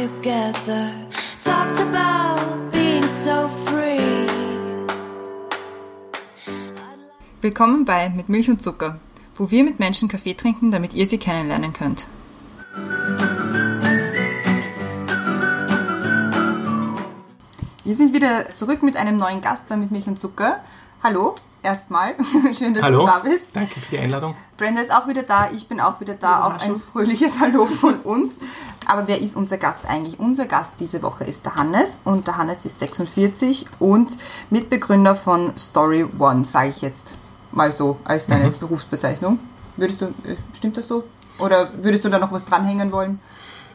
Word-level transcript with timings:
together. 0.00 0.92
Talked 1.44 1.78
about 1.80 2.70
being 2.72 3.06
so 3.06 3.50
free. 3.66 4.26
Willkommen 7.42 7.84
bei 7.84 8.08
Mit 8.08 8.28
Milch 8.28 8.48
und 8.48 8.62
Zucker, 8.62 8.98
wo 9.34 9.50
wir 9.50 9.62
mit 9.62 9.78
Menschen 9.78 10.08
Kaffee 10.08 10.34
trinken, 10.34 10.70
damit 10.70 10.94
ihr 10.94 11.06
sie 11.06 11.18
kennenlernen 11.18 11.72
könnt. 11.74 12.08
Wir 17.84 17.94
sind 17.94 18.14
wieder 18.14 18.48
zurück 18.50 18.82
mit 18.82 18.96
einem 18.96 19.16
neuen 19.16 19.42
Gast 19.42 19.68
bei 19.68 19.76
Mit 19.76 19.90
Milch 19.90 20.06
und 20.06 20.18
Zucker. 20.18 20.60
Hallo, 21.02 21.34
erstmal. 21.62 22.14
Schön, 22.58 22.74
dass 22.74 22.84
Hallo, 22.84 23.00
du 23.00 23.06
da 23.06 23.18
bist. 23.20 23.46
danke 23.54 23.80
für 23.80 23.90
die 23.90 23.98
Einladung. 23.98 24.34
Brenda 24.58 24.82
ist 24.82 24.92
auch 24.92 25.08
wieder 25.08 25.22
da, 25.22 25.50
ich 25.50 25.66
bin 25.66 25.80
auch 25.80 25.98
wieder 25.98 26.12
da. 26.12 26.44
Auch 26.44 26.60
ein 26.60 26.78
fröhliches 26.78 27.38
Hallo 27.40 27.64
von 27.64 28.00
uns. 28.00 28.34
Aber 28.86 29.08
wer 29.08 29.18
ist 29.18 29.34
unser 29.34 29.56
Gast 29.56 29.86
eigentlich? 29.88 30.18
Unser 30.20 30.44
Gast 30.44 30.74
diese 30.78 31.02
Woche 31.02 31.24
ist 31.24 31.46
der 31.46 31.54
Hannes 31.54 32.02
und 32.04 32.26
der 32.26 32.36
Hannes 32.36 32.66
ist 32.66 32.78
46 32.80 33.66
und 33.78 34.14
Mitbegründer 34.50 35.16
von 35.16 35.56
Story 35.58 36.04
One, 36.18 36.44
sage 36.44 36.68
ich 36.68 36.82
jetzt 36.82 37.14
mal 37.52 37.72
so 37.72 37.98
als 38.04 38.26
deine 38.26 38.50
Berufsbezeichnung. 38.50 39.38
Würdest 39.76 40.02
du, 40.02 40.06
äh, 40.06 40.36
stimmt 40.54 40.76
das 40.76 40.86
so? 40.86 41.04
Oder 41.38 41.70
würdest 41.82 42.04
du 42.04 42.10
da 42.10 42.18
noch 42.18 42.32
was 42.32 42.44
dranhängen 42.44 42.92
wollen? 42.92 43.20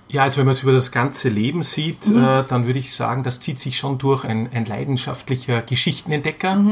Ja, 0.08 0.22
also 0.22 0.38
wenn 0.38 0.46
man 0.46 0.52
es 0.52 0.62
über 0.62 0.72
das 0.72 0.92
ganze 0.92 1.30
Leben 1.30 1.64
sieht, 1.64 2.08
äh, 2.08 2.44
dann 2.48 2.68
würde 2.68 2.78
ich 2.78 2.94
sagen, 2.94 3.24
das 3.24 3.40
zieht 3.40 3.58
sich 3.58 3.78
schon 3.78 3.98
durch 3.98 4.24
ein, 4.24 4.48
ein 4.54 4.66
leidenschaftlicher 4.66 5.64
Geschichtenentdecker. 5.64 6.64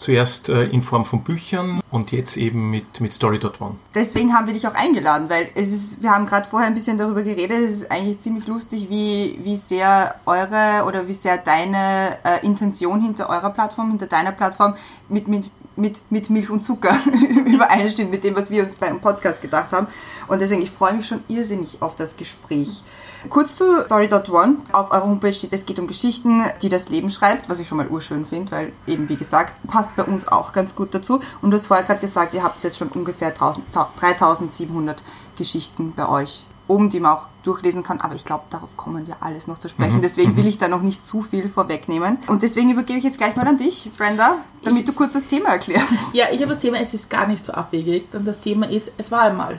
Zuerst 0.00 0.48
äh, 0.48 0.64
in 0.64 0.80
Form 0.80 1.04
von 1.04 1.22
Büchern 1.22 1.82
und 1.90 2.10
jetzt 2.10 2.38
eben 2.38 2.70
mit, 2.70 3.02
mit 3.02 3.12
Story.one. 3.12 3.74
Deswegen 3.94 4.32
haben 4.32 4.46
wir 4.46 4.54
dich 4.54 4.66
auch 4.66 4.72
eingeladen, 4.72 5.28
weil 5.28 5.50
es 5.54 5.68
ist, 5.68 6.02
wir 6.02 6.10
haben 6.10 6.24
gerade 6.24 6.48
vorher 6.48 6.68
ein 6.68 6.74
bisschen 6.74 6.96
darüber 6.96 7.22
geredet, 7.22 7.58
es 7.58 7.82
ist 7.82 7.90
eigentlich 7.90 8.18
ziemlich 8.18 8.46
lustig, 8.46 8.88
wie, 8.88 9.38
wie 9.42 9.58
sehr 9.58 10.14
eure 10.24 10.86
oder 10.86 11.06
wie 11.06 11.12
sehr 11.12 11.36
deine 11.36 12.16
äh, 12.24 12.46
Intention 12.46 13.02
hinter 13.02 13.28
eurer 13.28 13.50
Plattform, 13.50 13.90
hinter 13.90 14.06
deiner 14.06 14.32
Plattform 14.32 14.74
mit, 15.10 15.28
mit, 15.28 15.50
mit, 15.76 16.00
mit 16.08 16.30
Milch 16.30 16.48
und 16.48 16.62
Zucker 16.62 16.96
übereinstimmt 17.44 18.10
mit 18.10 18.24
dem, 18.24 18.34
was 18.34 18.50
wir 18.50 18.62
uns 18.62 18.76
beim 18.76 19.02
Podcast 19.02 19.42
gedacht 19.42 19.70
haben. 19.74 19.86
Und 20.28 20.40
deswegen, 20.40 20.62
ich 20.62 20.70
freue 20.70 20.94
mich 20.94 21.08
schon 21.08 21.22
irrsinnig 21.28 21.82
auf 21.82 21.96
das 21.96 22.16
Gespräch. 22.16 22.82
Kurz 23.28 23.56
zu 23.56 23.84
Story.one. 23.84 24.56
Auf 24.72 24.90
eurer 24.90 25.04
Homepage 25.04 25.32
steht, 25.32 25.52
es 25.52 25.66
geht 25.66 25.78
um 25.78 25.86
Geschichten, 25.86 26.42
die 26.62 26.68
das 26.68 26.88
Leben 26.88 27.10
schreibt, 27.10 27.48
was 27.48 27.58
ich 27.58 27.68
schon 27.68 27.78
mal 27.78 27.88
urschön 27.88 28.24
finde, 28.24 28.52
weil 28.52 28.72
eben, 28.86 29.08
wie 29.08 29.16
gesagt, 29.16 29.54
passt 29.66 29.96
bei 29.96 30.04
uns 30.04 30.26
auch 30.28 30.52
ganz 30.52 30.74
gut 30.74 30.94
dazu. 30.94 31.20
Und 31.42 31.50
du 31.50 31.56
hast 31.56 31.66
vorher 31.66 31.84
gerade 31.84 32.00
gesagt, 32.00 32.34
ihr 32.34 32.42
habt 32.42 32.62
jetzt 32.62 32.78
schon 32.78 32.88
ungefähr 32.88 33.28
1000 33.28 33.66
3700 33.98 35.02
Geschichten 35.36 35.92
bei 35.94 36.08
euch 36.08 36.44
oben, 36.70 36.88
die 36.88 37.00
man 37.00 37.16
auch 37.16 37.26
durchlesen 37.42 37.82
kann. 37.82 38.00
Aber 38.00 38.14
ich 38.14 38.24
glaube, 38.24 38.44
darauf 38.48 38.76
kommen 38.76 39.06
wir 39.06 39.16
alles 39.20 39.46
noch 39.48 39.58
zu 39.58 39.68
sprechen. 39.68 40.00
Deswegen 40.02 40.36
will 40.36 40.46
ich 40.46 40.58
da 40.58 40.68
noch 40.68 40.82
nicht 40.82 41.04
zu 41.04 41.20
viel 41.22 41.48
vorwegnehmen. 41.48 42.18
Und 42.28 42.42
deswegen 42.42 42.70
übergebe 42.70 42.98
ich 42.98 43.04
jetzt 43.04 43.18
gleich 43.18 43.36
mal 43.36 43.46
an 43.46 43.58
dich, 43.58 43.90
Brenda, 43.98 44.36
damit 44.62 44.86
du 44.86 44.92
kurz 44.92 45.14
das 45.14 45.26
Thema 45.26 45.50
erklärst. 45.50 45.88
Ja, 46.12 46.26
ich 46.30 46.40
habe 46.40 46.50
das 46.50 46.60
Thema, 46.60 46.78
es 46.78 46.94
ist 46.94 47.10
gar 47.10 47.26
nicht 47.26 47.44
so 47.44 47.52
abwegig. 47.52 48.06
Und 48.14 48.26
das 48.26 48.40
Thema 48.40 48.68
ist, 48.70 48.92
es 48.96 49.10
war 49.10 49.22
einmal. 49.22 49.58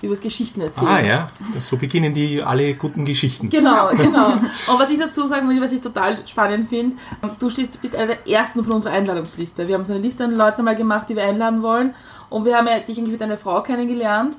Über 0.00 0.14
das 0.14 0.20
Geschichten 0.20 0.60
erzählen. 0.60 0.88
Ah 0.88 1.00
ja, 1.00 1.30
das, 1.52 1.66
so 1.66 1.76
beginnen 1.76 2.14
die 2.14 2.42
alle 2.42 2.74
guten 2.74 3.04
Geschichten. 3.04 3.48
Genau, 3.48 3.88
genau. 3.96 4.32
Und 4.32 4.78
was 4.78 4.90
ich 4.90 4.98
dazu 4.98 5.26
sagen 5.26 5.48
will, 5.48 5.60
was 5.60 5.72
ich 5.72 5.80
total 5.80 6.26
spannend 6.26 6.68
finde, 6.68 6.96
du 7.38 7.50
stehst, 7.50 7.80
bist 7.82 7.96
einer 7.96 8.08
der 8.14 8.28
ersten 8.28 8.62
von 8.62 8.74
unserer 8.74 8.92
Einladungsliste. 8.92 9.66
Wir 9.66 9.74
haben 9.74 9.86
so 9.86 9.92
eine 9.94 10.02
Liste 10.02 10.24
an 10.24 10.34
Leuten 10.34 10.62
mal 10.64 10.76
gemacht, 10.76 11.08
die 11.08 11.16
wir 11.16 11.24
einladen 11.24 11.62
wollen. 11.62 11.94
Und 12.30 12.44
wir 12.44 12.56
haben 12.56 12.68
ja 12.68 12.78
dich 12.78 12.96
eigentlich 12.98 13.12
mit 13.12 13.22
einer 13.22 13.38
Frau 13.38 13.62
kennengelernt. 13.62 14.36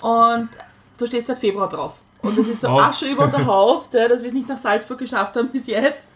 Und 0.00 0.48
du 0.98 1.06
stehst 1.06 1.28
seit 1.28 1.38
Februar 1.38 1.68
drauf. 1.68 1.94
Und 2.20 2.36
das 2.36 2.48
ist 2.48 2.60
so 2.62 2.68
Wow. 2.68 2.82
Asche 2.82 3.06
über 3.06 3.24
unser 3.24 3.46
Haupt, 3.46 3.94
dass 3.94 4.20
wir 4.20 4.28
es 4.28 4.34
nicht 4.34 4.48
nach 4.48 4.58
Salzburg 4.58 4.98
geschafft 4.98 5.36
haben 5.36 5.48
bis 5.48 5.68
jetzt. 5.68 6.10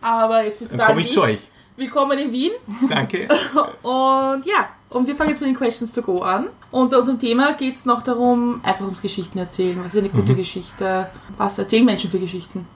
Aber 0.00 0.44
jetzt 0.44 0.58
bist 0.58 0.72
du 0.72 0.76
Dann 0.76 0.86
da. 0.86 0.92
komme 0.92 1.00
in 1.00 1.06
ich 1.06 1.12
zu 1.12 1.22
euch. 1.22 1.40
Willkommen 1.76 2.18
in 2.18 2.30
Wien. 2.32 2.52
Danke. 2.88 3.26
Und 3.82 4.44
ja, 4.44 4.68
und 4.90 5.06
wir 5.06 5.14
fangen 5.16 5.30
jetzt 5.30 5.40
mit 5.40 5.48
den 5.50 5.56
Questions 5.56 5.92
to 5.92 6.02
go 6.02 6.18
an. 6.22 6.46
Und 6.70 6.90
bei 6.90 6.96
unserem 6.96 7.18
Thema 7.18 7.52
geht 7.54 7.74
es 7.76 7.84
noch 7.84 8.02
darum, 8.02 8.60
einfach 8.62 8.84
ums 8.84 9.02
Geschichten 9.02 9.38
erzählen. 9.38 9.78
Was 9.82 9.94
ist 9.94 10.00
eine 10.00 10.08
Mhm. 10.08 10.12
gute 10.20 10.34
Geschichte? 10.34 11.08
Was 11.36 11.58
erzählen 11.58 11.84
Menschen 11.84 12.10
für 12.10 12.18
Geschichten? 12.18 12.66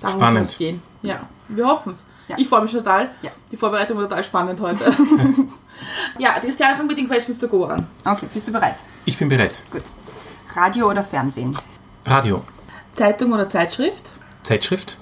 Darum 0.00 0.18
Spannend. 0.20 0.46
es 0.46 0.58
gehen. 0.58 0.82
Ja, 1.02 1.20
wir 1.48 1.66
hoffen 1.66 1.92
es. 1.92 2.04
Ja. 2.28 2.36
Ich 2.38 2.48
freue 2.48 2.62
mich 2.62 2.72
total. 2.72 3.10
Ja. 3.22 3.30
Die 3.50 3.56
Vorbereitung 3.56 3.96
war 3.98 4.08
total 4.08 4.24
spannend 4.24 4.60
heute. 4.60 4.84
ja, 6.18 6.38
die 6.40 6.46
Christiane 6.46 6.76
fängt 6.76 6.88
mit 6.88 6.98
den 6.98 7.08
Questions 7.08 7.38
to 7.38 7.48
go 7.48 7.64
an. 7.66 7.86
Okay, 8.04 8.26
bist 8.32 8.48
du 8.48 8.52
bereit? 8.52 8.76
Ich 9.04 9.18
bin 9.18 9.28
bereit. 9.28 9.62
Gut. 9.70 9.82
Radio 10.54 10.88
oder 10.90 11.02
Fernsehen? 11.04 11.56
Radio, 12.06 12.42
Zeitung 12.94 13.32
oder 13.32 13.48
Zeitschrift? 13.48 14.12
Zeitschrift. 14.42 14.98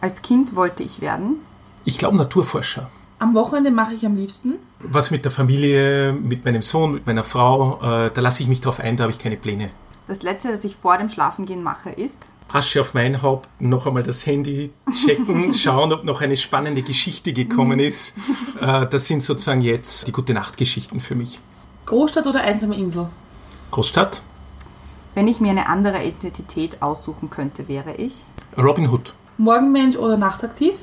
Als 0.00 0.22
Kind 0.22 0.54
wollte 0.56 0.82
ich 0.82 1.00
werden. 1.00 1.36
Ich 1.84 1.98
glaube 1.98 2.16
Naturforscher. 2.16 2.90
Am 3.18 3.34
Wochenende 3.34 3.70
mache 3.70 3.94
ich 3.94 4.04
am 4.04 4.16
liebsten. 4.16 4.54
Was 4.80 5.10
mit 5.10 5.24
der 5.24 5.32
Familie, 5.32 6.12
mit 6.12 6.44
meinem 6.44 6.62
Sohn, 6.62 6.92
mit 6.92 7.06
meiner 7.06 7.24
Frau, 7.24 7.78
äh, 7.82 8.10
da 8.12 8.20
lasse 8.20 8.42
ich 8.42 8.48
mich 8.48 8.60
drauf 8.60 8.80
ein, 8.80 8.96
da 8.96 9.04
habe 9.04 9.12
ich 9.12 9.18
keine 9.18 9.36
Pläne. 9.36 9.70
Das 10.08 10.22
letzte, 10.22 10.50
das 10.50 10.64
ich 10.64 10.76
vor 10.76 10.98
dem 10.98 11.08
Schlafengehen 11.08 11.62
mache, 11.62 11.90
ist. 11.90 12.18
Asche 12.52 12.80
auf 12.82 12.92
mein 12.92 13.22
Haupt, 13.22 13.48
noch 13.60 13.86
einmal 13.86 14.02
das 14.02 14.26
Handy 14.26 14.70
checken, 14.92 15.54
schauen, 15.54 15.92
ob 15.92 16.04
noch 16.04 16.20
eine 16.20 16.36
spannende 16.36 16.82
Geschichte 16.82 17.32
gekommen 17.32 17.80
ist. 17.80 18.16
Äh, 18.60 18.86
das 18.86 19.06
sind 19.06 19.22
sozusagen 19.22 19.60
jetzt 19.62 20.06
die 20.06 20.12
gute 20.12 20.34
Nachtgeschichten 20.34 21.00
für 21.00 21.14
mich. 21.14 21.40
Großstadt 21.86 22.26
oder 22.26 22.42
einsame 22.42 22.76
Insel? 22.76 23.08
Großstadt, 23.70 24.22
Wenn 25.14 25.26
ich 25.28 25.40
mir 25.40 25.50
eine 25.50 25.68
andere 25.68 26.04
Identität 26.04 26.82
aussuchen 26.82 27.30
könnte, 27.30 27.66
wäre 27.68 27.94
ich. 27.94 28.24
Robin 28.58 28.88
Hood, 28.90 29.14
Morgenmensch 29.38 29.96
oder 29.96 30.16
nachtaktiv? 30.16 30.74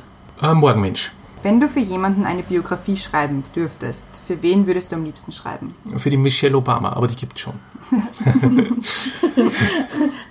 äh, 0.41 0.53
Morgenmensch. 0.53 1.11
Wenn 1.43 1.59
du 1.59 1.67
für 1.67 1.79
jemanden 1.79 2.25
eine 2.25 2.43
Biografie 2.43 2.95
schreiben 2.97 3.43
dürftest, 3.55 4.21
für 4.27 4.41
wen 4.43 4.67
würdest 4.67 4.91
du 4.91 4.95
am 4.95 5.03
liebsten 5.03 5.31
schreiben? 5.31 5.73
Für 5.97 6.11
die 6.11 6.17
Michelle 6.17 6.55
Obama, 6.55 6.93
aber 6.93 7.07
die 7.07 7.15
gibt 7.15 7.39
schon. 7.39 7.55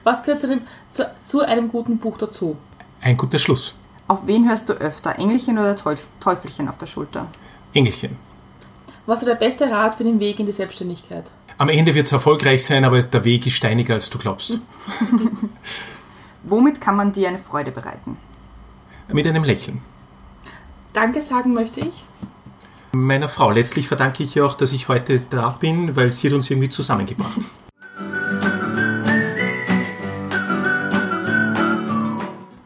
Was 0.05 0.23
gehört 0.23 0.41
zu, 0.41 0.47
dem, 0.47 0.61
zu, 0.93 1.11
zu 1.25 1.41
einem 1.41 1.69
guten 1.69 1.99
Buch 1.99 2.17
dazu? 2.17 2.57
Ein 3.01 3.17
guter 3.17 3.41
Schluss. 3.41 3.75
Auf 4.07 4.21
wen 4.27 4.49
hörst 4.49 4.69
du 4.69 4.75
öfter? 4.75 5.19
Engelchen 5.19 5.59
oder 5.59 5.77
Teuf 5.77 5.99
Teufelchen 6.21 6.69
auf 6.69 6.79
der 6.79 6.87
Schulter? 6.87 7.27
Engelchen. 7.75 8.17
Was 9.07 9.21
ist 9.21 9.29
der 9.29 9.35
beste 9.35 9.69
Rat 9.71 9.97
für 9.97 10.05
den 10.05 10.21
Weg 10.21 10.39
in 10.39 10.47
die 10.47 10.53
Selbstständigkeit? 10.53 11.31
Am 11.59 11.69
Ende 11.69 11.93
wird 11.95 12.07
es 12.07 12.13
erfolgreich 12.13 12.65
sein, 12.65 12.85
aber 12.85 13.03
der 13.03 13.25
Weg 13.25 13.47
ist 13.47 13.55
steiniger, 13.55 13.95
als 13.95 14.09
du 14.11 14.19
glaubst. 14.19 14.61
Womit 16.45 16.81
kann 16.81 16.97
man 16.97 17.13
dir 17.13 17.29
eine 17.29 17.39
Freude 17.39 17.73
bereiten? 17.73 18.17
Mit 19.13 19.27
einem 19.27 19.43
Lächeln. 19.45 19.81
Danke 20.93 21.23
sagen 21.23 21.55
möchte 21.55 21.81
ich. 21.81 22.05
Meiner 22.93 23.29
Frau. 23.29 23.51
Letztlich 23.51 23.87
verdanke 23.89 24.25
ich 24.25 24.35
ihr 24.37 24.45
auch, 24.45 24.55
dass 24.57 24.73
ich 24.73 24.89
heute 24.89 25.21
da 25.31 25.51
bin, 25.51 25.95
weil 25.97 26.11
sie 26.13 26.29
hat 26.29 26.35
uns 26.35 26.51
irgendwie 26.51 26.69
zusammengebracht. 26.69 27.39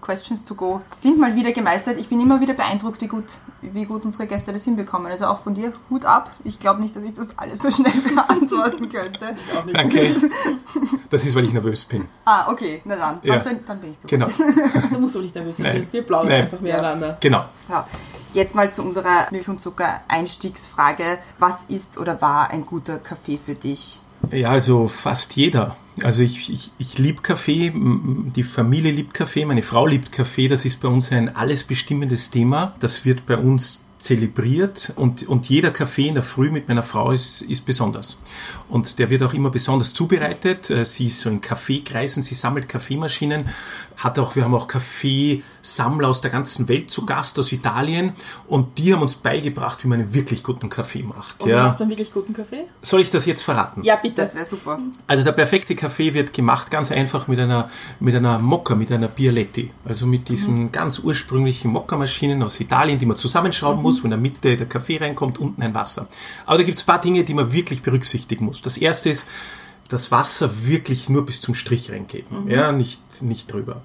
Questions 0.01 0.45
to 0.45 0.55
go 0.55 0.83
sind 0.95 1.19
mal 1.19 1.35
wieder 1.35 1.53
gemeistert. 1.53 1.99
Ich 1.99 2.09
bin 2.09 2.21
immer 2.21 2.39
wieder 2.41 2.53
beeindruckt, 2.53 3.01
wie 3.01 3.07
gut, 3.07 3.25
wie 3.62 3.87
gut 3.87 4.05
unsere 4.05 4.27
Gäste 4.27 4.53
das 4.53 4.65
hinbekommen. 4.65 5.11
Also 5.11 5.27
auch 5.27 5.41
von 5.41 5.55
dir, 5.55 5.73
Hut 5.89 6.05
ab. 6.05 6.31
Ich 6.45 6.61
glaube 6.61 6.83
nicht, 6.83 6.95
dass 6.95 7.05
ich 7.05 7.15
das 7.15 7.39
alles 7.39 7.61
so 7.62 7.71
schnell 7.71 7.93
beantworten 8.15 8.91
könnte. 8.91 9.35
Danke. 9.73 10.15
Das 11.09 11.25
ist, 11.25 11.35
weil 11.35 11.45
ich 11.45 11.55
nervös 11.55 11.87
bin. 11.87 12.05
Ah, 12.27 12.51
okay, 12.51 12.83
na 12.85 12.97
dann. 12.97 13.21
Dann, 13.23 13.33
Ja. 13.33 13.39
bin, 13.39 13.61
dann 13.67 13.81
bin 13.81 13.93
ich 13.93 13.99
beruhigt. 13.99 14.39
Genau. 14.39 14.61
Da 14.93 14.99
musst 14.99 15.15
du 15.15 15.21
nicht 15.23 15.35
nervös 15.35 15.56
sein. 15.56 15.89
Wir 15.91 16.03
plaudern 16.03 16.29
Nein. 16.29 16.43
einfach 16.43 16.61
miteinander. 16.61 17.17
Genau. 17.21 17.45
Ja. 17.71 17.87
Jetzt 18.34 18.56
mal 18.56 18.72
zu 18.72 18.83
unserer 18.83 19.28
Milch- 19.31 19.49
und 19.49 19.61
Zucker-Einstiegsfrage. 19.61 21.19
Was 21.38 21.64
ist 21.69 21.99
oder 21.99 22.20
war 22.20 22.50
ein 22.50 22.67
guter 22.67 22.99
Kaffee 22.99 23.38
für 23.38 23.55
dich? 23.55 24.00
Ja, 24.32 24.50
also 24.50 24.88
fast 24.88 25.37
jeder. 25.37 25.76
Also 26.03 26.23
ich, 26.23 26.50
ich, 26.50 26.73
ich 26.79 26.99
liebe 26.99 27.23
Kaffee, 27.23 27.73
die 27.75 28.43
Familie 28.43 28.91
liebt 28.91 29.14
Kaffee, 29.14 29.44
meine 29.44 29.62
Frau 29.62 29.87
liebt 29.87 30.11
Kaffee, 30.11 30.49
das 30.49 30.64
ist 30.64 30.81
bei 30.81 30.88
uns 30.88 31.12
ein 31.12 31.37
alles 31.37 31.62
bestimmendes 31.62 32.31
Thema. 32.31 32.75
Das 32.81 33.05
wird 33.05 33.25
bei 33.26 33.37
uns 33.37 33.85
zelebriert 34.05 34.93
und, 34.97 35.27
und 35.27 35.49
jeder 35.49 35.71
Kaffee 35.71 36.09
in 36.09 36.15
der 36.15 36.23
Früh 36.23 36.51
mit 36.51 36.69
meiner 36.69 36.83
Frau 36.83 37.11
ist, 37.11 37.41
ist 37.41 37.65
besonders. 37.65 38.19
Und 38.69 38.99
der 38.99 39.09
wird 39.09 39.23
auch 39.23 39.33
immer 39.33 39.51
besonders 39.51 39.95
zubereitet. 39.95 40.69
Äh, 40.71 40.85
Sie 40.85 41.06
ist 41.06 41.21
so 41.21 41.31
in 41.31 41.41
Kaffeekreisen, 41.41 42.23
sie 42.23 42.35
sammelt 42.35 42.69
Kaffeemaschinen, 42.69 43.45
hat 43.97 44.19
auch, 44.19 44.37
wir 44.37 44.45
haben 44.45 44.55
auch 44.55 44.69
Kaffeesammler 44.69 46.09
aus 46.09 46.21
der 46.21 46.31
ganzen 46.31 46.69
Welt 46.69 46.91
zu 46.91 47.06
Gast, 47.06 47.39
aus 47.39 47.51
Italien 47.53 48.12
und 48.47 48.79
die 48.79 48.93
haben 48.93 49.01
uns 49.03 49.15
beigebracht, 49.17 49.83
wie 49.85 49.89
man 49.89 50.01
einen 50.01 50.12
wirklich 50.15 50.43
guten 50.43 50.69
Kaffee 50.69 51.03
macht. 51.03 51.43
Und 51.43 51.49
wie 51.49 51.53
Ja. 51.53 51.69
macht 51.69 51.81
man 51.81 51.89
wirklich 51.89 52.12
guten 52.12 52.35
Kaffee? 52.35 52.65
Soll 52.83 53.01
ich 53.01 53.11
das 53.11 53.25
jetzt 53.27 53.43
verraten? 53.43 53.83
Ja, 53.85 53.97
bitte. 53.97 54.17
Das 54.17 54.35
wäre 54.35 54.45
super. 54.45 54.79
Also 55.06 55.25
der 55.25 55.33
perfekte 55.33 55.75
Kaffee 55.75 56.12
wird 56.12 56.33
gemacht 56.35 56.71
ganz 56.71 56.93
einfach 56.93 57.27
mit 57.27 57.39
einer, 57.39 57.71
mit 58.01 58.15
einer 58.15 58.39
Mokka, 58.39 58.75
mit 58.75 58.93
einer 58.93 59.09
Bialetti. 59.09 59.71
Also 59.85 60.06
mit 60.06 60.29
diesen 60.29 60.71
ganz 60.73 60.99
ursprünglichen 60.99 61.71
Mokka-Maschinen 61.71 62.43
aus 62.43 62.61
Italien, 62.61 62.99
die 62.99 63.06
man 63.06 63.17
zusammenschrauben 63.17 63.83
muss, 63.83 63.94
wo 64.02 64.05
in 64.06 64.11
der 64.11 64.19
Mitte 64.19 64.56
der 64.56 64.67
Kaffee 64.67 64.96
reinkommt, 64.96 65.38
unten 65.38 65.62
ein 65.62 65.75
Wasser. 65.75 66.08
Aber 66.46 66.58
da 66.58 66.64
gibt 66.64 66.79
es 66.79 66.85
ein 66.85 66.87
paar 66.87 67.00
Dinge, 67.00 67.25
die 67.25 67.35
man 67.35 67.52
wirklich 67.52 67.82
berücksichtigen 67.82 68.44
muss. 68.44 68.62
Das 68.62 68.76
erste 68.76 69.11
ist, 69.11 69.26
das 69.88 70.11
Wasser 70.11 70.67
wirklich 70.67 71.08
nur 71.08 71.26
bis 71.26 71.41
zum 71.41 71.55
Strich 71.55 71.91
reingeben, 71.91 72.49
ja, 72.49 72.73
nicht, 72.73 73.23
nicht 73.23 73.52
drüber. 73.52 73.82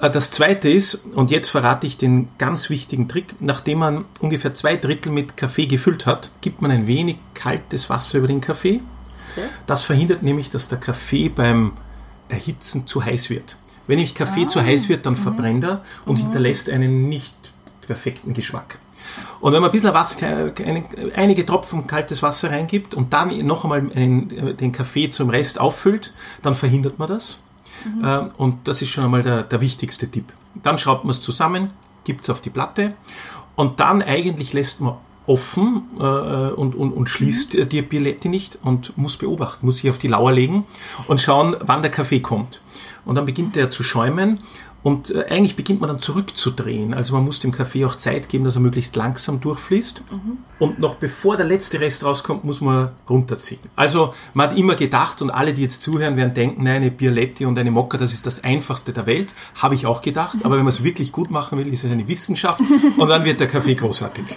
Äh, 0.00 0.10
Das 0.10 0.30
zweite 0.30 0.68
ist, 0.68 0.96
und 1.14 1.30
jetzt 1.30 1.48
verrate 1.48 1.86
ich 1.86 1.96
den 1.96 2.28
ganz 2.38 2.68
wichtigen 2.68 3.08
Trick, 3.08 3.34
nachdem 3.40 3.78
man 3.78 4.04
ungefähr 4.20 4.52
zwei 4.54 4.76
Drittel 4.76 5.12
mit 5.12 5.36
Kaffee 5.36 5.66
gefüllt 5.66 6.06
hat, 6.06 6.30
gibt 6.40 6.60
man 6.60 6.70
ein 6.70 6.86
wenig 6.86 7.16
kaltes 7.34 7.88
Wasser 7.88 8.18
über 8.18 8.28
den 8.28 8.40
Kaffee. 8.40 8.80
Das 9.66 9.82
verhindert 9.82 10.22
nämlich, 10.22 10.50
dass 10.50 10.68
der 10.68 10.78
Kaffee 10.78 11.28
beim 11.28 11.72
Erhitzen 12.28 12.86
zu 12.86 13.04
heiß 13.04 13.30
wird. 13.30 13.56
Wenn 13.86 13.96
nämlich 13.96 14.14
Kaffee 14.14 14.46
zu 14.46 14.62
heiß 14.62 14.88
wird, 14.88 15.06
dann 15.06 15.16
verbrennt 15.16 15.64
er 15.64 15.82
und 16.04 16.16
hinterlässt 16.16 16.68
einen 16.68 17.08
nicht 17.08 17.34
perfekten 17.86 18.34
Geschmack. 18.34 18.78
Und 19.40 19.52
wenn 19.52 19.60
man 19.62 19.70
ein 19.70 19.72
bisschen 19.72 19.94
Wasser, 19.94 20.52
einige 21.16 21.46
Tropfen 21.46 21.86
kaltes 21.86 22.22
Wasser 22.22 22.50
reingibt 22.50 22.94
und 22.94 23.12
dann 23.12 23.46
noch 23.46 23.64
einmal 23.64 23.80
den 23.82 24.72
Kaffee 24.72 25.08
zum 25.10 25.30
Rest 25.30 25.60
auffüllt, 25.60 26.12
dann 26.42 26.54
verhindert 26.54 26.98
man 26.98 27.08
das. 27.08 27.40
Äh, 28.02 28.24
Und 28.36 28.68
das 28.68 28.82
ist 28.82 28.90
schon 28.90 29.04
einmal 29.04 29.22
der, 29.22 29.42
der 29.42 29.60
wichtigste 29.60 30.10
Tipp. 30.10 30.32
Dann 30.62 30.76
schraubt 30.78 31.04
man 31.04 31.10
es 31.10 31.20
zusammen, 31.20 31.70
gibt 32.04 32.24
es 32.24 32.30
auf 32.30 32.40
die 32.40 32.50
Platte 32.50 32.92
und 33.56 33.80
dann 33.80 34.02
eigentlich 34.02 34.52
lässt 34.52 34.80
man 34.80 34.94
offen 35.26 35.82
äh, 35.98 36.02
und, 36.02 36.74
und, 36.74 36.92
und 36.92 37.08
schließt 37.08 37.54
äh, 37.54 37.66
die 37.66 37.82
Bialetti 37.82 38.28
nicht 38.28 38.58
und 38.62 38.96
muss 38.98 39.16
beobachten, 39.16 39.64
muss 39.64 39.76
sich 39.76 39.88
auf 39.88 39.98
die 39.98 40.08
Lauer 40.08 40.32
legen 40.32 40.64
und 41.06 41.20
schauen, 41.20 41.56
wann 41.60 41.82
der 41.82 41.90
Kaffee 41.90 42.20
kommt. 42.20 42.60
Und 43.04 43.14
dann 43.14 43.24
beginnt 43.26 43.56
er 43.56 43.70
zu 43.70 43.82
schäumen 43.82 44.40
und 44.82 45.14
äh, 45.14 45.26
eigentlich 45.28 45.56
beginnt 45.56 45.80
man 45.80 45.88
dann 45.88 45.98
zurückzudrehen. 45.98 46.94
Also 46.94 47.14
man 47.14 47.24
muss 47.24 47.40
dem 47.40 47.52
Kaffee 47.52 47.84
auch 47.84 47.94
Zeit 47.94 48.28
geben, 48.28 48.44
dass 48.44 48.54
er 48.54 48.60
möglichst 48.60 48.96
langsam 48.96 49.40
durchfließt. 49.40 50.02
Und 50.58 50.78
noch 50.78 50.94
bevor 50.94 51.36
der 51.36 51.46
letzte 51.46 51.80
Rest 51.80 52.04
rauskommt, 52.04 52.44
muss 52.44 52.60
man 52.60 52.90
runterziehen. 53.08 53.60
Also 53.76 54.14
man 54.34 54.50
hat 54.50 54.58
immer 54.58 54.74
gedacht, 54.74 55.20
und 55.22 55.30
alle, 55.30 55.52
die 55.52 55.62
jetzt 55.62 55.82
zuhören, 55.82 56.16
werden 56.16 56.34
denken, 56.34 56.64
nein, 56.64 56.76
eine 56.76 56.90
Bialetti 56.90 57.44
und 57.44 57.58
eine 57.58 57.70
Mokka, 57.70 57.98
das 57.98 58.12
ist 58.12 58.26
das 58.26 58.42
Einfachste 58.42 58.92
der 58.92 59.06
Welt. 59.06 59.34
Habe 59.60 59.74
ich 59.74 59.86
auch 59.86 60.00
gedacht. 60.00 60.38
Aber 60.44 60.56
wenn 60.56 60.64
man 60.64 60.72
es 60.72 60.82
wirklich 60.82 61.12
gut 61.12 61.30
machen 61.30 61.58
will, 61.58 61.70
ist 61.72 61.84
es 61.84 61.90
eine 61.90 62.08
Wissenschaft. 62.08 62.60
Und 62.96 63.08
dann 63.08 63.24
wird 63.24 63.40
der 63.40 63.48
Kaffee 63.48 63.74
großartig. 63.74 64.24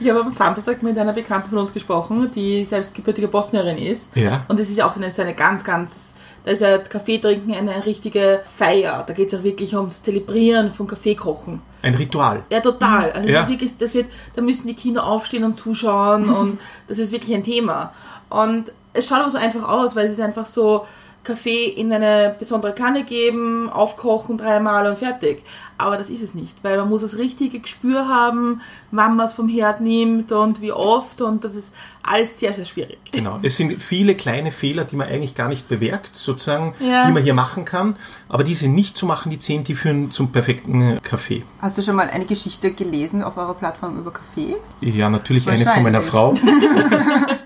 Ich 0.00 0.08
habe 0.08 0.20
am 0.20 0.30
Samstag 0.30 0.82
mit 0.82 0.96
einer 0.96 1.12
Bekannten 1.12 1.50
von 1.50 1.58
uns 1.58 1.74
gesprochen, 1.74 2.30
die 2.34 2.64
selbst 2.64 2.94
gebürtige 2.94 3.28
Bosnierin 3.28 3.76
ist. 3.76 4.16
Ja. 4.16 4.46
Und 4.48 4.58
das 4.58 4.70
ist 4.70 4.78
ja 4.78 4.88
auch 4.88 4.96
eine, 4.96 5.10
so 5.10 5.20
eine 5.20 5.34
ganz, 5.34 5.62
ganz, 5.62 6.14
da 6.44 6.50
ist 6.52 6.60
ja 6.60 6.78
Kaffee 6.78 7.18
trinken 7.18 7.52
eine 7.52 7.84
richtige 7.84 8.40
Feier. 8.44 9.04
Da 9.06 9.12
geht 9.12 9.32
es 9.32 9.38
auch 9.38 9.42
wirklich 9.42 9.74
ums 9.76 10.02
Zelebrieren 10.02 10.70
von 10.70 10.86
Kaffee 10.86 11.14
kochen. 11.14 11.60
Ein 11.82 11.94
Ritual. 11.94 12.44
Ja, 12.50 12.60
total. 12.60 13.12
Also 13.12 13.28
Ja. 13.28 13.40
Das, 13.40 13.44
ist 13.44 13.50
wirklich, 13.50 13.76
das 13.76 13.94
wird, 13.94 14.06
da 14.34 14.42
müssen 14.42 14.66
die 14.68 14.74
Kinder 14.74 15.06
aufstehen 15.06 15.44
und 15.44 15.56
zuschauen 15.56 16.30
und 16.30 16.58
das 16.88 16.98
ist 16.98 17.12
wirklich 17.12 17.34
ein 17.34 17.44
Thema. 17.44 17.92
Und 18.28 18.72
es 18.92 19.08
schaut 19.08 19.20
aber 19.20 19.30
so 19.30 19.38
einfach 19.38 19.68
aus, 19.68 19.94
weil 19.94 20.04
es 20.06 20.12
ist 20.12 20.20
einfach 20.20 20.46
so, 20.46 20.86
Kaffee 21.22 21.66
in 21.66 21.92
eine 21.92 22.34
besondere 22.38 22.74
Kanne 22.74 23.04
geben, 23.04 23.68
aufkochen 23.68 24.38
dreimal 24.38 24.86
und 24.88 24.96
fertig. 24.96 25.42
Aber 25.76 25.96
das 25.98 26.08
ist 26.10 26.22
es 26.22 26.34
nicht, 26.34 26.56
weil 26.62 26.76
man 26.78 26.88
muss 26.88 27.02
das 27.02 27.16
richtige 27.18 27.58
Gespür 27.60 28.08
haben, 28.08 28.60
wann 28.90 29.16
man 29.16 29.26
es 29.26 29.32
vom 29.34 29.48
Herd 29.48 29.80
nimmt 29.80 30.32
und 30.32 30.60
wie 30.60 30.72
oft 30.72 31.20
und 31.22 31.44
das 31.44 31.54
ist 31.54 31.74
alles 32.02 32.38
sehr, 32.38 32.52
sehr 32.54 32.64
schwierig. 32.64 32.98
Genau. 33.12 33.38
Es 33.42 33.56
sind 33.56 33.80
viele 33.82 34.14
kleine 34.14 34.50
Fehler, 34.50 34.84
die 34.84 34.96
man 34.96 35.08
eigentlich 35.08 35.34
gar 35.34 35.48
nicht 35.48 35.68
bemerkt, 35.68 36.16
sozusagen, 36.16 36.74
Ja. 36.80 37.06
die 37.06 37.12
man 37.12 37.22
hier 37.22 37.34
machen 37.34 37.64
kann. 37.64 37.96
Aber 38.28 38.42
diese 38.44 38.68
nicht 38.68 38.96
zu 38.96 39.04
machen, 39.06 39.30
die 39.30 39.38
zehn, 39.38 39.62
die 39.64 39.74
führen 39.74 40.10
zum 40.10 40.32
perfekten 40.32 41.00
Kaffee. 41.02 41.44
Hast 41.60 41.76
du 41.78 41.82
schon 41.82 41.96
mal 41.96 42.08
eine 42.08 42.24
Geschichte 42.26 42.72
gelesen 42.72 43.22
auf 43.22 43.36
eurer 43.36 43.54
Plattform 43.54 43.98
über 43.98 44.10
Kaffee? 44.12 44.56
Ja, 44.80 45.08
natürlich 45.10 45.48
eine 45.48 45.64
von 45.64 45.82
meiner. 45.82 46.00
Frau. 46.02 46.34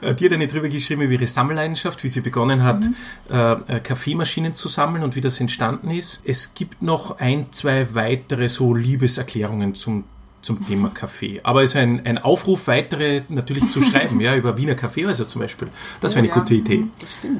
Äh, 0.00 0.14
die 0.14 0.26
hat 0.26 0.32
eine 0.32 0.46
drüber 0.46 0.68
geschrieben 0.68 1.02
über 1.02 1.12
ihre 1.12 1.26
Sammelleidenschaft, 1.26 2.02
wie 2.04 2.08
sie 2.08 2.20
begonnen 2.20 2.62
hat, 2.64 2.86
äh, 3.30 3.52
äh, 3.52 3.80
Kaffeemaschinen 3.80 4.54
zu 4.54 4.68
sammeln 4.68 5.02
und 5.02 5.16
wie 5.16 5.20
das 5.20 5.40
entstanden 5.40 5.90
ist. 5.90 6.20
Es 6.24 6.54
gibt 6.54 6.82
noch 6.82 7.18
ein, 7.18 7.46
zwei 7.52 7.94
weitere 7.94 8.48
so 8.48 8.74
Liebeserklärungen 8.74 9.74
zum 9.74 10.04
zum 10.42 10.64
Thema 10.64 10.90
Kaffee. 10.90 11.40
Aber 11.42 11.64
es 11.64 11.70
ist 11.70 11.76
ein, 11.76 12.06
ein 12.06 12.18
Aufruf, 12.18 12.68
weitere 12.68 13.22
natürlich 13.28 13.68
zu 13.68 13.82
schreiben, 13.82 14.20
ja, 14.20 14.36
über 14.36 14.56
Wiener 14.56 14.76
Kaffeehäuser 14.76 15.26
zum 15.26 15.40
Beispiel. 15.42 15.68
Das 16.00 16.12
wäre 16.14 16.20
eine 16.20 16.28
Ja. 16.28 16.34
gute 16.34 16.54
Idee. 16.54 16.86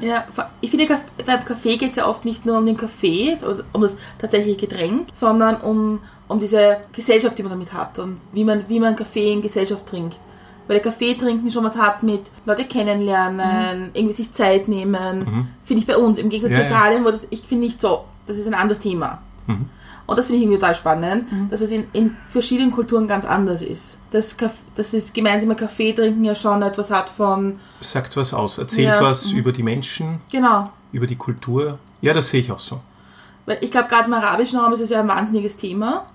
Ja, 0.01 0.25
ich 0.59 0.69
finde, 0.69 0.87
beim 1.25 1.45
Kaffee 1.45 1.77
geht 1.77 1.91
es 1.91 1.95
ja 1.95 2.05
oft 2.05 2.25
nicht 2.25 2.45
nur 2.45 2.57
um 2.57 2.65
den 2.65 2.75
Kaffee, 2.75 3.33
um 3.71 3.81
das 3.81 3.95
tatsächliche 4.19 4.67
Getränk, 4.67 5.07
sondern 5.13 5.55
um, 5.61 5.99
um 6.27 6.41
diese 6.41 6.81
Gesellschaft, 6.91 7.37
die 7.37 7.43
man 7.43 7.53
damit 7.53 7.71
hat 7.71 7.97
und 7.97 8.17
wie 8.33 8.43
man, 8.43 8.67
wie 8.67 8.79
man 8.81 8.95
Kaffee 8.97 9.31
in 9.31 9.41
Gesellschaft 9.41 9.85
trinkt. 9.85 10.19
Weil 10.67 10.79
der 10.79 10.91
Kaffee 10.91 11.13
trinken 11.15 11.49
schon 11.51 11.63
was 11.63 11.77
hat 11.77 12.03
mit 12.03 12.29
Leute 12.45 12.65
kennenlernen, 12.65 13.89
irgendwie 13.93 14.13
sich 14.13 14.31
Zeit 14.31 14.67
nehmen. 14.67 15.47
Finde 15.63 15.81
ich 15.81 15.87
bei 15.87 15.97
uns. 15.97 16.17
Im 16.17 16.29
Gegensatz 16.29 16.57
Ja, 16.57 16.63
zu. 16.67 16.73
Italien, 16.73 17.05
wo 17.05 17.09
das, 17.11 17.27
ich 17.29 17.41
finde 17.41 17.65
nicht 17.65 17.79
so, 17.81 18.05
das 18.25 18.37
ist 18.37 18.47
ein 18.47 18.53
anderes 18.53 18.79
Thema. 18.79 19.21
Und 20.05 20.17
das 20.19 20.27
finde 20.27 20.37
ich 20.37 20.43
irgendwie 20.43 20.59
total 20.59 20.75
spannend, 20.75 21.25
dass 21.49 21.61
es 21.61 21.71
in, 21.71 21.85
in 21.93 22.11
verschiedenen 22.11 22.71
Kulturen 22.71 23.07
ganz 23.07 23.25
anders 23.25 23.61
ist. 23.61 23.97
Das, 24.11 24.35
Kaff- 24.37 24.61
dass 24.75 24.91
das 24.91 25.11
gemeinsame 25.13 25.55
Kaffee 25.55 25.91
trinken 25.93 26.23
ja 26.23 26.33
schon 26.35 26.61
etwas 26.61 26.91
hat 26.91 27.09
von, 27.09 27.59
Sagt 27.81 28.15
was 28.17 28.33
aus, 28.33 28.57
erzählt 28.57 28.87
Ja. 28.95 29.01
was 29.01 29.31
über 29.31 29.51
die 29.51 29.63
Menschen, 29.63 30.19
genau, 30.31 30.69
über 30.93 31.07
die 31.07 31.15
Kultur. 31.17 31.77
Ja, 32.01 32.13
das 32.13 32.29
sehe 32.29 32.39
ich 32.39 32.51
auch 32.51 32.59
so. 32.59 32.79
Weil 33.45 33.57
ich 33.61 33.71
glaube, 33.71 33.87
gerade 33.89 34.05
im 34.05 34.13
arabischen 34.13 34.59
Raum 34.59 34.71
ist 34.73 34.79
es 34.81 34.89
ja 34.89 34.99
ein 35.01 35.07
wahnsinniges 35.07 35.55
Thema. 35.57 36.05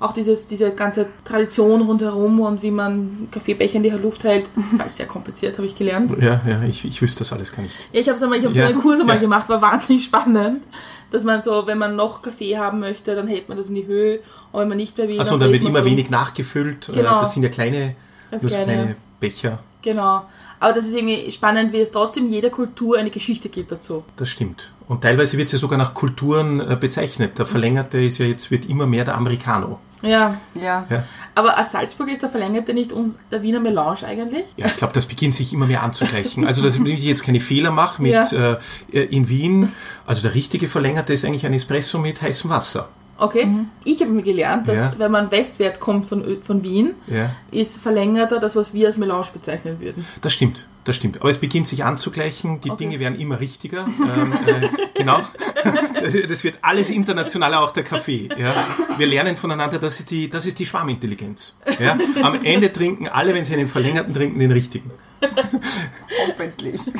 Auch 0.00 0.12
dieses, 0.12 0.46
diese 0.46 0.74
ganze 0.74 1.06
Tradition 1.24 1.82
rundherum 1.82 2.40
und 2.40 2.62
wie 2.62 2.70
man 2.70 3.28
Kaffeebecher 3.30 3.76
in 3.76 3.82
die 3.82 3.90
Luft 3.90 4.24
hält. 4.24 4.50
Das 4.56 4.64
ist 4.72 4.80
alles 4.80 4.96
sehr 4.96 5.06
kompliziert, 5.06 5.58
habe 5.58 5.66
ich 5.66 5.74
gelernt. 5.74 6.12
Ja, 6.20 6.40
ja, 6.46 6.62
ich, 6.66 6.84
ich 6.86 7.00
wüsste 7.02 7.18
das 7.20 7.32
alles 7.34 7.52
gar 7.52 7.62
nicht. 7.62 7.88
Ja, 7.92 8.00
ich 8.00 8.08
habe 8.08 8.16
ich 8.36 8.44
hab 8.44 8.54
Ja, 8.54 8.66
so 8.66 8.72
einen 8.72 8.80
Kurs 8.80 8.98
einmal 8.98 9.16
ja. 9.16 9.20
gemacht, 9.22 9.48
war 9.50 9.60
wahnsinnig 9.60 10.04
spannend. 10.04 10.62
Dass 11.10 11.22
man 11.24 11.42
so, 11.42 11.66
wenn 11.66 11.76
man 11.76 11.96
noch 11.96 12.22
Kaffee 12.22 12.56
haben 12.56 12.80
möchte, 12.80 13.14
dann 13.14 13.26
hält 13.28 13.48
man 13.48 13.58
das 13.58 13.68
in 13.68 13.74
die 13.74 13.86
Höhe. 13.86 14.20
Und 14.52 14.60
wenn 14.62 14.68
man 14.68 14.78
nicht 14.78 14.96
mehr 14.96 15.06
will, 15.08 15.18
Also 15.18 15.34
und 15.34 15.40
dann 15.40 15.50
dreht 15.50 15.60
wird 15.60 15.70
immer 15.70 15.80
so. 15.80 15.84
wenig 15.84 16.08
nachgefüllt. 16.08 16.88
Äh, 16.88 16.92
Genau. 16.92 17.20
Das 17.20 17.34
sind 17.34 17.42
ja 17.42 17.48
kleine, 17.50 17.94
so 18.38 18.46
kleine. 18.48 18.64
kleine 18.64 18.96
Becher. 19.20 19.58
Genau. 19.82 20.22
Aber 20.60 20.72
das 20.72 20.84
ist 20.86 20.94
irgendwie 20.94 21.30
spannend, 21.30 21.72
wie 21.72 21.78
es 21.80 21.90
trotzdem 21.90 22.28
jeder 22.30 22.50
Kultur 22.50 22.96
eine 22.98 23.10
Geschichte 23.10 23.48
gibt 23.48 23.72
dazu. 23.72 24.04
Das 24.16 24.28
stimmt. 24.28 24.72
Und 24.90 25.02
teilweise 25.02 25.38
wird 25.38 25.46
es 25.46 25.52
ja 25.52 25.58
sogar 25.58 25.78
nach 25.78 25.94
Kulturen 25.94 26.58
äh, 26.60 26.74
bezeichnet. 26.74 27.38
Der 27.38 27.46
Verlängerte 27.46 28.00
ist 28.00 28.18
ja 28.18 28.26
jetzt, 28.26 28.50
wird 28.50 28.66
immer 28.66 28.88
mehr 28.88 29.04
der 29.04 29.14
Americano. 29.14 29.78
Ja. 30.02 30.36
Ja. 30.60 30.84
Ja, 30.90 31.04
Aber 31.36 31.56
als 31.56 31.70
Salzburger 31.70 32.12
ist 32.12 32.22
der 32.22 32.28
Verlängerte 32.28 32.74
nicht 32.74 32.92
uns, 32.92 33.16
der 33.30 33.40
Wiener 33.40 33.60
Melange 33.60 34.04
eigentlich? 34.04 34.46
ja 34.56 34.66
ich 34.66 34.74
glaube, 34.76 34.92
das 34.92 35.06
beginnt 35.06 35.34
sich 35.34 35.52
immer 35.52 35.66
mehr 35.66 35.84
anzugleichen. 35.84 36.44
Also, 36.44 36.60
dass 36.60 36.74
ich 36.74 37.04
jetzt 37.04 37.22
keine 37.22 37.38
Fehler 37.38 37.70
mache 37.70 38.02
mit 38.02 38.10
Ja. 38.32 38.58
äh, 38.92 38.98
in 39.04 39.28
Wien. 39.28 39.70
Also 40.06 40.22
der 40.22 40.34
richtige 40.34 40.66
Verlängerte 40.66 41.12
ist 41.12 41.24
eigentlich 41.24 41.46
ein 41.46 41.54
Espresso 41.54 41.98
mit 41.98 42.20
heißem 42.20 42.50
Wasser. 42.50 42.88
Okay. 43.20 43.46
Ich 43.84 44.00
habe 44.00 44.10
mir 44.12 44.22
gelernt, 44.22 44.66
dass 44.66 44.76
Ja. 44.78 44.94
wenn 44.98 45.10
man 45.12 45.30
westwärts 45.30 45.78
kommt 45.78 46.06
von, 46.06 46.42
von 46.42 46.62
Wien, 46.62 46.92
Ja. 47.06 47.30
ist 47.50 47.78
verlängerter 47.78 48.40
das, 48.40 48.56
was 48.56 48.72
wir 48.74 48.86
als 48.88 48.96
Melange 48.96 49.26
bezeichnen 49.32 49.78
würden. 49.80 50.06
Das 50.22 50.32
stimmt, 50.32 50.66
das 50.84 50.96
stimmt. 50.96 51.20
Aber 51.20 51.28
es 51.30 51.38
beginnt 51.38 51.66
sich 51.66 51.84
anzugleichen, 51.84 52.60
die 52.62 52.70
Okay. 52.70 52.84
Dinge 52.84 52.98
werden 52.98 53.18
immer 53.20 53.38
richtiger. 53.40 53.86
ähm, 53.86 54.32
äh, 54.46 54.68
genau. 54.94 55.20
Das, 56.02 56.14
das 56.28 56.44
wird 56.44 56.58
alles 56.62 56.88
internationaler, 56.88 57.60
auch 57.60 57.72
der 57.72 57.84
Kaffee. 57.84 58.30
Ja. 58.38 58.54
Wir 58.96 59.06
lernen 59.06 59.36
voneinander, 59.36 59.78
das 59.78 60.00
ist 60.00 60.10
die, 60.10 60.30
das 60.30 60.46
ist 60.46 60.58
die 60.58 60.64
Schwarmintelligenz. 60.66 61.56
Ja. 61.78 61.98
Am 62.22 62.42
Ende 62.42 62.72
trinken 62.72 63.06
alle, 63.08 63.34
wenn 63.34 63.44
sie 63.44 63.52
einen 63.52 63.68
verlängerten 63.68 64.14
trinken, 64.14 64.38
den 64.38 64.50
richtigen. 64.52 64.90
Hoffentlich. 66.28 66.80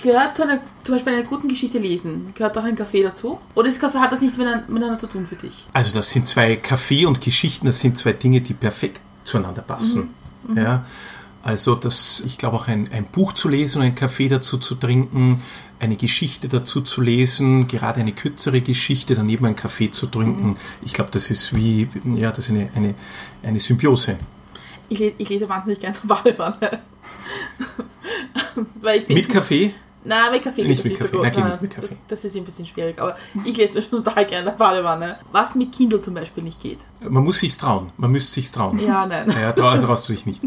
Gehört 0.00 0.36
zu 0.36 0.44
einer, 0.44 0.60
zum 0.84 0.94
Beispiel 0.94 1.12
einer 1.12 1.24
guten 1.24 1.48
Geschichte 1.48 1.78
lesen, 1.78 2.32
gehört 2.34 2.56
auch 2.56 2.64
ein 2.64 2.76
Kaffee 2.76 3.02
dazu? 3.02 3.40
Oder 3.54 3.68
ist 3.68 3.80
Kaffee, 3.80 3.98
hat 3.98 4.12
das 4.12 4.20
nichts 4.20 4.38
miteinander, 4.38 4.98
zu 4.98 5.08
tun 5.08 5.26
für 5.26 5.34
dich? 5.36 5.66
Also 5.72 5.92
das 5.92 6.10
sind 6.10 6.28
zwei 6.28 6.56
Kaffee 6.56 7.04
und 7.04 7.20
Geschichten, 7.20 7.66
das 7.66 7.80
sind 7.80 7.98
zwei 7.98 8.12
Dinge, 8.12 8.40
die 8.40 8.54
perfekt 8.54 9.00
zueinander 9.24 9.62
passen. 9.62 10.10
Ja. 10.54 10.84
Also 11.42 11.74
das, 11.74 12.22
ich 12.26 12.36
glaube 12.38 12.56
auch 12.56 12.68
ein, 12.68 12.90
ein 12.92 13.04
Buch 13.04 13.32
zu 13.32 13.48
lesen 13.48 13.78
und 13.78 13.86
einen 13.86 13.94
Kaffee 13.94 14.28
dazu 14.28 14.58
zu 14.58 14.74
trinken, 14.74 15.40
eine 15.80 15.96
Geschichte 15.96 16.48
dazu 16.48 16.80
zu 16.80 17.00
lesen, 17.00 17.68
gerade 17.68 18.00
eine 18.00 18.12
kürzere 18.12 18.60
Geschichte, 18.60 19.14
daneben 19.14 19.46
einen 19.46 19.56
Kaffee 19.56 19.90
zu 19.90 20.06
trinken. 20.06 20.56
Ich 20.84 20.92
glaube, 20.92 21.10
das 21.10 21.30
ist 21.30 21.54
wie, 21.54 21.88
ja, 22.14 22.30
das 22.30 22.46
ist 22.46 22.50
eine, 22.50 22.70
eine, 22.74 22.94
eine 23.42 23.58
Symbiose. 23.58 24.16
Ich, 24.88 25.00
ich 25.00 25.28
lese 25.28 25.48
wahnsinnig 25.48 25.80
gerne 25.80 25.96
Badewanne. 26.02 26.80
Mit 29.08 29.28
Kaffee? 29.28 29.74
Nein, 30.08 30.32
mit 30.32 30.42
Kaffee 30.42 30.64
Nicht 30.64 30.82
geht 30.82 30.92
mit 30.92 31.00
Kaffee. 31.00 31.04
nicht 31.04 31.12
so 31.12 31.16
gut. 31.18 31.22
Nein, 31.22 31.32
geht 31.32 31.44
nicht 31.44 31.62
mit 31.62 31.74
Kaffee. 31.74 31.96
Das, 32.08 32.22
das 32.22 32.24
ist 32.24 32.36
ein 32.36 32.44
bisschen 32.44 32.66
schwierig, 32.66 32.98
aber 33.00 33.16
ich 33.44 33.56
lese 33.56 33.74
mir 33.78 33.82
schon 33.82 34.02
total 34.04 34.24
gerne 34.26 34.40
in 34.40 34.44
der 34.46 34.52
Badewanne. 34.52 35.18
Was 35.32 35.54
mit 35.54 35.72
Kindle 35.72 36.00
zum 36.00 36.14
Beispiel 36.14 36.42
nicht 36.42 36.60
geht. 36.60 36.78
Man 37.00 37.22
muss 37.22 37.38
sich's 37.38 37.58
trauen. 37.58 37.90
Man 37.98 38.10
müsste 38.10 38.32
sich's 38.32 38.50
trauen. 38.50 38.78
Ja, 38.84 39.06
nein. 39.06 39.32
Ja, 39.40 39.52
trau, 39.52 39.76
traust 39.76 40.08
du 40.08 40.12
dich 40.14 40.26
nicht. 40.26 40.42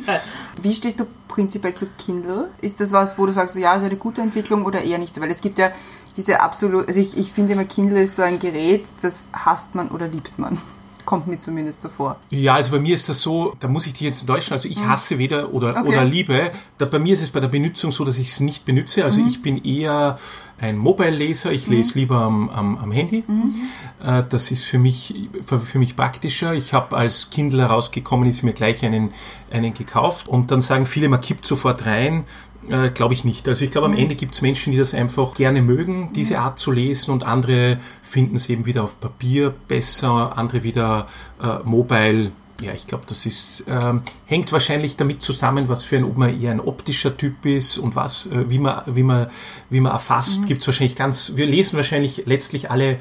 Wie 0.62 0.74
stehst 0.74 1.00
du 1.00 1.06
prinzipiell 1.27 1.75
zu 1.75 1.88
Kindle? 1.98 2.50
Ist 2.62 2.80
das 2.80 2.91
was, 2.91 3.18
wo 3.18 3.25
du 3.25 3.32
sagst, 3.32 3.53
so, 3.53 3.60
ja, 3.60 3.75
ist 3.75 3.84
eine 3.84 3.96
gute 3.98 4.22
Entwicklung 4.22 4.65
oder 4.65 4.82
eher 4.82 4.98
nicht 4.98 5.13
so? 5.13 5.22
Weil 5.22 5.32
es 5.32 5.41
gibt 5.41 5.60
ja 5.60 5.72
diese 6.18 6.41
absolut, 6.41 6.88
also 6.88 7.00
ich, 7.00 7.15
ich 7.18 7.32
finde 7.32 7.53
immer, 7.53 7.63
Kindle 7.63 8.03
ist 8.03 8.15
so 8.18 8.22
ein 8.22 8.39
Gerät, 8.39 8.84
das 9.01 9.27
hasst 9.32 9.75
man 9.75 9.89
oder 9.89 10.08
liebt 10.08 10.38
man. 10.39 10.58
Kommt 11.05 11.27
mir 11.27 11.38
zumindest 11.38 11.81
so 11.81 11.89
vor. 11.89 12.17
Ja, 12.29 12.53
also 12.55 12.72
bei 12.72 12.79
mir 12.79 12.93
ist 12.96 13.10
das 13.10 13.22
so, 13.22 13.53
da 13.60 13.67
muss 13.67 13.86
ich 13.88 13.93
dich 13.93 14.01
jetzt 14.01 14.22
enttäuschen, 14.22 14.53
also 14.53 14.67
ich 14.67 14.84
hasse 14.86 15.17
weder 15.17 15.53
oder, 15.53 15.70
Okay. 15.77 15.88
oder 15.88 16.03
liebe. 16.05 16.51
Da, 16.77 16.86
bei 16.86 17.00
mir 17.00 17.13
ist 17.13 17.22
es 17.22 17.29
bei 17.31 17.39
der 17.39 17.48
Benutzung 17.48 17.91
so, 17.91 18.03
dass 18.05 18.17
ich 18.17 18.29
es 18.29 18.39
nicht 18.39 18.65
benutze. 18.65 19.03
Also 19.03 19.22
ich 19.25 19.41
bin 19.41 19.63
eher 19.63 20.17
ein 20.60 20.77
Mobile-Leser, 20.77 21.51
ich 21.51 21.67
lese 21.67 21.98
lieber 21.98 22.17
am, 22.17 22.50
am, 22.50 22.77
am 22.77 22.91
Handy. 22.91 23.24
Äh, 24.05 24.24
Das 24.29 24.51
ist 24.51 24.63
für 24.63 24.77
mich, 24.77 25.29
für, 25.46 25.60
für 25.60 25.79
mich 25.79 25.96
praktischer. 25.96 26.53
Ich 26.53 26.74
habe 26.74 26.96
als 26.96 27.29
Kindle 27.31 27.62
herausgekommen, 27.62 28.27
ist 28.29 28.43
mir 28.43 28.53
gleich 28.53 28.84
einen, 28.86 29.12
einen 29.51 29.74
gekauft 29.74 30.27
und 30.27 30.51
dann 30.51 30.62
sagen 30.62 30.86
viele, 30.86 31.10
man 31.10 31.22
kippt 31.22 31.46
sofort 31.46 31.86
rein. 31.86 32.24
Äh, 32.70 32.91
glaube 32.91 33.13
ich 33.13 33.25
nicht. 33.25 33.48
Also 33.48 33.65
ich 33.65 33.72
glaube, 33.72 33.88
am 33.88 33.98
Ende 33.98 34.15
gibt 34.15 34.36
es 34.36 34.41
Menschen, 34.41 34.72
die 34.72 34.77
das 34.77 34.94
einfach 34.94 35.34
gerne 35.34 35.62
mögen, 35.62 36.13
diese 36.13 36.39
Art 36.39 36.60
zu 36.60 36.72
lesen 36.72 37.12
und 37.12 37.24
andere 37.24 37.80
finden 38.03 38.36
es 38.36 38.50
eben 38.50 38.65
wieder 38.65 38.84
auf 38.84 39.00
Papier 39.00 39.53
besser, 39.68 40.38
andere 40.38 40.62
wieder 40.62 41.08
äh, 41.41 41.58
mobile. 41.63 42.32
Ja, 42.62 42.74
ich 42.74 42.86
glaube, 42.86 43.06
das 43.08 43.25
ist 43.25 43.65
ähm, 43.68 44.03
hängt 44.27 44.51
wahrscheinlich 44.51 44.96
damit 44.96 45.24
zusammen, 45.24 45.68
was 45.68 45.84
für 45.84 45.98
ein, 45.98 46.03
ob 46.03 46.18
man 46.18 46.39
eher 46.39 46.51
ein 46.51 46.60
optischer 46.60 47.18
Typ 47.18 47.44
ist 47.48 47.80
und 47.80 47.96
was, 47.96 48.27
äh, 48.27 48.48
wie 48.51 48.60
man, 48.60 48.84
wie 48.86 49.01
man, 49.01 49.27
wie 49.72 49.80
man 49.80 49.91
erfasst, 49.91 50.46
gibt's 50.46 50.68
wahrscheinlich 50.68 50.96
ganz. 50.96 51.32
Wir 51.36 51.48
lesen 51.48 51.77
wahrscheinlich 51.77 52.24
letztlich 52.27 52.70
alle 52.70 53.00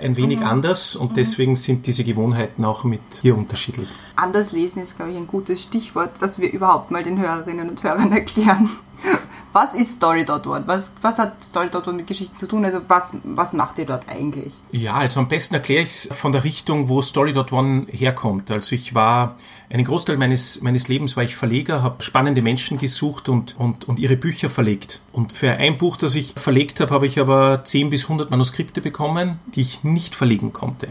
ein 0.00 0.16
wenig 0.16 0.40
anders 0.40 0.96
und 0.96 1.16
deswegen 1.16 1.56
sind 1.56 1.86
diese 1.86 2.04
Gewohnheiten 2.04 2.64
auch 2.64 2.84
mit 2.84 3.00
hier 3.22 3.36
unterschiedlich. 3.36 3.88
Anders 4.16 4.52
lesen 4.52 4.82
ist, 4.82 4.96
glaube 4.96 5.12
ich, 5.12 5.16
ein 5.16 5.26
gutes 5.26 5.62
Stichwort, 5.62 6.10
dass 6.20 6.38
wir 6.38 6.52
überhaupt 6.52 6.90
mal 6.90 7.02
den 7.02 7.18
Hörerinnen 7.18 7.68
und 7.68 7.82
Hörern 7.82 8.12
erklären. 8.12 8.70
Was 9.56 9.72
ist 9.72 9.92
Story.one? 9.92 10.64
Was, 10.66 10.90
was 11.00 11.16
hat 11.16 11.42
Story.one 11.42 11.94
mit 11.94 12.06
Geschichten 12.06 12.36
zu 12.36 12.46
tun? 12.46 12.66
Also 12.66 12.82
was, 12.88 13.16
was 13.24 13.54
macht 13.54 13.78
ihr 13.78 13.86
dort 13.86 14.06
eigentlich? 14.06 14.52
Ja, 14.70 14.96
also 14.96 15.18
am 15.18 15.28
besten 15.28 15.54
erkläre 15.54 15.80
ich 15.80 15.88
es 15.88 16.08
von 16.12 16.30
der 16.32 16.44
Richtung, 16.44 16.90
wo 16.90 17.00
Story.one 17.00 17.86
herkommt. 17.88 18.50
Also 18.50 18.74
ich 18.74 18.94
war, 18.94 19.36
einen 19.70 19.84
Großteil 19.84 20.18
meines, 20.18 20.60
meines 20.60 20.88
Lebens 20.88 21.16
war 21.16 21.24
ich 21.24 21.36
Verleger, 21.36 21.82
habe 21.82 22.02
spannende 22.02 22.42
Menschen 22.42 22.76
gesucht 22.76 23.30
und, 23.30 23.58
und, 23.58 23.88
und 23.88 23.98
ihre 23.98 24.18
Bücher 24.18 24.50
verlegt. 24.50 25.00
Und 25.12 25.32
für 25.32 25.52
ein 25.52 25.78
Buch, 25.78 25.96
das 25.96 26.16
ich 26.16 26.34
verlegt 26.36 26.80
habe, 26.80 26.92
habe 26.92 27.06
ich 27.06 27.18
aber 27.18 27.64
10 27.64 27.88
bis 27.88 28.02
100 28.02 28.30
Manuskripte 28.30 28.82
bekommen, 28.82 29.40
die 29.54 29.62
ich 29.62 29.84
nicht 29.84 30.14
verlegen 30.14 30.52
konnte. 30.52 30.88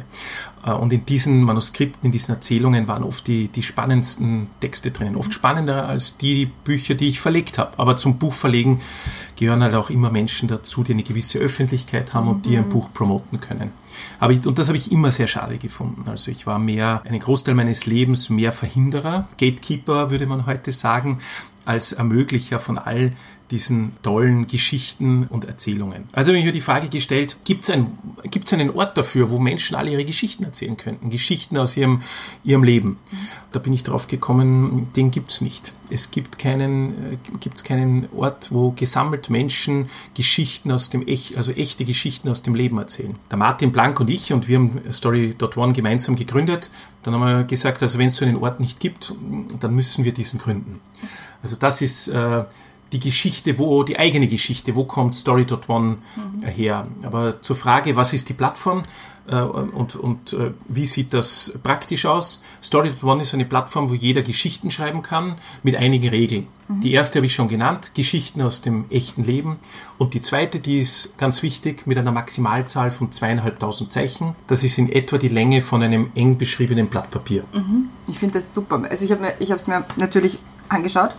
Äh, 0.66 0.72
Und 0.72 0.92
in 0.92 1.06
diesen 1.06 1.44
Manuskripten, 1.44 2.06
in 2.06 2.12
diesen 2.12 2.34
Erzählungen 2.34 2.88
waren 2.88 3.04
oft 3.04 3.28
die, 3.28 3.48
die 3.48 3.64
spannendsten 3.64 4.48
Texte 4.60 4.92
drinnen. 4.92 5.16
Oft 5.16 5.34
spannender 5.34 5.88
als 5.88 6.18
die 6.18 6.46
Bücher, 6.46 6.96
die 6.96 7.08
ich 7.08 7.20
verlegt 7.20 7.58
habe. 7.58 7.78
Aber 7.78 7.96
zum 7.96 8.18
Buchverlegen 8.18 8.82
gehören 9.38 9.62
halt 9.62 9.76
auch 9.76 9.90
immer 9.90 10.10
Menschen 10.10 10.48
dazu, 10.48 10.84
die 10.84 10.94
eine 10.94 11.04
gewisse 11.04 11.40
Öffentlichkeit 11.40 12.14
haben 12.14 12.28
und 12.28 12.46
die 12.46 12.58
ein 12.58 12.70
Buch 12.70 12.90
promoten 12.94 13.40
können. 13.40 13.72
Aber 14.20 14.34
ich, 14.34 14.46
und 14.46 14.58
das 14.58 14.68
habe 14.68 14.78
ich 14.78 14.92
immer 14.92 15.12
sehr 15.12 15.28
schade 15.28 15.58
gefunden. 15.58 16.04
Also 16.10 16.32
ich 16.32 16.48
war 16.48 16.60
mehr, 16.60 17.02
einen 17.06 17.20
Großteil 17.20 17.56
meines 17.56 17.86
Lebens 17.86 18.30
mehr 18.30 18.52
Verhinderer, 18.52 19.28
Gatekeeper 19.38 20.10
würde 20.10 20.26
man 20.26 20.46
heute 20.46 20.72
sagen, 20.72 21.20
als 21.66 21.94
Ermöglicher 21.94 22.60
von 22.60 22.78
all 22.78 23.14
diesen 23.52 23.96
tollen 24.02 24.48
Geschichten 24.48 25.28
und 25.28 25.46
Erzählungen. 25.46 26.06
Also 26.14 26.30
habe 26.30 26.40
ich 26.40 26.46
mir 26.46 26.52
die 26.52 26.62
Frage 26.62 26.90
gestellt, 26.90 27.38
gibt 27.44 27.64
es 27.64 27.70
ein, 27.70 27.98
gibt's 28.24 28.52
einen 28.54 28.72
Ort 28.72 28.98
dafür, 28.98 29.30
wo 29.30 29.38
Menschen 29.38 29.76
alle 29.76 29.92
ihre 29.92 30.06
Geschichten 30.06 30.44
erzählen 30.44 30.78
könnten? 30.78 31.10
Geschichten 31.10 31.58
aus 31.58 31.78
ihrem, 31.78 32.02
ihrem 32.44 32.64
Leben. 32.64 32.98
Da 33.52 33.60
bin 33.60 33.72
ich 33.74 33.84
drauf 33.84 34.08
gekommen, 34.08 34.90
den 34.96 35.12
gibt 35.12 35.32
es 35.32 35.42
nicht. 35.42 35.74
Es 35.90 36.10
gibt 36.10 36.40
keinen, 36.40 37.14
äh, 37.14 37.18
gibt's 37.40 37.64
keinen 37.64 38.10
Ort, 38.16 38.52
wo 38.52 38.72
gesammelt 38.72 39.30
Menschen 39.30 39.90
Geschichten 40.16 40.72
aus 40.72 40.90
dem 40.90 41.08
echt, 41.08 41.38
also 41.38 41.52
echte 41.52 41.86
Geschichten 41.86 42.30
aus 42.30 42.42
dem 42.42 42.56
Leben 42.56 42.80
erzählen. 42.80 43.16
Der 43.30 43.38
Martin 43.38 43.72
Blank 43.72 44.00
und 44.00 44.10
ich 44.10 44.34
und 44.34 44.48
wir 44.48 44.58
haben 44.58 44.82
Story.one 44.92 45.74
gemeinsam 45.74 46.16
gegründet. 46.16 46.72
Dann 47.04 47.14
haben 47.14 47.22
wir 47.22 47.44
gesagt, 47.44 47.84
also 47.84 48.00
wenn 48.00 48.08
es 48.08 48.16
so 48.16 48.26
einen 48.26 48.38
Ort 48.38 48.60
nicht 48.60 48.80
gibt, 48.80 49.14
dann 49.60 49.76
müssen 49.76 50.04
wir 50.04 50.14
diesen 50.14 50.40
gründen. 50.40 50.82
Also 51.44 51.56
das 51.56 51.84
ist 51.84 52.08
äh, 52.08 52.44
die 52.92 53.00
Geschichte, 53.00 53.60
wo 53.60 53.84
die 53.84 53.98
eigene 53.98 54.28
Geschichte, 54.28 54.76
wo 54.76 54.86
kommt 54.86 55.16
Story.one 55.16 55.98
her? 56.44 56.88
Aber 57.04 57.42
zur 57.42 57.56
Frage, 57.56 57.96
was 57.96 58.14
ist 58.14 58.30
die 58.30 58.34
Plattform 58.34 58.84
äh, 59.28 59.36
und, 59.36 59.96
und 59.96 60.34
äh, 60.34 60.52
wie 60.68 60.86
sieht 60.86 61.14
das 61.14 61.54
praktisch 61.64 62.06
aus? 62.06 62.42
Story.one 62.64 63.24
ist 63.24 63.34
eine 63.34 63.46
Plattform, 63.46 63.90
wo 63.90 63.94
jeder 63.94 64.22
Geschichten 64.22 64.72
schreiben 64.72 65.02
kann 65.02 65.36
mit 65.64 65.76
einigen 65.76 66.10
Regeln. 66.10 66.48
Die 66.68 66.94
erste 66.94 67.20
habe 67.20 67.28
ich 67.28 67.36
schon 67.36 67.48
genannt, 67.48 67.92
Geschichten 67.94 68.42
aus 68.42 68.62
dem 68.62 68.86
echten 68.90 69.24
Leben. 69.24 69.58
Und 70.00 70.16
die 70.16 70.22
zweite, 70.22 70.60
die 70.60 70.80
ist 70.80 71.16
ganz 71.20 71.44
wichtig, 71.44 71.86
mit 71.86 71.96
einer 71.96 72.12
Maximalzahl 72.12 72.90
von 72.90 73.12
zweieinhalbtausend 73.12 73.94
Zeichen. 73.94 74.36
Das 74.48 74.64
ist 74.64 74.80
in 74.80 74.92
etwa 74.92 75.20
die 75.20 75.28
Länge 75.28 75.62
von 75.62 75.84
einem 75.84 76.10
eng 76.16 76.40
beschriebenen 76.40 76.88
Blatt 76.88 77.12
Papier. 77.12 77.44
Ich 78.08 78.18
finde 78.18 78.40
das 78.40 78.52
super. 78.52 78.82
Also 78.90 79.06
ich 79.06 79.12
habe 79.12 79.36
es 79.40 79.68
mir 79.68 79.86
natürlich 79.98 80.40
angeschaut, 80.68 81.12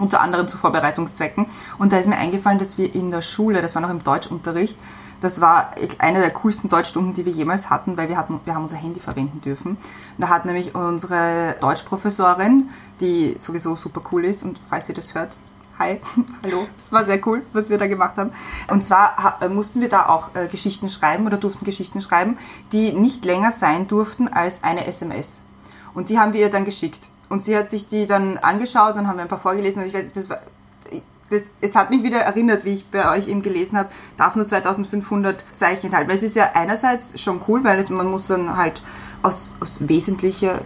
unter 0.00 0.20
anderem 0.20 0.48
zu 0.48 0.56
Vorbereitungszwecken. 0.56 1.46
Und 1.78 1.92
da 1.92 1.98
ist 1.98 2.08
mir 2.08 2.16
eingefallen, 2.16 2.58
dass 2.58 2.78
wir 2.78 2.94
in 2.94 3.10
der 3.10 3.22
Schule, 3.22 3.62
das 3.62 3.74
war 3.74 3.82
noch 3.82 3.90
im 3.90 4.02
Deutschunterricht, 4.02 4.76
das 5.20 5.40
war 5.40 5.72
eine 5.98 6.20
der 6.20 6.30
coolsten 6.30 6.68
Deutschstunden, 6.68 7.12
die 7.12 7.26
wir 7.26 7.32
jemals 7.32 7.68
hatten, 7.68 7.96
weil 7.96 8.08
wir, 8.08 8.16
hatten, 8.16 8.40
wir 8.44 8.54
haben 8.54 8.62
unser 8.62 8.76
Handy 8.76 9.00
verwenden 9.00 9.40
dürfen. 9.42 9.72
Und 9.72 9.78
da 10.18 10.28
hat 10.28 10.46
nämlich 10.46 10.74
unsere 10.74 11.56
Deutschprofessorin, 11.60 12.70
die 13.00 13.36
sowieso 13.38 13.76
super 13.76 14.00
cool 14.12 14.24
ist, 14.24 14.42
und 14.42 14.58
falls 14.70 14.88
ihr 14.88 14.94
das 14.94 15.14
hört, 15.14 15.36
hi, 15.78 16.00
hallo, 16.42 16.66
das 16.78 16.92
war 16.92 17.04
sehr 17.04 17.26
cool, 17.26 17.42
was 17.52 17.68
wir 17.68 17.76
da 17.76 17.86
gemacht 17.86 18.16
haben. 18.16 18.30
Und 18.68 18.84
zwar 18.84 19.38
mussten 19.50 19.82
wir 19.82 19.90
da 19.90 20.06
auch 20.06 20.34
äh, 20.34 20.46
Geschichten 20.46 20.88
schreiben 20.88 21.26
oder 21.26 21.36
durften 21.36 21.66
Geschichten 21.66 22.00
schreiben, 22.00 22.38
die 22.72 22.92
nicht 22.92 23.24
länger 23.26 23.52
sein 23.52 23.88
durften 23.88 24.28
als 24.28 24.64
eine 24.64 24.86
SMS. 24.86 25.42
Und 25.92 26.08
die 26.08 26.18
haben 26.18 26.32
wir 26.32 26.40
ihr 26.40 26.50
dann 26.50 26.64
geschickt. 26.64 27.09
Und 27.30 27.42
sie 27.42 27.56
hat 27.56 27.68
sich 27.68 27.88
die 27.88 28.06
dann 28.06 28.36
angeschaut 28.36 28.96
und 28.96 29.08
haben 29.08 29.16
wir 29.16 29.22
ein 29.22 29.28
paar 29.28 29.38
vorgelesen. 29.38 29.82
Und 29.82 29.88
ich 29.88 29.94
weiß, 29.94 30.12
das 30.12 30.28
war, 30.28 30.40
das, 31.30 31.52
es 31.60 31.76
hat 31.76 31.88
mich 31.88 32.02
wieder 32.02 32.18
erinnert, 32.18 32.64
wie 32.64 32.74
ich 32.74 32.90
bei 32.90 33.16
euch 33.16 33.28
eben 33.28 33.40
gelesen 33.40 33.78
habe, 33.78 33.88
darf 34.18 34.34
nur 34.34 34.44
2500 34.44 35.46
Zeichen 35.52 35.86
enthalten. 35.86 36.08
Weil 36.08 36.16
es 36.16 36.24
ist 36.24 36.36
ja 36.36 36.50
einerseits 36.54 37.20
schon 37.20 37.40
cool, 37.48 37.64
weil 37.64 37.78
es, 37.78 37.88
man 37.88 38.10
muss 38.10 38.26
dann 38.26 38.56
halt 38.56 38.82
aus, 39.22 39.48
aus 39.60 39.76
wesentlicher 39.80 40.60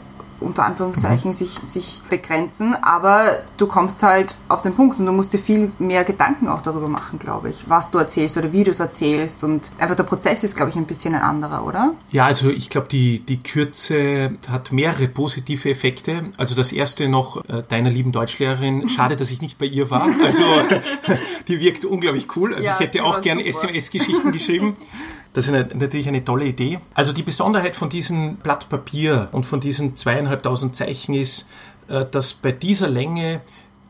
unter 0.44 0.64
Anführungszeichen 0.64 1.34
sich, 1.34 1.58
sich 1.64 2.02
begrenzen, 2.08 2.74
aber 2.82 3.24
du 3.56 3.66
kommst 3.66 4.02
halt 4.02 4.36
auf 4.48 4.62
den 4.62 4.74
Punkt 4.74 4.98
und 4.98 5.06
du 5.06 5.12
musst 5.12 5.32
dir 5.32 5.38
viel 5.38 5.72
mehr 5.78 6.04
Gedanken 6.04 6.48
auch 6.48 6.62
darüber 6.62 6.88
machen, 6.88 7.18
glaube 7.18 7.50
ich, 7.50 7.64
was 7.68 7.90
du 7.90 7.98
erzählst 7.98 8.36
oder 8.36 8.52
wie 8.52 8.64
du 8.64 8.70
es 8.70 8.80
erzählst 8.80 9.44
und 9.44 9.70
einfach 9.78 9.96
der 9.96 10.04
Prozess 10.04 10.44
ist, 10.44 10.56
glaube 10.56 10.70
ich, 10.70 10.76
ein 10.76 10.86
bisschen 10.86 11.14
ein 11.14 11.22
anderer, 11.22 11.66
oder? 11.66 11.94
Ja, 12.10 12.26
also 12.26 12.50
ich 12.50 12.68
glaube, 12.68 12.88
die, 12.88 13.20
die 13.20 13.42
Kürze 13.42 14.32
hat 14.48 14.72
mehrere 14.72 15.08
positive 15.08 15.68
Effekte. 15.70 16.30
Also 16.36 16.54
das 16.54 16.72
erste 16.72 17.08
noch 17.08 17.44
äh, 17.48 17.62
deiner 17.68 17.90
lieben 17.90 18.12
Deutschlehrerin. 18.12 18.88
Schade, 18.88 19.16
dass 19.16 19.30
ich 19.30 19.42
nicht 19.42 19.58
bei 19.58 19.66
ihr 19.66 19.90
war. 19.90 20.08
Also 20.24 20.44
die 21.48 21.60
wirkt 21.60 21.84
unglaublich 21.84 22.28
cool. 22.36 22.54
Also 22.54 22.68
Ja, 22.68 22.74
ich 22.74 22.80
hätte 22.80 23.04
auch 23.04 23.20
gerne. 23.20 23.44
SMS-Geschichten 23.44 24.32
geschrieben. 24.32 24.76
Das 25.34 25.46
ist 25.46 25.52
eine, 25.52 25.66
natürlich 25.74 26.08
eine 26.08 26.24
tolle 26.24 26.46
Idee. 26.46 26.78
Also 26.94 27.12
die 27.12 27.24
Besonderheit 27.24 27.76
von 27.76 27.90
diesem 27.90 28.36
Blatt 28.36 28.68
Papier 28.68 29.28
und 29.32 29.44
von 29.44 29.60
diesen 29.60 29.96
zweieinhalbtausend 29.96 30.74
Zeichen 30.74 31.12
ist, 31.12 31.46
äh, 31.88 32.06
dass 32.06 32.32
bei 32.32 32.52
dieser 32.52 32.88
Länge 32.88 33.42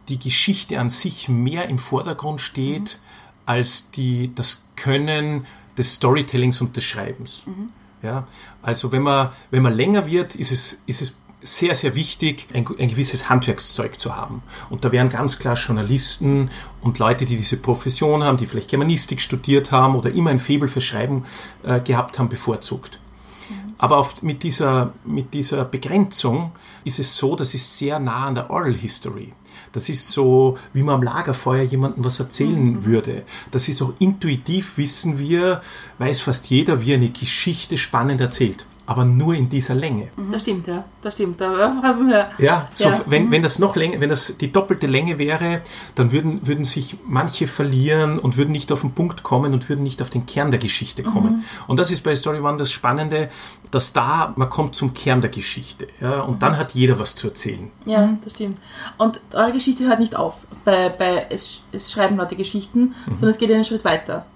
die 0.09 0.19
Geschichte 0.19 0.81
an 0.81 0.89
sich 0.89 1.29
mehr 1.29 1.69
im 1.69 1.79
Vordergrund 1.79 2.41
steht 2.41 2.99
als 3.47 3.91
die, 3.91 4.35
das 4.35 4.67
Können 4.75 5.47
des 5.77 5.95
Storytellings 5.95 6.61
und 6.61 6.77
des 6.77 6.85
Schreibens. 6.85 7.45
Ja, 8.03 8.27
also 8.63 8.93
wenn 8.93 9.03
man, 9.03 9.31
wenn 9.51 9.63
man 9.63 9.75
länger 9.75 10.07
wird, 10.07 10.35
ist 10.35 10.51
es, 10.51 10.83
ist 10.87 11.03
es 11.03 11.15
sehr, 11.45 11.75
sehr 11.75 11.95
wichtig, 11.95 12.49
ein, 12.55 12.67
ein 12.79 12.89
gewisses 12.89 13.29
Handwerkszeug 13.29 14.01
zu 14.01 14.17
haben. 14.17 14.43
Und 14.71 14.85
da 14.85 14.91
werden 14.91 15.11
ganz 15.11 15.39
klar 15.39 15.55
Journalisten 15.57 16.51
und 16.81 16.99
Leute, 16.99 17.27
die 17.27 17.37
diese 17.37 17.59
Profession 17.59 18.25
haben, 18.25 18.39
die 18.39 18.47
vielleicht 18.47 18.71
Germanistik 18.71 19.21
studiert 19.21 19.71
haben 19.71 19.95
oder 19.95 20.11
immer 20.11 20.31
ein 20.31 20.39
Faible 20.39 20.69
für 20.69 20.81
Schreiben 20.81 21.25
äh, 21.63 21.81
gehabt 21.81 22.19
haben, 22.19 22.31
bevorzugt. 22.31 22.99
Aber 23.77 23.99
oft 23.99 24.23
mit 24.23 24.43
dieser, 24.43 24.95
mit 25.05 25.35
dieser 25.35 25.65
Begrenzung 25.65 26.53
ist 26.85 26.99
es 26.99 27.17
so, 27.17 27.37
das 27.37 27.55
ist 27.55 27.77
sehr 27.77 27.99
nah 27.99 28.27
an 28.27 28.35
der 28.35 28.51
Oral 28.51 28.75
History. 28.75 29.33
Das 29.73 29.89
ist 29.89 30.09
so, 30.09 30.57
wie 30.73 30.83
man 30.83 30.97
am 30.97 31.03
Lagerfeuer 31.03 31.65
jemandem 31.65 32.05
was 32.05 32.21
erzählen 32.21 32.85
würde. 32.85 33.25
Das 33.51 33.69
ist 33.69 33.83
auch 33.83 33.93
intuitiv, 33.99 34.79
wissen 34.79 35.19
wir, 35.19 35.61
weiß 35.99 36.21
fast 36.21 36.49
jeder, 36.49 36.81
wie 36.81 36.95
eine 36.95 37.11
Geschichte 37.11 37.77
spannend 37.77 38.21
erzählt. 38.21 38.67
Aber 38.87 39.05
nur 39.05 39.35
in 39.35 39.49
dieser 39.49 39.75
Länge. 39.75 40.09
Das 40.31 40.43
stimmt, 40.43 40.67
ja. 40.67 40.85
Das 41.01 41.15
stimmt. 41.15 41.41
Da 41.41 41.75
passen 41.81 42.09
wir. 42.09 42.31
Ja, 42.39 42.69
so, 42.75 42.89
Ja. 42.89 43.01
Wenn, 43.07 43.31
wenn 43.31 43.43
das 43.43 43.59
noch 43.59 43.77
länger, 43.77 44.01
wenn 44.01 44.11
das 44.11 44.35
die 44.39 44.53
doppelte 44.53 44.87
Länge 44.87 45.19
wäre, 45.19 45.63
dann 45.95 46.13
würden, 46.13 46.47
würden 46.47 46.65
sich 46.65 46.99
manche 47.07 47.47
verlieren 47.47 48.19
und 48.19 48.37
würden 48.37 48.53
nicht 48.53 48.71
auf 48.73 48.83
den 48.83 48.93
Punkt 48.93 49.23
kommen 49.23 49.55
und 49.55 49.69
würden 49.69 49.83
nicht 49.83 50.03
auf 50.03 50.11
den 50.11 50.27
Kern 50.27 50.51
der 50.51 50.59
Geschichte 50.61 51.03
kommen. 51.03 51.45
Und 51.67 51.79
das 51.79 51.91
ist 51.91 52.03
bei 52.03 52.15
Story 52.15 52.41
One 52.41 52.59
das 52.59 52.73
Spannende, 52.73 53.31
dass 53.71 53.93
da, 53.93 54.35
man 54.37 54.51
kommt 54.51 54.75
zum 54.75 54.93
Kern 54.93 55.21
der 55.21 55.31
Geschichte. 55.31 55.87
Ja, 56.01 56.21
und 56.21 56.43
dann 56.43 56.59
hat 56.59 56.73
jeder 56.73 56.99
was 56.99 57.15
zu 57.15 57.29
erzählen. 57.29 57.71
Ja, 57.87 58.17
das 58.23 58.35
stimmt. 58.35 58.61
Und 58.99 59.21
eure 59.33 59.53
Geschichte 59.53 59.85
hört 59.85 59.99
nicht 59.99 60.15
auf. 60.15 60.47
Bei, 60.65 60.91
bei 60.91 61.27
es, 61.31 61.63
es 61.73 61.91
schreiben 61.91 62.17
Leute 62.17 62.37
Geschichten, 62.37 62.95
sondern 63.07 63.31
es 63.31 63.39
geht 63.39 63.51
einen 63.51 63.65
Schritt 63.65 63.85
weiter. 63.85 64.27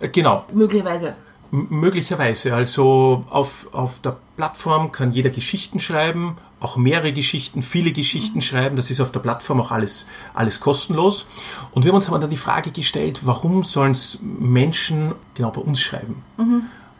Äh, 0.00 0.08
Genau, 0.08 0.44
Möglicherweise. 0.52 1.14
M 1.52 1.66
möglicherweise. 1.70 2.54
Also 2.54 3.24
auf, 3.30 3.68
auf 3.72 4.00
der 4.00 4.16
Plattform 4.36 4.92
kann 4.92 5.12
jeder 5.12 5.30
Geschichten 5.30 5.80
schreiben, 5.80 6.36
auch 6.60 6.76
mehrere 6.76 7.12
Geschichten, 7.12 7.62
viele 7.62 7.92
Geschichten 7.92 8.40
schreiben. 8.40 8.76
Das 8.76 8.90
ist 8.90 9.00
auf 9.00 9.12
der 9.12 9.20
Plattform 9.20 9.60
auch 9.60 9.70
alles, 9.70 10.06
alles 10.34 10.60
kostenlos. 10.60 11.26
Und 11.72 11.84
wir 11.84 11.90
haben 11.90 11.96
uns 11.96 12.08
aber 12.08 12.18
dann 12.18 12.30
die 12.30 12.36
Frage 12.36 12.70
gestellt, 12.70 13.22
warum 13.24 13.64
sollen 13.64 13.92
es 13.92 14.18
Menschen 14.22 15.14
genau 15.34 15.50
bei 15.50 15.60
uns 15.60 15.80
schreiben? 15.80 16.22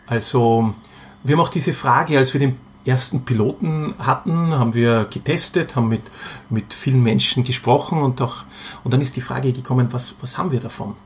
Also 0.06 0.74
wir 1.22 1.36
haben 1.36 1.42
auch 1.42 1.48
diese 1.48 1.72
Frage, 1.72 2.18
als 2.18 2.32
wir 2.32 2.40
den 2.40 2.56
ersten 2.84 3.24
Piloten 3.24 3.94
hatten, 3.98 4.58
haben 4.58 4.74
wir 4.74 5.04
getestet, 5.04 5.76
haben 5.76 5.88
mit, 5.88 6.02
mit 6.48 6.72
vielen 6.74 7.02
Menschen 7.02 7.44
gesprochen 7.44 8.00
und, 8.00 8.20
auch, 8.22 8.44
und 8.84 8.92
dann 8.92 9.00
ist 9.00 9.16
die 9.16 9.20
Frage 9.20 9.52
gekommen, 9.52 9.88
was, 9.92 10.14
was 10.20 10.38
haben 10.38 10.50
wir 10.50 10.60
davon? 10.60 10.96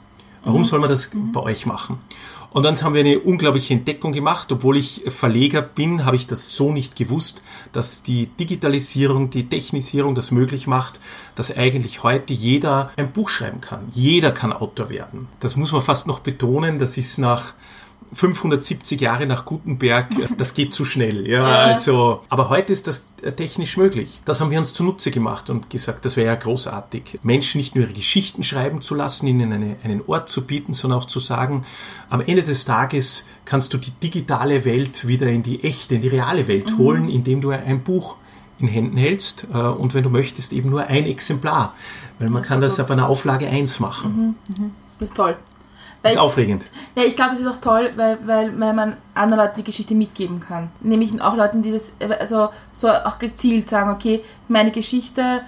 Warum 0.45 0.65
soll 0.65 0.79
man 0.79 0.91
das 0.91 1.11
bei 1.33 1.41
euch 1.41 1.65
machen? 1.65 1.99
Und 2.55 2.63
dann 2.63 2.81
haben 2.81 2.95
wir 2.95 3.01
eine 3.01 3.19
unglaubliche 3.19 3.75
Entdeckung 3.75 4.13
gemacht. 4.13 4.53
Obwohl 4.53 4.77
ich 4.77 5.03
Verleger 5.09 5.61
bin, 5.61 6.05
habe 6.05 6.15
ich 6.15 6.29
das 6.29 6.55
so 6.55 6.71
nicht 6.73 6.95
gewusst, 6.95 7.43
dass 7.73 8.05
die 8.05 8.29
Digitalisierung, 8.29 9.29
die 9.29 9.49
Technisierung 9.49 10.15
das 10.15 10.31
möglich 10.31 10.69
macht, 10.69 11.01
dass 11.35 11.57
eigentlich 11.57 12.05
heute 12.05 12.33
jeder 12.33 12.93
ein 12.97 13.11
Buch 13.13 13.29
schreiben 13.29 13.61
kann. 13.61 13.89
Jeder 13.93 14.31
kann 14.31 14.53
Autor 14.53 14.89
werden. 14.89 15.27
Das 15.41 15.57
muss 15.57 15.73
man 15.73 15.83
fast 15.83 16.07
noch 16.07 16.21
betonen. 16.21 16.79
Das 16.79 16.97
ist 16.97 17.19
nach 17.19 17.55
570 18.15 19.01
Jahre 19.01 19.27
nach 19.27 19.45
Gutenberg, 19.45 20.09
das 20.39 20.55
geht 20.55 20.73
zu 20.73 20.85
schnell. 20.85 21.29
Ja, 21.29 21.45
also, 21.45 22.21
aber 22.29 22.49
heute 22.49 22.73
ist 22.73 22.87
das 22.87 23.07
technisch 23.37 23.77
möglich. 23.77 24.21
Das 24.25 24.41
haben 24.41 24.51
wir 24.51 24.59
uns 24.59 24.73
zunutze 24.73 25.11
gemacht 25.11 25.51
und 25.51 25.71
gesagt, 25.71 26.05
das 26.05 26.17
wäre 26.17 26.29
ja 26.29 26.35
großartig, 26.35 27.21
Menschen 27.23 27.59
nicht 27.59 27.75
nur 27.75 27.85
ihre 27.85 27.93
Geschichten 27.93 28.43
schreiben 28.43 28.81
zu 28.81 28.95
lassen, 28.95 29.27
ihnen 29.27 29.53
eine, 29.53 29.77
einen 29.85 30.03
Ort 30.07 30.29
zu 30.29 30.47
bieten, 30.47 30.73
sondern 30.73 31.01
auch 31.01 31.07
zu 31.07 31.19
sagen, 31.19 31.65
am 32.11 32.21
Ende 32.21 32.43
des 32.43 32.65
Tages 32.65 33.25
kannst 33.45 33.73
du 33.75 33.79
die 33.79 33.91
digitale 33.91 34.65
Welt 34.65 35.07
wieder 35.07 35.27
in 35.27 35.43
die 35.43 35.65
echte, 35.65 35.97
in 35.97 36.01
die 36.01 36.09
reale 36.09 36.47
Welt 36.47 36.79
holen, 36.79 37.09
indem 37.09 37.41
du 37.41 37.51
ein 37.51 37.83
Buch 37.83 38.17
in 38.59 38.69
Händen 38.69 38.97
hältst 38.97 39.47
äh, 39.53 39.59
und 39.59 39.95
wenn 39.95 40.05
du 40.05 40.11
möchtest 40.11 40.53
eben 40.53 40.71
nur 40.71 40.87
ein 40.87 41.07
Exemplar, 41.07 41.75
weil 42.19 42.31
man 42.31 42.43
kann 42.43 42.61
das 42.61 42.79
auf 42.79 42.91
einer 42.91 43.09
Auflage 43.09 43.49
1 43.49 43.81
machen. 43.81 44.37
Das 44.99 45.09
ist 45.09 45.17
toll. 45.17 45.37
Das 46.05 46.13
ist 46.13 46.19
Weil- 46.19 46.25
aufregend. 46.27 46.67
Ja, 46.95 47.03
ich 47.03 47.17
glaube, 47.17 47.33
es 47.33 47.41
ist 47.41 47.47
auch 47.47 47.57
toll, 47.57 47.91
weil, 47.97 48.19
weil, 48.27 48.61
weil 48.61 48.73
man 48.75 48.97
anderen 49.15 49.43
Leuten 49.43 49.57
die 49.57 49.65
Geschichte 49.65 49.95
mitgeben 49.95 50.39
kann. 50.39 50.71
Nämlich 50.83 51.21
auch 51.23 51.35
Leuten, 51.35 51.63
die 51.63 51.73
das 51.73 51.95
also 52.21 52.51
so 52.75 52.89
auch 52.91 53.19
gezielt 53.19 53.67
sagen, 53.69 53.91
okay, 53.91 54.23
meine 54.47 54.71
Geschichte, 54.71 55.41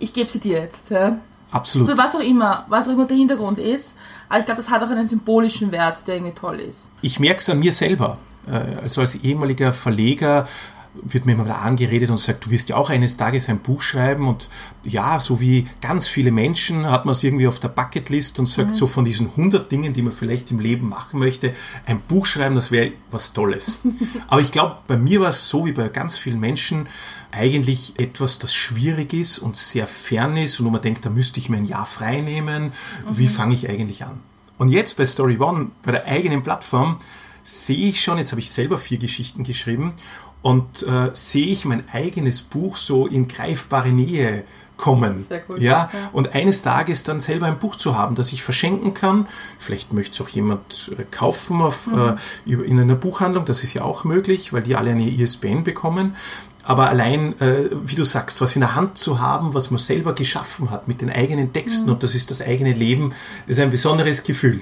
ich 0.00 0.12
gebe 0.12 0.28
sie 0.28 0.40
dir 0.40 0.58
jetzt. 0.58 0.90
Ja. 0.90 1.18
Absolut. 1.52 1.88
Für 1.88 1.96
was 1.96 2.16
auch 2.16 2.20
immer, 2.20 2.66
was 2.68 2.88
auch 2.88 2.92
immer 2.92 3.04
der 3.06 3.16
Hintergrund 3.16 3.58
ist. 3.58 3.96
Aber 4.28 4.40
ich 4.40 4.44
glaube, 4.46 4.60
das 4.60 4.70
hat 4.70 4.82
auch 4.82 4.90
einen 4.90 5.06
symbolischen 5.06 5.70
Wert, 5.70 5.98
der 6.06 6.16
irgendwie 6.16 6.32
toll 6.34 6.58
ist. 6.60 6.90
Ich 7.02 7.20
merke 7.20 7.38
es 7.38 7.48
an 7.48 7.58
mir 7.60 7.72
selber. 7.72 8.18
Äh, 8.50 8.82
Also 8.82 9.02
als 9.02 9.14
ehemaliger 9.16 9.72
Verleger 9.72 10.46
wird 10.94 11.24
mir 11.24 11.32
immer 11.32 11.44
wieder 11.44 11.62
angeredet 11.62 12.10
und 12.10 12.18
sagt, 12.18 12.44
du 12.46 12.50
wirst 12.50 12.68
ja 12.68 12.76
auch 12.76 12.90
eines 12.90 13.16
Tages 13.16 13.48
ein 13.48 13.60
Buch 13.60 13.80
schreiben 13.80 14.28
und 14.28 14.48
ja, 14.84 15.18
so 15.18 15.40
wie 15.40 15.66
ganz 15.80 16.06
viele 16.06 16.30
Menschen 16.30 16.86
hat 16.86 17.06
man 17.06 17.12
es 17.12 17.24
irgendwie 17.24 17.46
auf 17.46 17.60
der 17.60 17.68
Bucketlist 17.68 18.38
und 18.38 18.46
sagt 18.46 18.76
so 18.76 18.86
von 18.86 19.04
diesen 19.04 19.28
100 19.28 19.72
Dingen, 19.72 19.94
die 19.94 20.02
man 20.02 20.12
vielleicht 20.12 20.50
im 20.50 20.60
Leben 20.60 20.88
machen 20.88 21.18
möchte, 21.18 21.54
ein 21.86 22.00
Buch 22.00 22.26
schreiben, 22.26 22.54
das 22.54 22.70
wäre 22.70 22.92
was 23.10 23.32
Tolles. 23.32 23.78
Aber 24.28 24.42
ich 24.42 24.50
glaube, 24.50 24.78
bei 24.86 24.98
mir 24.98 25.22
war 25.22 25.30
es 25.30 25.48
so 25.48 25.64
wie 25.64 25.72
bei 25.72 25.88
ganz 25.88 26.18
vielen 26.18 26.40
Menschen 26.40 26.86
eigentlich 27.30 27.94
etwas, 27.98 28.38
das 28.38 28.54
schwierig 28.54 29.14
ist 29.14 29.38
und 29.38 29.56
sehr 29.56 29.86
fern 29.86 30.36
ist 30.36 30.60
und 30.60 30.66
wo 30.66 30.70
man 30.70 30.82
denkt, 30.82 31.06
da 31.06 31.10
müsste 31.10 31.40
ich 31.40 31.48
mir 31.48 31.56
ein 31.56 31.64
Jahr 31.64 31.86
frei 31.86 32.20
nehmen. 32.20 32.72
Wie 33.10 33.28
fange 33.28 33.54
ich 33.54 33.68
eigentlich 33.68 34.04
an? 34.04 34.20
Und 34.58 34.68
jetzt 34.68 34.98
bei 34.98 35.06
Story 35.06 35.38
One, 35.38 35.70
bei 35.82 35.92
der 35.92 36.06
eigenen 36.06 36.42
Plattform, 36.42 36.98
sehe 37.42 37.88
ich 37.88 38.02
schon, 38.02 38.18
jetzt 38.18 38.30
habe 38.30 38.40
ich 38.40 38.50
selber 38.50 38.78
vier 38.78 38.98
Geschichten 38.98 39.42
geschrieben 39.42 39.94
und 40.42 40.82
äh, 40.82 41.10
sehe 41.12 41.46
ich 41.46 41.64
mein 41.64 41.84
eigenes 41.92 42.42
Buch 42.42 42.76
so 42.76 43.06
in 43.06 43.28
greifbare 43.28 43.90
Nähe 43.90 44.44
kommen. 44.76 45.18
Sehr 45.20 45.42
cool. 45.48 45.62
Ja, 45.62 45.90
Ja. 45.92 46.10
und 46.12 46.34
eines 46.34 46.62
Tages 46.62 47.04
dann 47.04 47.20
selber 47.20 47.46
ein 47.46 47.58
Buch 47.60 47.76
zu 47.76 47.96
haben, 47.96 48.16
das 48.16 48.32
ich 48.32 48.42
verschenken 48.42 48.94
kann. 48.94 49.28
Vielleicht 49.58 49.92
möchte 49.92 50.12
es 50.14 50.20
auch 50.20 50.28
jemand 50.30 50.90
äh, 50.98 51.04
kaufen 51.10 51.60
auf, 51.62 51.88
äh, 51.88 52.14
über- 52.50 52.64
in 52.64 52.80
einer 52.80 52.96
Buchhandlung, 52.96 53.44
das 53.44 53.62
ist 53.62 53.74
ja 53.74 53.82
auch 53.82 54.02
möglich, 54.04 54.52
weil 54.52 54.62
die 54.62 54.74
alle 54.74 54.90
eine 54.90 55.08
ISBN 55.08 55.62
bekommen. 55.62 56.16
Aber 56.64 56.88
allein, 56.88 57.40
äh, 57.40 57.70
wie 57.72 57.96
du 57.96 58.04
sagst, 58.04 58.40
was 58.40 58.54
in 58.54 58.60
der 58.60 58.76
Hand 58.76 58.96
zu 58.96 59.20
haben, 59.20 59.52
was 59.52 59.70
man 59.72 59.78
selber 59.78 60.14
geschaffen 60.14 60.70
hat 60.70 60.86
mit 60.88 61.00
den 61.00 61.10
eigenen 61.10 61.52
Texten 61.52 61.90
und 61.90 62.04
das 62.04 62.14
ist 62.14 62.30
das 62.30 62.40
eigene 62.40 62.72
Leben, 62.72 63.12
ist 63.48 63.58
ein 63.58 63.70
besonderes 63.70 64.22
Gefühl. 64.22 64.60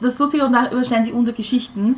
Das 0.00 0.18
Lustige, 0.18 0.44
und 0.46 0.52
da 0.54 0.70
überschneiden 0.70 1.04
sich 1.04 1.12
unsere 1.14 1.36
Geschichten, 1.36 1.96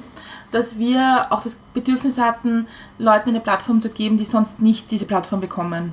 dass 0.56 0.78
wir 0.78 1.26
auch 1.30 1.42
das 1.42 1.58
Bedürfnis 1.74 2.18
hatten, 2.18 2.66
Leuten 2.98 3.28
eine 3.28 3.40
Plattform 3.40 3.82
zu 3.82 3.90
geben, 3.90 4.16
die 4.16 4.24
sonst 4.24 4.62
nicht 4.62 4.90
diese 4.90 5.04
Plattform 5.04 5.40
bekommen. 5.40 5.92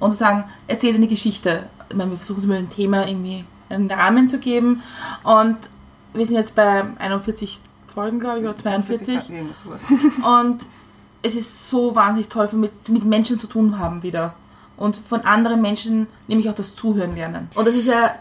Und 0.00 0.10
zu 0.10 0.16
sagen, 0.16 0.44
erzähl 0.66 0.94
eine 0.94 1.06
Geschichte. 1.06 1.68
Ich 1.90 1.96
meine, 1.96 2.12
wir 2.12 2.16
versuchen 2.16 2.40
es 2.40 2.46
mit 2.46 2.58
dem 2.58 2.70
Thema 2.70 3.06
irgendwie 3.06 3.44
einen 3.68 3.90
Rahmen 3.90 4.26
zu 4.26 4.38
geben. 4.38 4.82
Und 5.22 5.58
wir 6.14 6.24
sind 6.24 6.36
jetzt 6.36 6.56
bei 6.56 6.82
41 6.98 7.60
Folgen, 7.86 8.20
glaube 8.20 8.38
ich, 8.40 8.44
oder 8.44 8.56
42. 8.56 9.30
Irgendwas 9.30 9.62
sowas. 9.62 9.86
Und 10.40 10.64
es 11.22 11.34
ist 11.34 11.68
so 11.68 11.94
wahnsinnig 11.94 12.28
toll, 12.28 12.48
mit, 12.52 12.88
mit 12.88 13.04
Menschen 13.04 13.38
zu 13.38 13.46
tun 13.48 13.78
haben 13.78 14.02
wieder. 14.02 14.34
Und 14.78 14.96
von 14.96 15.20
anderen 15.22 15.60
Menschen 15.60 16.06
nämlich 16.26 16.48
auch 16.48 16.54
das 16.54 16.74
Zuhören 16.74 17.14
lernen. 17.14 17.50
Und 17.54 17.66
das 17.66 17.74
ist 17.74 17.86
ja 17.86 18.14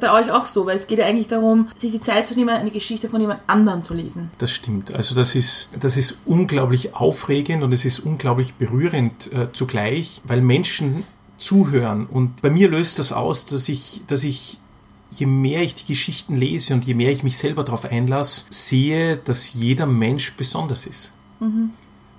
bei 0.00 0.12
euch 0.12 0.30
auch 0.32 0.46
so, 0.46 0.66
weil 0.66 0.76
es 0.76 0.86
geht 0.86 0.98
ja 0.98 1.06
eigentlich 1.06 1.28
darum, 1.28 1.68
sich 1.76 1.92
die 1.92 2.00
Zeit 2.00 2.26
zu 2.26 2.34
nehmen, 2.34 2.50
eine 2.50 2.70
Geschichte 2.70 3.08
von 3.08 3.20
jemand 3.20 3.40
anderem 3.46 3.82
zu 3.82 3.94
lesen. 3.94 4.30
Das 4.38 4.50
stimmt. 4.50 4.94
Also 4.94 5.14
das 5.14 5.34
ist, 5.34 5.70
das 5.78 5.96
ist 5.96 6.18
unglaublich 6.24 6.94
aufregend 6.94 7.62
und 7.62 7.72
es 7.72 7.84
ist 7.84 8.00
unglaublich 8.00 8.54
berührend 8.54 9.32
äh, 9.32 9.52
zugleich, 9.52 10.22
weil 10.24 10.40
Menschen 10.40 11.04
zuhören. 11.36 12.06
Und 12.06 12.42
bei 12.42 12.50
mir 12.50 12.70
löst 12.70 12.98
das 12.98 13.12
aus, 13.12 13.44
dass 13.44 13.68
ich, 13.68 14.02
dass 14.06 14.24
ich 14.24 14.58
je 15.10 15.26
mehr 15.26 15.62
ich 15.62 15.74
die 15.74 15.84
Geschichten 15.84 16.36
lese 16.36 16.74
und 16.74 16.84
je 16.84 16.94
mehr 16.94 17.10
ich 17.10 17.22
mich 17.22 17.38
selber 17.38 17.64
darauf 17.64 17.84
einlasse, 17.84 18.44
sehe, 18.50 19.16
dass 19.16 19.54
jeder 19.54 19.86
Mensch 19.86 20.34
besonders 20.34 20.86
ist. 20.86 21.12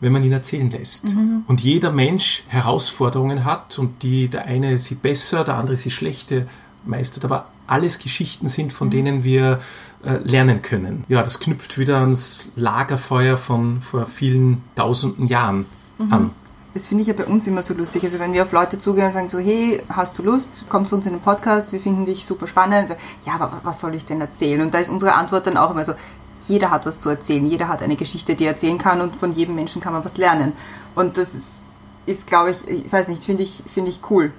Wenn 0.01 0.11
man 0.11 0.23
ihn 0.23 0.31
erzählen 0.31 0.69
lässt. 0.69 1.15
Und 1.47 1.61
jeder 1.61 1.91
Mensch 1.91 2.43
Herausforderungen 2.47 3.43
hat 3.43 3.79
und 3.79 4.03
die, 4.03 4.27
der 4.27 4.45
eine 4.45 4.77
sie 4.77 4.95
besser, 4.95 5.43
der 5.43 5.55
andere 5.55 5.77
sie 5.77 5.89
schlechter 5.89 6.45
meistert, 6.87 7.25
aber 7.25 7.47
alles 7.67 7.99
Geschichten 7.99 8.47
sind, 8.47 8.71
von 8.71 8.89
denen 8.89 9.23
wir 9.23 9.59
äh, 10.03 10.17
lernen 10.23 10.61
können. 10.61 11.03
Ja, 11.07 11.23
das 11.23 11.39
knüpft 11.39 11.77
wieder 11.77 11.97
ans 11.99 12.51
Lagerfeuer 12.55 13.37
von 13.37 13.79
vor 13.79 14.05
vielen 14.05 14.63
tausenden 14.75 15.27
Jahren 15.27 15.65
an. 16.09 16.31
Das 16.75 16.87
finde 16.87 17.03
ich 17.03 17.07
ja 17.07 17.13
bei 17.13 17.23
uns 17.23 17.47
immer 17.47 17.63
so 17.63 17.73
lustig. 17.73 18.03
Also 18.03 18.19
wenn 18.19 18.33
wir 18.33 18.43
auf 18.43 18.51
Leute 18.51 18.77
zugehen 18.77 19.07
und 19.07 19.13
sagen 19.13 19.29
so, 19.29 19.39
hey, 19.39 19.81
hast 19.87 20.17
du 20.17 20.23
Lust? 20.23 20.65
Komm 20.67 20.85
zu 20.85 20.95
uns 20.95 21.05
in 21.05 21.13
den 21.13 21.21
Podcast, 21.21 21.71
wir 21.71 21.79
finden 21.79 22.05
dich 22.05 22.25
super 22.25 22.47
spannend. 22.47 22.89
So, 22.89 22.95
ja, 23.25 23.35
aber 23.35 23.61
was 23.63 23.79
soll 23.79 23.95
ich 23.95 24.03
denn 24.03 24.19
erzählen? 24.19 24.61
Und 24.61 24.73
da 24.73 24.79
ist 24.79 24.89
unsere 24.89 25.13
Antwort 25.13 25.47
dann 25.47 25.55
auch 25.55 25.71
immer 25.71 25.85
so, 25.85 25.93
jeder 26.49 26.71
hat 26.71 26.85
was 26.85 26.99
zu 26.99 27.09
erzählen, 27.09 27.49
jeder 27.49 27.69
hat 27.69 27.81
eine 27.81 27.95
Geschichte, 27.95 28.35
die 28.35 28.43
er 28.43 28.51
erzählen 28.51 28.77
kann 28.77 28.99
und 28.99 29.15
von 29.15 29.31
jedem 29.31 29.55
Menschen 29.55 29.81
kann 29.81 29.93
man 29.93 30.03
was 30.03 30.17
lernen. 30.17 30.51
Und 30.95 31.17
das 31.17 31.33
ist, 31.33 31.53
ist 32.05 32.27
glaube 32.27 32.51
ich, 32.51 32.67
ich 32.67 32.91
weiß 32.91 33.07
nicht, 33.07 33.23
finde 33.23 33.43
ich, 33.43 33.63
finde 33.73 33.89
ich 33.89 34.01
cool. 34.09 34.33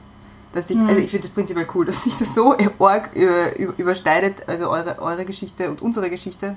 Dass 0.57 0.71
ich, 0.71 0.79
also 0.79 1.01
ich 1.03 1.11
finde 1.11 1.27
das 1.27 1.35
prinzipiell 1.35 1.66
cool, 1.75 1.85
dass 1.85 2.03
sich 2.03 2.16
das 2.16 2.35
so 2.35 2.57
arg 2.79 3.14
äh, 3.14 3.53
über- 3.62 3.75
überschneidet, 3.77 4.49
also 4.49 4.71
eure, 4.71 4.99
eure 5.01 5.25
Geschichte 5.27 5.69
und 5.71 5.83
unsere 5.83 6.09
Geschichte. 6.09 6.57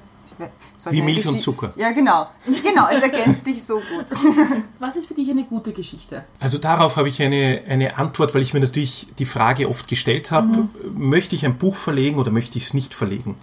Soll 0.81 0.93
Wie 0.93 1.01
Milch 1.01 1.27
und 1.27 1.35
Geschi- 1.35 1.43
Zucker. 1.43 1.73
Ja, 1.75 1.91
genau. 1.91 2.27
Genau, 2.45 2.87
es 2.89 3.03
ergänzt 3.03 3.43
sich 3.43 3.61
so 3.61 3.75
gut. 3.75 4.05
Was 4.79 4.95
ist 4.95 5.07
für 5.07 5.13
dich 5.13 5.29
eine 5.29 5.43
gute 5.43 5.73
Geschichte? 5.73 6.23
Also 6.39 6.57
darauf 6.57 6.95
habe 6.95 7.09
ich 7.09 7.21
eine, 7.21 7.63
eine 7.67 7.97
Antwort, 7.97 8.33
weil 8.33 8.41
ich 8.41 8.53
mir 8.53 8.61
natürlich 8.61 9.07
die 9.19 9.25
Frage 9.25 9.67
oft 9.67 9.89
gestellt 9.89 10.31
habe, 10.31 10.69
möchte 10.95 11.35
ich 11.35 11.43
ein 11.45 11.57
Buch 11.57 11.75
verlegen 11.75 12.17
oder 12.17 12.31
möchte 12.31 12.57
ich 12.57 12.63
es 12.65 12.73
nicht 12.73 12.93
verlegen? 12.93 13.35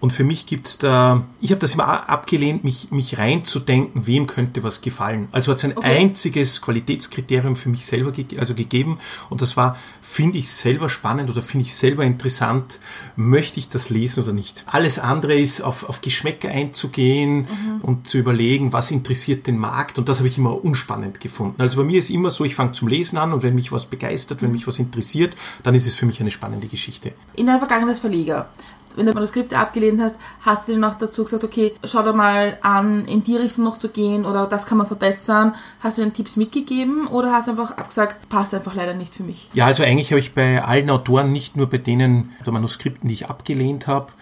Und 0.00 0.14
für 0.14 0.24
mich 0.24 0.46
gibt 0.46 0.68
es 0.68 0.78
da, 0.78 1.26
ich 1.42 1.50
habe 1.50 1.58
das 1.58 1.74
immer 1.74 2.08
abgelehnt, 2.08 2.64
mich, 2.64 2.90
mich 2.90 3.18
reinzudenken, 3.18 4.06
wem 4.06 4.26
könnte 4.26 4.62
was 4.62 4.80
gefallen. 4.80 5.28
Also 5.32 5.50
hat 5.50 5.58
es 5.58 5.64
ein 5.64 5.76
einziges 5.78 6.62
Qualitätskriterium 6.62 7.56
für 7.56 7.68
mich 7.68 7.84
selber 7.84 8.10
ge 8.10 8.24
also 8.38 8.54
gegeben 8.54 8.98
und 9.28 9.42
das 9.42 9.56
war, 9.56 9.76
finde 10.00 10.38
ich 10.38 10.50
selber 10.50 10.88
spannend 10.88 11.28
oder 11.28 11.42
finde 11.42 11.66
ich 11.66 11.74
selber 11.74 12.04
interessant, 12.04 12.80
möchte 13.16 13.58
ich 13.60 13.68
das 13.68 13.90
lesen 13.90 14.22
oder 14.24 14.32
nicht? 14.32 14.64
Alles 14.66 14.98
andere 14.98 15.34
ist 15.34 15.60
auf, 15.60 15.86
auf 15.88 16.00
Geschmäcker 16.00 16.48
einzugehen 16.70 17.46
und 17.82 18.06
zu 18.06 18.18
überlegen, 18.18 18.72
was 18.72 18.90
interessiert 18.90 19.46
den 19.46 19.58
Markt 19.58 19.98
und 19.98 20.08
das 20.08 20.18
habe 20.18 20.28
ich 20.28 20.38
immer 20.38 20.64
unspannend 20.64 21.20
gefunden. 21.20 21.60
Also 21.60 21.76
bei 21.76 21.84
mir 21.84 21.98
ist 21.98 22.10
immer 22.10 22.30
so, 22.30 22.44
ich 22.44 22.54
fange 22.54 22.72
zum 22.72 22.88
Lesen 22.88 23.18
an 23.18 23.32
und 23.32 23.42
wenn 23.42 23.54
mich 23.54 23.72
was 23.72 23.86
begeistert, 23.86 24.42
wenn 24.42 24.52
mich 24.52 24.66
was 24.66 24.78
interessiert, 24.78 25.34
dann 25.62 25.74
ist 25.74 25.86
es 25.86 25.94
für 25.94 26.06
mich 26.06 26.20
eine 26.20 26.30
spannende 26.30 26.68
Geschichte. 26.68 27.12
In 27.36 27.46
deiner 27.46 27.58
Vergangenheit 27.58 27.90
als 27.90 28.00
Verleger, 28.00 28.48
wenn 28.96 29.06
du 29.06 29.12
Manuskripte 29.12 29.56
abgelehnt 29.56 30.00
hast, 30.00 30.16
hast 30.40 30.66
du 30.68 30.72
dir 30.72 30.78
noch 30.78 30.96
dazu 30.96 31.24
gesagt, 31.24 31.44
okay, 31.44 31.72
schau 31.84 32.02
dir 32.02 32.12
mal 32.12 32.58
an, 32.62 33.04
in 33.04 33.22
die 33.22 33.36
Richtung 33.36 33.64
noch 33.64 33.78
zu 33.78 33.88
gehen 33.88 34.24
oder 34.24 34.46
das 34.46 34.66
kann 34.66 34.78
man 34.78 34.86
verbessern. 34.86 35.54
Hast 35.80 35.98
du 35.98 36.02
den 36.02 36.12
Tipps 36.12 36.36
mitgegeben 36.36 37.06
oder 37.06 37.32
hast 37.32 37.46
du 37.46 37.52
einfach 37.52 37.72
abgesagt, 37.72 38.28
passt 38.28 38.52
einfach 38.54 38.74
leider 38.74 38.94
nicht 38.94 39.14
für 39.14 39.22
mich? 39.22 39.48
Ja, 39.54 39.66
also 39.66 39.82
eigentlich 39.82 40.10
habe 40.10 40.18
ich 40.18 40.34
bei 40.34 40.64
allen 40.64 40.90
Autoren, 40.90 41.30
nicht 41.30 41.56
nur 41.56 41.68
bei 41.68 41.78
denen 41.78 42.32
der 42.44 42.52
Manuskripten, 42.52 43.08
die 43.08 43.14
ich 43.14 43.30
abgelehnt 43.30 43.86
habe, 43.86 44.12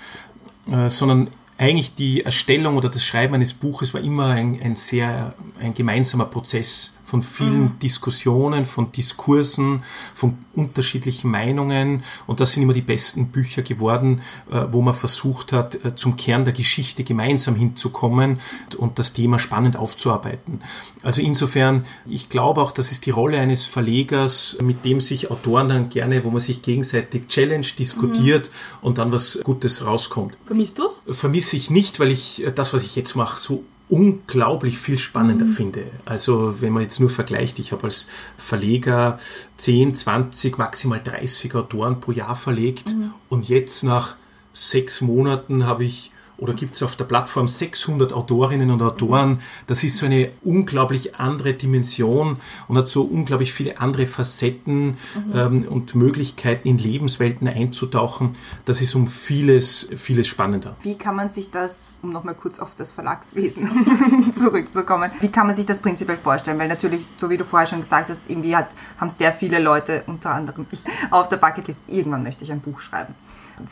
äh, 0.71 0.91
sondern 0.91 1.29
eigentlich 1.59 1.95
die 1.95 2.25
Erstellung 2.25 2.77
oder 2.77 2.89
das 2.89 3.05
Schreiben 3.05 3.35
eines 3.35 3.53
Buches 3.53 3.93
war 3.93 4.01
immer 4.01 4.29
ein, 4.29 4.61
ein 4.63 4.77
sehr 4.77 5.35
ein 5.61 5.75
gemeinsamer 5.75 6.27
Prozess 6.27 6.95
von 7.09 7.23
vielen 7.23 7.63
mhm. 7.63 7.79
Diskussionen, 7.79 8.67
von 8.67 8.93
Diskursen, 8.93 9.83
von 10.15 10.37
unterschiedlichen 10.55 11.31
Meinungen. 11.31 12.03
Und 12.27 12.41
das 12.41 12.53
sind 12.53 12.65
immer 12.65 12.75
die 12.75 12.83
besten 12.83 13.29
Bücher 13.29 13.63
geworden, 13.63 14.21
äh, 14.51 14.67
wo 14.69 14.83
man 14.83 14.93
versucht 14.93 15.55
hat, 15.55 15.83
äh, 15.87 15.95
zum 15.95 16.17
Kern 16.17 16.45
der 16.45 16.53
Geschichte 16.53 17.05
gemeinsam 17.05 17.55
hinzukommen 17.55 18.41
und 18.77 18.99
das 18.99 19.15
Thema 19.15 19.39
spannend 19.39 19.77
aufzuarbeiten. 19.77 20.61
Also 21.03 21.23
insofern, 21.23 21.85
ich 22.07 22.29
glaube 22.29 22.61
auch, 22.61 22.73
das 22.73 22.93
ist 22.93 23.07
die 23.07 23.11
Rolle 23.11 23.39
eines 23.39 23.65
Verlegers, 23.65 24.59
mit 24.61 24.85
dem 24.85 25.01
sich 25.01 25.31
Autoren 25.31 25.71
dann 25.71 25.89
gerne, 25.89 26.25
wo 26.25 26.31
man 26.31 26.41
sich 26.41 26.61
gegenseitig 26.61 27.27
challenge, 27.29 27.69
diskutiert 27.79 28.51
mhm. 28.51 28.89
und 28.89 28.99
dann 28.99 29.13
was 29.13 29.39
Gutes 29.45 29.87
rauskommt. 29.87 30.37
Vermisst 30.45 30.79
du 30.79 30.87
es? 30.87 31.17
Vermisse 31.17 31.57
ich 31.57 31.71
nicht, 31.71 32.01
weil 32.01 32.13
ich 32.13 32.45
äh, 32.45 32.53
das, 32.53 32.75
was 32.75 32.83
ich 32.83 32.97
jetzt 32.97 33.17
mache, 33.17 33.41
so 33.41 33.65
unglaublich 33.89 34.79
viel 34.79 34.99
spannender 34.99 35.47
mhm. 35.47 35.53
finde. 35.53 35.85
Also 36.05 36.61
wenn 36.61 36.73
man 36.73 36.83
jetzt 36.83 37.01
nur 37.01 37.11
vergleicht, 37.11 37.59
ich 37.59 37.73
habe 37.73 37.85
als 37.85 38.09
Verleger 38.37 39.19
10, 39.57 39.95
20, 39.95 40.59
maximal 40.59 41.01
30 41.03 41.55
Autoren 41.55 42.01
pro 42.01 42.13
Jahr 42.13 42.37
verlegt 42.37 42.95
mhm. 42.95 43.13
und 43.29 43.49
jetzt 43.49 43.83
nach 43.83 44.17
sechs 44.53 45.01
Monaten 45.01 45.67
habe 45.67 45.85
ich 45.85 46.13
oder 46.39 46.55
gibt 46.55 46.77
es 46.77 46.83
auf 46.83 46.97
der 46.97 47.05
Plattform 47.05 47.49
600 47.49 48.13
Autorinnen 48.13 48.71
und 48.71 48.81
Autoren. 48.81 49.41
Das 49.67 49.83
ist 49.83 49.97
so 49.97 50.07
eine 50.07 50.31
unglaublich 50.43 51.17
andere 51.17 51.53
Dimension 51.53 52.39
und 52.69 52.79
hat 52.79 52.87
so 52.89 53.03
unglaublich 53.03 53.53
viele 53.53 53.81
andere 53.81 54.07
Facetten 54.07 54.87
mhm. 54.87 54.97
ähm, 55.35 55.69
und 55.69 55.95
Möglichkeiten 55.97 56.69
in 56.69 56.79
Lebenswelten 56.79 57.49
einzutauchen. 57.49 58.37
Das 58.65 58.81
ist 58.81 58.95
um 58.95 59.09
vieles, 59.09 59.89
vieles 59.97 60.29
spannender. 60.29 60.77
Wie 60.83 60.97
kann 60.97 61.17
man 61.17 61.29
sich 61.29 61.51
das, 61.51 61.99
um 62.03 62.13
nochmal 62.13 62.37
kurz 62.37 62.61
auf 62.61 62.75
das 62.77 62.93
Verlagswesen 62.93 64.33
zurückzukommen, 64.37 65.11
wie 65.21 65.29
kann 65.29 65.47
man 65.47 65.57
sich 65.57 65.67
das 65.67 65.81
prinzipiell 65.81 66.19
vorstellen? 66.19 66.59
Weil 66.59 66.69
natürlich, 66.69 67.05
so 67.19 67.29
wie 67.31 67.37
du 67.37 67.45
vorher 67.45 67.67
schon 67.67 67.81
gesagt 67.81 68.11
hast, 68.11 68.21
irgendwie 68.29 68.55
hat, 68.55 68.69
haben 68.99 69.11
sehr 69.11 69.33
viele 69.33 69.59
Leute, 69.59 70.05
unter 70.07 70.31
anderem 70.31 70.67
ich, 70.71 70.85
auf 71.11 71.29
der 71.29 71.39
Bucketlist, 71.39 71.81
irgendwann 71.89 72.23
möchte 72.23 72.45
ich 72.45 72.53
ein 72.53 72.61
Buch 72.61 72.79
schreiben. 72.79 73.15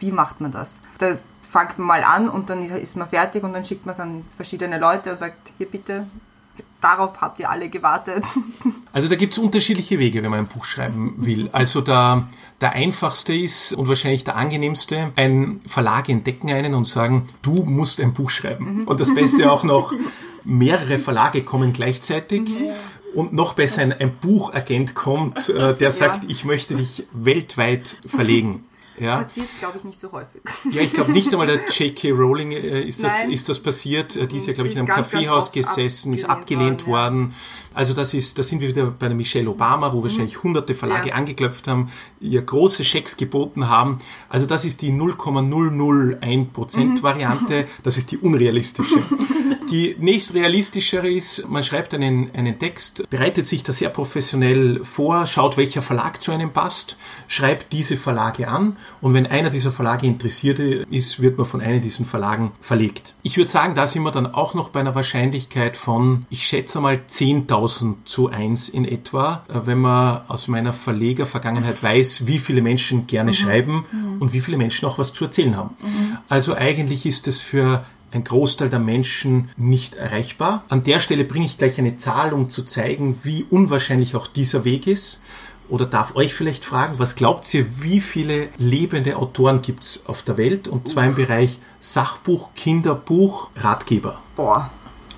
Wie 0.01 0.11
macht 0.11 0.41
man 0.41 0.51
das? 0.51 0.81
Da 0.99 1.19
fangt 1.57 1.79
man 1.79 1.87
mal 1.87 2.05
an 2.05 2.29
und 2.29 2.51
dann 2.51 2.69
ist 2.69 2.97
man 2.97 3.09
fertig 3.09 3.43
und 3.43 3.55
dann 3.55 3.65
schickt 3.65 3.87
man 3.87 3.95
es 3.95 4.01
an 4.01 4.25
verschiedene 4.37 4.79
Leute 4.79 5.11
und 5.11 5.19
sagt, 5.19 5.53
hier 5.57 5.67
bitte, 5.67 6.07
darauf 6.83 7.19
habt 7.19 7.41
ihr 7.41 7.49
alle 7.49 7.71
gewartet. 7.71 8.23
Also 8.93 9.09
da 9.09 9.15
gibt 9.15 9.35
es 9.35 9.39
unterschiedliche 9.39 9.99
Wege, 9.99 10.23
wenn 10.23 10.31
man 10.31 10.39
ein 10.41 10.47
Buch 10.47 10.65
schreiben 10.65 11.17
will. 11.19 11.51
Also 11.53 11.83
der, 11.83 12.29
der 12.63 12.73
einfachste 12.73 13.35
ist 13.35 13.75
und 13.75 13.89
wahrscheinlich 13.89 14.25
der 14.25 14.37
angenehmste, 14.37 15.13
ein 15.17 15.61
Verlag 15.67 16.09
entdecken 16.09 16.51
einen 16.51 16.73
und 16.73 16.87
sagen, 16.87 17.25
du 17.43 17.53
musst 17.65 18.01
ein 18.01 18.15
Buch 18.15 18.31
schreiben. 18.31 18.65
Mhm. 18.73 18.85
Und 18.85 18.99
das 19.01 19.13
Beste 19.13 19.53
auch 19.53 19.65
noch, 19.65 19.93
mehrere 20.45 20.97
Verlage 20.97 21.43
kommen 21.43 21.75
gleichzeitig. 21.75 22.49
Ja. 22.49 22.73
Und 23.15 23.35
noch 23.35 23.53
besser, 23.53 23.83
ein, 23.83 23.93
ein 23.93 24.17
Buchagent 24.17 24.95
kommt, 24.95 25.51
äh, 25.51 25.75
der 25.75 25.91
sagt, 26.03 26.25
ja. 26.25 26.31
ich 26.31 26.47
möchte 26.47 26.75
dich 26.77 27.07
weltweit 27.13 27.99
verlegen. 28.07 28.65
Ja. 28.99 29.19
Passiert, 29.19 29.49
glaube 29.59 29.79
ich, 29.79 29.85
nicht 29.85 30.01
so 30.01 30.11
häufig. 30.13 30.43
Ja, 30.71 30.83
ich 30.83 30.93
glaube 30.93 31.13
nicht 31.13 31.31
einmal 31.33 31.47
der 31.47 31.57
J.K. 31.69 32.11
Rowling 32.13 32.53
äh, 32.53 32.83
ist, 32.83 33.03
das, 33.03 33.25
ist 33.25 33.49
das 33.49 33.61
passiert. 33.61 34.17
Äh, 34.17 34.27
die 34.27 34.39
ist 34.39 34.47
ja, 34.47 34.53
glaube 34.53 34.69
ich, 34.69 34.75
in 34.75 34.81
einem 34.81 34.89
Kaffeehaus 34.89 35.53
gesessen, 35.53 36.15
ist 36.15 36.25
abgelehnt 36.25 36.87
worden. 36.87 37.31
Ja. 37.31 37.37
Also 37.77 37.93
das 37.93 38.15
ist, 38.15 38.39
da 38.39 38.43
sind 38.43 38.63
wir 38.63 38.69
wieder 38.69 38.87
bei 38.87 39.09
der 39.09 39.17
Michelle 39.17 39.51
Obama, 39.51 39.93
wo 39.93 39.99
mhm. 39.99 40.05
wahrscheinlich 40.05 40.43
hunderte 40.43 40.75
Verlage 40.75 41.11
ja. 41.11 41.15
angeklopft 41.15 41.69
haben, 41.69 41.89
ihr 42.21 42.41
große 42.41 42.85
Schecks 42.85 43.19
geboten 43.19 43.69
haben. 43.69 43.99
Also 44.31 44.47
das 44.47 44.65
ist 44.65 44.81
die 44.81 44.91
0,001% 44.91 46.79
mhm. 46.79 47.03
Variante. 47.03 47.67
Das 47.83 47.99
ist 47.99 48.13
die 48.13 48.19
unrealistische. 48.19 48.97
Die 49.71 49.97
nächstrealistischere 49.99 51.11
ist, 51.11 51.49
man 51.49 51.61
schreibt 51.61 51.93
einen, 51.93 52.31
einen 52.37 52.57
Text, 52.57 53.03
bereitet 53.11 53.49
sich 53.49 53.65
da 53.65 53.73
sehr 53.73 53.89
professionell 53.89 54.85
vor, 54.85 55.27
schaut, 55.27 55.57
welcher 55.57 55.83
Verlag 55.83 56.23
zu 56.23 56.31
einem 56.31 56.53
passt, 56.53 56.97
schreibt 57.27 57.73
diese 57.73 57.97
Verlage 57.97 58.47
an 58.47 58.77
und 59.01 59.15
wenn 59.15 59.27
einer 59.27 59.51
dieser 59.51 59.73
Verlage 59.73 60.07
interessiert 60.07 60.61
ist, 60.61 61.21
wird 61.21 61.37
man 61.37 61.47
von 61.47 61.61
einem 61.61 61.81
dieser 61.81 62.05
Verlagen 62.05 62.53
verlegt. 62.61 63.15
Ich 63.25 63.39
würde 63.39 63.51
sagen, 63.51 63.75
da 63.75 63.89
sind 63.89 64.05
wir 64.05 64.13
dann 64.13 64.33
auch 64.33 64.55
noch 64.55 64.69
bei 64.69 64.79
einer 64.79 64.95
Wahrscheinlichkeit 64.95 65.77
von, 65.77 66.27
ich 66.31 66.47
schätze 66.47 66.79
mal 66.79 67.01
10.000 67.09 67.66
zu 68.05 68.29
1 68.29 68.69
in 68.69 68.85
etwa, 68.85 69.45
wenn 69.49 69.79
man 69.79 70.23
aus 70.29 70.49
meiner 70.49 70.73
Verlegervergangenheit 70.73 71.83
weiß, 71.83 72.27
wie 72.27 72.39
viele 72.39 72.63
Menschen 72.63 73.07
gerne 73.07 73.31
mhm. 73.31 73.35
schreiben 73.35 73.85
mhm. 73.91 74.21
und 74.21 74.33
wie 74.33 74.41
viele 74.41 74.57
Menschen 74.57 74.87
auch 74.87 74.99
was 74.99 75.13
zu 75.13 75.25
erzählen 75.25 75.57
haben. 75.57 75.75
Mhm. 75.83 76.19
Also 76.29 76.55
eigentlich 76.55 77.07
ist 77.07 77.29
es 77.29 77.41
für 77.41 77.85
ein 78.13 78.25
Großteil 78.25 78.71
der 78.71 78.79
Menschen 78.79 79.51
nicht 79.57 79.95
erreichbar. 79.95 80.65
An 80.69 80.83
der 80.83 81.01
Stelle 81.01 81.25
bringe 81.25 81.47
ich 81.47 81.59
gleich 81.59 81.79
eine 81.79 81.97
Zahl, 81.97 82.33
um 82.33 82.49
zu 82.49 82.65
zeigen, 82.65 83.19
wie 83.23 83.45
unwahrscheinlich 83.51 84.17
auch 84.17 84.27
dieser 84.27 84.65
Weg 84.65 84.87
ist. 84.87 85.21
Oder 85.69 85.85
darf 85.85 86.15
euch 86.15 86.33
vielleicht 86.33 86.65
fragen, 86.65 86.95
was 86.99 87.17
glaubt 87.17 87.53
ihr, 87.53 87.67
wie 87.83 88.01
viele 88.01 88.49
lebende 88.57 89.17
Autoren 89.17 89.63
gibt 89.63 89.83
es 89.83 90.07
auf 90.07 90.23
der 90.23 90.37
Welt? 90.37 90.69
Und 90.69 90.87
zwar 90.89 91.05
im 91.07 91.17
Bereich 91.17 91.59
Sachbuch, 91.81 92.51
Kinderbuch, 92.55 93.51
Ratgeber. 93.57 94.21
Boah. 94.37 94.71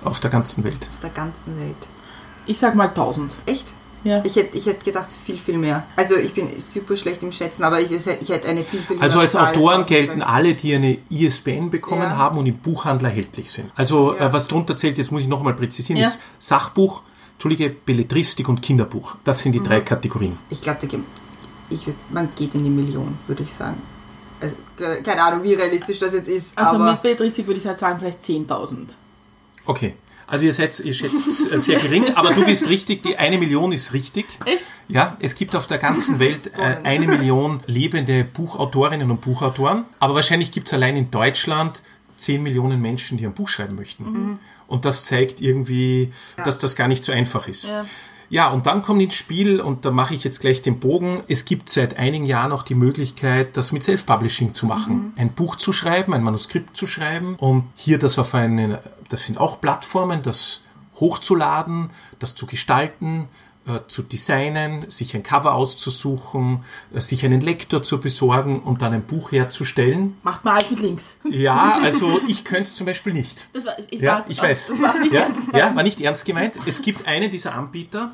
Auf 0.03 0.19
der 0.19 0.31
ganzen 0.31 0.63
Welt. 0.63 0.89
Auf 0.93 1.01
der 1.01 1.09
ganzen 1.11 1.59
Welt. 1.59 1.75
Ich 2.49 2.57
sag 2.57 2.73
mal 2.73 2.87
1000. 2.87 3.31
Echt? 3.45 3.67
Ja. 4.03 4.23
Ich 4.25 4.35
hätte 4.35 4.57
ich 4.57 4.65
hätt 4.65 4.83
gedacht, 4.83 5.09
viel, 5.11 5.37
viel 5.37 5.57
mehr. 5.57 5.85
Also 5.95 6.15
ich 6.15 6.33
bin 6.33 6.49
super 6.59 6.97
schlecht 6.97 7.21
im 7.21 7.31
Schätzen, 7.31 7.63
aber 7.63 7.79
ich, 7.79 7.91
ich 7.91 8.07
hätte 8.29 8.47
eine 8.47 8.63
viel, 8.63 8.79
viel 8.79 8.99
Also 8.99 9.19
als 9.19 9.35
Autoren 9.35 9.85
gelten 9.85 10.23
alle, 10.23 10.55
die 10.55 10.73
eine 10.73 10.97
ISBN 11.09 11.69
bekommen 11.69 12.01
ja. 12.01 12.17
haben 12.17 12.39
und 12.39 12.47
im 12.47 12.57
Buchhandel 12.57 13.09
erhältlich 13.09 13.51
sind. 13.51 13.71
Also 13.75 14.15
ja. 14.15 14.27
äh, 14.27 14.33
was 14.33 14.47
drunter 14.47 14.75
zählt, 14.75 14.97
jetzt 14.97 15.11
muss 15.11 15.21
ich 15.21 15.27
noch 15.27 15.39
einmal 15.39 15.53
präzisieren, 15.53 16.01
ist 16.01 16.21
Sachbuch, 16.39 17.03
Entschuldige, 17.33 17.69
Belletristik 17.69 18.49
und 18.49 18.63
Kinderbuch. 18.63 19.15
Das 19.23 19.39
sind 19.39 19.51
die 19.51 19.59
mhm. 19.59 19.65
drei 19.65 19.81
Kategorien. 19.81 20.39
Ich 20.49 20.61
glaube, 20.61 20.87
man 22.09 22.29
geht 22.35 22.55
in 22.55 22.63
die 22.63 22.69
Million, 22.71 23.15
würde 23.27 23.43
ich 23.43 23.53
sagen. 23.53 23.79
Also 24.41 24.55
keine 25.03 25.21
Ahnung, 25.21 25.43
wie 25.43 25.53
realistisch 25.53 25.99
das 25.99 26.13
jetzt 26.13 26.29
ist. 26.29 26.57
Also 26.57 26.79
mit 26.79 26.99
Belletristik 27.03 27.45
würde 27.45 27.59
ich 27.59 27.67
halt 27.67 27.77
sagen, 27.77 27.99
vielleicht 27.99 28.21
10.000. 28.21 28.87
Okay. 29.65 29.93
Also 30.29 30.45
ihr 30.45 30.53
seid 30.53 30.79
ihr 30.79 30.93
schätzt 30.93 31.49
sehr 31.59 31.79
gering, 31.79 32.05
aber 32.15 32.33
du 32.33 32.45
bist 32.45 32.69
richtig, 32.69 33.01
die 33.01 33.17
eine 33.17 33.39
Million 33.39 33.71
ist 33.71 33.93
richtig. 33.93 34.25
Echt? 34.45 34.63
Ja, 34.87 35.17
es 35.19 35.33
gibt 35.33 35.55
auf 35.55 35.65
der 35.65 35.79
ganzen 35.79 36.19
Welt 36.19 36.51
äh, 36.55 36.77
eine 36.83 37.07
Million 37.07 37.61
lebende 37.65 38.23
Buchautorinnen 38.23 39.09
und 39.09 39.21
Buchautoren, 39.21 39.85
aber 39.99 40.15
wahrscheinlich 40.15 40.51
gibt 40.51 40.67
es 40.67 40.73
allein 40.73 40.95
in 40.97 41.09
Deutschland 41.09 41.81
10 42.17 42.43
Millionen 42.43 42.79
Menschen, 42.79 43.17
die 43.17 43.25
ein 43.25 43.33
Buch 43.33 43.49
schreiben 43.49 43.75
möchten. 43.75 44.03
Mhm. 44.03 44.39
Und 44.67 44.85
das 44.85 45.03
zeigt 45.03 45.41
irgendwie, 45.41 46.11
ja. 46.37 46.43
dass 46.43 46.59
das 46.59 46.75
gar 46.75 46.87
nicht 46.87 47.03
so 47.03 47.11
einfach 47.11 47.47
ist. 47.47 47.63
Ja. 47.63 47.81
Ja, 48.31 48.49
und 48.49 48.67
dann 48.67 48.83
kommt 48.83 49.01
ins 49.01 49.15
Spiel, 49.15 49.59
und 49.59 49.85
da 49.85 49.91
mache 49.91 50.13
ich 50.13 50.23
jetzt 50.23 50.39
gleich 50.39 50.61
den 50.61 50.79
Bogen, 50.79 51.23
es 51.27 51.45
gibt 51.45 51.67
seit 51.67 51.97
einigen 51.97 52.25
Jahren 52.25 52.51
auch 52.51 52.61
die 52.61 52.75
Möglichkeit, 52.75 53.57
das 53.57 53.71
mit 53.71 53.81
Self-Publishing 53.83 54.53
zu 54.53 54.67
machen. 54.67 54.95
Mhm. 54.95 55.13
Ein 55.15 55.29
Buch 55.31 55.55
zu 55.55 55.73
schreiben, 55.73 56.13
ein 56.13 56.21
Manuskript 56.21 56.77
zu 56.77 56.85
schreiben 56.85 57.35
und 57.35 57.65
hier 57.73 57.97
das 57.97 58.19
auf 58.19 58.35
eine, 58.35 58.81
das 59.09 59.23
sind 59.23 59.37
auch 59.37 59.59
Plattformen, 59.59 60.21
das 60.21 60.61
hochzuladen, 60.99 61.89
das 62.19 62.35
zu 62.35 62.45
gestalten, 62.45 63.27
äh, 63.69 63.81
zu 63.87 64.03
designen, 64.03 64.89
sich 64.89 65.15
ein 65.15 65.23
Cover 65.23 65.53
auszusuchen, 65.53 66.63
äh, 66.93 66.99
sich 67.01 67.23
einen 67.25 67.41
Lektor 67.41 67.83
zu 67.83 67.99
besorgen 67.99 68.61
und 68.61 68.81
dann 68.81 68.93
ein 68.93 69.03
Buch 69.03 69.31
herzustellen. 69.31 70.17
Macht 70.23 70.43
man 70.45 70.55
alles 70.55 70.71
mit 70.71 70.79
Links. 70.79 71.17
Ja, 71.29 71.79
also 71.83 72.19
ich 72.27 72.43
könnte 72.43 72.63
es 72.63 72.75
zum 72.75 72.85
Beispiel 72.85 73.13
nicht. 73.13 73.47
Das 73.53 73.65
war, 73.65 73.73
ich 73.89 74.01
ja, 74.01 74.25
ich 74.27 74.41
weiß. 74.41 74.67
Das 74.69 74.81
war 74.81 74.97
nicht 74.97 75.13
ja, 75.13 75.21
ernst 75.21 75.45
gemeint. 75.45 75.57
Ja, 75.57 75.75
war 75.75 75.83
nicht 75.83 76.01
ernst 76.01 76.25
gemeint. 76.25 76.59
Es 76.65 76.81
gibt 76.81 77.07
einen 77.07 77.29
dieser 77.29 77.53
Anbieter 77.53 78.11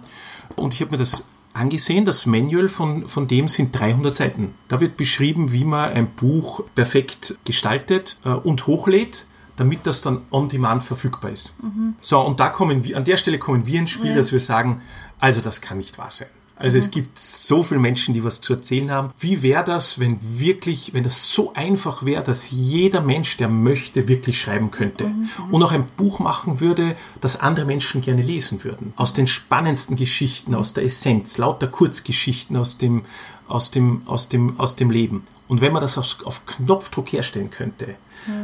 und 0.55 0.73
ich 0.73 0.81
habe 0.81 0.91
mir 0.91 0.97
das 0.97 1.23
angesehen. 1.53 2.05
Das 2.05 2.25
Manual 2.25 2.67
von, 2.67 3.07
von 3.07 3.27
dem 3.27 3.47
sind 3.47 3.77
300 3.79 4.13
Seiten. 4.13 4.55
Da 4.67 4.81
wird 4.81 4.97
beschrieben, 4.97 5.51
wie 5.51 5.63
man 5.63 5.93
ein 5.93 6.07
Buch 6.15 6.63
perfekt 6.75 7.37
gestaltet 7.45 8.17
äh, 8.25 8.29
und 8.29 8.67
hochlädt 8.67 9.25
damit 9.55 9.85
das 9.85 10.01
dann 10.01 10.21
on 10.31 10.49
demand 10.49 10.83
verfügbar 10.83 11.31
ist. 11.31 11.55
Mhm. 11.61 11.95
So, 12.01 12.19
und 12.19 12.39
da 12.39 12.49
kommen 12.49 12.83
wir, 12.83 12.97
an 12.97 13.03
der 13.03 13.17
Stelle 13.17 13.39
kommen 13.39 13.65
wir 13.65 13.79
ins 13.79 13.91
Spiel, 13.91 14.11
ja. 14.11 14.15
dass 14.15 14.31
wir 14.31 14.39
sagen, 14.39 14.81
also 15.19 15.41
das 15.41 15.61
kann 15.61 15.77
nicht 15.77 15.97
wahr 15.97 16.11
sein. 16.11 16.27
Also 16.57 16.77
mhm. 16.77 16.79
es 16.79 16.91
gibt 16.91 17.19
so 17.19 17.63
viele 17.63 17.81
Menschen, 17.81 18.13
die 18.13 18.23
was 18.23 18.39
zu 18.39 18.53
erzählen 18.53 18.89
haben. 18.89 19.09
Wie 19.19 19.41
wäre 19.41 19.63
das, 19.63 19.99
wenn 19.99 20.19
wirklich, 20.21 20.93
wenn 20.93 21.03
das 21.03 21.31
so 21.33 21.53
einfach 21.53 22.05
wäre, 22.05 22.23
dass 22.23 22.49
jeder 22.49 23.01
Mensch, 23.01 23.35
der 23.37 23.49
möchte, 23.49 24.07
wirklich 24.07 24.39
schreiben 24.39 24.71
könnte 24.71 25.07
mhm. 25.07 25.29
und 25.51 25.63
auch 25.63 25.73
ein 25.73 25.85
Buch 25.97 26.19
machen 26.19 26.61
würde, 26.61 26.95
das 27.19 27.39
andere 27.39 27.65
Menschen 27.65 28.01
gerne 28.01 28.21
lesen 28.21 28.63
würden. 28.63 28.93
Aus 28.95 29.11
den 29.11 29.27
spannendsten 29.27 29.97
Geschichten, 29.97 30.55
aus 30.55 30.73
der 30.73 30.85
Essenz, 30.85 31.37
lauter 31.37 31.67
Kurzgeschichten 31.67 32.55
aus 32.55 32.77
dem 32.77 33.03
aus 33.47 33.71
dem, 33.71 34.01
aus 34.07 34.29
dem, 34.29 34.59
aus 34.59 34.75
dem 34.75 34.89
Leben. 34.89 35.23
Und 35.47 35.61
wenn 35.61 35.73
man 35.73 35.81
das 35.81 35.97
auf, 35.97 36.17
auf 36.25 36.45
Knopfdruck 36.45 37.11
herstellen 37.11 37.51
könnte, 37.51 37.95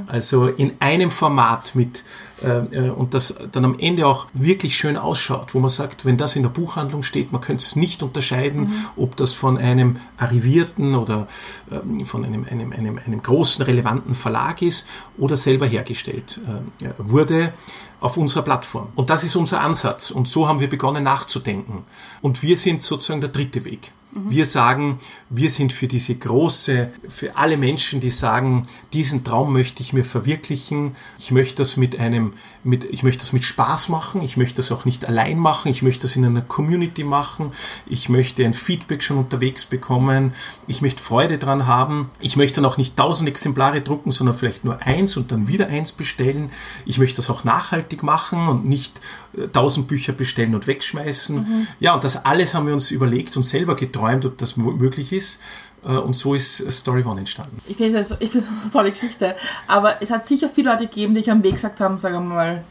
also 0.08 0.48
in 0.48 0.74
einem 0.80 1.10
Format 1.10 1.74
mit 1.74 2.04
äh, 2.42 2.90
und 2.90 3.14
das 3.14 3.34
dann 3.52 3.66
am 3.66 3.80
Ende 3.80 4.06
auch 4.06 4.28
wirklich 4.34 4.76
schön 4.76 4.98
ausschaut, 4.98 5.54
wo 5.56 5.60
man 5.60 5.70
sagt, 5.70 6.06
wenn 6.06 6.18
das 6.18 6.36
in 6.36 6.44
der 6.44 6.50
Buchhandlung 6.50 7.04
steht, 7.04 7.32
man 7.32 7.42
könnte 7.42 7.64
es 7.64 7.76
nicht 7.76 8.04
unterscheiden, 8.04 8.62
mhm. 8.62 8.86
ob 8.96 9.16
das 9.16 9.34
von 9.34 9.58
einem 9.58 9.98
arrivierten 10.18 10.96
oder 10.96 11.28
ähm, 11.72 12.06
von 12.06 12.26
einem, 12.26 12.46
einem, 12.46 12.72
einem, 12.72 13.00
einem 13.04 13.22
großen, 13.22 13.64
relevanten 13.66 14.14
Verlag 14.14 14.62
ist 14.62 14.86
oder 15.18 15.38
selber 15.38 15.66
hergestellt 15.66 16.40
äh, 16.84 16.90
wurde 16.98 17.54
auf 18.00 18.18
unserer 18.18 18.44
Plattform. 18.44 18.90
Und 18.96 19.10
das 19.10 19.24
ist 19.24 19.36
unser 19.36 19.62
Ansatz. 19.62 20.12
Und 20.12 20.28
so 20.28 20.48
haben 20.48 20.60
wir 20.60 20.70
begonnen 20.70 21.04
nachzudenken. 21.04 21.84
Und 22.22 22.44
wir 22.44 22.58
sind 22.58 22.82
sozusagen 22.82 23.22
der 23.22 23.30
dritte 23.30 23.66
Weg. 23.66 23.94
Wir 24.14 24.46
sagen, 24.46 24.98
wir 25.30 25.50
sind 25.50 25.72
für 25.72 25.88
diese 25.88 26.16
große, 26.16 26.91
für 27.08 27.36
alle 27.36 27.58
Menschen, 27.58 28.00
die 28.00 28.10
sagen, 28.10 28.68
diesen 28.94 29.24
Traum 29.24 29.54
möchte 29.54 29.82
ich 29.82 29.94
mir 29.94 30.04
verwirklichen. 30.04 30.96
Ich 31.18 31.32
möchte 31.32 31.58
das 31.58 31.78
mit 31.78 32.00
einem, 32.00 32.34
mit, 32.64 32.84
ich 32.84 33.04
möchte 33.04 33.22
das 33.22 33.34
mit 33.34 33.44
Spaß 33.44 33.90
machen. 33.90 34.22
Ich 34.22 34.38
möchte 34.38 34.58
das 34.58 34.72
auch 34.72 34.86
nicht 34.86 35.06
allein 35.06 35.40
machen. 35.40 35.70
Ich 35.70 35.82
möchte 35.82 36.04
das 36.04 36.16
in 36.16 36.26
einer 36.26 36.42
Community 36.42 37.04
machen. 37.04 37.52
Ich 37.86 38.10
möchte 38.10 38.44
ein 38.44 38.54
Feedback 38.54 39.04
schon 39.04 39.18
unterwegs 39.18 39.66
bekommen. 39.66 40.34
Ich 40.68 40.82
möchte 40.82 41.02
Freude 41.02 41.38
dran 41.38 41.68
haben. 41.68 42.10
Ich 42.20 42.36
möchte 42.36 42.62
dann 42.62 42.66
auch 42.70 42.78
nicht 42.78 42.98
tausend 42.98 43.30
Exemplare 43.30 43.82
drucken, 43.82 44.12
sondern 44.12 44.36
vielleicht 44.36 44.66
nur 44.66 44.82
eins 44.82 45.18
und 45.18 45.32
dann 45.32 45.48
wieder 45.48 45.68
eins 45.68 45.92
bestellen. 45.92 46.52
Ich 46.86 46.98
möchte 46.98 47.18
das 47.18 47.30
auch 47.30 47.44
nachhaltig 47.44 48.04
machen 48.04 48.48
und 48.48 48.66
nicht 48.66 49.00
äh, 49.38 49.48
tausend 49.48 49.88
Bücher 49.88 50.14
bestellen 50.14 50.56
und 50.56 50.68
wegschmeißen. 50.68 51.36
Mhm. 51.36 51.68
Ja, 51.80 51.94
und 51.94 52.04
das 52.04 52.26
alles 52.26 52.54
haben 52.54 52.68
wir 52.68 52.74
uns 52.74 52.92
überlegt 52.92 53.38
und 53.38 53.44
selber 53.44 53.76
geträumt 53.76 54.02
geträumt, 54.02 54.26
ob 54.26 54.38
das 54.38 54.58
möglich 54.58 55.12
ist. 55.14 55.42
Äh, 55.84 55.90
und 55.90 56.16
so 56.16 56.34
ist 56.34 56.70
Story 56.72 57.04
One 57.04 57.20
entstanden. 57.20 57.58
Ich 57.68 57.78
finde 57.78 58.00
es 58.00 58.12
also, 58.12 58.24
eine 58.24 58.72
tolle 58.72 58.92
Geschichte. 58.92 59.36
Aber 59.68 60.02
es 60.02 60.12
hat 60.12 60.26
sicher 60.26 60.50
viele 60.50 60.72
Leute 60.72 60.88
gegeben, 60.88 61.14
die 61.14 61.22
euch 61.22 61.32
am 61.32 61.44
Weg 61.44 61.54
gesagt 61.54 61.80
haben, 61.80 62.00
sagen 62.00 62.16
wir 62.16 62.36
mal, 62.36 62.64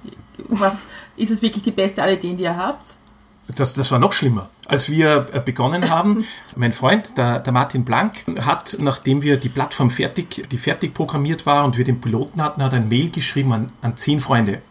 was 0.49 0.85
ist 1.17 1.31
es 1.31 1.43
wirklich 1.43 1.63
die 1.63 1.71
beste 1.71 2.03
aller 2.03 2.13
Ideen, 2.13 2.37
die 2.37 2.45
ihr 2.45 2.57
habt? 2.57 2.97
Das, 3.57 3.75
das 3.75 3.91
war 3.91 3.99
noch 3.99 4.13
schlimmer. 4.13 4.49
Als 4.69 4.91
wir 4.91 5.27
äh, 5.33 5.41
begonnen 5.41 5.91
haben, 5.91 6.25
mein 6.57 6.73
Freund, 6.73 7.19
der, 7.19 7.41
der 7.41 7.53
Martin 7.53 7.85
Blank, 7.85 8.25
hat, 8.47 8.77
nachdem 8.81 9.23
wir 9.23 9.37
die 9.39 9.49
Plattform 9.49 9.91
fertig, 9.91 10.47
die 10.51 10.59
fertig 10.59 10.95
programmiert 10.95 11.47
war 11.47 11.65
und 11.65 11.77
wir 11.77 11.85
den 11.85 12.01
Piloten 12.01 12.43
hatten, 12.43 12.63
hat 12.63 12.75
ein 12.75 12.89
Mail 12.89 13.11
geschrieben 13.11 13.53
an, 13.53 13.73
an 13.83 13.97
zehn 13.97 14.21
Freunde 14.21 14.63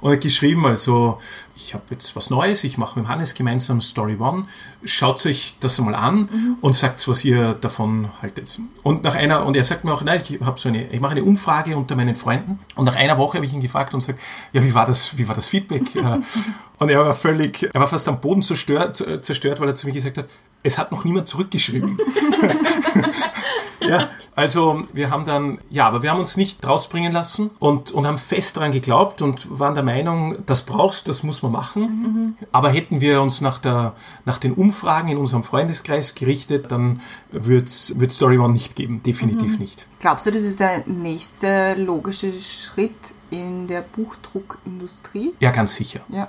und 0.00 0.12
hat 0.12 0.20
geschrieben, 0.20 0.66
also 0.66 1.18
ich 1.56 1.74
habe 1.74 1.84
jetzt 1.90 2.16
was 2.16 2.30
Neues, 2.30 2.64
ich 2.64 2.78
mache 2.78 2.98
mit 2.98 3.08
Hannes 3.08 3.34
gemeinsam 3.34 3.80
Story 3.80 4.16
One, 4.18 4.46
schaut 4.84 5.24
euch 5.26 5.56
das 5.60 5.78
einmal 5.78 5.94
an 5.94 6.28
mhm. 6.30 6.56
und 6.60 6.74
sagt, 6.74 7.06
was 7.08 7.24
ihr 7.24 7.54
davon 7.54 8.08
haltet. 8.22 8.58
Und 8.82 9.02
nach 9.02 9.14
einer, 9.14 9.44
und 9.46 9.56
er 9.56 9.62
sagt 9.62 9.84
mir 9.84 9.92
auch, 9.92 10.02
nein, 10.02 10.20
ich 10.22 10.40
habe 10.40 10.58
so 10.58 10.68
eine, 10.68 10.88
ich 10.90 11.00
mache 11.00 11.12
eine 11.12 11.24
Umfrage 11.24 11.76
unter 11.76 11.96
meinen 11.96 12.16
Freunden 12.16 12.58
und 12.76 12.84
nach 12.84 12.96
einer 12.96 13.18
Woche 13.18 13.38
habe 13.38 13.46
ich 13.46 13.52
ihn 13.52 13.60
gefragt 13.60 13.94
und 13.94 14.00
sagt, 14.00 14.18
ja, 14.52 14.62
wie 14.62 14.74
war 14.74 14.86
das, 14.86 15.16
wie 15.16 15.26
war 15.28 15.34
das 15.34 15.46
Feedback? 15.46 15.84
und 16.78 16.88
er 16.88 17.04
war 17.04 17.14
völlig, 17.14 17.68
er 17.72 17.80
war 17.80 17.88
fast 17.88 18.08
am 18.08 18.20
Boden 18.20 18.42
zerstört, 18.42 18.96
zerstört, 19.24 19.60
weil 19.60 19.68
er 19.68 19.74
zu 19.74 19.86
mir 19.86 19.92
gesagt 19.92 20.18
hat, 20.18 20.28
es 20.62 20.78
hat 20.78 20.90
noch 20.90 21.04
niemand 21.04 21.28
zurückgeschrieben. 21.28 21.98
ja, 23.80 24.10
also 24.34 24.82
wir 24.92 25.10
haben 25.10 25.24
dann, 25.24 25.58
ja, 25.70 25.86
aber 25.86 26.02
wir 26.02 26.10
haben 26.10 26.20
uns 26.20 26.36
nicht 26.36 26.66
rausbringen 26.66 27.12
lassen 27.12 27.50
und, 27.58 27.90
und 27.92 28.06
haben 28.06 28.18
fest 28.18 28.56
daran 28.56 28.72
geglaubt 28.72 29.22
und 29.22 29.58
waren 29.58 29.74
der 29.74 29.82
Meinung, 29.82 30.36
das 30.46 30.62
brauchst, 30.62 31.08
das 31.08 31.22
muss 31.22 31.42
man 31.42 31.52
machen. 31.52 31.82
Mhm. 31.82 32.36
Aber 32.52 32.70
hätten 32.70 33.00
wir 33.00 33.20
uns 33.22 33.40
nach, 33.40 33.58
der, 33.58 33.94
nach 34.24 34.38
den 34.38 34.52
Umfragen 34.52 35.08
in 35.08 35.18
unserem 35.18 35.44
Freundeskreis 35.44 36.14
gerichtet, 36.14 36.70
dann 36.70 37.00
wird 37.30 37.68
es 37.68 37.94
Story 38.10 38.38
One 38.38 38.52
nicht 38.52 38.76
geben, 38.76 39.02
definitiv 39.02 39.54
mhm. 39.54 39.58
nicht. 39.58 39.86
Glaubst 39.98 40.26
du, 40.26 40.30
das 40.30 40.42
ist 40.42 40.60
der 40.60 40.86
nächste 40.86 41.74
logische 41.74 42.32
Schritt 42.40 42.92
in 43.30 43.66
der 43.66 43.80
Buchdruckindustrie? 43.80 45.32
Ja, 45.40 45.50
ganz 45.50 45.74
sicher. 45.74 46.00
Ja. 46.10 46.28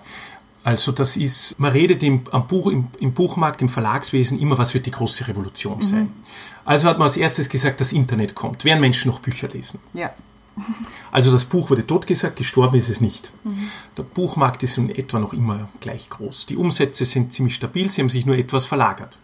Also 0.66 0.92
das 0.92 1.16
ist, 1.16 1.60
man 1.60 1.72
redet 1.72 2.02
im, 2.02 2.24
am 2.32 2.48
Buch, 2.48 2.72
im, 2.72 2.88
im, 3.00 3.14
Buchmarkt, 3.14 3.62
im 3.62 3.70
Verlagswesen 3.70 4.40
immer, 4.40 4.58
was 4.58 4.74
wird 4.74 4.88
die 4.88 4.92
große 4.92 5.28
Revolution 5.28 5.80
sein. 5.80 6.00
Mhm. 6.06 6.14
Also 6.66 6.88
hat 6.88 6.98
man 6.98 7.08
als 7.08 7.18
erstes 7.18 7.50
gesagt, 7.50 7.80
das 7.82 7.92
Internet 7.92 8.34
kommt. 8.34 8.66
Werden 8.66 8.82
Menschen 8.82 9.12
noch 9.12 9.20
Bücher 9.20 9.48
lesen? 9.48 9.80
Ja. 9.94 10.12
Also 11.12 11.32
das 11.32 11.46
Buch 11.46 11.70
wurde 11.70 11.86
totgesagt, 11.86 12.36
gestorben 12.36 12.78
ist 12.78 12.90
es 12.90 13.00
nicht. 13.00 13.32
Mhm. 13.44 13.70
Der 13.96 14.04
Buchmarkt 14.04 14.64
ist 14.64 14.78
in 14.78 14.90
etwa 14.90 15.20
noch 15.20 15.34
immer 15.34 15.70
gleich 15.80 16.10
groß. 16.10 16.46
Die 16.48 16.58
Umsätze 16.58 17.06
sind 17.06 17.32
ziemlich 17.32 17.56
stabil, 17.56 17.90
sie 17.90 18.02
haben 18.02 18.10
sich 18.10 18.26
nur 18.26 18.36
etwas 18.36 18.66
verlagert. 18.66 19.18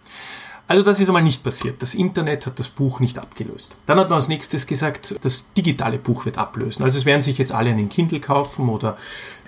Also 0.67 0.83
das 0.83 1.01
ist 1.01 1.09
einmal 1.09 1.23
nicht 1.23 1.43
passiert. 1.43 1.81
Das 1.81 1.93
Internet 1.95 2.45
hat 2.45 2.57
das 2.59 2.69
Buch 2.69 3.01
nicht 3.01 3.17
abgelöst. 3.17 3.75
Dann 3.87 3.99
hat 3.99 4.09
man 4.09 4.15
als 4.15 4.29
nächstes 4.29 4.67
gesagt, 4.67 5.15
das 5.21 5.51
digitale 5.51 5.97
Buch 5.97 6.23
wird 6.23 6.37
ablösen. 6.37 6.83
Also 6.83 6.97
es 6.97 7.03
werden 7.03 7.21
sich 7.21 7.37
jetzt 7.37 7.51
alle 7.51 7.71
einen 7.71 7.89
Kindle 7.89 8.21
kaufen 8.21 8.69
oder 8.69 8.95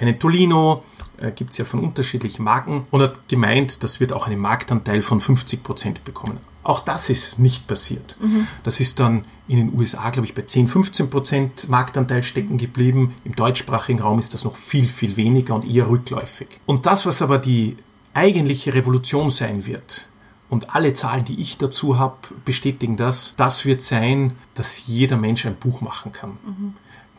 einen 0.01 0.19
Tolino 0.19 0.83
äh, 1.17 1.31
gibt 1.31 1.51
es 1.51 1.57
ja 1.57 1.65
von 1.65 1.79
unterschiedlichen 1.79 2.43
Marken 2.43 2.85
und 2.91 3.01
hat 3.01 3.27
gemeint, 3.27 3.83
das 3.83 3.99
wird 3.99 4.13
auch 4.13 4.27
einen 4.27 4.39
Marktanteil 4.39 5.01
von 5.01 5.19
50 5.19 5.63
Prozent 5.63 6.03
bekommen. 6.03 6.37
Auch 6.63 6.79
das 6.79 7.09
ist 7.09 7.39
nicht 7.39 7.67
passiert. 7.67 8.15
Mhm. 8.21 8.47
Das 8.63 8.79
ist 8.79 8.99
dann 8.99 9.25
in 9.47 9.57
den 9.57 9.77
USA, 9.77 10.09
glaube 10.11 10.27
ich, 10.27 10.33
bei 10.33 10.43
10, 10.43 10.69
15 10.69 11.09
Prozent 11.09 11.69
Marktanteil 11.69 12.23
stecken 12.23 12.57
geblieben. 12.57 13.13
Im 13.25 13.35
deutschsprachigen 13.35 13.99
Raum 13.99 14.19
ist 14.19 14.33
das 14.33 14.45
noch 14.45 14.55
viel, 14.55 14.87
viel 14.87 15.17
weniger 15.17 15.55
und 15.55 15.65
eher 15.65 15.89
rückläufig. 15.89 16.47
Und 16.65 16.85
das, 16.85 17.05
was 17.05 17.21
aber 17.21 17.37
die 17.37 17.75
eigentliche 18.13 18.73
Revolution 18.73 19.29
sein 19.29 19.65
wird, 19.65 20.07
und 20.53 20.75
alle 20.75 20.93
Zahlen, 20.93 21.25
die 21.25 21.41
ich 21.41 21.57
dazu 21.57 21.97
habe, 21.97 22.15
bestätigen 22.45 22.95
das, 22.95 23.33
das 23.37 23.65
wird 23.65 23.81
sein, 23.81 24.33
dass 24.53 24.85
jeder 24.85 25.17
Mensch 25.17 25.47
ein 25.47 25.55
Buch 25.55 25.81
machen 25.81 26.11
kann. 26.11 26.37
Mhm. 26.45 26.73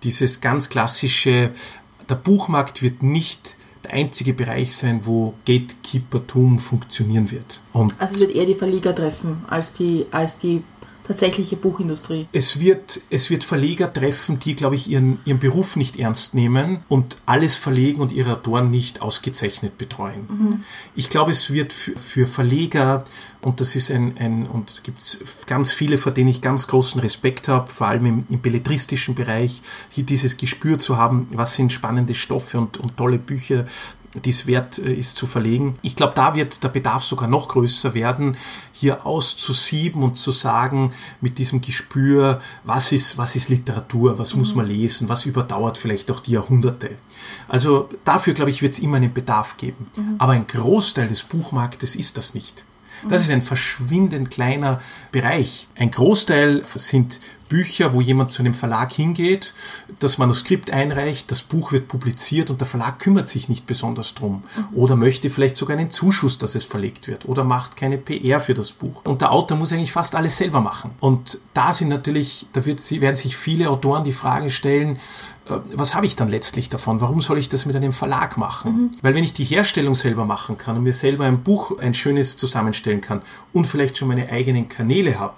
Dieses 0.05 0.41
ganz 0.41 0.69
klassische, 0.69 1.51
der 2.09 2.15
Buchmarkt 2.15 2.81
wird 2.81 3.03
nicht 3.03 3.57
der 3.85 3.93
einzige 3.93 4.33
Bereich 4.33 4.75
sein, 4.75 5.01
wo 5.05 5.35
Gatekeepertum 5.47 6.59
funktionieren 6.59 7.31
wird. 7.31 7.61
Und 7.73 7.95
also 7.99 8.21
wird 8.21 8.35
eher 8.35 8.47
die 8.47 8.55
Verleger 8.55 8.95
treffen 8.95 9.45
als 9.49 9.73
die, 9.73 10.07
als 10.11 10.39
die 10.39 10.63
tatsächliche 11.07 11.57
Buchindustrie. 11.57 12.27
Es 12.33 12.59
wird, 12.59 13.01
es 13.11 13.31
wird 13.31 13.45
Verleger 13.45 13.93
treffen, 13.93 14.39
die, 14.39 14.57
glaube 14.57 14.75
ich, 14.75 14.89
ihren, 14.89 15.19
ihren 15.25 15.39
Beruf 15.39 15.77
nicht 15.77 15.99
ernst 15.99 16.35
nehmen 16.35 16.79
und 16.89 17.19
alles 17.27 17.57
verlegen 17.57 18.01
und 18.01 18.11
ihre 18.11 18.33
Autoren 18.33 18.71
nicht 18.71 19.03
ausgezeichnet 19.03 19.77
betreuen. 19.77 20.27
Mhm. 20.29 20.65
Ich 20.95 21.11
glaube, 21.11 21.31
es 21.31 21.53
wird 21.53 21.73
für, 21.73 21.97
für 21.97 22.27
Verleger, 22.27 23.05
und 23.43 23.61
das 23.61 23.77
ist 23.77 23.91
ein, 23.91 24.17
ein 24.19 24.47
und 24.47 24.83
gibt 24.83 25.01
es 25.01 25.19
ganz 25.47 25.73
viele, 25.73 25.99
vor 25.99 26.13
denen 26.13 26.31
ich 26.31 26.41
ganz 26.41 26.67
großen 26.67 27.01
Respekt 27.01 27.49
habe, 27.49 27.71
vor 27.71 27.89
allem 27.89 28.07
im, 28.07 28.27
im 28.31 28.41
belletristischen 28.41 29.15
Bereich, 29.15 29.63
hier 29.91 30.05
dieses 30.05 30.39
Gespür 30.39 30.79
zu 30.79 30.97
haben, 30.97 31.29
was 31.33 31.55
sind 31.55 31.73
spannende 31.73 32.15
Stoffe 32.15 32.59
und, 32.59 32.79
und 32.79 32.97
tolle 32.97 33.19
Bücher, 33.19 33.67
die 34.15 34.31
es 34.31 34.47
wert 34.47 34.79
äh, 34.79 34.93
ist 34.93 35.17
zu 35.17 35.27
verlegen. 35.27 35.79
Ich 35.83 35.97
glaube, 35.97 36.15
da 36.15 36.35
wird 36.35 36.63
der 36.63 36.69
Bedarf 36.69 37.05
sogar 37.05 37.29
noch 37.29 37.49
größer 37.49 37.95
werden, 37.95 38.37
hier 38.73 39.07
auszusieben 39.07 40.03
und 40.03 40.17
zu 40.17 40.31
sagen, 40.31 40.93
mit 41.21 41.39
diesem 41.39 41.61
Gespür, 41.61 42.41
was 42.65 42.93
ist, 42.93 43.19
was 43.19 43.37
ist 43.37 43.49
Literatur, 43.49 44.19
was 44.19 44.35
mhm. 44.35 44.41
muss 44.41 44.55
man 44.55 44.67
lesen, 44.67 45.09
was 45.09 45.27
überdauert 45.27 45.79
vielleicht 45.79 46.11
auch 46.11 46.21
die 46.21 46.33
Jahrhunderte. 46.33 46.91
Also 47.49 47.89
dafür, 48.05 48.35
glaube 48.35 48.51
ich, 48.51 48.63
wird 48.63 48.75
es 48.75 48.79
immer 48.79 48.97
einen 48.97 49.13
Bedarf 49.13 49.57
geben. 49.57 49.87
Mhm. 49.97 50.15
Aber 50.19 50.33
ein 50.33 50.47
Großteil 50.47 51.09
des 51.09 51.23
Buchmarktes 51.23 51.97
ist 51.97 52.17
das 52.17 52.35
nicht. 52.35 52.65
Das 53.09 53.23
ist 53.23 53.31
ein 53.31 53.43
verschwindend 53.43 54.31
kleiner 54.31 54.81
Bereich. 55.13 55.69
Ein 55.77 55.91
Großteil 55.91 56.63
sind 56.65 57.21
Bücher, 57.49 57.95
wo 57.95 58.01
jemand 58.01 58.33
zu 58.33 58.43
einem 58.43 58.55
Verlag 58.55 58.93
hingeht, 58.93 59.55
das 59.99 60.19
Manuskript 60.19 60.71
einreicht, 60.71 61.31
das 61.31 61.43
Buch 61.43 61.73
wird 61.73 61.89
publiziert 61.89 62.51
und 62.51 62.61
der 62.61 62.67
Verlag 62.67 62.99
kümmert 62.99 63.29
sich 63.29 63.49
nicht 63.49 63.67
besonders 63.67 64.15
drum. 64.15 64.43
Mhm. 64.57 64.77
Oder 64.77 64.97
möchte 64.97 65.31
vielleicht 65.31 65.57
sogar 65.57 65.77
einen 65.77 65.91
Zuschuss, 65.91 66.39
dass 66.39 66.55
es 66.55 66.65
verlegt 66.65 67.09
wird. 67.09 67.27
Oder 67.27 67.45
macht 67.45 67.77
keine 67.77 67.99
PR 67.99 68.41
für 68.41 68.55
das 68.55 68.73
Buch. 68.73 69.03
Und 69.05 69.21
der 69.21 69.33
Autor 69.33 69.59
muss 69.59 69.73
eigentlich 69.73 69.93
fast 69.93 70.15
alles 70.15 70.37
selber 70.37 70.61
machen. 70.61 70.93
Und 71.01 71.39
da 71.53 71.73
sind 71.73 71.89
natürlich, 71.89 72.47
da 72.53 72.65
wird, 72.65 72.81
werden 73.01 73.17
sich 73.17 73.37
viele 73.37 73.71
Autoren 73.71 74.05
die 74.05 74.13
Frage 74.13 74.51
stellen, 74.51 74.99
äh, 75.49 75.59
was 75.75 75.95
habe 75.95 76.07
ich 76.07 76.17
dann 76.17 76.29
letztlich 76.29 76.69
davon? 76.69 77.01
Warum 77.01 77.21
soll 77.21 77.39
ich 77.39 77.49
das 77.49 77.67
mit 77.67 77.77
einem 77.77 77.93
Verlag 77.93 78.37
machen? 78.37 78.73
Mhm. 78.73 78.91
Weil 79.03 79.15
wenn 79.15 79.25
ich 79.25 79.35
die 79.35 79.45
Herstellung 79.45 79.95
selber 79.95 80.25
machen 80.25 80.59
kann 80.59 80.77
und 80.77 80.83
mir 80.83 80.93
selber 80.93 81.25
ein 81.25 81.43
Buch, 81.43 81.79
ein 81.79 81.95
schönes 81.95 82.37
zusammenstellen 82.37 83.01
kann 83.01 83.23
und 83.53 83.67
vielleicht 83.67 83.99
schon 83.99 84.09
meine 84.09 84.29
eigenen 84.31 84.69
Kanäle 84.69 85.19
habe, 85.19 85.35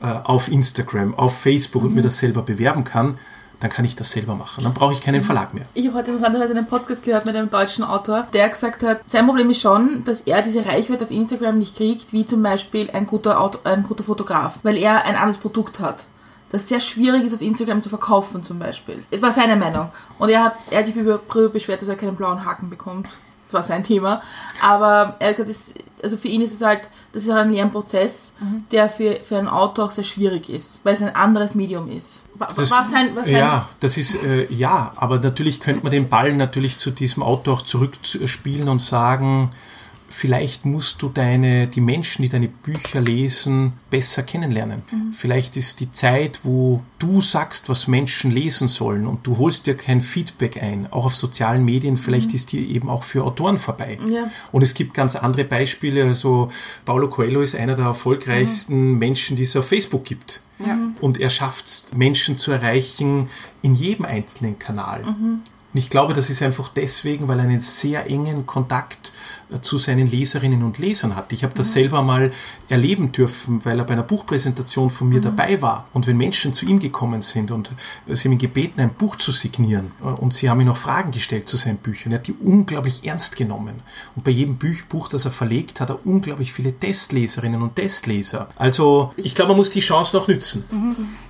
äh, 0.00 0.06
auf 0.06 0.48
Instagram, 0.48 1.14
auf 1.14 1.36
Facebook 1.44 1.82
mhm. 1.82 1.88
und 1.88 1.94
mir 1.94 2.02
das 2.02 2.18
selber 2.18 2.42
bewerben 2.42 2.84
kann, 2.84 3.18
dann 3.60 3.70
kann 3.70 3.84
ich 3.84 3.96
das 3.96 4.10
selber 4.10 4.34
machen. 4.34 4.64
Dann 4.64 4.74
brauche 4.74 4.92
ich 4.92 5.00
keinen 5.00 5.20
mhm. 5.20 5.26
Verlag 5.26 5.54
mehr. 5.54 5.66
Ich 5.74 5.86
habe 5.86 5.98
heute 5.98 6.10
interessanterweise 6.10 6.52
einen 6.52 6.66
Podcast 6.66 7.04
gehört 7.04 7.24
mit 7.24 7.36
einem 7.36 7.50
deutschen 7.50 7.84
Autor, 7.84 8.26
der 8.32 8.48
gesagt 8.48 8.82
hat, 8.82 9.08
sein 9.08 9.26
Problem 9.26 9.48
ist 9.50 9.60
schon, 9.60 10.04
dass 10.04 10.22
er 10.22 10.42
diese 10.42 10.66
Reichweite 10.66 11.04
auf 11.04 11.10
Instagram 11.10 11.58
nicht 11.58 11.76
kriegt, 11.76 12.12
wie 12.12 12.26
zum 12.26 12.42
Beispiel 12.42 12.90
ein 12.90 13.06
guter, 13.06 13.40
Auto, 13.40 13.58
ein 13.64 13.82
guter 13.82 14.04
Fotograf, 14.04 14.58
weil 14.62 14.76
er 14.76 15.04
ein 15.04 15.16
anderes 15.16 15.38
Produkt 15.38 15.80
hat 15.80 16.06
das 16.54 16.68
sehr 16.68 16.78
schwierig 16.78 17.24
ist 17.24 17.34
auf 17.34 17.42
Instagram 17.42 17.82
zu 17.82 17.88
verkaufen 17.88 18.44
zum 18.44 18.60
Beispiel. 18.60 19.02
Das 19.10 19.20
war 19.20 19.32
seine 19.32 19.56
Meinung. 19.56 19.90
Und 20.20 20.28
er 20.28 20.44
hat, 20.44 20.54
er 20.70 20.78
hat 20.78 20.86
sich 20.86 20.94
beschwert, 20.94 21.80
dass 21.80 21.88
er 21.88 21.96
keinen 21.96 22.14
blauen 22.14 22.44
Haken 22.44 22.70
bekommt. 22.70 23.08
War 23.54 23.62
sein 23.62 23.82
Thema. 23.84 24.20
Aber 24.60 25.16
er 25.20 25.28
hat 25.30 25.36
gesagt, 25.36 25.48
das, 25.48 25.74
also 26.02 26.16
für 26.18 26.28
ihn 26.28 26.42
ist 26.42 26.52
es 26.52 26.60
halt, 26.60 26.90
das 27.12 27.22
ist 27.22 27.32
halt 27.32 27.46
ein 27.46 27.52
Lernprozess, 27.52 28.34
der 28.70 28.90
für, 28.90 29.16
für 29.22 29.38
einen 29.38 29.48
Autor 29.48 29.86
auch 29.86 29.90
sehr 29.90 30.04
schwierig 30.04 30.50
ist, 30.50 30.80
weil 30.84 30.94
es 30.94 31.02
ein 31.02 31.14
anderes 31.16 31.54
Medium 31.54 31.90
ist. 31.90 32.20
Das- 32.38 32.70
war 32.70 32.84
sein, 32.84 33.14
war 33.16 33.24
sein, 33.24 33.34
Ja, 33.36 33.68
das 33.80 33.96
ist 33.96 34.16
äh, 34.22 34.52
ja, 34.52 34.92
aber 34.96 35.18
natürlich 35.20 35.60
könnte 35.60 35.82
man 35.84 35.92
den 35.92 36.08
Ball 36.08 36.34
natürlich 36.34 36.76
zu 36.78 36.90
diesem 36.90 37.22
Autor 37.22 37.54
auch 37.54 37.62
zurückspielen 37.62 38.68
und 38.68 38.82
sagen, 38.82 39.50
vielleicht 40.08 40.64
musst 40.64 41.02
du 41.02 41.08
deine, 41.08 41.66
die 41.66 41.80
Menschen, 41.80 42.22
die 42.22 42.28
deine 42.28 42.48
Bücher 42.48 43.00
lesen, 43.00 43.72
besser 43.90 44.22
kennenlernen. 44.22 44.82
Vielleicht 45.12 45.56
ist 45.56 45.80
die 45.80 45.90
Zeit, 45.90 46.40
wo 46.44 46.82
du 46.98 47.20
sagst, 47.20 47.68
was 47.68 47.88
Menschen 47.88 48.30
lesen 48.30 48.68
sollen 48.68 49.06
und 49.06 49.26
du 49.26 49.38
holst 49.38 49.66
dir 49.66 49.76
kein 49.76 50.02
Feedback 50.02 50.62
ein, 50.62 50.86
auch 50.92 51.06
auf 51.06 51.16
sozialen 51.16 51.64
Medien, 51.64 51.96
vielleicht 51.96 52.34
ist 52.34 52.52
die 52.52 52.74
eben 52.74 52.88
auch 52.88 53.02
für 53.02 53.24
Autoren 53.24 53.58
vorbei. 53.58 53.98
Ja. 54.08 54.30
Und 54.52 54.62
es 54.62 54.74
gibt 54.74 54.94
ganz 54.94 55.16
andere 55.16 55.44
Beispiele. 55.44 56.04
Also 56.04 56.48
Paulo 56.84 57.08
Coelho 57.08 57.40
ist 57.40 57.54
einer 57.54 57.74
der 57.74 57.86
erfolgreichsten 57.86 58.98
Menschen, 58.98 59.36
die 59.36 59.42
es 59.42 59.56
auf 59.56 59.68
Facebook 59.68 60.04
gibt. 60.04 60.40
Und 61.00 61.20
er 61.20 61.30
schafft 61.30 61.66
es, 61.66 61.86
Menschen 61.94 62.38
zu 62.38 62.52
erreichen 62.52 63.28
in 63.62 63.74
jedem 63.74 64.04
einzelnen 64.04 64.58
Kanal. 64.58 65.04
Und 65.74 65.78
ich 65.80 65.90
glaube, 65.90 66.14
das 66.14 66.30
ist 66.30 66.40
einfach 66.40 66.68
deswegen, 66.68 67.26
weil 67.26 67.38
er 67.38 67.44
einen 67.44 67.58
sehr 67.58 68.08
engen 68.08 68.46
Kontakt 68.46 69.12
zu 69.62 69.78
seinen 69.78 70.10
Leserinnen 70.10 70.62
und 70.62 70.78
Lesern 70.78 71.16
hat. 71.16 71.32
Ich 71.32 71.44
habe 71.44 71.54
das 71.54 71.72
selber 71.72 72.02
mal 72.02 72.32
erleben 72.68 73.12
dürfen, 73.12 73.64
weil 73.64 73.78
er 73.78 73.84
bei 73.84 73.94
einer 73.94 74.02
Buchpräsentation 74.02 74.90
von 74.90 75.08
mir 75.08 75.20
dabei 75.20 75.60
war. 75.60 75.86
Und 75.92 76.06
wenn 76.06 76.16
Menschen 76.16 76.52
zu 76.52 76.66
ihm 76.66 76.78
gekommen 76.78 77.22
sind 77.22 77.50
und 77.50 77.72
äh, 78.06 78.14
sie 78.14 78.28
haben 78.28 78.32
ihn 78.32 78.38
gebeten, 78.38 78.80
ein 78.80 78.94
Buch 78.94 79.16
zu 79.16 79.30
signieren 79.30 79.92
äh, 80.00 80.08
und 80.08 80.34
sie 80.34 80.50
haben 80.50 80.60
ihm 80.60 80.66
noch 80.66 80.76
Fragen 80.76 81.10
gestellt 81.10 81.48
zu 81.48 81.56
seinen 81.56 81.78
Büchern, 81.78 82.12
er 82.12 82.18
hat 82.18 82.26
die 82.26 82.34
unglaublich 82.34 83.04
ernst 83.06 83.36
genommen. 83.36 83.82
Und 84.16 84.24
bei 84.24 84.30
jedem 84.30 84.56
Buch, 84.56 84.82
Buch, 84.88 85.08
das 85.08 85.24
er 85.24 85.30
verlegt, 85.30 85.80
hat 85.80 85.90
er 85.90 86.06
unglaublich 86.06 86.52
viele 86.52 86.72
Testleserinnen 86.72 87.60
und 87.62 87.76
Testleser. 87.76 88.48
Also 88.56 89.12
ich 89.16 89.34
glaube, 89.34 89.50
man 89.50 89.58
muss 89.58 89.70
die 89.70 89.80
Chance 89.80 90.16
noch 90.16 90.28
nützen. 90.28 90.64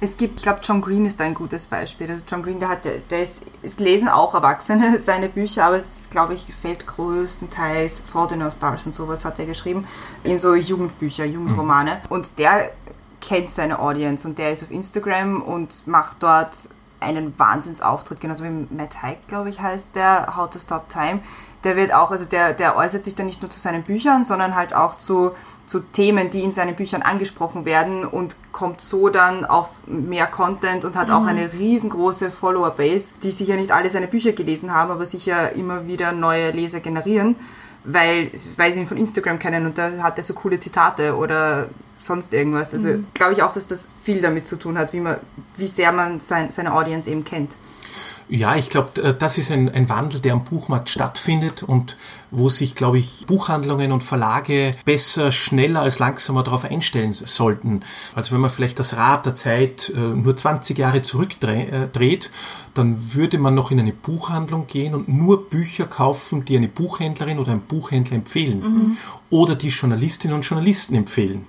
Es 0.00 0.16
gibt, 0.16 0.38
ich 0.38 0.42
glaube, 0.42 0.60
John 0.62 0.80
Green 0.80 1.06
ist 1.06 1.18
da 1.18 1.24
ein 1.24 1.34
gutes 1.34 1.66
Beispiel. 1.66 2.10
Also 2.10 2.24
John 2.28 2.42
Green, 2.42 2.60
der 2.60 2.68
hat, 2.68 2.84
der, 2.84 2.98
der 3.10 3.22
ist, 3.22 3.46
es 3.62 3.78
lesen 3.78 4.08
auch 4.08 4.34
Erwachsene 4.34 5.00
seine 5.04 5.28
Bücher, 5.28 5.64
aber 5.64 5.76
es 5.76 6.00
ist, 6.00 6.10
glaube 6.10 6.34
ich, 6.34 6.46
fällt 6.60 6.86
größtenteils 6.86 8.00
Fault 8.14 8.30
in 8.30 8.42
Our 8.42 8.52
Stars 8.52 8.86
und 8.86 8.94
sowas 8.94 9.24
hat 9.24 9.40
er 9.40 9.46
geschrieben 9.46 9.86
in 10.22 10.38
so 10.38 10.54
Jugendbücher, 10.54 11.24
Jugendromane. 11.24 12.00
Und 12.08 12.38
der 12.38 12.70
kennt 13.20 13.50
seine 13.50 13.80
Audience 13.80 14.26
und 14.26 14.38
der 14.38 14.52
ist 14.52 14.62
auf 14.62 14.70
Instagram 14.70 15.42
und 15.42 15.84
macht 15.86 16.22
dort 16.22 16.52
einen 17.00 17.36
Wahnsinnsauftritt, 17.38 18.20
genauso 18.20 18.44
wie 18.44 18.66
Matt 18.70 19.02
Haig, 19.02 19.18
glaube 19.26 19.50
ich, 19.50 19.60
heißt 19.60 19.96
der, 19.96 20.36
How 20.36 20.48
to 20.48 20.60
Stop 20.60 20.88
Time. 20.88 21.20
Der 21.64 21.76
wird 21.76 21.92
auch, 21.92 22.12
also 22.12 22.24
der, 22.24 22.52
der 22.52 22.76
äußert 22.76 23.04
sich 23.04 23.16
dann 23.16 23.26
nicht 23.26 23.42
nur 23.42 23.50
zu 23.50 23.58
seinen 23.58 23.82
Büchern, 23.82 24.24
sondern 24.24 24.54
halt 24.54 24.74
auch 24.74 24.98
zu, 24.98 25.32
zu 25.66 25.80
Themen, 25.80 26.30
die 26.30 26.42
in 26.42 26.52
seinen 26.52 26.76
Büchern 26.76 27.02
angesprochen 27.02 27.64
werden 27.64 28.04
und 28.04 28.36
kommt 28.52 28.80
so 28.80 29.08
dann 29.08 29.44
auf 29.44 29.70
mehr 29.86 30.26
Content 30.26 30.84
und 30.84 30.96
hat 30.96 31.10
auch 31.10 31.26
eine 31.26 31.52
riesengroße 31.52 32.30
Follower-Base, 32.30 33.14
die 33.22 33.30
sicher 33.30 33.56
nicht 33.56 33.72
alle 33.72 33.90
seine 33.90 34.06
Bücher 34.06 34.32
gelesen 34.32 34.72
haben, 34.72 34.90
aber 34.90 35.04
sicher 35.04 35.52
immer 35.52 35.86
wieder 35.86 36.12
neue 36.12 36.52
Leser 36.52 36.80
generieren, 36.80 37.36
weil, 37.84 38.30
weil 38.56 38.72
sie 38.72 38.80
ihn 38.80 38.86
von 38.86 38.96
Instagram 38.96 39.38
kennen 39.38 39.66
und 39.66 39.78
da 39.78 39.90
hat 40.02 40.18
er 40.18 40.24
so 40.24 40.34
coole 40.34 40.58
Zitate 40.58 41.14
oder 41.16 41.68
sonst 42.00 42.32
irgendwas. 42.32 42.74
Also 42.74 42.98
glaube 43.14 43.34
ich 43.34 43.42
auch, 43.42 43.52
dass 43.52 43.66
das 43.66 43.88
viel 44.02 44.20
damit 44.20 44.46
zu 44.46 44.56
tun 44.56 44.78
hat, 44.78 44.92
wie, 44.92 45.00
man, 45.00 45.18
wie 45.56 45.68
sehr 45.68 45.92
man 45.92 46.20
sein, 46.20 46.50
seine 46.50 46.74
Audience 46.74 47.10
eben 47.10 47.24
kennt. 47.24 47.56
Ja, 48.28 48.56
ich 48.56 48.70
glaube, 48.70 49.14
das 49.14 49.36
ist 49.38 49.50
ein, 49.50 49.68
ein 49.68 49.88
Wandel, 49.88 50.20
der 50.20 50.32
am 50.32 50.44
Buchmarkt 50.44 50.88
stattfindet 50.88 51.62
und 51.62 51.96
wo 52.30 52.48
sich, 52.48 52.74
glaube 52.74 52.98
ich, 52.98 53.26
Buchhandlungen 53.26 53.92
und 53.92 54.02
Verlage 54.02 54.72
besser, 54.84 55.30
schneller 55.30 55.80
als 55.80 55.98
langsamer 55.98 56.42
darauf 56.42 56.64
einstellen 56.64 57.12
sollten. 57.12 57.82
Also 58.14 58.32
wenn 58.32 58.40
man 58.40 58.50
vielleicht 58.50 58.78
das 58.78 58.96
Rad 58.96 59.26
der 59.26 59.34
Zeit 59.34 59.92
äh, 59.94 59.98
nur 59.98 60.34
20 60.34 60.78
Jahre 60.78 61.02
zurückdreht, 61.02 62.30
dann 62.72 63.14
würde 63.14 63.38
man 63.38 63.54
noch 63.54 63.70
in 63.70 63.78
eine 63.78 63.92
Buchhandlung 63.92 64.66
gehen 64.66 64.94
und 64.94 65.08
nur 65.08 65.48
Bücher 65.48 65.86
kaufen, 65.86 66.44
die 66.44 66.56
eine 66.56 66.68
Buchhändlerin 66.68 67.38
oder 67.38 67.52
ein 67.52 67.60
Buchhändler 67.60 68.16
empfehlen 68.16 68.96
oder 69.30 69.54
die 69.54 69.68
Journalistinnen 69.68 70.36
und 70.36 70.42
Journalisten 70.42 70.94
empfehlen. 70.94 71.46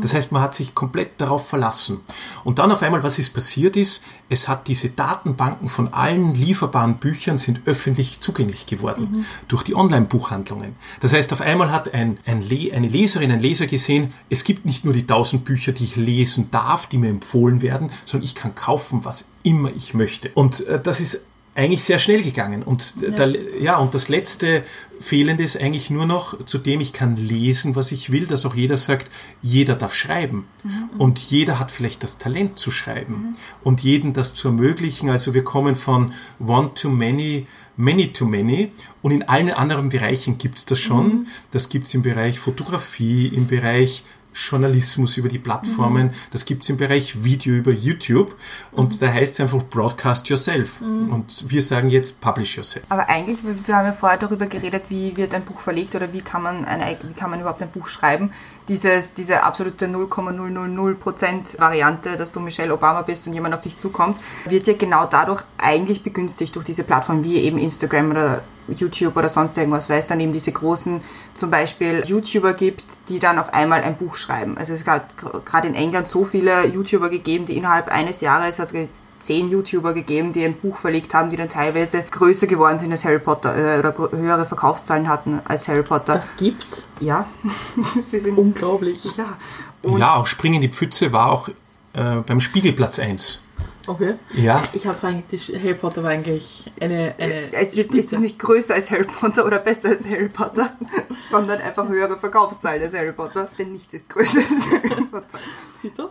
Das 0.00 0.14
heißt, 0.14 0.32
man 0.32 0.42
hat 0.42 0.54
sich 0.54 0.74
komplett 0.74 1.20
darauf 1.20 1.48
verlassen. 1.48 2.00
Und 2.44 2.58
dann 2.58 2.70
auf 2.70 2.82
einmal, 2.82 3.02
was 3.02 3.18
ist 3.18 3.34
passiert 3.34 3.76
ist, 3.76 4.02
es 4.28 4.48
hat 4.48 4.68
diese 4.68 4.90
Datenbanken 4.90 5.68
von 5.68 5.92
allen 5.92 6.34
lieferbaren 6.34 6.96
Büchern 6.98 7.38
sind 7.38 7.62
öffentlich 7.66 8.20
zugänglich 8.20 8.66
geworden 8.66 9.26
durch 9.48 9.62
die 9.62 9.74
Online-Buchhandlungen. 9.74 10.76
Das 11.00 11.12
heißt, 11.12 11.32
auf 11.32 11.40
einmal 11.40 11.72
hat 11.72 11.92
ein, 11.94 12.18
ein 12.26 12.40
Le 12.40 12.72
eine 12.72 12.88
Leserin, 12.88 13.30
ein 13.30 13.40
Leser 13.40 13.66
gesehen, 13.66 14.08
es 14.30 14.44
gibt 14.44 14.64
nicht 14.64 14.84
nur 14.84 14.94
die 14.94 15.06
tausend 15.06 15.44
Bücher, 15.44 15.72
die 15.72 15.84
ich 15.84 15.96
lesen 15.96 16.50
darf, 16.50 16.86
die 16.86 16.98
mir 16.98 17.10
empfohlen 17.10 17.62
werden, 17.62 17.90
sondern 18.04 18.24
ich 18.24 18.34
kann 18.34 18.54
kaufen, 18.54 19.04
was 19.04 19.26
immer 19.42 19.70
ich 19.74 19.94
möchte. 19.94 20.30
Und 20.34 20.66
äh, 20.66 20.80
das 20.80 21.00
ist 21.00 21.24
eigentlich 21.54 21.84
sehr 21.84 21.98
schnell 21.98 22.22
gegangen. 22.22 22.62
Und, 22.62 22.94
ja. 23.00 23.10
Da, 23.10 23.26
ja, 23.60 23.76
und 23.78 23.94
das 23.94 24.08
letzte 24.08 24.64
Fehlende 24.98 25.44
ist 25.44 25.56
eigentlich 25.60 25.90
nur 25.90 26.06
noch, 26.06 26.44
zu 26.44 26.58
dem 26.58 26.80
ich 26.80 26.92
kann 26.92 27.16
lesen, 27.16 27.76
was 27.76 27.92
ich 27.92 28.10
will, 28.10 28.26
dass 28.26 28.44
auch 28.44 28.54
jeder 28.54 28.76
sagt, 28.76 29.10
jeder 29.40 29.76
darf 29.76 29.94
schreiben. 29.94 30.46
Mhm. 30.64 30.90
Und 30.98 31.18
jeder 31.18 31.60
hat 31.60 31.70
vielleicht 31.70 32.02
das 32.02 32.18
Talent 32.18 32.58
zu 32.58 32.70
schreiben. 32.70 33.14
Mhm. 33.14 33.36
Und 33.62 33.82
jeden 33.82 34.12
das 34.12 34.34
zu 34.34 34.48
ermöglichen. 34.48 35.10
Also 35.10 35.34
wir 35.34 35.44
kommen 35.44 35.76
von 35.76 36.12
one 36.44 36.74
to 36.74 36.88
many, 36.88 37.46
many 37.76 38.12
to 38.12 38.24
many. 38.24 38.72
Und 39.02 39.12
in 39.12 39.22
allen 39.22 39.50
anderen 39.50 39.90
Bereichen 39.90 40.38
gibt 40.38 40.58
es 40.58 40.66
das 40.66 40.80
schon. 40.80 41.06
Mhm. 41.06 41.26
Das 41.52 41.68
gibt 41.68 41.86
es 41.86 41.94
im 41.94 42.02
Bereich 42.02 42.40
Fotografie, 42.40 43.28
im 43.28 43.46
Bereich 43.46 44.02
Journalismus 44.34 45.16
über 45.16 45.28
die 45.28 45.38
Plattformen. 45.38 46.08
Mhm. 46.08 46.12
Das 46.30 46.44
gibt 46.44 46.64
es 46.64 46.68
im 46.68 46.76
Bereich 46.76 47.22
Video 47.24 47.54
über 47.54 47.72
YouTube. 47.72 48.34
Und 48.72 48.94
mhm. 48.94 48.98
da 49.00 49.12
heißt 49.12 49.34
es 49.34 49.40
einfach 49.40 49.62
Broadcast 49.62 50.28
Yourself. 50.28 50.80
Mhm. 50.80 51.12
Und 51.12 51.50
wir 51.50 51.62
sagen 51.62 51.88
jetzt 51.88 52.20
Publish 52.20 52.56
Yourself. 52.56 52.84
Aber 52.88 53.08
eigentlich, 53.08 53.38
wir 53.42 53.76
haben 53.76 53.86
ja 53.86 53.92
vorher 53.92 54.18
darüber 54.18 54.46
geredet, 54.46 54.84
wie 54.88 55.16
wird 55.16 55.34
ein 55.34 55.44
Buch 55.44 55.60
verlegt 55.60 55.94
oder 55.94 56.12
wie 56.12 56.20
kann 56.20 56.42
man, 56.42 56.64
eine, 56.64 56.96
wie 57.02 57.14
kann 57.14 57.30
man 57.30 57.40
überhaupt 57.40 57.62
ein 57.62 57.70
Buch 57.70 57.86
schreiben. 57.86 58.32
Dieses, 58.68 59.14
diese 59.14 59.42
absolute 59.42 59.86
0,000% 59.86 61.60
Variante, 61.60 62.16
dass 62.16 62.32
du 62.32 62.40
Michelle 62.40 62.72
Obama 62.72 63.02
bist 63.02 63.26
und 63.26 63.34
jemand 63.34 63.54
auf 63.54 63.60
dich 63.60 63.78
zukommt, 63.78 64.18
wird 64.46 64.66
ja 64.66 64.74
genau 64.74 65.06
dadurch 65.06 65.42
eigentlich 65.58 66.02
begünstigt 66.02 66.56
durch 66.56 66.64
diese 66.64 66.82
Plattformen 66.82 67.24
wie 67.24 67.36
eben 67.36 67.58
Instagram 67.58 68.10
oder 68.10 68.42
YouTube 68.68 69.16
oder 69.16 69.28
sonst 69.28 69.56
irgendwas, 69.58 69.88
weil 69.90 69.98
es 69.98 70.06
dann 70.06 70.20
eben 70.20 70.32
diese 70.32 70.52
großen, 70.52 71.00
zum 71.34 71.50
Beispiel 71.50 72.02
YouTuber 72.04 72.54
gibt, 72.54 72.84
die 73.08 73.18
dann 73.18 73.38
auf 73.38 73.52
einmal 73.52 73.82
ein 73.82 73.96
Buch 73.96 74.14
schreiben. 74.16 74.56
Also 74.56 74.72
es 74.72 74.86
hat 74.86 75.06
gerade 75.44 75.68
in 75.68 75.74
England 75.74 76.08
so 76.08 76.24
viele 76.24 76.66
YouTuber 76.66 77.10
gegeben, 77.10 77.46
die 77.46 77.56
innerhalb 77.56 77.88
eines 77.88 78.20
Jahres 78.20 78.58
hat 78.58 78.68
es 78.68 78.72
jetzt 78.72 79.02
zehn 79.18 79.48
YouTuber 79.48 79.94
gegeben, 79.94 80.32
die 80.32 80.44
ein 80.44 80.54
Buch 80.54 80.76
verlegt 80.76 81.14
haben, 81.14 81.30
die 81.30 81.36
dann 81.36 81.48
teilweise 81.48 82.02
größer 82.02 82.46
geworden 82.46 82.78
sind 82.78 82.92
als 82.92 83.04
Harry 83.04 83.18
Potter 83.18 83.56
äh, 83.56 83.78
oder 83.78 83.94
höhere 84.12 84.44
Verkaufszahlen 84.44 85.08
hatten 85.08 85.40
als 85.44 85.66
Harry 85.68 85.82
Potter. 85.82 86.14
Das 86.14 86.36
gibt's? 86.36 86.84
Ja. 87.00 87.26
Sie 88.04 88.20
sind 88.20 88.36
unglaublich. 88.36 89.02
Ja. 89.16 89.36
Und 89.82 90.00
ja, 90.00 90.14
auch 90.14 90.26
Springen 90.26 90.56
in 90.56 90.60
die 90.62 90.68
Pfütze 90.68 91.12
war 91.12 91.30
auch 91.30 91.48
äh, 91.94 92.16
beim 92.26 92.40
Spiegelplatz 92.40 92.98
1. 92.98 93.40
Okay. 93.86 94.14
Ja. 94.34 94.62
Ich 94.72 94.86
habe 94.86 95.06
eigentlich, 95.06 95.52
Harry 95.54 95.74
Potter 95.74 96.02
war 96.02 96.10
eigentlich 96.10 96.70
eine. 96.80 97.14
eine 97.18 97.52
es 97.52 97.76
wird, 97.76 97.92
ist 97.94 98.12
es 98.12 98.20
nicht 98.20 98.38
größer 98.38 98.74
als 98.74 98.90
Harry 98.90 99.04
Potter 99.04 99.44
oder 99.44 99.58
besser 99.58 99.90
als 99.90 100.04
Harry 100.08 100.28
Potter, 100.28 100.76
sondern 101.30 101.60
einfach 101.60 101.88
höhere 101.88 102.16
Verkaufszahlen 102.18 102.82
als 102.82 102.94
Harry 102.94 103.12
Potter. 103.12 103.48
Denn 103.58 103.72
nichts 103.72 103.94
ist 103.94 104.08
größer 104.08 104.38
als 104.38 104.70
Harry 104.70 105.04
Potter. 105.04 105.38
Siehst 105.80 105.98
du? 105.98 106.08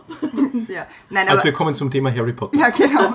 Ja. 0.68 0.86
Nein, 1.10 1.28
also 1.28 1.44
wir 1.44 1.52
kommen 1.52 1.74
zum 1.74 1.90
Thema 1.90 2.14
Harry 2.14 2.32
Potter. 2.32 2.56
Ja, 2.58 2.70
genau. 2.70 3.14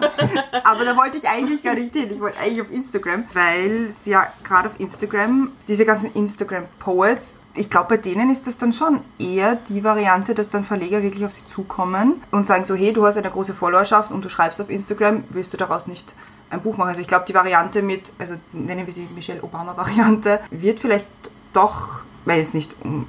Aber 0.64 0.86
da 0.86 0.96
wollte 0.98 1.18
ich 1.18 1.28
eigentlich 1.28 1.64
gar 1.64 1.76
nicht 1.76 1.94
hin. 1.94 2.10
Ich 2.12 2.20
wollte 2.20 2.40
eigentlich 2.40 2.62
auf 2.62 2.72
Instagram, 2.72 3.26
weil 3.34 3.88
es 3.88 4.06
ja 4.06 4.28
gerade 4.44 4.70
auf 4.70 4.80
Instagram, 4.80 5.52
diese 5.68 5.86
ganzen 5.86 6.14
Instagram-Poets, 6.14 7.40
ich 7.56 7.70
glaube, 7.70 7.90
bei 7.90 7.98
denen 7.98 8.30
ist 8.30 8.48
das 8.48 8.58
dann 8.58 8.72
schon 8.72 9.02
eher 9.18 9.58
die 9.68 9.84
Variante, 9.84 10.34
dass 10.34 10.50
dann 10.50 10.64
Verleger 10.64 11.02
wirklich 11.02 11.26
auf 11.26 11.32
sie 11.32 11.46
zukommen 11.46 12.22
und 12.32 12.46
sagen 12.46 12.66
so, 12.66 12.76
hey, 12.76 12.94
du 12.94 13.06
hast 13.06 13.18
eine 13.18 13.30
große 13.30 13.54
Followerschaft 13.54 14.12
und 14.12 14.24
du 14.24 14.30
schreibst 14.30 14.62
auf 14.62 14.70
Instagram, 14.70 15.24
willst 15.30 15.54
du 15.54 15.58
daraus 15.58 15.88
nicht 15.88 16.14
ein 16.50 16.62
Buch 16.62 16.78
machen? 16.78 16.90
Also 16.90 17.02
ich 17.02 17.08
glaube, 17.08 17.26
die 17.28 17.34
Variante 17.34 17.82
mit, 17.82 18.14
also 18.20 18.36
nennen 18.54 18.86
wir 18.86 18.94
sie 18.94 19.08
Michelle 19.16 19.44
Obama-Variante, 19.44 20.40
wird 20.52 20.80
vielleicht 20.80 21.08
doch, 21.54 22.02
weil 22.26 22.42
es 22.42 22.54
nicht 22.54 22.76
um 22.84 23.08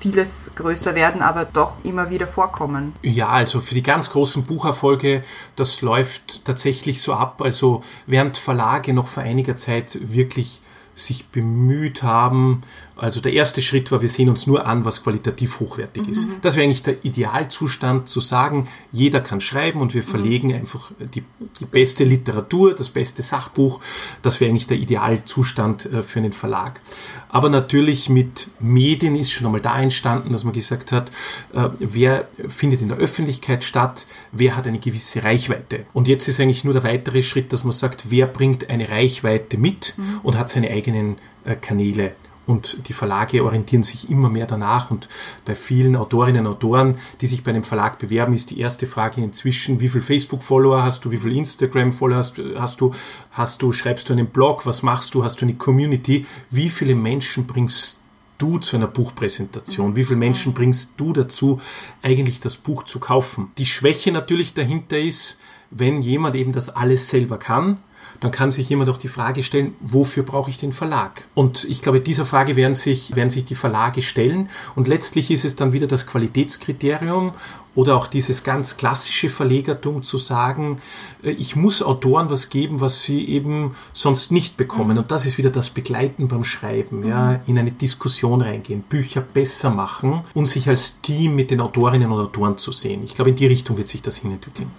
vieles 0.00 0.52
größer 0.54 0.94
werden, 0.94 1.22
aber 1.22 1.44
doch 1.44 1.74
immer 1.82 2.10
wieder 2.10 2.26
vorkommen. 2.26 2.92
Ja, 3.02 3.28
also 3.28 3.60
für 3.60 3.74
die 3.74 3.82
ganz 3.82 4.10
großen 4.10 4.44
Bucherfolge, 4.44 5.24
das 5.56 5.82
läuft 5.82 6.44
tatsächlich 6.44 7.02
so 7.02 7.14
ab. 7.14 7.42
Also 7.42 7.82
während 8.06 8.36
Verlage 8.36 8.92
noch 8.92 9.08
vor 9.08 9.24
einiger 9.24 9.56
Zeit 9.56 9.98
wirklich 10.00 10.60
sich 10.94 11.28
bemüht 11.28 12.02
haben. 12.02 12.62
Also 12.98 13.20
der 13.20 13.32
erste 13.32 13.62
Schritt 13.62 13.92
war, 13.92 14.02
wir 14.02 14.08
sehen 14.08 14.28
uns 14.28 14.46
nur 14.46 14.66
an, 14.66 14.84
was 14.84 15.04
qualitativ 15.04 15.60
hochwertig 15.60 16.08
ist. 16.08 16.26
Das 16.42 16.56
wäre 16.56 16.64
eigentlich 16.64 16.82
der 16.82 17.04
Idealzustand, 17.04 18.08
zu 18.08 18.20
sagen, 18.20 18.68
jeder 18.90 19.20
kann 19.20 19.40
schreiben 19.40 19.80
und 19.80 19.94
wir 19.94 20.02
verlegen 20.02 20.52
einfach 20.52 20.90
die, 21.14 21.22
die 21.60 21.64
beste 21.64 22.04
Literatur, 22.04 22.74
das 22.74 22.90
beste 22.90 23.22
Sachbuch. 23.22 23.80
Das 24.22 24.40
wäre 24.40 24.50
eigentlich 24.50 24.66
der 24.66 24.78
Idealzustand 24.78 25.86
äh, 25.86 26.02
für 26.02 26.18
einen 26.18 26.32
Verlag. 26.32 26.80
Aber 27.28 27.48
natürlich 27.48 28.08
mit 28.08 28.48
Medien 28.58 29.14
ist 29.14 29.30
schon 29.30 29.46
einmal 29.46 29.60
da 29.60 29.80
entstanden, 29.80 30.32
dass 30.32 30.44
man 30.44 30.52
gesagt 30.52 30.90
hat, 30.90 31.10
äh, 31.52 31.68
wer 31.78 32.26
findet 32.48 32.82
in 32.82 32.88
der 32.88 32.98
Öffentlichkeit 32.98 33.62
statt, 33.64 34.06
wer 34.32 34.56
hat 34.56 34.66
eine 34.66 34.80
gewisse 34.80 35.22
Reichweite. 35.22 35.86
Und 35.92 36.08
jetzt 36.08 36.26
ist 36.26 36.40
eigentlich 36.40 36.64
nur 36.64 36.74
der 36.74 36.82
weitere 36.82 37.22
Schritt, 37.22 37.52
dass 37.52 37.62
man 37.62 37.72
sagt, 37.72 38.10
wer 38.10 38.26
bringt 38.26 38.70
eine 38.70 38.88
Reichweite 38.88 39.56
mit 39.56 39.94
und 40.22 40.36
hat 40.36 40.50
seine 40.50 40.70
eigenen 40.70 41.16
äh, 41.44 41.54
Kanäle. 41.54 42.14
Und 42.48 42.88
die 42.88 42.94
Verlage 42.94 43.44
orientieren 43.44 43.82
sich 43.82 44.10
immer 44.10 44.30
mehr 44.30 44.46
danach. 44.46 44.90
Und 44.90 45.06
bei 45.44 45.54
vielen 45.54 45.96
Autorinnen 45.96 46.46
und 46.46 46.54
Autoren, 46.54 46.96
die 47.20 47.26
sich 47.26 47.44
bei 47.44 47.50
einem 47.50 47.62
Verlag 47.62 47.98
bewerben, 47.98 48.32
ist 48.32 48.48
die 48.48 48.58
erste 48.58 48.86
Frage 48.86 49.20
inzwischen, 49.20 49.80
wie 49.80 49.88
viel 49.90 50.00
Facebook-Follower 50.00 50.82
hast 50.82 51.04
du, 51.04 51.10
wie 51.10 51.18
viel 51.18 51.36
Instagram-Follower 51.36 52.16
hast, 52.16 52.40
hast 52.56 52.80
du, 52.80 52.94
hast 53.32 53.60
du, 53.60 53.74
schreibst 53.74 54.08
du 54.08 54.14
einen 54.14 54.28
Blog, 54.28 54.64
was 54.64 54.82
machst 54.82 55.14
du, 55.14 55.24
hast 55.24 55.42
du 55.42 55.44
eine 55.44 55.56
Community, 55.56 56.24
wie 56.48 56.70
viele 56.70 56.94
Menschen 56.94 57.46
bringst 57.46 58.00
du 58.38 58.56
zu 58.56 58.76
einer 58.76 58.86
Buchpräsentation? 58.86 59.94
Wie 59.94 60.04
viele 60.04 60.18
Menschen 60.18 60.54
bringst 60.54 60.98
du 60.98 61.12
dazu, 61.12 61.60
eigentlich 62.02 62.40
das 62.40 62.56
Buch 62.56 62.84
zu 62.84 62.98
kaufen? 62.98 63.50
Die 63.58 63.66
Schwäche 63.66 64.10
natürlich 64.10 64.54
dahinter 64.54 64.98
ist, 64.98 65.38
wenn 65.70 66.00
jemand 66.00 66.34
eben 66.34 66.52
das 66.52 66.70
alles 66.70 67.10
selber 67.10 67.36
kann, 67.36 67.76
dann 68.20 68.30
kann 68.30 68.50
sich 68.50 68.68
jemand 68.68 68.90
auch 68.90 68.96
die 68.96 69.08
Frage 69.08 69.42
stellen, 69.42 69.74
wofür 69.80 70.24
brauche 70.24 70.50
ich 70.50 70.56
den 70.56 70.72
Verlag? 70.72 71.28
Und 71.34 71.64
ich 71.64 71.82
glaube, 71.82 72.00
dieser 72.00 72.24
Frage 72.24 72.56
werden 72.56 72.74
sich, 72.74 73.14
werden 73.14 73.30
sich 73.30 73.44
die 73.44 73.54
Verlage 73.54 74.02
stellen. 74.02 74.48
Und 74.74 74.88
letztlich 74.88 75.30
ist 75.30 75.44
es 75.44 75.54
dann 75.54 75.72
wieder 75.72 75.86
das 75.86 76.06
Qualitätskriterium 76.06 77.32
oder 77.76 77.96
auch 77.96 78.08
dieses 78.08 78.42
ganz 78.42 78.76
klassische 78.76 79.28
Verlegertum 79.28 80.02
zu 80.02 80.18
sagen, 80.18 80.78
äh, 81.22 81.30
ich 81.30 81.54
muss 81.54 81.80
Autoren 81.80 82.28
was 82.28 82.50
geben, 82.50 82.80
was 82.80 83.04
sie 83.04 83.28
eben 83.28 83.76
sonst 83.92 84.32
nicht 84.32 84.56
bekommen. 84.56 84.98
Und 84.98 85.12
das 85.12 85.26
ist 85.26 85.38
wieder 85.38 85.50
das 85.50 85.70
Begleiten 85.70 86.26
beim 86.26 86.42
Schreiben, 86.42 87.06
ja, 87.06 87.40
in 87.46 87.56
eine 87.56 87.70
Diskussion 87.70 88.42
reingehen, 88.42 88.82
Bücher 88.82 89.20
besser 89.20 89.70
machen 89.70 90.22
und 90.34 90.46
sich 90.46 90.68
als 90.68 91.00
Team 91.02 91.36
mit 91.36 91.52
den 91.52 91.60
Autorinnen 91.60 92.10
und 92.10 92.20
Autoren 92.20 92.58
zu 92.58 92.72
sehen. 92.72 93.04
Ich 93.04 93.14
glaube, 93.14 93.30
in 93.30 93.36
die 93.36 93.46
Richtung 93.46 93.76
wird 93.76 93.86
sich 93.86 94.02
das 94.02 94.16
hinentwickeln. 94.16 94.70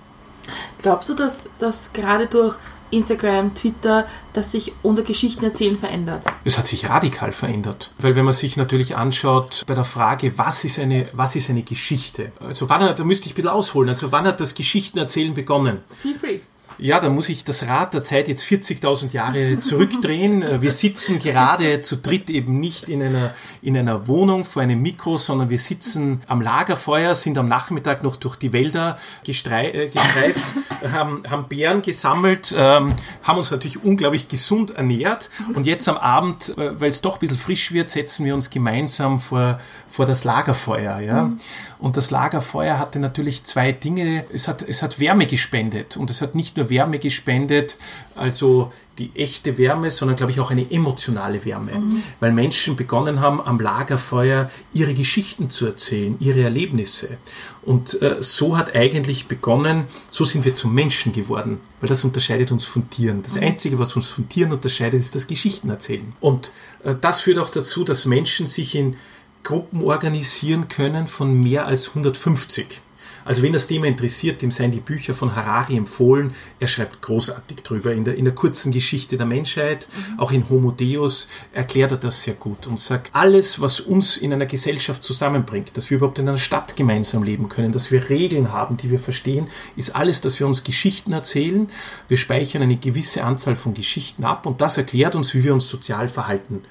Glaubst 0.79 1.07
du, 1.07 1.13
dass, 1.13 1.43
dass 1.59 1.93
gerade 1.93 2.27
durch 2.27 2.57
Instagram, 2.91 3.55
Twitter, 3.55 4.07
dass 4.33 4.51
sich 4.51 4.73
unser 4.83 5.03
Geschichtenerzählen 5.03 5.77
verändert? 5.77 6.23
Es 6.43 6.57
hat 6.57 6.67
sich 6.67 6.89
radikal 6.89 7.31
verändert. 7.31 7.91
Weil 7.99 8.15
wenn 8.15 8.25
man 8.25 8.33
sich 8.33 8.57
natürlich 8.57 8.95
anschaut 8.95 9.63
bei 9.67 9.73
der 9.73 9.85
Frage, 9.85 10.37
was 10.37 10.63
ist 10.63 10.79
eine, 10.79 11.07
was 11.13 11.35
ist 11.35 11.49
eine 11.49 11.63
Geschichte? 11.63 12.31
Also 12.39 12.69
wann 12.69 12.81
hat, 12.81 12.99
da 12.99 13.03
müsste 13.03 13.27
ich 13.27 13.33
ein 13.33 13.35
bisschen 13.35 13.49
ausholen, 13.49 13.89
also 13.89 14.11
wann 14.11 14.25
hat 14.25 14.39
das 14.39 14.55
Geschichtenerzählen 14.55 15.33
begonnen? 15.33 15.79
Feel 16.01 16.15
free. 16.15 16.39
Ja, 16.81 17.01
da 17.01 17.09
muss 17.09 17.27
ich 17.27 17.43
das 17.43 17.67
Rad 17.67 17.93
der 17.93 18.03
Zeit 18.03 18.29
jetzt 18.29 18.43
40.000 18.43 19.11
Jahre 19.11 19.59
zurückdrehen. 19.59 20.61
Wir 20.61 20.71
sitzen 20.71 21.19
gerade 21.19 21.81
zu 21.81 21.97
dritt 21.97 22.29
eben 22.29 22.61
nicht 22.61 22.87
in 22.87 23.03
einer, 23.03 23.33
in 23.61 23.77
einer 23.77 24.07
Wohnung 24.07 24.45
vor 24.45 24.61
einem 24.61 24.81
Mikro, 24.81 25.17
sondern 25.17 25.49
wir 25.49 25.59
sitzen 25.59 26.21
am 26.27 26.39
Lagerfeuer, 26.39 27.15
sind 27.15 27.37
am 27.37 27.49
Nachmittag 27.49 28.01
noch 28.01 28.15
durch 28.15 28.37
die 28.37 28.53
Wälder 28.53 28.97
äh, 29.25 29.25
gestreift, 29.25 30.45
haben, 30.89 31.23
haben 31.29 31.49
Beeren 31.49 31.81
gesammelt, 31.81 32.55
ähm, 32.57 32.93
haben 33.23 33.37
uns 33.37 33.51
natürlich 33.51 33.83
unglaublich 33.83 34.29
gesund 34.29 34.71
ernährt 34.71 35.29
und 35.55 35.65
jetzt 35.65 35.89
am 35.89 35.97
Abend, 35.97 36.57
äh, 36.57 36.79
weil 36.79 36.89
es 36.89 37.01
doch 37.01 37.17
ein 37.17 37.19
bisschen 37.19 37.37
frisch 37.37 37.73
wird, 37.73 37.89
setzen 37.89 38.25
wir 38.25 38.33
uns 38.33 38.49
gemeinsam 38.49 39.19
vor, 39.19 39.59
vor 39.89 40.05
das 40.05 40.23
Lagerfeuer. 40.23 41.01
Ja? 41.01 41.33
Und 41.77 41.97
das 41.97 42.09
Lagerfeuer 42.09 42.79
hatte 42.79 42.99
natürlich 42.99 43.43
zwei 43.43 43.73
Dinge. 43.73 44.23
Es 44.33 44.47
hat, 44.47 44.63
es 44.63 44.81
hat 44.81 44.99
Wärme 44.99 45.25
gespendet 45.25 45.97
und 45.97 46.09
es 46.09 46.21
hat 46.21 46.35
nicht 46.35 46.55
nur 46.55 46.68
Wärme 46.69 46.99
gespendet, 46.99 47.77
also 48.15 48.71
die 48.99 49.11
echte 49.15 49.57
Wärme, 49.57 49.91
sondern 49.91 50.17
glaube 50.17 50.33
ich 50.33 50.39
auch 50.39 50.51
eine 50.51 50.69
emotionale 50.69 51.45
Wärme, 51.45 51.71
weil 52.19 52.33
Menschen 52.33 52.75
begonnen 52.75 53.21
haben, 53.21 53.39
am 53.41 53.59
Lagerfeuer 53.59 54.51
ihre 54.73 54.93
Geschichten 54.93 55.49
zu 55.49 55.65
erzählen, 55.65 56.17
ihre 56.19 56.41
Erlebnisse. 56.41 57.17
Und 57.61 58.01
äh, 58.01 58.17
so 58.19 58.57
hat 58.57 58.75
eigentlich 58.75 59.27
begonnen, 59.27 59.85
so 60.09 60.25
sind 60.25 60.43
wir 60.43 60.55
zum 60.55 60.73
Menschen 60.73 61.13
geworden, 61.13 61.59
weil 61.79 61.87
das 61.89 62.03
unterscheidet 62.03 62.51
uns 62.51 62.65
von 62.65 62.89
Tieren. 62.89 63.23
Das 63.23 63.37
Einzige, 63.37 63.79
was 63.79 63.95
uns 63.95 64.07
von 64.07 64.27
Tieren 64.27 64.51
unterscheidet, 64.51 64.99
ist 64.99 65.15
das 65.15 65.27
Geschichtenerzählen. 65.27 66.13
Und 66.19 66.51
äh, 66.83 66.95
das 66.99 67.21
führt 67.21 67.39
auch 67.39 67.49
dazu, 67.49 67.83
dass 67.83 68.05
Menschen 68.05 68.47
sich 68.47 68.75
in 68.75 68.97
Gruppen 69.43 69.83
organisieren 69.83 70.67
können 70.67 71.07
von 71.07 71.33
mehr 71.41 71.65
als 71.65 71.89
150. 71.89 72.81
Also 73.29 73.43
wen 73.43 73.53
das 73.53 73.67
Thema 73.67 73.85
interessiert, 73.85 74.41
dem 74.41 74.49
seien 74.49 74.71
die 74.71 74.79
Bücher 74.79 75.13
von 75.13 75.35
Harari 75.35 75.77
empfohlen. 75.77 76.33
Er 76.59 76.65
schreibt 76.65 77.03
großartig 77.03 77.57
drüber. 77.57 77.93
In 77.93 78.03
der, 78.03 78.15
in 78.15 78.25
der 78.25 78.33
kurzen 78.33 78.71
Geschichte 78.71 79.17
der 79.17 79.27
Menschheit, 79.27 79.87
auch 80.17 80.31
in 80.31 80.49
Homo 80.49 80.71
Deus, 80.71 81.27
erklärt 81.53 81.91
er 81.91 81.97
das 81.97 82.23
sehr 82.23 82.33
gut 82.33 82.65
und 82.65 82.79
sagt, 82.79 83.11
alles, 83.13 83.61
was 83.61 83.81
uns 83.81 84.17
in 84.17 84.33
einer 84.33 84.47
Gesellschaft 84.47 85.03
zusammenbringt, 85.03 85.77
dass 85.77 85.91
wir 85.91 85.97
überhaupt 85.97 86.17
in 86.17 86.27
einer 86.27 86.39
Stadt 86.39 86.75
gemeinsam 86.75 87.21
leben 87.21 87.49
können, 87.49 87.71
dass 87.71 87.91
wir 87.91 88.09
Regeln 88.09 88.51
haben, 88.51 88.77
die 88.77 88.89
wir 88.89 88.97
verstehen, 88.97 89.47
ist 89.75 89.95
alles, 89.95 90.21
dass 90.21 90.39
wir 90.39 90.47
uns 90.47 90.63
Geschichten 90.63 91.13
erzählen. 91.13 91.67
Wir 92.07 92.17
speichern 92.17 92.63
eine 92.63 92.77
gewisse 92.77 93.23
Anzahl 93.23 93.55
von 93.55 93.75
Geschichten 93.75 94.23
ab 94.23 94.47
und 94.47 94.59
das 94.59 94.79
erklärt 94.79 95.13
uns, 95.13 95.35
wie 95.35 95.43
wir 95.43 95.53
uns 95.53 95.69
sozial 95.69 96.09
verhalten 96.09 96.63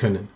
können. 0.00 0.28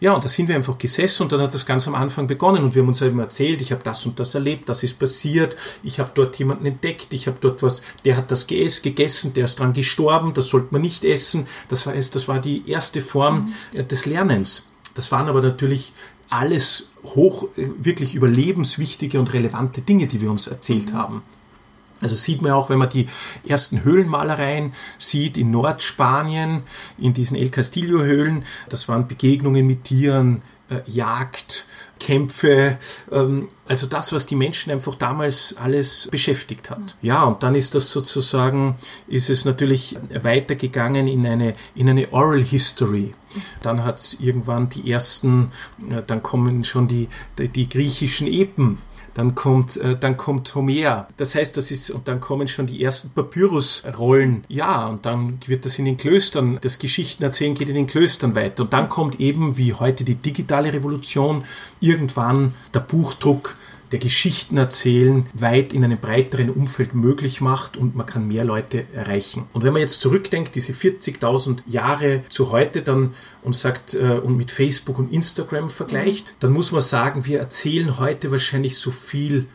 Ja, 0.00 0.14
und 0.14 0.24
da 0.24 0.28
sind 0.28 0.48
wir 0.48 0.56
einfach 0.56 0.78
gesessen 0.78 1.24
und 1.24 1.32
dann 1.32 1.40
hat 1.40 1.52
das 1.52 1.66
ganz 1.66 1.86
am 1.86 1.94
Anfang 1.94 2.26
begonnen 2.26 2.64
und 2.64 2.74
wir 2.74 2.82
haben 2.82 2.88
uns 2.88 3.02
eben 3.02 3.20
erzählt, 3.20 3.60
ich 3.60 3.70
habe 3.70 3.82
das 3.84 4.06
und 4.06 4.18
das 4.18 4.34
erlebt, 4.34 4.68
das 4.68 4.82
ist 4.82 4.98
passiert, 4.98 5.56
ich 5.82 6.00
habe 6.00 6.10
dort 6.14 6.36
jemanden 6.36 6.66
entdeckt, 6.66 7.12
ich 7.12 7.26
habe 7.26 7.36
dort 7.40 7.62
was, 7.62 7.82
der 8.04 8.16
hat 8.16 8.30
das 8.30 8.46
gegessen, 8.46 9.34
der 9.34 9.44
ist 9.44 9.58
dran 9.58 9.72
gestorben, 9.72 10.32
das 10.34 10.48
sollte 10.48 10.68
man 10.70 10.80
nicht 10.80 11.04
essen. 11.04 11.46
Das 11.68 11.86
war, 11.86 11.94
das 11.94 12.28
war 12.28 12.40
die 12.40 12.68
erste 12.68 13.00
Form 13.00 13.52
äh, 13.74 13.84
des 13.84 14.06
Lernens. 14.06 14.64
Das 14.94 15.12
waren 15.12 15.28
aber 15.28 15.42
natürlich 15.42 15.92
alles 16.30 16.88
hoch, 17.04 17.44
äh, 17.56 17.68
wirklich 17.78 18.14
überlebenswichtige 18.14 19.18
und 19.18 19.32
relevante 19.32 19.82
Dinge, 19.82 20.06
die 20.06 20.20
wir 20.20 20.30
uns 20.30 20.46
erzählt 20.46 20.92
haben. 20.92 21.22
Also 22.00 22.14
sieht 22.14 22.42
man 22.42 22.52
auch, 22.52 22.70
wenn 22.70 22.78
man 22.78 22.88
die 22.88 23.08
ersten 23.46 23.84
Höhlenmalereien 23.84 24.72
sieht 24.98 25.36
in 25.38 25.50
Nordspanien, 25.50 26.62
in 26.98 27.12
diesen 27.12 27.36
El 27.36 27.50
Castillo-Höhlen. 27.50 28.44
Das 28.68 28.88
waren 28.88 29.06
Begegnungen 29.06 29.66
mit 29.66 29.84
Tieren, 29.84 30.42
äh, 30.70 30.80
Jagd, 30.86 31.66
Kämpfe, 31.98 32.78
ähm, 33.12 33.48
also 33.68 33.86
das, 33.86 34.12
was 34.12 34.24
die 34.26 34.36
Menschen 34.36 34.72
einfach 34.72 34.94
damals 34.94 35.56
alles 35.56 36.08
beschäftigt 36.10 36.70
hat. 36.70 36.96
Ja, 37.02 37.24
und 37.24 37.42
dann 37.42 37.54
ist 37.54 37.74
das 37.74 37.90
sozusagen, 37.90 38.76
ist 39.06 39.30
es 39.30 39.44
natürlich 39.44 39.96
weitergegangen 40.22 41.06
in 41.06 41.26
eine, 41.26 41.54
in 41.74 41.88
eine 41.88 42.12
Oral 42.12 42.42
History. 42.42 43.14
Dann 43.62 43.84
hat 43.84 43.98
es 43.98 44.14
irgendwann 44.20 44.68
die 44.68 44.90
ersten, 44.90 45.50
äh, 45.88 46.02
dann 46.06 46.22
kommen 46.22 46.64
schon 46.64 46.88
die, 46.88 47.08
die, 47.38 47.48
die 47.48 47.68
griechischen 47.68 48.26
Epen 48.26 48.78
dann 49.14 49.34
kommt, 49.34 49.76
äh, 49.76 49.96
dann 49.98 50.16
kommt 50.16 50.54
Homer. 50.54 51.08
Das 51.16 51.34
heißt, 51.34 51.56
das 51.56 51.70
ist, 51.70 51.90
und 51.90 52.08
dann 52.08 52.20
kommen 52.20 52.48
schon 52.48 52.66
die 52.66 52.82
ersten 52.82 53.10
Papyrusrollen. 53.10 54.44
Ja, 54.48 54.86
und 54.86 55.06
dann 55.06 55.38
wird 55.46 55.64
das 55.64 55.78
in 55.78 55.84
den 55.84 55.96
Klöstern, 55.96 56.58
das 56.60 56.78
Geschichtenerzählen 56.78 57.54
geht 57.54 57.68
in 57.68 57.74
den 57.74 57.86
Klöstern 57.86 58.34
weiter. 58.34 58.62
Und 58.62 58.72
dann 58.72 58.88
kommt 58.88 59.20
eben, 59.20 59.56
wie 59.56 59.74
heute 59.74 60.04
die 60.04 60.14
digitale 60.14 60.72
Revolution, 60.72 61.44
irgendwann 61.80 62.54
der 62.74 62.80
Buchdruck, 62.80 63.56
der 63.92 63.98
Geschichten 63.98 64.56
erzählen 64.56 65.26
weit 65.34 65.72
in 65.72 65.84
einem 65.84 65.98
breiteren 65.98 66.50
Umfeld 66.50 66.94
möglich 66.94 67.40
macht 67.40 67.76
und 67.76 67.96
man 67.96 68.06
kann 68.06 68.28
mehr 68.28 68.44
Leute 68.44 68.86
erreichen. 68.94 69.44
Und 69.52 69.64
wenn 69.64 69.72
man 69.72 69.82
jetzt 69.82 70.00
zurückdenkt, 70.00 70.54
diese 70.54 70.72
40.000 70.72 71.58
Jahre 71.66 72.22
zu 72.28 72.50
heute 72.50 72.82
dann 72.82 73.14
und 73.42 73.54
sagt 73.54 73.94
äh, 73.94 74.20
und 74.22 74.36
mit 74.36 74.50
Facebook 74.50 74.98
und 74.98 75.12
Instagram 75.12 75.68
vergleicht, 75.68 76.34
dann 76.40 76.52
muss 76.52 76.72
man 76.72 76.80
sagen, 76.80 77.26
wir 77.26 77.40
erzählen 77.40 77.98
heute 77.98 78.30
wahrscheinlich 78.30 78.76
so 78.78 78.90
viel 78.90 79.46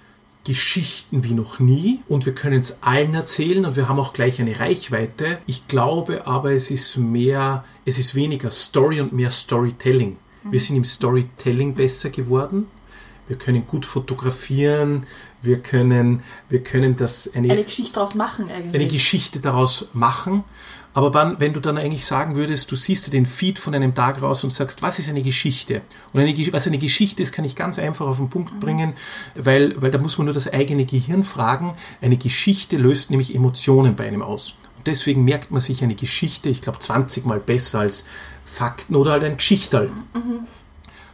Geschichten 0.46 1.24
wie 1.24 1.34
noch 1.34 1.60
nie 1.60 2.02
und 2.08 2.28
wir 2.28 2.36
können 2.36 2.60
es 2.60 2.78
allen 2.82 3.16
erzählen 3.16 3.66
und 3.66 3.76
wir 3.76 3.90
haben 3.90 4.00
auch 4.00 4.14
gleich 4.14 4.40
eine 4.40 4.60
Reichweite. 4.60 5.40
Ich 5.48 5.68
glaube 5.68 6.28
aber, 6.28 6.52
es 6.52 6.70
ist 6.70 6.98
mehr, 6.98 7.66
es 7.84 7.98
ist 7.98 8.14
weniger 8.14 8.52
Story 8.52 9.02
und 9.02 9.12
mehr 9.12 9.32
Storytelling. 9.32 10.18
Wir 10.48 10.60
sind 10.60 10.76
im 10.76 10.84
Storytelling 10.84 11.74
besser 11.74 12.12
geworden. 12.12 12.68
Wir 13.28 13.38
können 13.38 13.66
gut 13.66 13.86
fotografieren, 13.86 15.06
wir 15.42 15.60
können, 15.60 16.22
wir 16.50 16.62
können 16.64 16.96
das 16.96 17.34
eine, 17.34 17.52
Eine 17.52 17.64
Geschichte 17.64 17.94
daraus 17.94 18.16
machen 18.16 18.50
eigentlich. 18.50 18.76
eine 18.76 18.88
Geschichte 18.88 19.40
daraus 19.40 19.88
machen. 19.94 20.44
Aber 20.94 21.14
wann, 21.14 21.40
wenn 21.42 21.52
du 21.52 21.60
dann 21.60 21.78
eigentlich 21.78 22.06
sagen 22.06 22.36
würdest, 22.36 22.72
du 22.72 22.76
siehst 22.78 23.12
den 23.12 23.26
Feed 23.26 23.60
von 23.60 23.76
einem 23.76 23.94
Tag 23.94 24.22
raus 24.22 24.44
und 24.46 24.50
sagst, 24.50 24.82
was 24.82 24.98
ist 24.98 25.10
eine 25.10 25.22
Geschichte? 25.24 25.82
Und 26.14 26.22
eine, 26.22 26.34
was 26.54 26.68
eine 26.68 26.78
Geschichte 26.78 27.22
ist, 27.22 27.34
kann 27.34 27.44
ich 27.44 27.56
ganz 27.56 27.78
einfach 27.80 28.08
auf 28.08 28.16
den 28.18 28.30
Punkt 28.30 28.60
bringen, 28.62 28.94
weil, 29.36 29.80
weil 29.82 29.92
da 29.92 29.98
muss 29.98 30.18
man 30.18 30.26
nur 30.26 30.34
das 30.34 30.52
eigene 30.52 30.86
Gehirn 30.86 31.26
fragen. 31.26 31.74
Eine 32.02 32.16
Geschichte 32.16 32.78
löst 32.78 33.10
nämlich 33.10 33.36
Emotionen 33.36 33.98
bei 33.98 34.08
einem 34.08 34.22
aus. 34.22 34.56
Und 34.78 34.88
deswegen 34.88 35.26
merkt 35.26 35.52
man 35.52 35.60
sich 35.60 35.84
eine 35.84 35.96
Geschichte, 35.96 36.48
ich 36.48 36.62
glaube, 36.62 36.80
20 36.80 37.26
Mal 37.26 37.40
besser 37.42 37.80
als 37.80 38.08
Fakten 38.46 38.96
oder 38.96 39.12
halt 39.12 39.24
ein 39.26 39.36
Geschichterl. 39.36 39.92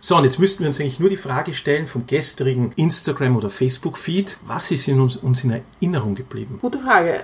So, 0.04 0.18
und 0.18 0.24
jetzt 0.24 0.40
müssten 0.40 0.62
wir 0.62 0.68
uns 0.68 0.80
eigentlich 0.80 1.00
nur 1.00 1.10
die 1.10 1.16
Frage 1.16 1.54
stellen 1.54 1.86
vom 1.86 2.08
gestrigen 2.08 2.72
Instagram- 2.76 3.38
oder 3.38 3.50
Facebook-Feed, 3.52 4.40
was 4.48 4.72
ist 4.72 4.88
in 4.88 5.00
uns, 5.00 5.16
uns 5.18 5.44
in 5.44 5.62
Erinnerung 5.80 6.16
geblieben? 6.16 6.58
Gute 6.60 6.80
Frage. 6.80 7.24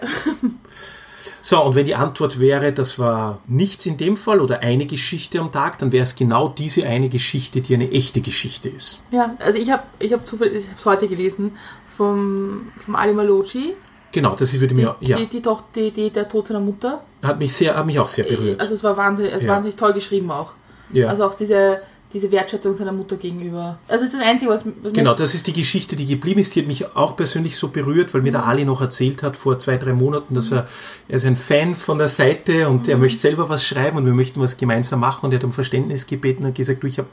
So, 1.41 1.61
und 1.63 1.73
wenn 1.75 1.85
die 1.85 1.95
Antwort 1.95 2.39
wäre, 2.39 2.71
das 2.71 2.99
war 2.99 3.39
nichts 3.47 3.85
in 3.87 3.97
dem 3.97 4.15
Fall 4.15 4.39
oder 4.41 4.59
eine 4.59 4.85
Geschichte 4.85 5.39
am 5.39 5.51
Tag, 5.51 5.79
dann 5.79 5.91
wäre 5.91 6.03
es 6.03 6.15
genau 6.15 6.49
diese 6.49 6.85
eine 6.85 7.09
Geschichte, 7.09 7.61
die 7.61 7.73
eine 7.73 7.91
echte 7.91 8.21
Geschichte 8.21 8.69
ist. 8.69 8.99
Ja, 9.11 9.35
also 9.39 9.57
ich 9.57 9.71
habe 9.71 9.83
ich 9.99 10.13
hab 10.13 10.25
zufällig, 10.27 10.59
ich 10.63 10.67
habe 10.69 10.77
es 10.79 10.85
heute 10.85 11.07
gelesen, 11.07 11.57
vom, 11.97 12.67
vom 12.77 12.95
Ali 12.95 13.13
Malocci, 13.13 13.73
Genau, 14.11 14.35
das 14.35 14.53
würde 14.53 14.67
die, 14.67 14.75
mir, 14.75 14.95
ja, 15.01 15.17
die, 15.17 15.27
die, 15.27 15.41
die, 15.75 15.91
die, 15.91 16.09
der 16.11 16.29
Tod 16.29 16.47
seiner 16.47 16.61
Mutter. 16.61 17.03
hat 17.21 17.39
mich 17.39 17.51
sehr, 17.53 17.75
hat 17.75 17.85
mich 17.85 17.99
auch 17.99 18.07
sehr 18.07 18.23
berührt. 18.23 18.61
Also 18.61 18.73
es 18.75 18.83
war 18.83 18.95
wahnsinnig, 18.95 19.33
es 19.33 19.43
Ja. 19.43 19.49
wahnsinnig 19.53 19.75
toll 19.75 19.93
geschrieben 19.93 20.31
auch. 20.31 20.53
ja. 20.91 21.07
Also 21.09 21.25
auch 21.25 21.35
diese, 21.35 21.81
diese 22.13 22.31
Wertschätzung 22.31 22.73
seiner 22.75 22.93
Mutter 22.93 23.17
gegenüber. 23.17 23.77
Also 23.87 24.05
es 24.05 24.13
ist 24.13 24.19
das 24.21 24.27
Einzige, 24.27 24.49
was, 24.51 24.63
was 24.81 24.93
Genau, 24.93 25.13
das 25.13 25.35
ist 25.35 25.45
die 25.47 25.53
Geschichte, 25.53 25.95
die 25.95 26.05
geblieben 26.05 26.39
ist. 26.39 26.55
Die 26.55 26.61
hat 26.61 26.67
mich 26.67 26.95
auch 26.95 27.15
persönlich 27.17 27.57
so 27.57 27.67
berührt, 27.67 28.13
weil 28.13 28.21
mir 28.21 28.31
der 28.31 28.45
Ali 28.45 28.63
noch 28.63 28.79
erzählt 28.81 29.23
hat 29.23 29.35
vor 29.35 29.59
zwei, 29.59 29.77
drei 29.77 29.91
Monaten, 29.93 30.33
dass 30.33 30.51
er, 30.51 30.67
er 31.09 31.17
ist 31.17 31.25
ein 31.25 31.35
Fan 31.35 31.75
von 31.75 31.97
der 31.97 32.07
Seite 32.07 32.69
und 32.69 32.87
er 32.87 32.97
möchte 32.97 33.19
selber 33.19 33.49
was 33.49 33.65
schreiben 33.65 33.97
und 33.97 34.05
wir 34.05 34.13
möchten 34.13 34.39
was 34.39 34.55
gemeinsam 34.57 35.01
machen 35.01 35.25
und 35.25 35.33
er 35.33 35.39
hat 35.39 35.43
um 35.43 35.51
Verständnis 35.51 36.07
gebeten 36.07 36.45
und 36.45 36.55
gesagt, 36.55 36.81
du, 36.81 36.87
ich 36.87 36.97
habe 36.97 37.09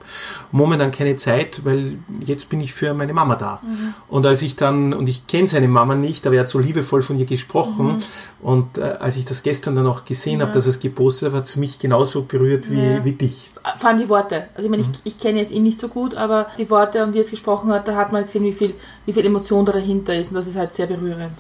momentan 0.52 0.92
keine 0.92 1.16
Zeit, 1.16 1.62
weil 1.64 1.96
jetzt 2.20 2.48
bin 2.48 2.60
ich 2.60 2.72
für 2.72 2.94
meine 2.94 3.12
Mama 3.12 3.34
da. 3.34 3.60
Und 4.08 4.24
als 4.26 4.42
ich 4.42 4.54
dann, 4.56 4.92
und 4.94 5.08
ich 5.08 5.26
kenne 5.26 5.48
seine 5.48 5.66
Mama 5.68 5.94
nicht, 5.96 6.24
aber 6.26 6.36
er 6.36 6.42
hat 6.42 6.48
so 6.48 6.58
liebevoll 6.60 7.02
von 7.02 7.18
ihr 7.18 7.26
gesprochen 7.26 7.96
und 8.40 8.78
äh, 8.78 8.82
als 8.82 9.16
ich 9.16 9.24
das 9.24 9.42
gestern 9.42 9.74
dann 9.74 9.86
auch 9.86 10.04
gesehen 10.04 10.40
habe, 10.40 10.52
dass 10.52 10.66
er 10.66 10.70
es 10.70 10.78
gepostet 10.78 11.28
hat, 11.32 11.38
hat 11.38 11.44
es 11.46 11.56
mich 11.56 11.78
genauso 11.78 12.22
berührt 12.22 12.70
wie, 12.70 12.80
Ja. 12.80 13.04
wie 13.04 13.12
dich. 13.12 13.50
vor 13.80 13.88
allem 13.88 13.98
die 13.98 14.08
Worte. 14.08 14.44
Also 14.54 14.66
ich 14.66 14.70
meine, 14.70 14.82
Mhm. 14.82 14.83
Ich, 15.04 15.14
ich 15.14 15.20
kenne 15.20 15.40
jetzt 15.40 15.52
ihn 15.52 15.62
nicht 15.62 15.78
so 15.78 15.88
gut, 15.88 16.14
aber 16.14 16.46
die 16.58 16.68
Worte 16.70 17.02
und 17.04 17.14
wie 17.14 17.18
er 17.18 17.24
es 17.24 17.30
gesprochen 17.30 17.72
hat, 17.72 17.88
da 17.88 17.96
hat 17.96 18.12
man 18.12 18.22
gesehen, 18.24 18.44
wie 18.44 18.52
viel, 18.52 18.74
wie 19.06 19.12
viel 19.12 19.26
Emotion 19.26 19.64
da 19.64 19.72
dahinter 19.72 20.14
ist 20.14 20.28
und 20.28 20.34
das 20.34 20.46
ist 20.46 20.56
halt 20.56 20.74
sehr 20.74 20.86
berührend. 20.86 21.32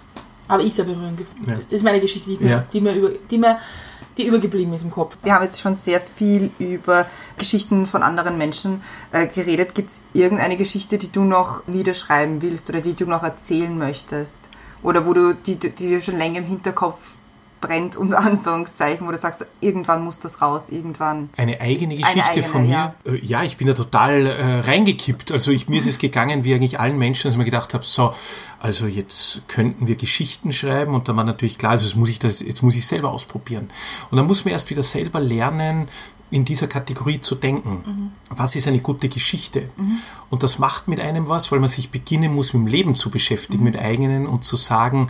Aber 0.48 0.62
ich 0.62 0.74
sehr 0.74 0.84
berührend 0.84 1.16
gefunden. 1.16 1.50
Ja. 1.50 1.56
Das 1.62 1.72
ist 1.72 1.84
meine 1.84 2.00
Geschichte, 2.00 2.30
die 2.30 2.44
mir, 2.44 2.50
Ja. 2.50 2.64
die 2.72 2.80
mir, 2.80 2.92
über, 2.92 3.10
die 3.30 3.38
mir 3.38 3.58
die 4.16 4.26
übergeblieben 4.26 4.72
ist 4.74 4.84
im 4.84 4.90
Kopf. 4.90 5.18
Wir 5.22 5.34
haben 5.34 5.42
jetzt 5.42 5.60
schon 5.60 5.74
sehr 5.74 6.00
viel 6.00 6.50
über 6.58 7.06
Geschichten 7.36 7.86
von 7.86 8.02
anderen 8.02 8.38
Menschen 8.38 8.82
äh, 9.12 9.26
geredet. 9.26 9.74
Gibt 9.74 9.90
es 9.90 10.00
irgendeine 10.12 10.56
Geschichte, 10.56 10.98
die 10.98 11.10
du 11.10 11.22
noch 11.24 11.66
niederschreiben 11.66 12.40
willst 12.42 12.68
oder 12.70 12.80
die 12.80 12.94
du 12.94 13.06
noch 13.06 13.22
erzählen 13.24 13.76
möchtest? 13.76 14.48
Oder 14.82 15.06
wo 15.06 15.14
du, 15.14 15.34
die, 15.34 15.56
die 15.56 15.70
dir 15.70 16.00
schon 16.00 16.18
länger 16.18 16.38
im 16.38 16.44
Hinterkopf 16.44 17.00
brennt, 17.66 17.96
unter 17.96 18.18
Anführungszeichen, 18.18 19.06
wo 19.06 19.10
du 19.10 19.16
sagst, 19.16 19.46
irgendwann 19.60 20.04
muss 20.04 20.20
das 20.20 20.42
raus, 20.42 20.68
irgendwann. 20.68 21.30
Eine 21.36 21.60
eigene 21.60 21.96
Geschichte 21.96 22.28
eigene, 22.28 22.46
von 22.46 22.66
mir? 22.66 22.72
ja. 22.72 22.94
Ja. 23.04 23.14
ja, 23.22 23.42
ich 23.42 23.56
bin 23.56 23.66
da 23.66 23.74
total 23.74 24.26
äh, 24.26 24.60
reingekippt. 24.60 25.32
Also 25.32 25.50
ich, 25.50 25.68
mir 25.68 25.78
ist 25.78 25.86
es 25.86 25.98
gegangen, 25.98 26.44
wie 26.44 26.54
eigentlich 26.54 26.78
allen 26.78 26.98
Menschen, 26.98 27.24
dass 27.24 27.32
ich 27.32 27.38
mir 27.38 27.44
gedacht 27.44 27.74
habe, 27.74 27.84
so, 27.84 28.12
also 28.60 28.86
jetzt 28.86 29.42
könnten 29.48 29.86
wir 29.86 29.96
Geschichten 29.96 30.52
schreiben 30.52 30.94
und 30.94 31.08
dann 31.08 31.16
war 31.16 31.24
natürlich 31.24 31.58
klar, 31.58 31.72
also 31.72 31.84
jetzt 31.84 31.96
muss 31.96 32.08
ich 32.08 32.18
das, 32.18 32.40
jetzt 32.40 32.62
muss 32.62 32.74
ich 32.74 32.86
selber 32.86 33.10
ausprobieren. 33.10 33.70
Und 34.10 34.16
dann 34.16 34.26
muss 34.26 34.44
man 34.44 34.52
erst 34.52 34.70
wieder 34.70 34.82
selber 34.82 35.20
lernen, 35.20 35.88
in 36.30 36.44
dieser 36.44 36.66
Kategorie 36.66 37.20
zu 37.20 37.34
denken. 37.34 38.12
Was 38.30 38.56
ist 38.56 38.66
eine 38.66 38.80
gute 38.80 39.08
Geschichte? 39.08 39.70
Und 40.30 40.42
das 40.42 40.58
macht 40.58 40.88
mit 40.88 41.00
einem 41.00 41.28
was, 41.28 41.52
weil 41.52 41.60
man 41.60 41.68
sich 41.68 41.90
beginnen 41.90 42.34
muss, 42.34 42.52
mit 42.54 42.62
dem 42.62 42.66
Leben 42.66 42.94
zu 42.94 43.10
beschäftigen, 43.10 43.64
mit 43.64 43.78
eigenen 43.78 44.26
und 44.26 44.44
zu 44.44 44.56
sagen, 44.56 45.08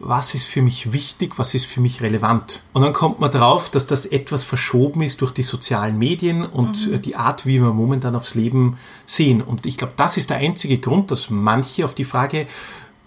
was 0.00 0.34
ist 0.34 0.46
für 0.46 0.62
mich 0.62 0.92
wichtig, 0.92 1.38
was 1.38 1.54
ist 1.54 1.66
für 1.66 1.80
mich 1.80 2.02
relevant. 2.02 2.62
Und 2.72 2.82
dann 2.82 2.92
kommt 2.92 3.20
man 3.20 3.30
drauf, 3.30 3.70
dass 3.70 3.86
das 3.86 4.06
etwas 4.06 4.44
verschoben 4.44 5.02
ist 5.02 5.20
durch 5.20 5.32
die 5.32 5.42
sozialen 5.42 5.98
Medien 5.98 6.44
und 6.44 6.90
äh, 6.92 6.98
die 6.98 7.16
Art, 7.16 7.46
wie 7.46 7.60
wir 7.60 7.72
momentan 7.72 8.16
aufs 8.16 8.34
Leben 8.34 8.76
sehen. 9.06 9.40
Und 9.40 9.66
ich 9.66 9.76
glaube, 9.76 9.94
das 9.96 10.16
ist 10.16 10.30
der 10.30 10.38
einzige 10.38 10.78
Grund, 10.78 11.10
dass 11.10 11.30
manche 11.30 11.84
auf 11.84 11.94
die 11.94 12.04
Frage, 12.04 12.46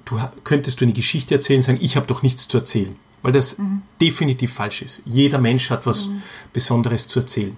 du 0.05 0.19
könntest 0.43 0.79
du 0.81 0.85
eine 0.85 0.93
Geschichte 0.93 1.35
erzählen, 1.35 1.61
sagen, 1.61 1.79
ich 1.81 1.97
habe 1.97 2.07
doch 2.07 2.23
nichts 2.23 2.47
zu 2.47 2.57
erzählen. 2.57 2.95
Weil 3.23 3.31
das 3.31 3.57
definitiv 3.99 4.53
falsch 4.53 4.81
ist. 4.83 5.01
Jeder 5.05 5.37
Mensch 5.37 5.69
hat 5.69 5.85
was 5.85 6.09
Besonderes 6.53 7.07
zu 7.07 7.19
erzählen. 7.19 7.57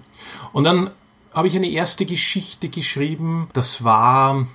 Und 0.52 0.64
dann 0.64 0.90
habe 1.32 1.48
ich 1.48 1.56
eine 1.56 1.68
erste 1.68 2.06
Geschichte 2.06 2.68
geschrieben, 2.68 3.48
das 3.52 3.84
war 3.84 4.46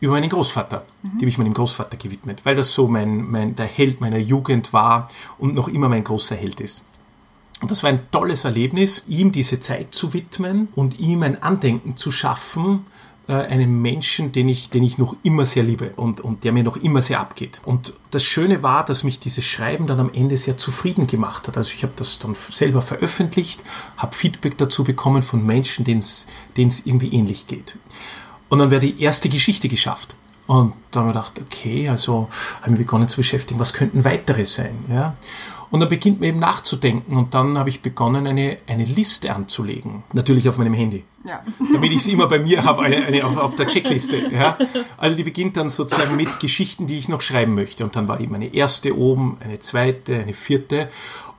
über 0.00 0.14
meinen 0.14 0.30
Großvater. 0.30 0.84
Die 1.02 1.18
habe 1.20 1.28
ich 1.28 1.38
meinem 1.38 1.54
Großvater 1.54 1.96
gewidmet, 1.96 2.44
weil 2.44 2.54
das 2.54 2.72
so 2.72 2.88
mein, 2.88 3.30
mein, 3.30 3.54
der 3.54 3.66
Held 3.66 4.00
meiner 4.00 4.18
Jugend 4.18 4.72
war 4.72 5.08
und 5.38 5.54
noch 5.54 5.68
immer 5.68 5.88
mein 5.88 6.04
großer 6.04 6.34
Held 6.34 6.60
ist. 6.60 6.84
Und 7.60 7.70
das 7.70 7.84
war 7.84 7.90
ein 7.90 8.10
tolles 8.10 8.44
Erlebnis, 8.44 9.04
ihm 9.06 9.30
diese 9.30 9.60
Zeit 9.60 9.94
zu 9.94 10.12
widmen 10.12 10.68
und 10.74 10.98
ihm 10.98 11.22
ein 11.22 11.40
Andenken 11.40 11.96
zu 11.96 12.10
schaffen, 12.10 12.86
äh, 13.28 13.34
einem 13.34 13.80
Menschen, 13.82 14.32
den 14.32 14.48
ich, 14.48 14.70
den 14.70 14.82
ich 14.82 14.98
noch 14.98 15.16
immer 15.22 15.46
sehr 15.46 15.62
liebe 15.62 15.92
und, 15.96 16.20
und 16.20 16.44
der 16.44 16.52
mir 16.52 16.64
noch 16.64 16.76
immer 16.76 17.02
sehr 17.02 17.20
abgeht. 17.20 17.60
Und 17.64 17.94
das 18.10 18.24
Schöne 18.24 18.62
war, 18.62 18.84
dass 18.84 19.04
mich 19.04 19.20
dieses 19.20 19.44
Schreiben 19.44 19.86
dann 19.86 20.00
am 20.00 20.12
Ende 20.12 20.36
sehr 20.36 20.56
zufrieden 20.56 21.06
gemacht 21.06 21.48
hat. 21.48 21.56
Also 21.56 21.72
ich 21.74 21.82
habe 21.82 21.92
das 21.96 22.18
dann 22.18 22.34
selber 22.50 22.82
veröffentlicht, 22.82 23.62
habe 23.96 24.14
Feedback 24.14 24.58
dazu 24.58 24.84
bekommen 24.84 25.22
von 25.22 25.44
Menschen, 25.44 25.84
denen 25.84 26.00
es 26.00 26.26
denen 26.56 26.68
es 26.68 26.86
irgendwie 26.86 27.14
ähnlich 27.14 27.46
geht. 27.46 27.78
Und 28.48 28.58
dann 28.58 28.70
wäre 28.70 28.80
die 28.80 29.00
erste 29.00 29.28
Geschichte 29.28 29.68
geschafft. 29.68 30.16
Und 30.46 30.74
da 30.90 31.00
haben 31.00 31.06
wir 31.06 31.12
gedacht, 31.12 31.40
okay, 31.40 31.88
also 31.88 32.28
haben 32.60 32.72
wir 32.72 32.78
begonnen 32.78 33.08
zu 33.08 33.16
beschäftigen, 33.16 33.60
was 33.60 33.72
könnten 33.72 34.04
weitere 34.04 34.44
sein, 34.44 34.74
ja. 34.90 35.16
Und 35.72 35.80
dann 35.80 35.88
beginnt 35.88 36.20
man 36.20 36.28
eben 36.28 36.38
nachzudenken 36.38 37.16
und 37.16 37.32
dann 37.32 37.56
habe 37.56 37.70
ich 37.70 37.80
begonnen, 37.80 38.26
eine, 38.26 38.58
eine 38.66 38.84
Liste 38.84 39.34
anzulegen. 39.34 40.02
Natürlich 40.12 40.46
auf 40.46 40.58
meinem 40.58 40.74
Handy. 40.74 41.02
Ja. 41.24 41.42
Damit 41.72 41.92
ich 41.92 41.96
es 41.96 42.08
immer 42.08 42.28
bei 42.28 42.38
mir 42.38 42.62
habe, 42.66 42.82
eine, 42.82 43.06
eine 43.06 43.24
auf, 43.24 43.38
auf 43.38 43.54
der 43.54 43.68
Checkliste. 43.68 44.18
Ja. 44.30 44.58
Also 44.98 45.16
die 45.16 45.24
beginnt 45.24 45.56
dann 45.56 45.70
sozusagen 45.70 46.14
mit 46.14 46.40
Geschichten, 46.40 46.86
die 46.86 46.98
ich 46.98 47.08
noch 47.08 47.22
schreiben 47.22 47.54
möchte. 47.54 47.84
Und 47.84 47.96
dann 47.96 48.06
war 48.06 48.20
eben 48.20 48.34
eine 48.34 48.52
erste 48.52 48.94
oben, 48.94 49.38
eine 49.40 49.60
zweite, 49.60 50.16
eine 50.16 50.34
vierte. 50.34 50.90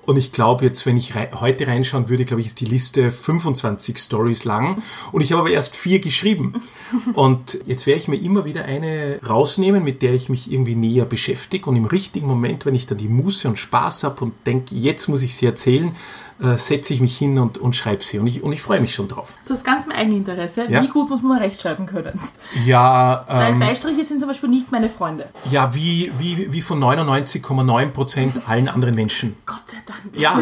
Und 0.05 0.17
ich 0.17 0.31
glaube 0.31 0.65
jetzt, 0.65 0.85
wenn 0.85 0.97
ich 0.97 1.15
rei 1.15 1.29
heute 1.33 1.67
reinschauen 1.67 2.09
würde, 2.09 2.25
glaube 2.25 2.41
ich, 2.41 2.47
ist 2.47 2.59
die 2.59 2.65
Liste 2.65 3.09
25 3.11 3.97
Stories 3.97 4.43
lang. 4.43 4.81
Und 5.11 5.21
ich 5.21 5.31
habe 5.31 5.41
aber 5.41 5.51
erst 5.51 5.75
vier 5.75 5.99
geschrieben. 5.99 6.61
Und 7.13 7.59
jetzt 7.65 7.87
werde 7.87 7.99
ich 7.99 8.07
mir 8.07 8.17
immer 8.17 8.45
wieder 8.45 8.65
eine 8.65 9.19
rausnehmen, 9.27 9.83
mit 9.83 10.01
der 10.01 10.13
ich 10.13 10.29
mich 10.29 10.51
irgendwie 10.51 10.75
näher 10.75 11.05
beschäftige. 11.05 11.69
Und 11.69 11.75
im 11.75 11.85
richtigen 11.85 12.27
Moment, 12.27 12.65
wenn 12.65 12.75
ich 12.75 12.85
dann 12.85 12.97
die 12.97 13.07
Muße 13.07 13.47
und 13.47 13.57
Spaß 13.57 14.03
habe 14.03 14.25
und 14.25 14.33
denke, 14.45 14.75
jetzt 14.75 15.07
muss 15.07 15.23
ich 15.23 15.35
sie 15.35 15.45
erzählen, 15.45 15.95
äh, 16.41 16.57
setze 16.57 16.93
ich 16.93 16.99
mich 16.99 17.17
hin 17.17 17.39
und, 17.39 17.57
und 17.57 17.75
schreibe 17.75 18.03
sie. 18.03 18.19
Und 18.19 18.27
ich, 18.27 18.43
und 18.43 18.51
ich 18.51 18.61
freue 18.61 18.81
mich 18.81 18.93
schon 18.93 19.07
drauf. 19.07 19.33
So 19.41 19.53
ist 19.53 19.63
ganz 19.63 19.85
mein 19.85 19.97
Eigeninteresse. 19.97 20.65
Ja. 20.69 20.83
Wie 20.83 20.87
gut 20.87 21.09
muss 21.09 21.21
man 21.21 21.37
rechtschreiben 21.39 21.85
können? 21.85 22.19
Ja, 22.65 23.23
Weil 23.27 23.53
ähm, 23.53 23.59
Beistriche 23.59 24.03
sind 24.05 24.19
zum 24.19 24.27
Beispiel 24.29 24.49
nicht 24.49 24.71
meine 24.71 24.89
Freunde. 24.89 25.29
ja 25.49 25.73
wie, 25.73 26.11
wie, 26.17 26.51
wie 26.51 26.61
von 26.61 26.79
99,9 26.79 27.89
Prozent 27.91 28.41
allen 28.47 28.67
anderen 28.67 28.95
Menschen. 28.95 29.35
Gott 29.45 29.63
sei 29.67 29.77
Dank. 29.85 29.92
Ja, 30.13 30.41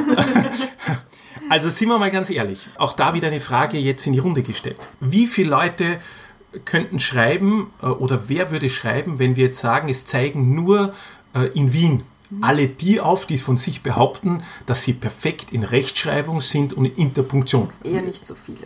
also 1.49 1.69
sind 1.69 1.89
wir 1.89 1.97
mal 1.97 2.11
ganz 2.11 2.29
ehrlich. 2.29 2.67
Auch 2.77 2.93
da 2.93 3.13
wieder 3.13 3.27
eine 3.27 3.41
Frage 3.41 3.77
jetzt 3.77 4.05
in 4.07 4.13
die 4.13 4.19
Runde 4.19 4.43
gestellt. 4.43 4.77
Wie 4.99 5.27
viele 5.27 5.49
Leute 5.49 5.99
könnten 6.65 6.99
schreiben 6.99 7.71
äh, 7.81 7.85
oder 7.85 8.29
wer 8.29 8.51
würde 8.51 8.69
schreiben, 8.69 9.19
wenn 9.19 9.35
wir 9.35 9.45
jetzt 9.45 9.59
sagen, 9.59 9.89
es 9.89 10.05
zeigen 10.05 10.55
nur 10.55 10.93
äh, 11.33 11.47
in 11.53 11.73
Wien 11.73 12.03
alle 12.39 12.69
die 12.69 13.01
auf, 13.01 13.25
die 13.25 13.33
es 13.33 13.41
von 13.41 13.57
sich 13.57 13.83
behaupten, 13.83 14.41
dass 14.65 14.83
sie 14.83 14.93
perfekt 14.93 15.51
in 15.51 15.63
Rechtschreibung 15.63 16.39
sind 16.39 16.71
und 16.73 16.85
in 16.85 16.95
Interpunktion. 16.95 17.69
Eher 17.83 18.01
nicht 18.01 18.25
so 18.25 18.35
viele. 18.35 18.59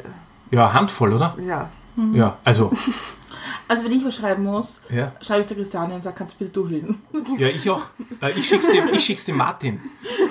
Ja, 0.51 0.73
Handvoll, 0.73 1.13
oder? 1.13 1.35
Ja. 1.43 1.71
Ja, 2.13 2.37
also, 2.43 2.71
Also 3.67 3.83
wenn 3.83 3.91
ich 3.91 4.05
was 4.05 4.15
schreiben 4.15 4.43
muss, 4.43 4.81
ja. 4.89 5.11
schreibe 5.21 5.41
ich 5.41 5.47
der 5.47 5.57
Christiane 5.57 5.95
und 5.95 6.01
sage, 6.03 6.15
kannst 6.15 6.35
du 6.35 6.39
bitte 6.39 6.51
durchlesen. 6.51 7.01
Ja, 7.37 7.47
ich 7.47 7.69
auch. 7.69 7.81
Äh, 8.21 8.31
Ich 8.37 8.47
schick's 8.47 8.69
dem, 8.69 8.87
ich 8.93 9.03
schick's 9.03 9.25
dem 9.25 9.37
Martin. 9.37 9.79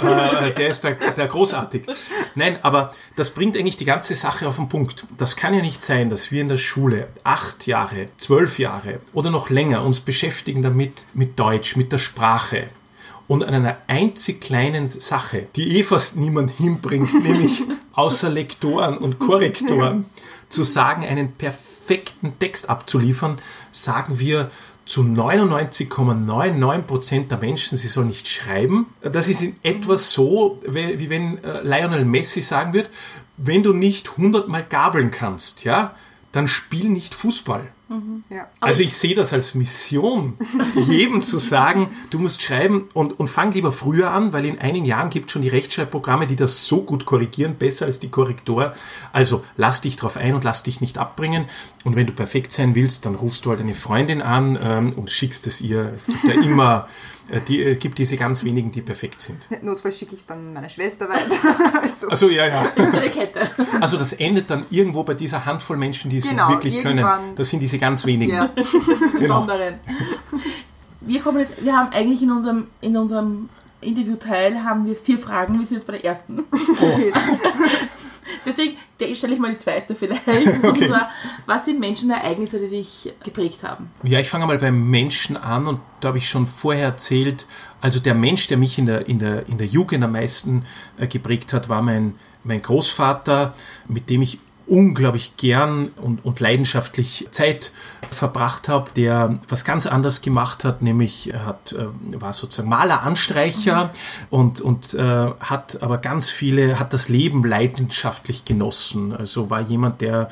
Äh, 0.02 0.52
Der 0.52 0.68
ist 0.68 0.84
der, 0.84 0.92
der 0.94 1.26
großartig. 1.26 1.86
Nein, 2.34 2.58
aber 2.62 2.90
das 3.16 3.30
bringt 3.30 3.56
eigentlich 3.56 3.76
die 3.76 3.84
ganze 3.84 4.14
Sache 4.14 4.46
auf 4.48 4.56
den 4.56 4.68
Punkt. 4.68 5.06
Das 5.18 5.36
kann 5.36 5.52
ja 5.54 5.60
nicht 5.60 5.84
sein, 5.84 6.10
dass 6.10 6.30
wir 6.30 6.40
in 6.40 6.48
der 6.48 6.56
Schule 6.56 7.08
acht 7.24 7.66
Jahre, 7.66 8.08
zwölf 8.16 8.58
Jahre 8.58 9.00
oder 9.12 9.30
noch 9.30 9.50
länger 9.50 9.84
uns 9.84 10.00
beschäftigen 10.00 10.62
damit, 10.62 11.06
mit 11.14 11.38
Deutsch, 11.38 11.76
mit 11.76 11.90
der 11.92 11.98
Sprache. 11.98 12.68
Und 13.26 13.42
an 13.42 13.54
einer 13.54 13.78
einzig 13.86 14.40
kleinen 14.42 14.86
Sache, 14.86 15.46
die 15.56 15.78
eh 15.78 15.82
fast 15.82 16.16
niemand 16.16 16.50
hinbringt, 16.50 17.14
nämlich 17.24 17.62
außer 17.94 18.28
Lektoren 18.28 18.98
und 18.98 19.18
Korrektoren, 19.18 20.06
zu 20.50 20.62
sagen, 20.62 21.04
einen 21.04 21.32
perfekten 21.32 21.73
Text 22.38 22.68
abzuliefern, 22.68 23.38
sagen 23.72 24.18
wir 24.18 24.50
zu 24.84 25.00
99,99% 25.02 27.28
der 27.28 27.38
Menschen, 27.38 27.78
sie 27.78 27.88
sollen 27.88 28.08
nicht 28.08 28.28
schreiben. 28.28 28.92
Das 29.00 29.28
ist 29.28 29.40
in 29.42 29.56
etwa 29.62 29.96
so, 29.96 30.56
wie 30.66 31.08
wenn 31.08 31.42
äh, 31.42 31.62
Lionel 31.62 32.04
Messi 32.04 32.42
sagen 32.42 32.74
wird, 32.74 32.90
wenn 33.36 33.62
du 33.62 33.72
nicht 33.72 34.10
100 34.10 34.48
Mal 34.48 34.64
gabeln 34.64 35.10
kannst, 35.10 35.64
ja, 35.64 35.94
dann 36.32 36.48
spiel 36.48 36.90
nicht 36.90 37.14
Fußball. 37.14 37.68
Ja. 38.30 38.48
Also 38.60 38.80
ich 38.80 38.96
sehe 38.96 39.14
das 39.14 39.32
als 39.32 39.54
Mission, 39.54 40.38
jedem 40.86 41.22
zu 41.22 41.38
sagen, 41.38 41.88
du 42.10 42.18
musst 42.18 42.42
schreiben 42.42 42.88
und, 42.94 43.18
und 43.18 43.28
fang 43.28 43.52
lieber 43.52 43.72
früher 43.72 44.10
an, 44.10 44.32
weil 44.32 44.44
in 44.44 44.58
einigen 44.58 44.84
Jahren 44.84 45.10
gibt 45.10 45.26
es 45.26 45.32
schon 45.32 45.42
die 45.42 45.48
Rechtschreibprogramme, 45.48 46.26
die 46.26 46.36
das 46.36 46.66
so 46.66 46.82
gut 46.82 47.06
korrigieren, 47.06 47.56
besser 47.56 47.86
als 47.86 48.00
die 48.00 48.08
Korrektor. 48.08 48.74
Also 49.12 49.44
lass 49.56 49.80
dich 49.80 49.96
drauf 49.96 50.16
ein 50.16 50.34
und 50.34 50.44
lass 50.44 50.62
dich 50.62 50.80
nicht 50.80 50.98
abbringen. 50.98 51.46
Und 51.84 51.96
wenn 51.96 52.06
du 52.06 52.12
perfekt 52.12 52.52
sein 52.52 52.74
willst, 52.74 53.06
dann 53.06 53.14
rufst 53.14 53.44
du 53.44 53.50
halt 53.50 53.60
eine 53.60 53.74
Freundin 53.74 54.22
an 54.22 54.58
ähm, 54.60 54.92
und 54.94 55.10
schickst 55.10 55.46
es 55.46 55.60
ihr. 55.60 55.92
Es 55.94 56.06
gibt 56.06 56.24
ja 56.24 56.32
immer, 56.42 56.88
die, 57.48 57.62
äh, 57.62 57.74
gibt 57.76 57.98
diese 57.98 58.16
ganz 58.16 58.44
wenigen, 58.44 58.70
die 58.70 58.82
perfekt 58.82 59.20
sind. 59.20 59.48
Notfalls 59.62 59.98
schicke 59.98 60.14
ich 60.14 60.20
es 60.20 60.26
dann 60.26 60.52
meiner 60.52 60.68
Schwester 60.68 61.08
weiter. 61.08 61.36
also, 61.82 62.08
Also 62.08 62.28
ja, 62.28 62.46
ja. 62.46 62.64
Also 63.80 63.96
das 63.96 64.12
endet 64.12 64.50
dann 64.50 64.64
irgendwo 64.70 65.02
bei 65.04 65.14
dieser 65.14 65.44
Handvoll 65.46 65.76
Menschen, 65.76 66.10
die 66.10 66.18
es 66.18 66.28
Genau, 66.28 66.48
wirklich 66.50 66.80
können. 66.82 67.06
Das 67.36 67.50
sind 67.50 67.60
diese 67.60 67.78
ganz 67.78 68.04
wenigen. 68.06 68.32
ja. 68.34 68.50
Genau. 68.54 69.18
Besonderen. 69.18 69.74
Wir 71.00 71.20
kommen 71.20 71.38
jetzt, 71.38 71.64
wir 71.64 71.76
haben 71.76 71.90
eigentlich 71.92 72.22
in 72.22 72.30
unserem, 72.32 72.66
in 72.80 72.96
unserem 72.96 73.48
Interviewteil 73.80 74.64
haben 74.64 74.86
wir 74.86 74.96
vier 74.96 75.18
Fragen. 75.18 75.58
Wir 75.58 75.66
sind 75.66 75.76
jetzt 75.78 75.86
bei 75.86 75.94
der 75.94 76.04
ersten. 76.04 76.44
Deswegen 78.46 78.76
der 79.00 79.14
stelle 79.14 79.34
ich 79.34 79.40
mal 79.40 79.50
die 79.52 79.58
zweite 79.58 79.94
vielleicht. 79.94 80.46
Und 80.62 80.64
Okay. 80.64 80.88
zwar, 80.88 81.10
was 81.46 81.64
sind 81.64 81.80
Menschenereignisse, 81.80 82.58
die 82.60 82.68
dich 82.68 83.12
geprägt 83.24 83.62
haben? 83.64 83.90
Ja, 84.02 84.18
ich 84.20 84.28
fange 84.28 84.46
mal 84.46 84.58
beim 84.58 84.88
Menschen 84.90 85.36
an 85.36 85.66
und 85.66 85.80
da 86.00 86.08
habe 86.08 86.18
ich 86.18 86.28
schon 86.28 86.46
vorher 86.46 86.86
erzählt, 86.86 87.46
also 87.80 87.98
der 88.00 88.14
Mensch, 88.14 88.46
der 88.48 88.56
mich 88.56 88.78
in 88.78 88.86
der, 88.86 89.06
in 89.08 89.18
der, 89.18 89.46
in 89.48 89.58
der 89.58 89.66
Jugend 89.66 90.02
am 90.04 90.12
meisten 90.12 90.64
äh, 90.98 91.06
geprägt 91.06 91.52
hat, 91.52 91.68
war 91.68 91.82
mein, 91.82 92.14
mein 92.44 92.62
Großvater, 92.62 93.54
mit 93.88 94.10
dem 94.10 94.22
ich 94.22 94.38
unglaublich 94.66 95.36
gern 95.36 95.88
und, 95.96 96.24
und 96.24 96.40
leidenschaftlich 96.40 97.28
Zeit 97.30 97.72
verbracht 98.10 98.68
habe, 98.68 98.90
der 98.96 99.38
was 99.48 99.64
ganz 99.64 99.86
anderes 99.86 100.22
gemacht 100.22 100.64
hat, 100.64 100.82
nämlich 100.82 101.32
er 101.32 101.44
hat, 101.44 101.72
äh, 101.72 101.86
war 102.20 102.32
sozusagen 102.32 102.68
Maler, 102.68 103.02
Anstreicher 103.02 103.90
und, 104.30 104.60
und 104.60 104.94
äh, 104.94 105.30
hat 105.40 105.82
aber 105.82 105.98
ganz 105.98 106.30
viele, 106.30 106.78
hat 106.78 106.92
das 106.92 107.08
Leben 107.08 107.44
leidenschaftlich 107.44 108.44
genossen. 108.44 109.14
Also 109.14 109.50
war 109.50 109.60
jemand, 109.60 110.00
der, 110.00 110.28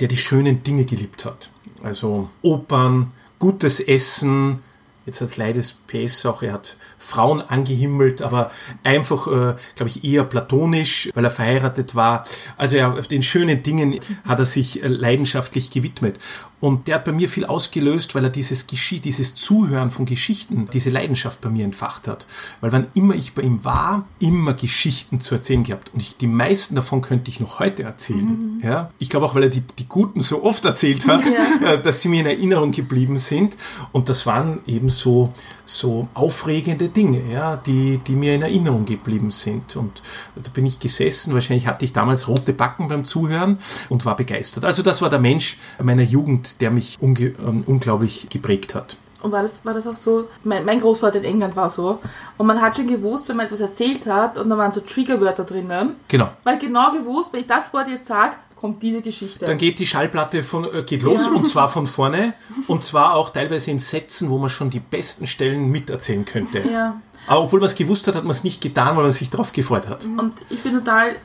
der 0.00 0.08
die 0.08 0.16
schönen 0.16 0.62
Dinge 0.62 0.84
geliebt 0.84 1.24
hat. 1.24 1.50
Also 1.82 2.30
Opern, 2.42 3.12
gutes 3.38 3.80
Essen, 3.80 4.60
jetzt 5.04 5.22
als 5.22 5.36
leides 5.36 5.72
PS 5.86 6.26
auch, 6.26 6.42
er 6.42 6.52
hat 6.52 6.76
Frauen 6.98 7.40
angehimmelt, 7.40 8.22
aber 8.22 8.50
einfach, 8.82 9.26
äh, 9.26 9.54
glaube 9.74 9.88
ich, 9.88 10.04
eher 10.04 10.24
platonisch, 10.24 11.10
weil 11.14 11.24
er 11.24 11.30
verheiratet 11.30 11.94
war. 11.94 12.26
Also 12.56 12.76
ja, 12.76 12.90
den 12.90 13.22
schönen 13.22 13.62
Dingen 13.62 13.98
hat 14.24 14.38
er 14.38 14.44
sich 14.44 14.82
äh, 14.82 14.88
leidenschaftlich 14.88 15.70
gewidmet. 15.70 16.18
Und 16.58 16.88
der 16.88 16.96
hat 16.96 17.04
bei 17.04 17.12
mir 17.12 17.28
viel 17.28 17.44
ausgelöst, 17.44 18.14
weil 18.14 18.24
er 18.24 18.30
dieses 18.30 18.66
Geschicht, 18.66 19.04
dieses 19.04 19.34
Zuhören 19.34 19.90
von 19.90 20.06
Geschichten, 20.06 20.68
diese 20.72 20.88
Leidenschaft 20.88 21.42
bei 21.42 21.50
mir 21.50 21.64
entfacht 21.64 22.08
hat. 22.08 22.26
Weil 22.60 22.72
wann 22.72 22.86
immer 22.94 23.14
ich 23.14 23.34
bei 23.34 23.42
ihm 23.42 23.62
war, 23.64 24.06
immer 24.20 24.54
Geschichten 24.54 25.20
zu 25.20 25.34
erzählen 25.34 25.64
gehabt. 25.64 25.92
Und 25.92 26.00
ich, 26.00 26.16
die 26.16 26.26
meisten 26.26 26.74
davon 26.74 27.02
könnte 27.02 27.30
ich 27.30 27.40
noch 27.40 27.58
heute 27.58 27.82
erzählen. 27.82 28.60
Ja? 28.64 28.90
Ich 28.98 29.10
glaube 29.10 29.26
auch, 29.26 29.34
weil 29.34 29.44
er 29.44 29.48
die, 29.50 29.62
die 29.78 29.86
Guten 29.86 30.22
so 30.22 30.44
oft 30.44 30.64
erzählt 30.64 31.06
hat, 31.06 31.30
äh, 31.62 31.78
dass 31.82 32.00
sie 32.00 32.08
mir 32.08 32.20
in 32.20 32.26
Erinnerung 32.26 32.72
geblieben 32.72 33.18
sind. 33.18 33.56
Und 33.92 34.08
das 34.08 34.24
waren 34.24 34.60
eben 34.66 34.88
so, 34.88 35.32
so 35.64 35.75
aufregende 36.14 36.88
Dinge, 36.88 37.22
ja, 37.32 37.56
die, 37.56 37.98
die 37.98 38.12
mir 38.16 38.34
in 38.34 38.42
Erinnerung 38.42 38.84
geblieben 38.84 39.30
sind. 39.30 39.76
Und 39.76 40.02
da 40.34 40.50
bin 40.52 40.66
ich 40.66 40.78
gesessen, 40.80 41.34
wahrscheinlich 41.34 41.66
hatte 41.66 41.84
ich 41.84 41.92
damals 41.92 42.28
rote 42.28 42.52
Backen 42.52 42.88
beim 42.88 43.04
Zuhören 43.04 43.58
und 43.88 44.04
war 44.04 44.16
begeistert. 44.16 44.64
Also 44.64 44.82
das 44.82 45.02
war 45.02 45.08
der 45.08 45.18
Mensch 45.18 45.58
meiner 45.82 46.02
Jugend, 46.02 46.60
der 46.60 46.70
mich 46.70 46.96
unge 47.00 47.26
ähm, 47.46 47.62
unglaublich 47.66 48.28
geprägt 48.30 48.74
hat. 48.74 48.96
Und 49.22 49.32
war 49.32 49.42
das, 49.42 49.64
war 49.64 49.74
das 49.74 49.86
auch 49.86 49.96
so? 49.96 50.28
Mein, 50.44 50.64
mein 50.64 50.80
Großvater 50.80 51.18
in 51.18 51.24
England 51.24 51.56
war 51.56 51.70
so. 51.70 52.00
Und 52.36 52.46
man 52.46 52.60
hat 52.60 52.76
schon 52.76 52.86
gewusst, 52.86 53.28
wenn 53.28 53.36
man 53.36 53.46
etwas 53.46 53.60
erzählt 53.60 54.06
hat 54.06 54.38
und 54.38 54.48
da 54.50 54.58
waren 54.58 54.72
so 54.72 54.80
Triggerwörter 54.80 55.44
drinnen, 55.44 55.92
Genau. 56.08 56.28
weil 56.44 56.58
genau 56.58 56.92
gewusst, 56.92 57.32
wenn 57.32 57.40
ich 57.40 57.46
das 57.46 57.72
Wort 57.72 57.88
jetzt 57.88 58.06
sage, 58.06 58.34
kommt 58.56 58.82
diese 58.82 59.02
Geschichte. 59.02 59.46
Dann 59.46 59.58
geht 59.58 59.78
die 59.78 59.86
Schallplatte 59.86 60.42
von, 60.42 60.64
äh, 60.64 60.82
geht 60.82 61.02
los 61.02 61.26
und 61.28 61.46
zwar 61.46 61.68
von 61.68 61.86
vorne 61.86 62.34
und 62.66 62.82
zwar 62.82 63.14
auch 63.14 63.30
teilweise 63.30 63.70
in 63.70 63.78
Sätzen, 63.78 64.30
wo 64.30 64.38
man 64.38 64.50
schon 64.50 64.70
die 64.70 64.80
besten 64.80 65.26
Stellen 65.26 65.70
miterzählen 65.70 66.24
könnte. 66.24 66.60
ja. 66.68 67.00
Aber 67.28 67.42
obwohl 67.42 67.58
man 67.58 67.68
es 67.68 67.74
gewusst 67.74 68.06
hat, 68.06 68.14
hat 68.14 68.22
man 68.22 68.30
es 68.30 68.44
nicht 68.44 68.60
getan, 68.60 68.96
weil 68.96 69.02
man 69.02 69.12
sich 69.12 69.30
darauf 69.30 69.52
gefreut 69.52 69.88
hat. 69.88 70.04
Und 70.04 70.32
ich 70.48 70.62
bin 70.62 70.72
total, 70.74 71.16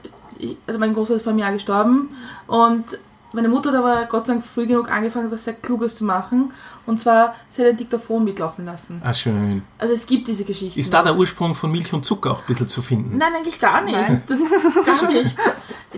also 0.66 0.80
mein 0.80 0.96
Großvater 0.96 1.18
ist 1.18 1.24
vor 1.24 1.32
einem 1.32 1.40
Jahr 1.40 1.52
gestorben 1.54 2.10
und 2.48 2.98
meine 3.34 3.48
Mutter 3.50 3.72
hat 3.72 3.78
aber 3.78 4.06
Gott 4.06 4.26
sei 4.26 4.34
Dank 4.34 4.46
früh 4.46 4.68
genug 4.68 4.92
angefangen, 4.92 5.32
was 5.32 5.44
sehr 5.46 5.54
Kluges 5.54 5.96
zu 5.96 6.04
machen. 6.04 6.52
Und 6.86 7.00
zwar, 7.00 7.36
sie 7.50 7.62
hat 7.62 7.70
ein 7.70 7.78
Diktafon 7.78 8.24
mitlaufen 8.24 8.66
lassen. 8.66 9.02
Ah, 9.04 9.14
schön. 9.14 9.64
Also 9.78 9.94
es 9.94 10.06
gibt 10.06 10.28
diese 10.28 10.44
Geschichten. 10.44 10.80
Ist 10.80 10.94
da 10.94 11.04
der 11.04 11.16
Ursprung 11.16 11.56
von 11.56 11.72
Milch 11.72 11.94
und 11.94 12.06
Zucker 12.06 12.32
auch 12.32 12.40
ein 12.42 12.46
bisschen 12.48 12.68
zu 12.68 12.82
finden? 12.82 13.18
Nein, 13.18 13.34
eigentlich 13.38 13.60
gar 13.60 13.82
nicht. 13.82 13.98
Nein. 13.98 14.22
Das 14.28 14.40
gar 15.02 15.12
nicht. 15.12 15.38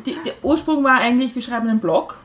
Die, 0.05 0.17
der 0.25 0.33
Ursprung 0.43 0.83
war 0.83 0.99
eigentlich, 0.99 1.33
wir 1.35 1.41
schreiben 1.41 1.67
einen 1.69 1.79
Blog. 1.79 2.17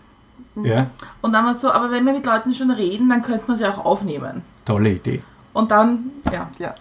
Ja, 0.60 0.88
Und 1.22 1.32
dann 1.32 1.44
war 1.44 1.52
es 1.52 1.60
so, 1.60 1.70
aber 1.70 1.92
wenn 1.92 2.04
wir 2.04 2.12
mit 2.12 2.26
Leuten 2.26 2.52
schon 2.52 2.72
reden, 2.72 3.08
dann 3.08 3.22
könnte 3.22 3.44
man 3.46 3.56
sie 3.56 3.64
auch 3.64 3.84
aufnehmen. 3.84 4.42
tolle 4.64 4.90
Idee. 4.90 5.22
Und 5.52 5.70
dann, 5.70 6.10
ja. 6.32 6.50
ja. 6.58 6.74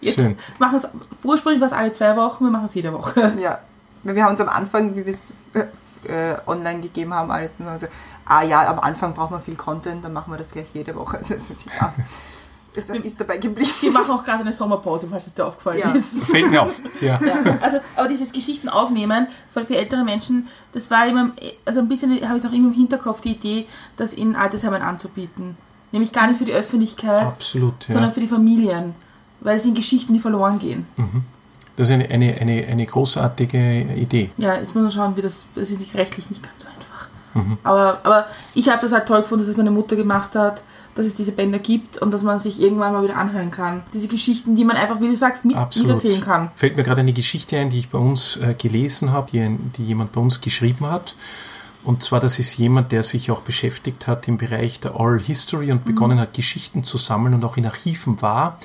Jetzt 0.00 0.16
Schön. 0.16 0.36
machen 0.60 0.76
es, 0.76 0.88
ursprünglich 1.24 1.60
war 1.60 1.66
es 1.66 1.72
alle 1.72 1.90
zwei 1.90 2.16
Wochen, 2.16 2.44
wir 2.44 2.50
machen 2.52 2.66
es 2.66 2.74
jede 2.74 2.92
Woche. 2.92 3.32
Ja, 3.40 3.58
weil 4.04 4.14
wir 4.14 4.22
haben 4.22 4.30
uns 4.30 4.40
am 4.40 4.48
Anfang, 4.48 4.94
wie 4.94 5.04
wir 5.04 5.12
es 5.12 5.32
äh, 6.08 6.36
online 6.46 6.80
gegeben 6.80 7.12
haben, 7.14 7.30
alles 7.30 7.58
immer 7.60 7.78
so, 7.78 7.86
ah 8.24 8.42
ja, 8.42 8.68
am 8.68 8.78
Anfang 8.80 9.14
braucht 9.14 9.30
man 9.30 9.40
viel 9.40 9.56
Content, 9.56 10.04
dann 10.04 10.12
machen 10.12 10.32
wir 10.32 10.38
das 10.38 10.50
gleich 10.50 10.68
jede 10.74 10.94
Woche. 10.94 11.20
ja, 11.80 11.94
das 12.74 12.90
ist 12.90 13.18
dabei 13.20 13.38
geblieben. 13.38 13.70
Wir 13.80 13.90
machen 13.90 14.10
auch 14.10 14.22
gerade 14.22 14.40
eine 14.42 14.52
Sommerpause, 14.52 15.08
falls 15.10 15.26
es 15.26 15.34
dir 15.34 15.46
aufgefallen 15.46 15.78
Ja. 15.78 15.92
ist. 15.92 16.22
Fällt 16.24 16.50
mir 16.50 16.60
auf. 16.62 16.80
Ja. 17.00 17.18
Ja, 17.24 17.36
also, 17.62 17.78
aber 17.96 18.06
dieses 18.08 18.32
Geschichten 18.32 18.68
aufnehmen 18.68 19.28
für, 19.52 19.64
für 19.64 19.76
ältere 19.76 20.04
Menschen, 20.04 20.48
das 20.72 20.90
war 20.90 21.06
immer, 21.06 21.30
also 21.64 21.80
ein 21.80 21.88
bisschen 21.88 22.10
habe 22.28 22.36
ich 22.38 22.44
noch 22.44 22.52
immer 22.52 22.68
im 22.68 22.74
Hinterkopf 22.74 23.22
die 23.22 23.32
Idee, 23.32 23.66
das 23.96 24.12
in 24.12 24.36
Altersheimen 24.36 24.82
anzubieten. 24.82 25.56
Nämlich 25.92 26.12
gar 26.12 26.26
nicht 26.26 26.36
für 26.36 26.44
die 26.44 26.52
Öffentlichkeit, 26.52 27.22
Absolut. 27.26 27.82
sondern 27.84 28.04
Ja. 28.06 28.10
für 28.10 28.20
die 28.20 28.26
Familien. 28.28 28.92
Weil 29.40 29.56
es 29.56 29.62
sind 29.62 29.74
Geschichten, 29.74 30.12
die 30.12 30.18
verloren 30.20 30.58
gehen. 30.58 30.86
Das 31.76 31.88
ist 31.88 31.92
eine, 31.94 32.08
eine, 32.08 32.34
eine, 32.40 32.66
eine 32.66 32.86
großartige 32.86 33.82
Idee. 33.96 34.30
Ja, 34.38 34.54
jetzt 34.54 34.74
muss 34.74 34.82
man 34.82 34.90
schauen, 34.92 35.16
wie 35.16 35.22
das, 35.22 35.46
das 35.54 35.70
ist 35.70 35.80
nicht 35.80 35.94
rechtlich 35.94 36.30
nicht 36.30 36.42
ganz 36.42 36.54
so 36.62 36.68
einfach. 36.68 37.56
Aber, 37.64 38.00
aber 38.02 38.26
ich 38.54 38.68
habe 38.70 38.80
das 38.80 38.92
halt 38.92 39.06
toll 39.06 39.20
gefunden, 39.20 39.44
dass 39.44 39.50
es 39.50 39.56
meine 39.58 39.70
Mutter 39.70 39.94
gemacht 39.94 40.34
hat, 40.34 40.62
dass 40.94 41.04
es 41.04 41.16
diese 41.16 41.32
Bänder 41.32 41.58
gibt 41.58 41.98
und 41.98 42.10
dass 42.10 42.22
man 42.22 42.38
sich 42.38 42.58
irgendwann 42.58 42.94
mal 42.94 43.02
wieder 43.04 43.18
anhören 43.18 43.50
kann. 43.50 43.82
Diese 43.92 44.08
Geschichten, 44.08 44.54
die 44.56 44.64
man 44.64 44.76
einfach, 44.76 45.02
wie 45.02 45.08
du 45.08 45.16
sagst, 45.16 45.44
mit, 45.44 45.54
miterzählen 45.82 46.22
kann. 46.22 46.50
Fällt 46.54 46.78
mir 46.78 46.82
gerade 46.82 47.02
eine 47.02 47.12
Geschichte 47.12 47.58
ein, 47.58 47.68
die 47.68 47.78
ich 47.80 47.90
bei 47.90 47.98
uns 47.98 48.38
äh, 48.38 48.54
gelesen 48.54 49.12
habe, 49.12 49.30
die, 49.30 49.40
ein- 49.40 49.70
die 49.76 49.84
jemand 49.84 50.12
bei 50.12 50.20
uns 50.22 50.40
geschrieben 50.40 50.88
hat. 50.88 51.14
Und 51.84 52.02
zwar, 52.02 52.20
das 52.20 52.38
ist 52.38 52.56
jemand, 52.56 52.90
der 52.90 53.02
sich 53.02 53.30
auch 53.30 53.42
beschäftigt 53.42 54.06
hat 54.06 54.26
im 54.28 54.38
Bereich 54.38 54.80
der 54.80 54.98
Oral 54.98 55.20
History 55.20 55.70
und 55.70 55.84
begonnen 55.84 56.18
hat, 56.18 56.32
Geschichten 56.32 56.82
zu 56.84 56.96
sammeln 56.96 57.34
und 57.34 57.44
auch 57.44 57.58
in 57.58 57.66
Archiven 57.66 58.22
war. 58.22 58.58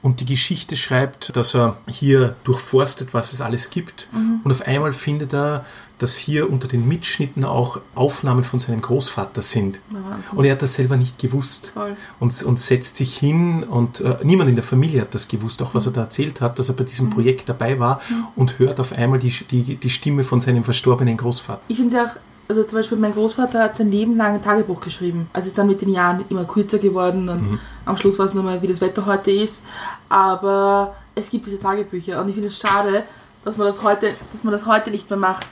Und 0.00 0.20
die 0.20 0.26
Geschichte 0.26 0.76
schreibt, 0.76 1.34
dass 1.36 1.54
er 1.54 1.76
hier 1.88 2.36
durchforstet, 2.44 3.14
was 3.14 3.32
es 3.32 3.40
alles 3.40 3.70
gibt. 3.70 4.08
Und 4.44 4.50
auf 4.50 4.62
einmal 4.66 4.92
findet 4.92 5.34
er, 5.34 5.64
dass 5.98 6.16
hier 6.16 6.50
unter 6.50 6.68
den 6.68 6.86
Mitschnitten 6.86 7.44
auch 7.44 7.80
Aufnahmen 7.94 8.44
von 8.44 8.60
seinem 8.60 8.80
Großvater 8.80 9.42
sind. 9.42 9.80
Wahnsinn. 9.90 10.38
Und 10.38 10.44
er 10.44 10.52
hat 10.52 10.62
das 10.62 10.74
selber 10.74 10.96
nicht 10.96 11.18
gewusst. 11.18 11.72
Und, 12.20 12.42
und 12.44 12.58
setzt 12.58 12.96
sich 12.96 13.18
hin 13.18 13.64
und 13.64 14.00
äh, 14.00 14.16
niemand 14.22 14.48
in 14.48 14.54
der 14.54 14.64
Familie 14.64 15.00
hat 15.00 15.14
das 15.14 15.26
gewusst, 15.26 15.60
auch 15.62 15.74
was 15.74 15.86
er 15.86 15.92
da 15.92 16.02
erzählt 16.02 16.40
hat, 16.40 16.58
dass 16.58 16.68
er 16.68 16.76
bei 16.76 16.84
diesem 16.84 17.10
Projekt 17.10 17.48
dabei 17.48 17.78
war 17.80 18.00
und 18.36 18.58
hört 18.60 18.78
auf 18.78 18.92
einmal 18.92 19.18
die, 19.18 19.30
die, 19.30 19.76
die 19.76 19.90
Stimme 19.90 20.22
von 20.22 20.40
seinem 20.40 20.62
verstorbenen 20.62 21.16
Großvater. 21.16 21.60
Ich 21.66 21.78
finde 21.78 21.96
es 21.96 22.02
auch, 22.02 22.16
also 22.48 22.64
zum 22.64 22.78
Beispiel 22.78 22.96
mein 22.96 23.12
Großvater 23.12 23.62
hat 23.62 23.76
sein 23.76 23.90
Leben 23.90 24.16
lang 24.16 24.34
ein 24.34 24.42
Tagebuch 24.42 24.80
geschrieben. 24.80 25.28
Also 25.32 25.48
ist 25.48 25.58
dann 25.58 25.66
mit 25.66 25.82
den 25.82 25.92
Jahren 25.92 26.24
immer 26.30 26.44
kürzer 26.44 26.78
geworden 26.78 27.28
und 27.28 27.60
am 27.84 27.96
Schluss 27.96 28.18
war 28.18 28.26
es 28.26 28.34
nur 28.34 28.42
mal, 28.42 28.62
wie 28.62 28.66
das 28.66 28.80
Wetter 28.80 29.04
heute 29.04 29.30
ist. 29.30 29.66
Aber 30.08 30.96
es 31.14 31.30
gibt 31.30 31.46
diese 31.46 31.60
Tagebücher 31.60 32.20
und 32.20 32.28
ich 32.28 32.34
finde 32.34 32.48
es 32.48 32.58
schade, 32.58 33.02
dass 33.44 33.58
man 33.58 33.66
das 33.66 33.82
heute, 33.82 34.10
dass 34.32 34.44
man 34.44 34.52
das 34.52 34.64
heute 34.64 34.90
nicht 34.90 35.10
mehr 35.10 35.18
macht. 35.18 35.46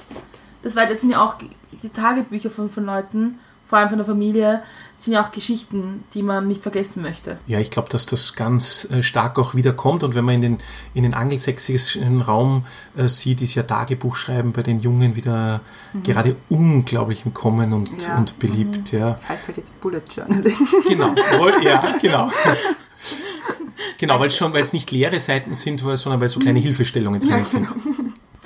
Das, 0.63 0.75
weil 0.75 0.89
das 0.89 1.03
sind 1.03 1.11
ja 1.11 1.23
auch 1.23 1.37
die 1.83 1.89
Tagebücher 1.91 2.51
von, 2.51 2.71
von 2.71 2.87
Leuten, 2.87 3.39
vor 3.65 3.79
allem 3.79 3.91
von 3.91 3.99
der 3.99 4.07
Familie, 4.07 4.63
sind 4.99 5.13
ja 5.13 5.23
auch 5.25 5.31
Geschichten, 5.31 6.05
die 6.15 6.23
man 6.23 6.49
nicht 6.49 6.63
vergessen 6.63 7.03
möchte. 7.03 7.39
Ja, 7.47 7.61
ich 7.61 7.71
glaube, 7.71 7.89
dass 7.91 8.07
das 8.07 8.33
ganz 8.35 8.89
äh, 8.91 9.03
stark 9.03 9.39
auch 9.39 9.55
wiederkommt. 9.55 10.03
Und 10.03 10.15
wenn 10.15 10.25
man 10.25 10.37
in 10.37 10.41
den, 10.41 10.59
in 10.95 11.03
den 11.03 11.13
angelsächsischen 11.13 12.23
Raum 12.23 12.65
äh, 12.97 13.07
sieht, 13.09 13.43
ist 13.43 13.55
ja 13.55 13.63
Tagebuchschreiben 13.63 14.53
bei 14.53 14.63
den 14.63 14.81
Jungen 14.81 15.15
wieder 15.15 15.61
gerade 16.03 16.37
unglaublich 16.49 17.27
im 17.27 17.35
Kommen 17.35 17.73
und, 17.75 17.91
Ja. 18.03 18.17
und 18.17 18.39
beliebt. 18.39 18.91
Ja. 18.93 19.11
Das 19.11 19.29
heißt 19.29 19.49
halt 19.49 19.59
jetzt 19.59 19.79
Bullet 19.81 20.03
Journaling. 20.15 20.55
Genau, 20.89 21.15
ja, 21.63 21.95
genau. 22.01 22.31
Genau, 23.99 24.19
weil 24.21 24.29
es 24.29 24.37
schon, 24.37 24.53
weil 24.55 24.63
es 24.63 24.73
nicht 24.73 24.91
leere 24.91 25.21
Seiten 25.21 25.55
sind, 25.55 25.81
sondern 25.81 26.21
weil 26.21 26.29
so 26.29 26.39
kleine 26.41 26.59
Hilfestellungen 26.59 27.21
drin 27.21 27.45
sind. 27.45 27.69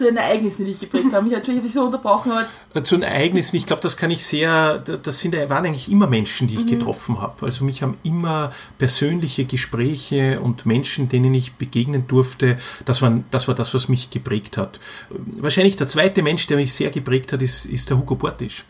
Zu 0.01 0.07
den 0.07 0.17
Ereignissen, 0.17 0.65
die 0.65 0.73
dich 0.73 0.81
geprägt 0.81 1.13
haben. 1.13 1.27
Ich 1.27 1.35
habe 1.35 1.61
dich 1.61 1.75
so 1.75 1.85
unterbrochen, 1.85 2.33
aber 2.33 2.85
Zu 2.85 2.97
den 2.97 3.03
Ereignissen, 3.03 3.57
ich 3.57 3.67
glaube, 3.67 3.83
das 3.83 3.99
kann 3.99 4.11
ich 4.11 4.25
sehr, 4.25 4.79
das 4.79 5.21
sind, 5.21 5.35
waren 5.35 5.67
eigentlich 5.67 5.93
immer 5.93 6.07
Menschen, 6.07 6.49
die 6.49 6.55
ich 6.55 6.67
getroffen 6.67 7.21
habe. 7.21 7.45
Also 7.45 7.67
mich 7.67 7.83
haben 7.83 7.99
immer 8.03 8.51
persönliche 8.79 9.45
Gespräche 9.45 10.41
und 10.41 10.65
Menschen, 10.65 11.11
denen 11.11 11.35
ich 11.35 11.53
begegnen 11.53 12.07
durfte, 12.09 12.57
das 12.87 13.03
war, 13.03 13.21
das 13.31 13.47
war 13.47 13.55
das, 13.55 13.75
was 13.75 13.91
mich 13.91 14.09
geprägt 14.09 14.57
hat. 14.57 14.81
Wahrscheinlich 15.11 15.77
der 15.77 15.87
zweite 15.87 16.23
Mensch, 16.23 16.47
der 16.47 16.57
mich 16.57 16.73
sehr 16.73 16.89
geprägt 16.89 17.35
hat, 17.35 17.43
ist, 17.43 17.67
ist 17.67 17.91
der 17.91 17.99
Hugo 17.99 18.15
Bortisch. 18.15 18.65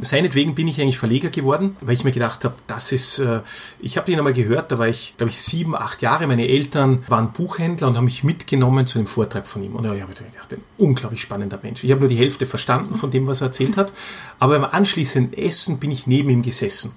Seinetwegen 0.00 0.54
bin 0.54 0.68
ich 0.68 0.80
eigentlich 0.80 0.98
Verleger 0.98 1.28
geworden, 1.30 1.76
weil 1.80 1.94
ich 1.94 2.04
mir 2.04 2.12
gedacht 2.12 2.44
habe, 2.44 2.54
das 2.66 2.92
ist, 2.92 3.18
äh, 3.18 3.40
ich 3.80 3.96
habe 3.96 4.06
den 4.06 4.18
einmal 4.18 4.32
gehört, 4.32 4.72
da 4.72 4.78
war 4.78 4.88
ich, 4.88 5.14
glaube 5.16 5.30
ich, 5.30 5.38
sieben, 5.38 5.74
acht 5.76 6.02
Jahre. 6.02 6.26
Meine 6.26 6.48
Eltern 6.48 7.04
waren 7.08 7.32
Buchhändler 7.32 7.88
und 7.88 7.96
haben 7.96 8.04
mich 8.04 8.24
mitgenommen 8.24 8.86
zu 8.86 8.98
einem 8.98 9.06
Vortrag 9.06 9.46
von 9.46 9.62
ihm. 9.62 9.76
Und 9.76 9.84
ja, 9.84 9.94
ich 9.94 10.02
habe 10.02 10.12
gedacht, 10.12 10.52
ein 10.52 10.62
unglaublich 10.78 11.20
spannender 11.20 11.58
Mensch. 11.62 11.84
Ich 11.84 11.90
habe 11.90 12.00
nur 12.00 12.08
die 12.08 12.16
Hälfte 12.16 12.46
verstanden 12.46 12.94
von 12.94 13.10
dem, 13.10 13.26
was 13.26 13.40
er 13.40 13.48
erzählt 13.48 13.76
hat. 13.76 13.92
Aber 14.38 14.58
beim 14.58 14.70
anschließenden 14.70 15.38
Essen 15.38 15.78
bin 15.78 15.90
ich 15.90 16.06
neben 16.06 16.30
ihm 16.30 16.42
gesessen. 16.42 16.92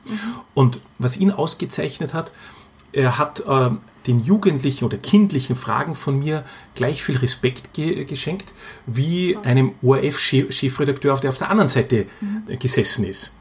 Und 0.53 0.79
was 0.99 1.17
ihn 1.17 1.31
ausgezeichnet 1.31 2.13
hat, 2.13 2.31
er 2.95 3.17
hat 3.17 3.41
äh, 3.41 3.69
den 4.07 4.23
jugendlichen 4.23 4.85
oder 4.85 4.97
kindlichen 4.97 5.55
Fragen 5.55 5.95
von 5.95 6.19
mir 6.19 6.43
gleich 6.73 7.03
viel 7.03 7.17
Respekt 7.17 7.73
ge 7.73 8.05
geschenkt, 8.05 8.53
wie 8.85 9.37
einem 9.43 9.73
ORF-Chefredakteur, 9.81 11.17
der 11.17 11.29
auf 11.29 11.37
der 11.37 11.49
anderen 11.49 11.67
Seite 11.67 12.05
äh, 12.47 12.57
gesessen 12.57 13.05
ist. 13.05 13.33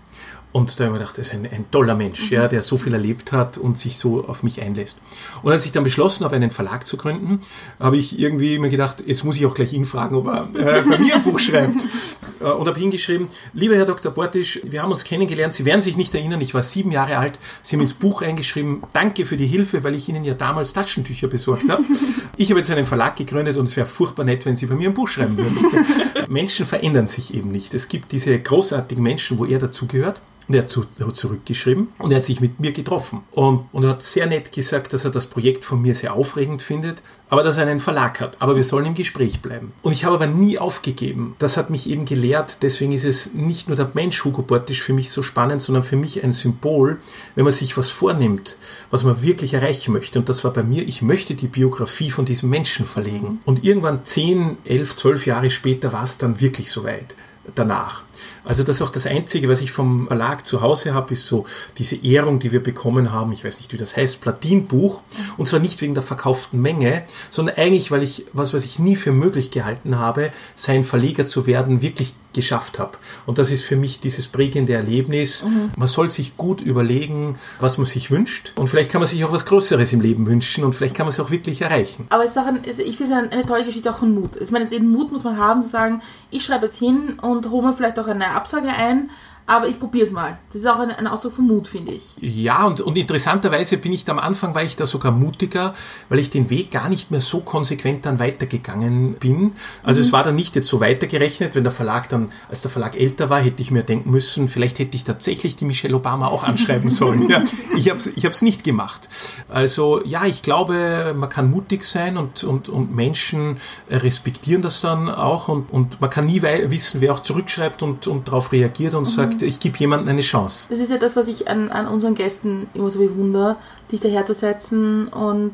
Und 0.55 0.78
da 0.78 0.84
habe 0.84 0.84
ich 0.84 0.92
mir 0.92 0.98
gedacht, 1.00 1.18
das 1.18 1.26
ist 1.26 1.34
ein, 1.34 1.48
ein 1.50 1.68
toller 1.72 1.96
Mensch, 1.96 2.30
ja, 2.30 2.46
der 2.46 2.62
so 2.62 2.78
viel 2.78 2.92
erlebt 2.92 3.32
hat 3.32 3.59
und 3.59 3.76
sich 3.76 3.98
so 3.98 4.24
auf 4.28 4.44
mich 4.44 4.62
einlässt. 4.62 4.98
Und 5.42 5.50
als 5.50 5.66
ich 5.66 5.72
dann 5.72 5.82
beschlossen 5.82 6.24
habe, 6.24 6.36
einen 6.36 6.52
Verlag 6.52 6.86
zu 6.86 6.96
gründen, 6.96 7.40
habe 7.80 7.96
ich 7.96 8.20
irgendwie 8.20 8.61
mir 8.61 8.70
gedacht, 8.70 9.02
jetzt 9.05 9.24
muss 9.24 9.34
ich 9.34 9.46
auch 9.46 9.55
gleich 9.55 9.72
ihn 9.72 9.84
fragen, 9.84 10.14
ob 10.14 10.28
er 10.28 10.48
äh, 10.55 10.82
bei 10.82 10.96
mir 10.96 11.16
ein 11.16 11.22
Buch 11.22 11.40
schreibt. 11.40 11.88
Äh, 12.40 12.46
Und 12.46 12.66
habe 12.66 12.78
hingeschrieben, 12.78 13.28
lieber 13.52 13.76
Herr 13.76 13.84
Dr. 13.84 14.11
Bortisch, 14.11 14.59
wir 14.64 14.82
haben 14.82 14.90
uns 14.90 15.05
kennengelernt, 15.05 15.55
Sie 15.55 15.64
werden 15.64 15.80
sich 15.80 15.96
nicht 15.96 16.12
erinnern, 16.14 16.40
ich 16.40 16.52
war 16.52 16.64
sieben 16.64 16.90
Jahre 16.90 17.18
alt, 17.18 17.38
Sie 17.62 17.76
haben 17.76 17.80
ins 17.80 17.94
Buch 17.94 18.22
eingeschrieben, 18.22 18.82
danke 18.92 19.24
für 19.24 19.36
die 19.36 19.46
Hilfe, 19.46 19.84
weil 19.84 19.94
ich 19.94 20.09
Ihnen 20.09 20.24
ja 20.24 20.34
damals 20.34 20.72
Taschentücher 20.72 21.28
besorgt 21.28 21.68
habe. 21.68 21.84
Ich 22.36 22.50
habe 22.50 22.59
jetzt 22.59 22.70
einen 22.70 22.86
Verlag 22.86 23.14
gegründet 23.14 23.57
und 23.57 23.68
es 23.68 23.76
wäre 23.76 23.86
furchtbar 23.86 24.24
nett, 24.24 24.44
wenn 24.44 24.57
Sie 24.57 24.66
bei 24.66 24.74
mir 24.74 24.88
ein 24.88 24.94
Buch 24.94 25.07
schreiben 25.07 25.36
würden. 25.36 25.57
Menschen 26.28 26.66
verändern 26.66 27.07
sich 27.07 27.32
eben 27.32 27.52
nicht. 27.52 27.74
Es 27.74 27.86
gibt 27.86 28.11
diese 28.11 28.36
großartigen 28.40 29.02
Menschen, 29.02 29.38
wo 29.38 29.44
er 29.44 29.61
dazugehört. 29.61 30.20
Und 30.47 30.55
er 30.55 30.62
hat, 30.62 30.70
zu, 30.70 30.84
zurückgeschrieben 30.84 31.88
und 31.99 32.11
er 32.11 32.18
hat 32.18 32.24
sich 32.24 32.40
mit 32.40 32.61
mir 32.61 32.72
getroffen. 32.72 33.22
Und, 33.32 33.66
und 33.72 33.84
er 33.84 33.90
hat 33.90 34.03
sehr 34.03 34.26
nett 34.26 34.53
gesagt, 34.53 34.92
dass 34.92 35.05
er 35.05 35.11
das 35.11 35.26
Projekt 35.26 35.64
von 35.64 35.80
mir 35.80 35.95
sehr 35.95 36.14
aufregend 36.14 36.61
findet, 36.61 37.03
aber 37.30 37.42
dass 37.42 37.57
er 37.57 37.66
einen 37.66 37.80
Verlag 37.80 38.20
hat. 38.20 38.40
Aber 38.40 38.55
wir 38.55 38.64
sollen 38.64 38.86
im 38.86 38.95
Gespräch 38.95 39.40
bleiben. 39.40 39.72
Und 39.82 39.92
ich 39.92 40.05
habe 40.05 40.16
aber 40.16 40.26
nie 40.26 40.59
aufgegeben. 40.59 41.34
Das 41.38 41.57
hat 41.57 41.70
mich 41.70 41.88
eben 41.88 42.05
gelehrt. 42.05 42.62
Deswegen 42.62 42.92
ist 42.92 43.05
es 43.05 43.32
nicht 43.32 43.68
nur 43.68 43.76
der 43.76 43.90
Mensch 43.95 44.22
Hugo 44.24 44.42
Bortisch 44.42 44.82
für 44.82 44.92
mich 44.92 45.11
so 45.11 45.22
spannend, 45.22 45.62
sondern 45.62 45.82
für 45.82 45.97
mich 45.97 46.22
ein 46.22 46.32
Symbol, 46.32 46.99
wenn 47.34 47.45
man 47.45 47.53
sich 47.53 47.76
was 47.76 47.88
vornimmt, 47.90 48.57
was 48.90 49.05
man 49.05 49.22
wirklich 49.22 49.55
erreichen 49.55 49.92
möchte. 49.92 50.18
Und 50.18 50.28
das 50.28 50.45
war 50.45 50.53
bei 50.53 50.62
mir, 50.62 50.82
ich 50.86 51.01
möchte 51.01 51.34
die 51.34 51.49
Biografie 51.49 52.11
von 52.11 52.24
diesem 52.24 52.51
Menschen 52.51 52.86
verlegen. 52.86 53.40
Und 53.45 53.64
irgendwann 53.64 54.05
10, 54.05 54.59
11, 54.64 54.97
12 54.97 55.26
Jahre 55.26 55.51
später 55.51 55.92
war 55.92 56.05
es 56.05 56.18
dann 56.18 56.40
wirklich 56.40 56.70
soweit 56.70 57.16
danach. 57.55 58.03
Also 58.45 58.62
das 58.62 58.76
ist 58.76 58.82
auch 58.82 58.90
das 58.90 59.07
Einzige, 59.07 59.49
was 59.49 59.61
ich 59.61 59.72
vom 59.72 60.07
Verlag 60.07 60.47
zu 60.47 60.61
Hause 60.61 60.95
habe, 60.95 61.12
ist 61.12 61.26
so 61.26 61.45
diese 61.78 61.97
Ehrung, 61.97 62.38
die 62.38 62.53
wir 62.53 62.62
bekommen 62.62 63.12
haben, 63.12 63.32
ich 63.32 63.45
weiß 63.45 63.59
nicht, 63.59 63.72
wie 63.72 63.76
das 63.76 63.97
heißt, 63.97 64.20
Platinbuch. 64.20 65.03
Und 65.36 65.47
zwar 65.47 65.61
nicht 65.61 65.80
wegen 65.80 65.95
der 65.95 66.03
verkauften 66.03 66.61
Menge, 66.61 67.05
sondern 67.30 67.57
eigentlich, 67.57 67.90
weil 67.90 68.03
ich, 68.03 68.26
was, 68.32 68.55
was 68.55 68.64
ich 68.64 68.78
nie 68.78 68.97
für 68.97 69.12
möglich 69.12 69.51
gehalten 69.51 69.99
habe, 69.99 70.32
sein 70.55 70.84
Verleger 70.84 71.26
zu 71.26 71.47
werden, 71.47 71.82
wirklich 71.82 72.14
geschafft 72.34 72.78
habe. 72.78 72.99
Und 73.24 73.38
das 73.38 73.51
ist 73.51 73.62
für 73.62 73.76
mich 73.76 74.01
dieses 74.01 74.28
prägende 74.28 74.74
Erlebnis. 74.74 75.45
Man 75.76 75.88
soll 75.88 76.11
sich 76.11 76.36
gut 76.36 76.61
überlegen, 76.61 77.38
was 77.61 77.78
man 77.78 77.86
sich 77.86 78.11
wünscht. 78.11 78.53
Und 78.57 78.68
vielleicht 78.68 78.90
kann 78.90 79.01
man 79.01 79.09
sich 79.09 79.24
auch 79.24 79.32
was 79.32 79.47
Größeres 79.47 79.92
im 79.92 80.01
Leben 80.01 80.26
wünschen 80.26 80.64
und 80.64 80.74
vielleicht 80.74 80.95
kann 80.95 81.07
man 81.07 81.12
es 81.12 81.20
auch 81.20 81.30
wirklich 81.30 81.62
erreichen. 81.62 82.07
Aber 82.11 82.24
es 82.24 82.32
ist 82.32 82.38
auch 82.38 82.47
ein, 82.47 82.61
ich 82.64 82.97
finde 82.97 83.05
es 83.05 83.12
eine, 83.12 83.32
eine 83.32 83.47
tolle 83.47 83.64
Geschichte 83.64 83.90
auch 83.90 83.99
von 83.99 84.14
Mut. 84.14 84.36
Ich 84.40 84.51
meine, 84.51 84.66
den 84.66 84.90
Mut 84.90 85.12
muss 85.12 85.24
man 85.24 85.38
haben, 85.38 85.62
zu 85.62 85.68
sagen, 85.68 86.03
ich 86.30 86.45
schreibe 86.45 86.66
jetzt 86.66 86.78
hin 86.78 87.18
und 87.22 87.49
hole 87.51 87.66
mir 87.66 87.72
vielleicht 87.72 87.99
auch 87.99 88.09
eine 88.09 88.26
Absage 88.35 88.68
ein, 88.68 89.11
aber 89.47 89.68
ich 89.68 89.78
probiere 89.78 90.07
es 90.07 90.12
mal. 90.12 90.38
Das 90.49 90.62
ist 90.62 90.66
auch 90.66 90.78
ein, 90.78 90.90
ein 90.90 91.07
Ausdruck 91.07 91.34
von 91.34 91.47
Mut, 91.47 91.68
finde 91.68 91.92
ich. 91.92 92.03
Ja, 92.18 92.64
und, 92.64 92.80
und 92.80 92.97
interessanterweise 92.97 93.76
bin 93.76 93.92
ich 93.92 94.05
da 94.05 94.12
am 94.12 94.18
Anfang, 94.18 94.55
war 94.55 94.62
ich 94.62 94.76
da 94.76 94.86
sogar 94.86 95.12
mutiger, 95.12 95.74
weil 96.09 96.18
ich 96.18 96.30
den 96.30 96.49
Weg 96.49 96.70
gar 96.70 96.88
nicht 96.88 97.11
mehr 97.11 97.20
so 97.20 97.40
konsequent 97.40 98.07
dann 98.07 98.18
weitergegangen 98.18 99.14
bin. 99.14 99.53
Also 99.82 100.01
es 100.01 100.12
war 100.12 100.22
dann 100.22 100.34
nicht 100.34 100.57
jetzt 100.57 100.68
so 100.68 100.80
weitergerechnet, 100.80 101.55
wenn 101.55 101.62
der 101.62 101.72
Verlag 101.72 102.09
dann, 102.09 102.30
als 102.49 102.62
der 102.62 102.70
Verlag 102.70 102.97
älter 102.97 103.28
war, 103.28 103.40
hätte 103.40 103.61
ich 103.61 103.70
mir 103.70 103.82
denken 103.82 104.11
müssen, 104.11 104.49
vielleicht 104.49 104.78
hätte 104.78 104.97
ich 104.97 105.05
tatsächlich 105.05 105.57
die 105.57 105.66
Michelle 105.66 105.95
Obama 105.95 106.28
auch 106.28 106.45
anschreiben 106.45 106.88
sollen. 106.90 107.28
Ja, 107.28 107.42
ich 107.76 107.90
habe 107.90 107.99
es 107.99 108.07
ich 108.07 108.24
hab's 108.24 108.40
nicht 108.40 108.64
gemacht. 108.64 109.11
Also 109.49 110.03
ja, 110.07 110.24
ich 110.24 110.40
glaube, 110.40 111.14
man 111.14 111.28
kann 111.28 111.51
mutig 111.51 111.84
sein 111.84 112.16
und, 112.16 112.45
und, 112.45 112.70
und 112.70 112.95
Menschen 112.95 113.59
respektieren 113.90 114.62
das 114.62 114.80
dann 114.80 115.11
auch 115.11 115.49
und, 115.49 115.70
und 115.70 116.01
man 116.01 116.09
kann 116.09 116.24
nie 116.24 116.40
wissen, 116.40 117.03
wer 117.03 117.12
auch 117.12 117.20
zurückschreibt 117.20 117.82
und, 117.82 118.07
und 118.07 118.28
darauf 118.28 118.53
reagiert 118.53 118.95
und 118.95 119.05
sagt, 119.07 119.34
ich 119.43 119.61
gebe 119.61 119.78
jemandem 119.78 120.09
eine 120.09 120.20
Chance. 120.20 120.66
Das 120.70 120.78
ist 120.78 120.91
ja 120.91 120.99
das, 120.99 121.16
was 121.16 121.28
ich 121.28 121.49
an, 121.49 121.70
an 121.70 121.87
unseren 121.89 122.14
Gästen 122.14 122.68
immer 122.74 122.91
so 122.91 122.99
bewundere, 122.99 123.57
dich 123.91 124.01
daherzusetzen 124.01 125.09
und 125.09 125.53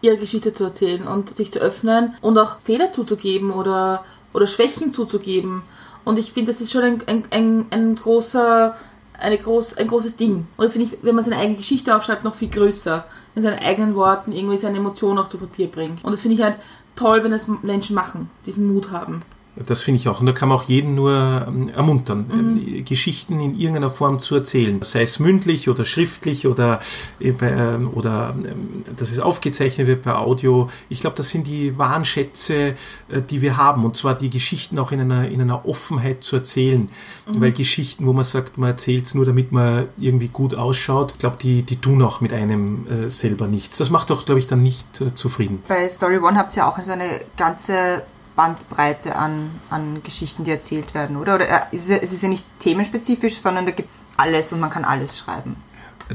ihre 0.00 0.16
Geschichte 0.16 0.54
zu 0.54 0.64
erzählen 0.64 1.06
und 1.06 1.34
sich 1.34 1.52
zu 1.52 1.58
öffnen 1.60 2.14
und 2.20 2.38
auch 2.38 2.60
Fehler 2.60 2.92
zuzugeben 2.92 3.50
oder, 3.50 4.04
oder 4.32 4.46
Schwächen 4.46 4.92
zuzugeben. 4.92 5.62
Und 6.04 6.18
ich 6.18 6.32
finde, 6.32 6.52
das 6.52 6.60
ist 6.60 6.72
schon 6.72 6.84
ein, 6.84 7.02
ein, 7.06 7.24
ein, 7.30 7.66
ein 7.70 7.96
großer, 7.96 8.76
eine 9.18 9.38
groß, 9.38 9.76
ein 9.78 9.88
großes 9.88 10.16
Ding. 10.16 10.46
Und 10.56 10.64
das 10.64 10.72
finde 10.72 10.88
ich, 10.88 10.98
wenn 11.02 11.14
man 11.14 11.24
seine 11.24 11.36
eigene 11.38 11.56
Geschichte 11.56 11.94
aufschreibt, 11.94 12.24
noch 12.24 12.34
viel 12.34 12.48
größer. 12.48 13.04
In 13.34 13.42
seinen 13.42 13.58
eigenen 13.58 13.94
Worten 13.94 14.32
irgendwie 14.32 14.56
seine 14.56 14.78
Emotionen 14.78 15.18
auch 15.18 15.28
zu 15.28 15.38
Papier 15.38 15.68
bringt. 15.68 16.04
Und 16.04 16.12
das 16.12 16.22
finde 16.22 16.36
ich 16.36 16.42
halt 16.42 16.56
toll, 16.96 17.22
wenn 17.22 17.30
das 17.30 17.46
Menschen 17.62 17.94
machen, 17.94 18.30
diesen 18.46 18.72
Mut 18.72 18.90
haben. 18.90 19.20
Das 19.66 19.82
finde 19.82 20.00
ich 20.00 20.08
auch. 20.08 20.20
Und 20.20 20.26
da 20.26 20.32
kann 20.32 20.48
man 20.48 20.58
auch 20.58 20.64
jeden 20.64 20.94
nur 20.94 21.46
ähm, 21.48 21.68
ermuntern, 21.70 22.60
äh, 22.64 22.82
Geschichten 22.82 23.40
in 23.40 23.54
irgendeiner 23.54 23.90
Form 23.90 24.20
zu 24.20 24.34
erzählen. 24.34 24.80
Sei 24.82 25.02
es 25.02 25.18
mündlich 25.18 25.68
oder 25.68 25.84
schriftlich 25.84 26.46
oder, 26.46 26.80
äh, 27.20 27.32
ähm, 27.40 27.90
oder 27.92 28.34
ähm, 28.36 28.84
dass 28.96 29.10
es 29.10 29.18
aufgezeichnet 29.18 29.86
wird 29.86 30.02
per 30.02 30.20
Audio. 30.20 30.68
Ich 30.88 31.00
glaube, 31.00 31.16
das 31.16 31.30
sind 31.30 31.46
die 31.46 31.76
wahren 31.76 32.04
Schätze, 32.04 32.74
äh, 33.08 33.22
die 33.28 33.42
wir 33.42 33.56
haben. 33.56 33.84
Und 33.84 33.96
zwar 33.96 34.14
die 34.14 34.30
Geschichten 34.30 34.78
auch 34.78 34.92
in 34.92 35.00
einer, 35.00 35.28
in 35.28 35.40
einer 35.40 35.66
Offenheit 35.66 36.22
zu 36.22 36.36
erzählen. 36.36 36.88
Weil 37.26 37.52
Geschichten, 37.52 38.06
wo 38.06 38.12
man 38.12 38.24
sagt, 38.24 38.56
man 38.56 38.70
erzählt 38.70 39.04
es 39.06 39.14
nur, 39.14 39.26
damit 39.26 39.52
man 39.52 39.86
irgendwie 39.98 40.28
gut 40.28 40.54
ausschaut, 40.54 41.12
ich 41.12 41.18
glaube, 41.18 41.36
die, 41.40 41.62
die 41.62 41.76
tun 41.76 42.02
auch 42.02 42.20
mit 42.20 42.32
einem 42.32 42.86
äh, 42.88 43.10
selber 43.10 43.48
nichts. 43.48 43.78
Das 43.78 43.90
macht 43.90 44.10
doch, 44.10 44.24
glaube 44.24 44.38
ich, 44.38 44.46
dann 44.46 44.62
nicht 44.62 44.86
zufrieden. 45.14 45.62
Bei 45.68 45.88
Story 45.88 46.18
One 46.18 46.38
habt 46.38 46.52
ihr 46.52 46.58
ja 46.58 46.68
auch 46.68 46.82
so 46.82 46.92
eine 46.92 47.20
ganze 47.36 48.02
Bandbreite 48.38 49.16
an, 49.16 49.50
an 49.68 50.00
Geschichten, 50.04 50.44
die 50.44 50.52
erzählt 50.52 50.94
werden, 50.94 51.16
oder? 51.16 51.34
Oder 51.34 51.48
äh, 51.48 51.74
ist 51.74 51.90
es, 51.90 51.98
es 52.02 52.12
ist 52.12 52.22
ja 52.22 52.28
nicht 52.28 52.44
themenspezifisch, 52.60 53.40
sondern 53.40 53.66
da 53.66 53.72
gibt 53.72 53.90
es 53.90 54.06
alles 54.16 54.52
und 54.52 54.60
man 54.60 54.70
kann 54.70 54.84
alles 54.84 55.18
schreiben. 55.18 55.56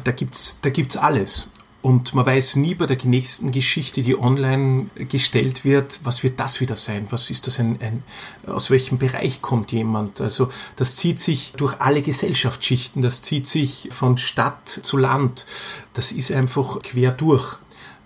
Da 0.05 0.13
gibt's, 0.13 0.57
da 0.61 0.69
gibt's 0.69 0.95
alles. 0.95 1.49
Und 1.81 2.15
man 2.15 2.25
weiß 2.25 2.55
nie 2.55 2.75
bei 2.75 2.85
der 2.85 2.95
nächsten 3.03 3.51
Geschichte, 3.51 4.01
die 4.01 4.17
online 4.17 4.85
gestellt 5.09 5.65
wird, 5.65 5.99
was 6.05 6.23
wird 6.23 6.39
das 6.39 6.61
wieder 6.61 6.77
sein? 6.77 7.07
Was 7.09 7.29
ist 7.29 7.45
das 7.45 7.59
ein, 7.59 7.77
ein 7.81 8.03
aus 8.47 8.69
welchem 8.69 8.99
Bereich 8.99 9.41
kommt 9.41 9.73
jemand? 9.73 10.21
Also 10.21 10.47
das 10.77 10.95
zieht 10.95 11.19
sich 11.19 11.51
durch 11.57 11.81
alle 11.81 12.01
Gesellschaftsschichten, 12.01 13.01
das 13.01 13.21
zieht 13.21 13.47
sich 13.47 13.89
von 13.91 14.17
Stadt 14.17 14.69
zu 14.69 14.95
Land. 14.95 15.45
Das 15.91 16.13
ist 16.13 16.31
einfach 16.31 16.81
quer 16.81 17.11
durch. 17.11 17.57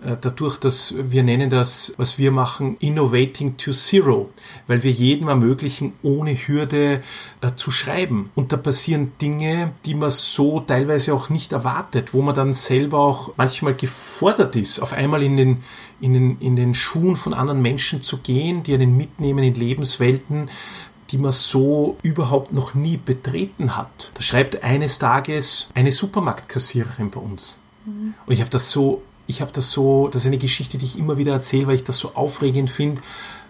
Äh, 0.03 0.17
Dadurch, 0.19 0.57
dass 0.57 0.93
wir 0.97 1.23
nennen 1.23 1.49
das, 1.49 1.93
was 1.97 2.17
wir 2.17 2.31
machen, 2.31 2.77
Innovating 2.79 3.57
to 3.57 3.71
Zero, 3.71 4.29
weil 4.67 4.83
wir 4.83 4.91
jedem 4.91 5.27
ermöglichen, 5.27 5.93
ohne 6.03 6.33
Hürde 6.33 7.01
äh, 7.41 7.51
zu 7.55 7.71
schreiben. 7.71 8.29
Und 8.35 8.51
da 8.51 8.57
passieren 8.57 9.13
Dinge, 9.21 9.73
die 9.85 9.95
man 9.95 10.11
so 10.11 10.59
teilweise 10.59 11.13
auch 11.13 11.29
nicht 11.29 11.51
erwartet, 11.51 12.13
wo 12.13 12.21
man 12.21 12.35
dann 12.35 12.53
selber 12.53 12.99
auch 12.99 13.33
manchmal 13.37 13.75
gefordert 13.75 14.55
ist, 14.55 14.79
auf 14.79 14.93
einmal 14.93 15.23
in 15.23 15.37
den, 15.37 15.57
in 15.99 16.13
den, 16.13 16.37
in 16.39 16.55
den 16.55 16.73
Schuhen 16.73 17.15
von 17.15 17.33
anderen 17.33 17.61
Menschen 17.61 18.01
zu 18.01 18.17
gehen, 18.17 18.63
die 18.63 18.73
einen 18.73 18.95
mitnehmen 18.95 19.43
in 19.43 19.55
Lebenswelten, 19.55 20.49
die 21.09 21.17
man 21.17 21.31
so 21.31 21.97
überhaupt 22.03 22.51
noch 22.51 22.73
nie 22.73 22.97
betreten 22.97 23.77
hat. 23.77 24.11
Da 24.13 24.21
schreibt 24.21 24.61
eines 24.61 24.99
Tages 24.99 25.69
eine 25.73 25.91
Supermarktkassiererin 25.91 27.11
bei 27.11 27.21
uns. 27.21 27.59
Und 28.25 28.33
ich 28.33 28.41
habe 28.41 28.49
das 28.49 28.69
so, 28.69 29.01
ich 29.27 29.41
habe 29.41 29.51
das 29.51 29.71
so, 29.71 30.07
das 30.07 30.23
ist 30.23 30.27
eine 30.27 30.37
Geschichte, 30.37 30.77
die 30.77 30.85
ich 30.85 30.97
immer 30.97 31.17
wieder 31.17 31.33
erzähle, 31.33 31.67
weil 31.67 31.75
ich 31.75 31.83
das 31.83 31.97
so 31.99 32.15
aufregend 32.15 32.69
finde, 32.69 33.01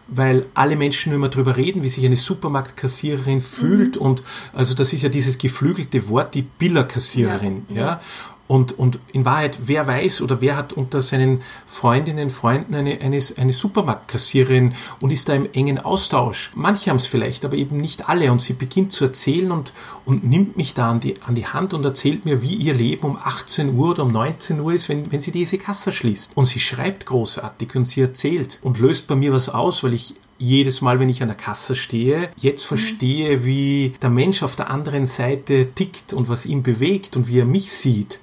weil 0.07 0.45
alle 0.53 0.75
Menschen 0.75 1.09
nur 1.09 1.17
immer 1.17 1.29
drüber 1.29 1.57
reden, 1.57 1.83
wie 1.83 1.89
sich 1.89 2.05
eine 2.05 2.15
Supermarktkassiererin 2.15 3.41
fühlt 3.41 3.97
und 3.97 4.23
also 4.53 4.73
das 4.73 4.93
ist 4.93 5.03
ja 5.03 5.09
dieses 5.09 5.37
geflügelte 5.37 6.09
Wort, 6.09 6.33
die 6.33 6.43
Billerkassiererin, 6.43 7.65
ja. 7.69 8.01
Und, 8.47 8.77
und 8.79 8.99
in 9.11 9.25
Wahrheit, 9.25 9.59
wer 9.65 9.87
weiß 9.87 10.21
oder 10.21 10.39
wer 10.39 10.55
hat 10.55 10.73
unter 10.73 11.01
seinen 11.01 11.41
Freundinnen, 11.65 12.29
Freunden 12.29 12.75
eine, 12.75 13.01
eine, 13.01 13.19
eine 13.37 13.53
Supermarktkassiererin 13.53 14.73
und 15.01 15.11
ist 15.11 15.27
da 15.27 15.33
im 15.33 15.51
engen 15.51 15.79
Austausch. 15.79 16.51
Manche 16.55 16.89
haben 16.89 16.97
es 16.97 17.07
vielleicht, 17.07 17.43
aber 17.43 17.55
eben 17.55 17.77
nicht 17.77 18.07
alle. 18.07 18.31
Und 18.31 18.41
sie 18.41 18.53
beginnt 18.53 18.91
zu 18.93 19.05
erzählen 19.05 19.51
und, 19.51 19.73
und 20.05 20.23
nimmt 20.23 20.55
mich 20.55 20.73
da 20.73 20.89
an 20.91 20.99
die, 21.01 21.21
an 21.21 21.35
die 21.35 21.45
Hand 21.45 21.73
und 21.73 21.83
erzählt 21.83 22.25
mir, 22.25 22.41
wie 22.41 22.55
ihr 22.55 22.73
Leben 22.73 23.05
um 23.05 23.17
18 23.21 23.75
Uhr 23.75 23.91
oder 23.91 24.03
um 24.03 24.11
19 24.11 24.59
Uhr 24.59 24.73
ist, 24.73 24.87
wenn, 24.87 25.11
wenn 25.11 25.19
sie 25.21 25.31
diese 25.31 25.57
Kasse 25.57 25.91
schließt. 25.91 26.31
Und 26.35 26.45
sie 26.45 26.59
schreibt 26.59 27.05
großartig 27.05 27.75
und 27.75 27.85
sie 27.85 28.01
erzählt 28.01 28.59
und 28.61 28.79
löst 28.79 29.07
bei 29.07 29.15
mir 29.15 29.33
was 29.33 29.49
aus, 29.49 29.83
weil 29.83 29.93
ich 29.93 30.15
jedes 30.39 30.81
Mal, 30.81 30.99
wenn 30.99 31.09
ich 31.09 31.21
an 31.21 31.27
der 31.27 31.37
Kasse 31.37 31.75
stehe, 31.75 32.29
jetzt 32.37 32.63
verstehe, 32.63 33.43
wie 33.43 33.93
der 34.01 34.09
Mensch 34.09 34.43
auf 34.43 34.55
der 34.55 34.69
anderen 34.69 35.05
Seite 35.05 35.73
tickt 35.73 36.13
und 36.13 36.29
was 36.29 36.45
ihn 36.45 36.63
bewegt 36.63 37.15
und 37.15 37.27
wie 37.27 37.39
er 37.39 37.45
mich 37.45 37.71
sieht. 37.71 38.19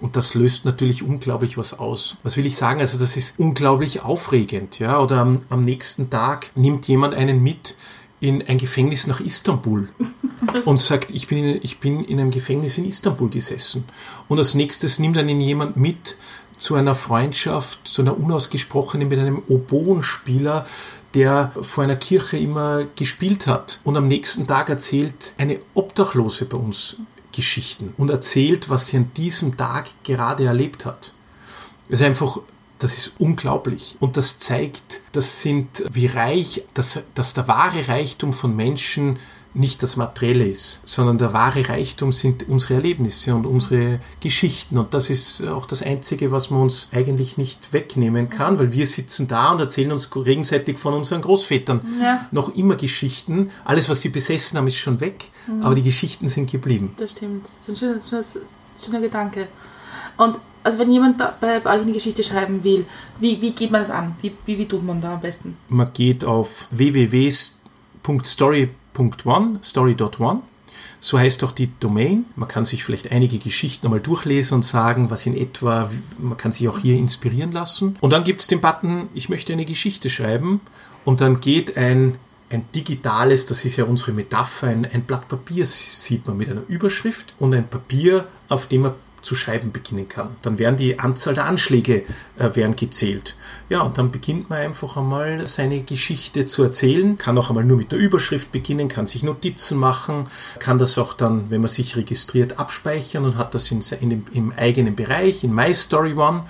Und 0.00 0.16
das 0.16 0.34
löst 0.34 0.64
natürlich 0.64 1.02
unglaublich 1.02 1.58
was 1.58 1.78
aus. 1.78 2.16
Was 2.22 2.36
will 2.36 2.46
ich 2.46 2.56
sagen? 2.56 2.80
Also 2.80 2.98
das 2.98 3.16
ist 3.16 3.38
unglaublich 3.38 4.02
aufregend, 4.02 4.78
ja. 4.78 5.00
Oder 5.00 5.18
am, 5.18 5.42
am 5.48 5.62
nächsten 5.62 6.08
Tag 6.08 6.52
nimmt 6.54 6.86
jemand 6.86 7.14
einen 7.14 7.42
mit 7.42 7.76
in 8.20 8.46
ein 8.46 8.58
Gefängnis 8.58 9.06
nach 9.06 9.20
Istanbul 9.20 9.88
und 10.64 10.78
sagt, 10.78 11.10
ich 11.10 11.28
bin, 11.28 11.38
in, 11.38 11.60
ich 11.62 11.78
bin 11.78 12.04
in 12.04 12.18
einem 12.20 12.30
Gefängnis 12.30 12.78
in 12.78 12.84
Istanbul 12.84 13.28
gesessen. 13.28 13.84
Und 14.28 14.38
als 14.38 14.54
nächstes 14.54 14.98
nimmt 14.98 15.18
einen 15.18 15.40
jemand 15.40 15.76
mit 15.76 16.16
zu 16.56 16.74
einer 16.74 16.96
Freundschaft, 16.96 17.86
zu 17.86 18.02
einer 18.02 18.18
unausgesprochenen 18.18 19.08
mit 19.08 19.18
einem 19.18 19.42
Oboenspieler, 19.48 20.66
der 21.14 21.52
vor 21.60 21.84
einer 21.84 21.96
Kirche 21.96 22.36
immer 22.36 22.84
gespielt 22.96 23.46
hat. 23.46 23.80
Und 23.84 23.96
am 23.96 24.08
nächsten 24.08 24.46
Tag 24.46 24.68
erzählt 24.68 25.34
eine 25.38 25.58
Obdachlose 25.74 26.44
bei 26.44 26.56
uns 26.56 26.96
Geschichten 27.32 27.94
und 27.96 28.10
erzählt, 28.10 28.68
was 28.68 28.88
sie 28.88 28.96
an 28.98 29.10
diesem 29.16 29.56
Tag 29.56 29.86
gerade 30.02 30.44
erlebt 30.44 30.84
hat. 30.84 31.12
Es 31.88 32.00
ist 32.00 32.06
einfach, 32.06 32.40
das 32.78 32.98
ist 32.98 33.12
unglaublich. 33.18 33.96
Und 34.00 34.16
das 34.16 34.38
zeigt, 34.38 35.00
das 35.12 35.42
sind, 35.42 35.84
wie 35.90 36.06
reich, 36.06 36.64
dass, 36.74 37.02
dass 37.14 37.34
der 37.34 37.48
wahre 37.48 37.88
Reichtum 37.88 38.32
von 38.32 38.54
Menschen 38.54 39.18
nicht 39.54 39.82
das 39.82 39.96
Materielle 39.96 40.46
ist, 40.46 40.80
sondern 40.84 41.18
der 41.18 41.32
wahre 41.32 41.68
Reichtum 41.68 42.12
sind 42.12 42.48
unsere 42.48 42.74
Erlebnisse 42.74 43.34
und 43.34 43.46
unsere 43.46 44.00
Geschichten. 44.20 44.78
Und 44.78 44.94
das 44.94 45.10
ist 45.10 45.42
auch 45.42 45.66
das 45.66 45.82
Einzige, 45.82 46.30
was 46.30 46.50
man 46.50 46.62
uns 46.62 46.88
eigentlich 46.92 47.38
nicht 47.38 47.72
wegnehmen 47.72 48.28
kann, 48.30 48.58
weil 48.58 48.72
wir 48.72 48.86
sitzen 48.86 49.26
da 49.26 49.52
und 49.52 49.60
erzählen 49.60 49.92
uns 49.92 50.10
gegenseitig 50.10 50.78
von 50.78 50.94
unseren 50.94 51.22
Großvätern 51.22 51.80
Ja. 52.00 52.26
noch 52.30 52.54
immer 52.54 52.76
Geschichten. 52.76 53.50
Alles, 53.64 53.88
was 53.88 54.02
sie 54.02 54.10
besessen 54.10 54.58
haben, 54.58 54.66
ist 54.66 54.76
schon 54.76 55.00
weg, 55.00 55.30
aber 55.62 55.74
die 55.74 55.82
Geschichten 55.82 56.28
sind 56.28 56.50
geblieben. 56.50 56.94
Das 56.98 57.10
stimmt. 57.12 57.44
Das 57.44 57.68
ist 57.76 57.82
ein 57.82 58.00
schöner, 58.00 58.00
schöner, 58.22 58.24
schöner 58.84 59.00
Gedanke. 59.00 59.48
Und 60.18 60.38
also 60.62 60.78
wenn 60.78 60.92
jemand 60.92 61.16
bei, 61.18 61.56
euch 61.64 61.66
eine 61.66 61.92
Geschichte 61.92 62.22
schreiben 62.22 62.62
will, 62.62 62.84
wie, 63.20 63.40
wie 63.40 63.52
geht 63.52 63.70
man 63.70 63.80
das 63.80 63.90
an? 63.90 64.14
Wie, 64.20 64.32
wie, 64.44 64.58
wie 64.58 64.66
tut 64.66 64.82
man 64.84 65.00
da 65.00 65.14
am 65.14 65.20
besten? 65.20 65.56
Man 65.68 65.90
geht 65.92 66.24
auf 66.24 66.68
www.story.one, 68.98 69.60
story.one. 69.62 70.42
So 71.00 71.18
heißt 71.18 71.44
auch 71.44 71.52
die 71.52 71.70
Domain. 71.80 72.26
Man 72.36 72.48
kann 72.48 72.64
sich 72.64 72.84
vielleicht 72.84 73.10
einige 73.12 73.38
Geschichten 73.38 73.86
einmal 73.86 74.00
durchlesen 74.00 74.56
und 74.56 74.64
sagen, 74.64 75.10
was 75.10 75.26
in 75.26 75.36
etwa, 75.36 75.90
man 76.18 76.36
kann 76.36 76.52
sich 76.52 76.68
auch 76.68 76.78
hier 76.78 76.96
inspirieren 76.96 77.52
lassen. 77.52 77.96
Und 78.00 78.12
dann 78.12 78.24
gibt 78.24 78.40
es 78.40 78.48
den 78.48 78.60
Button, 78.60 79.08
ich 79.14 79.28
möchte 79.28 79.52
eine 79.52 79.64
Geschichte 79.64 80.10
schreiben. 80.10 80.60
Und 81.04 81.20
dann 81.20 81.40
geht 81.40 81.76
ein, 81.76 82.18
ein 82.50 82.64
digitales, 82.74 83.46
das 83.46 83.64
ist 83.64 83.76
ja 83.76 83.84
unsere 83.84 84.12
Metapher, 84.12 84.66
ein, 84.66 84.84
ein 84.84 85.02
Blatt 85.02 85.28
Papier 85.28 85.66
sieht 85.66 86.26
man 86.26 86.36
mit 86.36 86.48
einer 86.48 86.62
Überschrift 86.66 87.34
und 87.38 87.54
ein 87.54 87.68
Papier, 87.68 88.26
auf 88.48 88.66
dem 88.66 88.82
man 88.82 88.94
zu 89.22 89.34
schreiben 89.34 89.72
beginnen 89.72 90.08
kann. 90.08 90.36
Dann 90.42 90.58
werden 90.58 90.76
die 90.76 90.98
Anzahl 90.98 91.34
der 91.34 91.46
Anschläge 91.46 92.04
äh, 92.38 92.54
werden 92.54 92.76
gezählt. 92.76 93.36
Ja, 93.68 93.82
und 93.82 93.98
dann 93.98 94.10
beginnt 94.10 94.48
man 94.50 94.60
einfach 94.60 94.96
einmal 94.96 95.46
seine 95.46 95.82
Geschichte 95.82 96.46
zu 96.46 96.62
erzählen, 96.62 97.18
kann 97.18 97.36
auch 97.38 97.50
einmal 97.50 97.64
nur 97.64 97.76
mit 97.76 97.92
der 97.92 97.98
Überschrift 97.98 98.52
beginnen, 98.52 98.88
kann 98.88 99.06
sich 99.06 99.22
Notizen 99.22 99.78
machen, 99.78 100.24
kann 100.58 100.78
das 100.78 100.96
auch 100.98 101.12
dann, 101.12 101.50
wenn 101.50 101.60
man 101.60 101.68
sich 101.68 101.96
registriert, 101.96 102.58
abspeichern 102.58 103.24
und 103.24 103.36
hat 103.36 103.54
das 103.54 103.70
in, 103.70 103.80
in 104.00 104.10
dem, 104.10 104.24
im 104.32 104.52
eigenen 104.56 104.96
Bereich, 104.96 105.44
in 105.44 105.54
My 105.54 105.74
Story 105.74 106.14
One. 106.14 106.44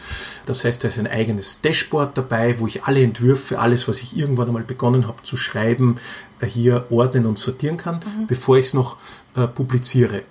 Das 0.46 0.64
heißt, 0.64 0.84
da 0.84 0.88
ist 0.88 0.98
ein 0.98 1.06
eigenes 1.06 1.60
Dashboard 1.60 2.16
dabei, 2.16 2.58
wo 2.60 2.66
ich 2.66 2.84
alle 2.84 3.02
Entwürfe, 3.02 3.58
alles, 3.58 3.88
was 3.88 4.00
ich 4.00 4.16
irgendwann 4.16 4.48
einmal 4.48 4.62
begonnen 4.62 5.08
habe 5.08 5.22
zu 5.22 5.36
schreiben, 5.36 5.96
äh, 6.40 6.46
hier 6.46 6.86
ordnen 6.90 7.26
und 7.26 7.38
sortieren 7.38 7.76
kann, 7.76 8.00
bevor 8.26 8.58
ich 8.58 8.66
es 8.66 8.74
noch 8.74 8.96
äh, 9.36 9.46
publiziere. 9.46 10.22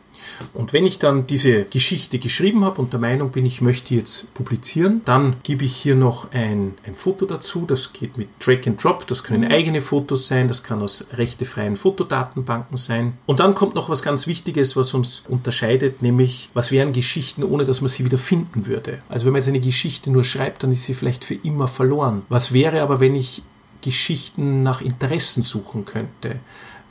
Und 0.54 0.74
wenn 0.74 0.86
ich 0.86 1.00
dann 1.00 1.28
diese 1.28 1.66
Geschichte 1.66 2.20
geschrieben 2.20 2.64
habe 2.64 2.82
und 2.82 2.94
der 2.94 3.00
Meinung 3.00 3.32
bin, 3.32 3.46
ich 3.46 3.62
möchte 3.62 3.96
jetzt 3.96 4.34
publizieren, 4.34 5.02
dann 5.06 5.38
gebe 5.44 5.66
ich 5.66 5.76
hier 5.76 5.96
noch 5.96 6.32
ein, 6.32 6.74
ein 6.86 6.96
Foto 6.96 7.26
dazu. 7.26 7.66
Das 7.68 7.94
geht 7.94 8.18
mit 8.18 8.30
Drag 8.40 8.68
and 8.68 8.84
Drop. 8.84 9.06
Das 9.08 9.24
können 9.24 9.52
eigene 9.52 9.82
Fotos 9.82 10.28
sein, 10.28 10.48
das 10.48 10.64
kann 10.64 10.82
aus 10.82 11.06
rechtefreien 11.14 11.76
Fotodatenbanken 11.76 12.78
sein. 12.78 13.14
Und 13.26 13.40
dann 13.40 13.56
kommt 13.56 13.76
noch 13.76 13.90
was 13.90 14.02
ganz 14.02 14.28
Wichtiges, 14.28 14.76
was 14.76 14.94
uns 14.94 15.24
unterscheidet, 15.28 16.02
nämlich 16.02 16.50
was 16.54 16.72
wären 16.72 16.94
Geschichten, 16.94 17.44
ohne 17.44 17.64
dass 17.64 17.82
man 17.82 17.90
sie 17.90 18.06
wieder 18.06 18.18
finden 18.18 18.66
würde. 18.68 19.02
Also 19.10 19.26
wenn 19.26 19.34
man 19.34 19.42
jetzt 19.42 19.50
eine 19.50 19.60
Geschichte 19.60 20.12
nur 20.12 20.24
schreibt, 20.24 20.64
dann 20.64 20.72
ist 20.72 20.86
sie 20.86 20.94
vielleicht 20.94 21.24
für 21.24 21.36
immer 21.36 21.68
verloren. 21.68 22.24
Was 22.30 22.54
wäre 22.54 22.82
aber, 22.82 23.00
wenn 23.00 23.16
ich 23.16 23.44
Geschichten 23.82 24.64
nach 24.64 24.82
Interessen 24.82 25.44
suchen 25.44 25.86
könnte, 25.86 26.40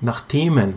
nach 0.01 0.20
Themen, 0.20 0.74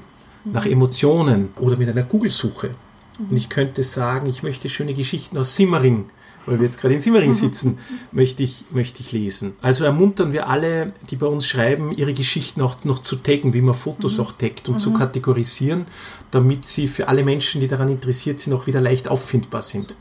nach 0.54 0.66
Emotionen 0.66 1.50
oder 1.60 1.78
mit 1.78 1.90
einer 1.90 2.04
Google-Suche. 2.04 2.72
Und 3.20 3.36
ich 3.36 3.50
könnte 3.50 3.84
sagen, 3.84 4.28
ich 4.28 4.44
möchte 4.44 4.70
schöne 4.70 4.94
Geschichten 4.94 5.38
aus 5.38 5.56
Simmering, 5.56 6.06
weil 6.46 6.60
wir 6.60 6.66
jetzt 6.66 6.80
gerade 6.80 6.94
in 6.94 7.00
Simmering 7.02 7.34
sitzen, 7.46 7.78
möchte 8.12 8.44
ich, 8.44 8.66
möchte 8.72 9.02
ich 9.02 9.12
lesen. 9.12 9.54
Also 9.62 9.84
ermuntern 9.84 10.32
wir 10.32 10.48
alle, 10.48 10.94
die 11.10 11.18
bei 11.18 11.28
uns 11.28 11.46
schreiben, 11.48 11.92
ihre 11.92 12.14
Geschichten 12.14 12.62
auch 12.62 12.84
noch 12.86 13.00
zu 13.00 13.18
taggen, 13.18 13.54
wie 13.54 13.62
man 13.62 13.76
Fotos 13.76 14.20
auch 14.20 14.32
taggt 14.32 14.70
und 14.70 14.80
zu 14.80 14.94
kategorisieren, 14.94 15.86
damit 16.32 16.66
sie 16.66 16.88
für 16.88 17.08
alle 17.10 17.24
Menschen, 17.24 17.60
die 17.60 17.68
daran 17.68 17.90
interessiert 17.90 18.40
sind, 18.40 18.54
auch 18.54 18.68
wieder 18.68 18.80
leicht 18.80 19.10
auffindbar 19.10 19.62
sind. 19.62 19.96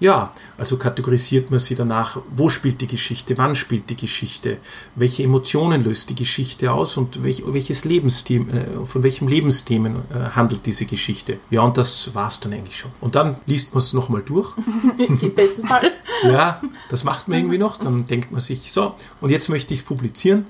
Ja, 0.00 0.32
also 0.56 0.78
kategorisiert 0.78 1.50
man 1.50 1.60
sie 1.60 1.74
danach, 1.74 2.18
wo 2.34 2.48
spielt 2.48 2.80
die 2.80 2.86
Geschichte, 2.86 3.36
wann 3.36 3.54
spielt 3.54 3.90
die 3.90 3.96
Geschichte, 3.96 4.56
welche 4.94 5.22
Emotionen 5.24 5.84
löst 5.84 6.08
die 6.08 6.14
Geschichte 6.14 6.72
aus 6.72 6.96
und 6.96 7.22
welch, 7.22 7.42
welches 7.46 7.84
Lebensthema, 7.84 8.52
äh, 8.52 8.84
von 8.84 9.02
welchem 9.02 9.28
Lebensthemen 9.28 9.96
äh, 9.96 10.30
handelt 10.34 10.64
diese 10.64 10.86
Geschichte. 10.86 11.38
Ja, 11.50 11.60
und 11.60 11.76
das 11.76 12.14
war's 12.14 12.40
dann 12.40 12.54
eigentlich 12.54 12.78
schon. 12.78 12.90
Und 13.02 13.14
dann 13.14 13.36
liest 13.44 13.74
man 13.74 13.80
es 13.80 13.92
nochmal 13.92 14.22
durch. 14.22 14.54
Im 14.98 15.34
besten 15.34 15.66
Fall. 15.66 15.92
Ja, 16.22 16.60
das 16.90 17.04
macht 17.04 17.28
man 17.28 17.38
irgendwie 17.38 17.56
noch. 17.56 17.78
Dann 17.78 18.04
denkt 18.04 18.30
man 18.30 18.42
sich, 18.42 18.72
so, 18.72 18.94
und 19.22 19.30
jetzt 19.30 19.48
möchte 19.48 19.72
ich 19.72 19.80
es 19.80 19.86
publizieren 19.86 20.44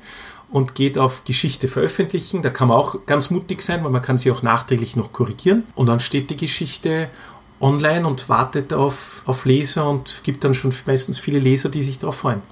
und 0.50 0.74
geht 0.74 0.98
auf 0.98 1.24
Geschichte 1.24 1.68
veröffentlichen. 1.68 2.42
Da 2.42 2.50
kann 2.50 2.68
man 2.68 2.76
auch 2.76 3.06
ganz 3.06 3.30
mutig 3.30 3.62
sein, 3.62 3.84
weil 3.84 3.90
man 3.90 4.02
kann 4.02 4.18
sie 4.18 4.30
auch 4.30 4.42
nachträglich 4.42 4.96
noch 4.96 5.12
korrigieren. 5.12 5.64
Und 5.74 5.86
dann 5.86 6.00
steht 6.00 6.30
die 6.30 6.36
Geschichte 6.36 7.08
online 7.60 8.06
und 8.06 8.28
wartet 8.28 8.72
auf, 8.72 9.22
auf 9.26 9.44
Leser 9.44 9.88
und 9.88 10.20
gibt 10.22 10.44
dann 10.44 10.54
schon 10.54 10.72
meistens 10.86 11.18
viele 11.18 11.38
Leser, 11.38 11.68
die 11.68 11.82
sich 11.82 11.98
darauf 11.98 12.16
freuen. 12.16 12.42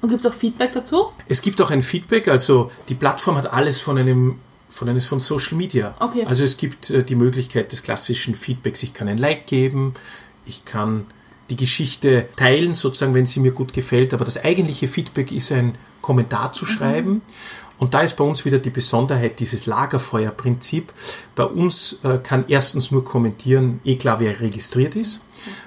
Und 0.00 0.10
gibt 0.10 0.24
es 0.24 0.30
auch 0.30 0.34
Feedback 0.34 0.72
dazu? 0.72 1.06
Es 1.26 1.42
gibt 1.42 1.60
auch 1.60 1.70
ein 1.70 1.82
Feedback, 1.82 2.28
also 2.28 2.70
die 2.88 2.94
Plattform 2.94 3.36
hat 3.36 3.52
alles 3.52 3.80
von 3.80 3.98
einem 3.98 4.38
von 4.70 4.88
eines 4.88 5.06
von 5.06 5.18
Social 5.18 5.56
Media. 5.56 5.94
Okay. 5.98 6.26
Also 6.26 6.44
es 6.44 6.58
gibt 6.58 6.90
äh, 6.90 7.02
die 7.02 7.14
Möglichkeit 7.14 7.72
des 7.72 7.82
klassischen 7.82 8.34
Feedbacks. 8.34 8.82
Ich 8.82 8.92
kann 8.92 9.08
ein 9.08 9.16
Like 9.16 9.46
geben, 9.46 9.94
ich 10.44 10.66
kann 10.66 11.06
die 11.48 11.56
Geschichte 11.56 12.28
teilen, 12.36 12.74
sozusagen, 12.74 13.14
wenn 13.14 13.24
sie 13.24 13.40
mir 13.40 13.52
gut 13.52 13.72
gefällt. 13.72 14.12
Aber 14.12 14.26
das 14.26 14.44
eigentliche 14.44 14.86
Feedback 14.86 15.32
ist 15.32 15.50
ein 15.52 15.76
Kommentar 16.02 16.52
zu 16.52 16.66
schreiben. 16.66 17.22
Und 17.78 17.94
da 17.94 18.00
ist 18.00 18.16
bei 18.16 18.24
uns 18.24 18.44
wieder 18.44 18.58
die 18.58 18.70
Besonderheit 18.70 19.38
dieses 19.38 19.66
Lagerfeuerprinzip. 19.66 20.92
Bei 21.34 21.44
uns 21.44 21.98
äh, 22.02 22.18
kann 22.18 22.44
erstens 22.48 22.90
nur 22.90 23.04
kommentieren, 23.04 23.80
eh 23.84 23.96
klar, 23.96 24.20
wer 24.20 24.40
registriert 24.40 24.96
ist. 24.96 25.20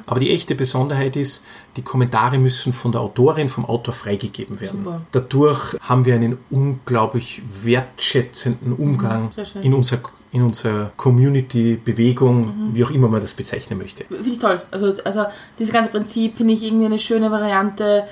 Aber 0.05 0.19
die 0.19 0.31
echte 0.31 0.55
Besonderheit 0.55 1.15
ist, 1.15 1.41
die 1.77 1.81
Kommentare 1.81 2.37
müssen 2.37 2.73
von 2.73 2.91
der 2.91 3.01
Autorin, 3.01 3.49
vom 3.49 3.65
Autor 3.65 3.93
freigegeben 3.93 4.59
werden. 4.59 4.83
Super. 4.83 5.01
Dadurch 5.11 5.77
haben 5.81 6.05
wir 6.05 6.15
einen 6.15 6.37
unglaublich 6.49 7.41
wertschätzenden 7.63 8.73
Umgang 8.73 9.31
schön. 9.43 9.63
in 9.63 9.73
unserer, 9.73 10.01
in 10.31 10.41
unserer 10.41 10.91
Community, 10.97 11.79
Bewegung, 11.83 12.71
wie 12.73 12.83
auch 12.83 12.91
immer 12.91 13.07
man 13.07 13.21
das 13.21 13.33
bezeichnen 13.33 13.77
möchte. 13.79 14.03
Finde 14.05 14.29
ich 14.29 14.39
toll. 14.39 14.61
Also, 14.71 14.93
also 15.03 15.25
dieses 15.57 15.73
ganze 15.73 15.91
Prinzip 15.91 16.37
finde 16.37 16.53
ich 16.53 16.63
irgendwie 16.63 16.85
eine 16.85 16.99
schöne 16.99 17.31
Variante 17.31 18.03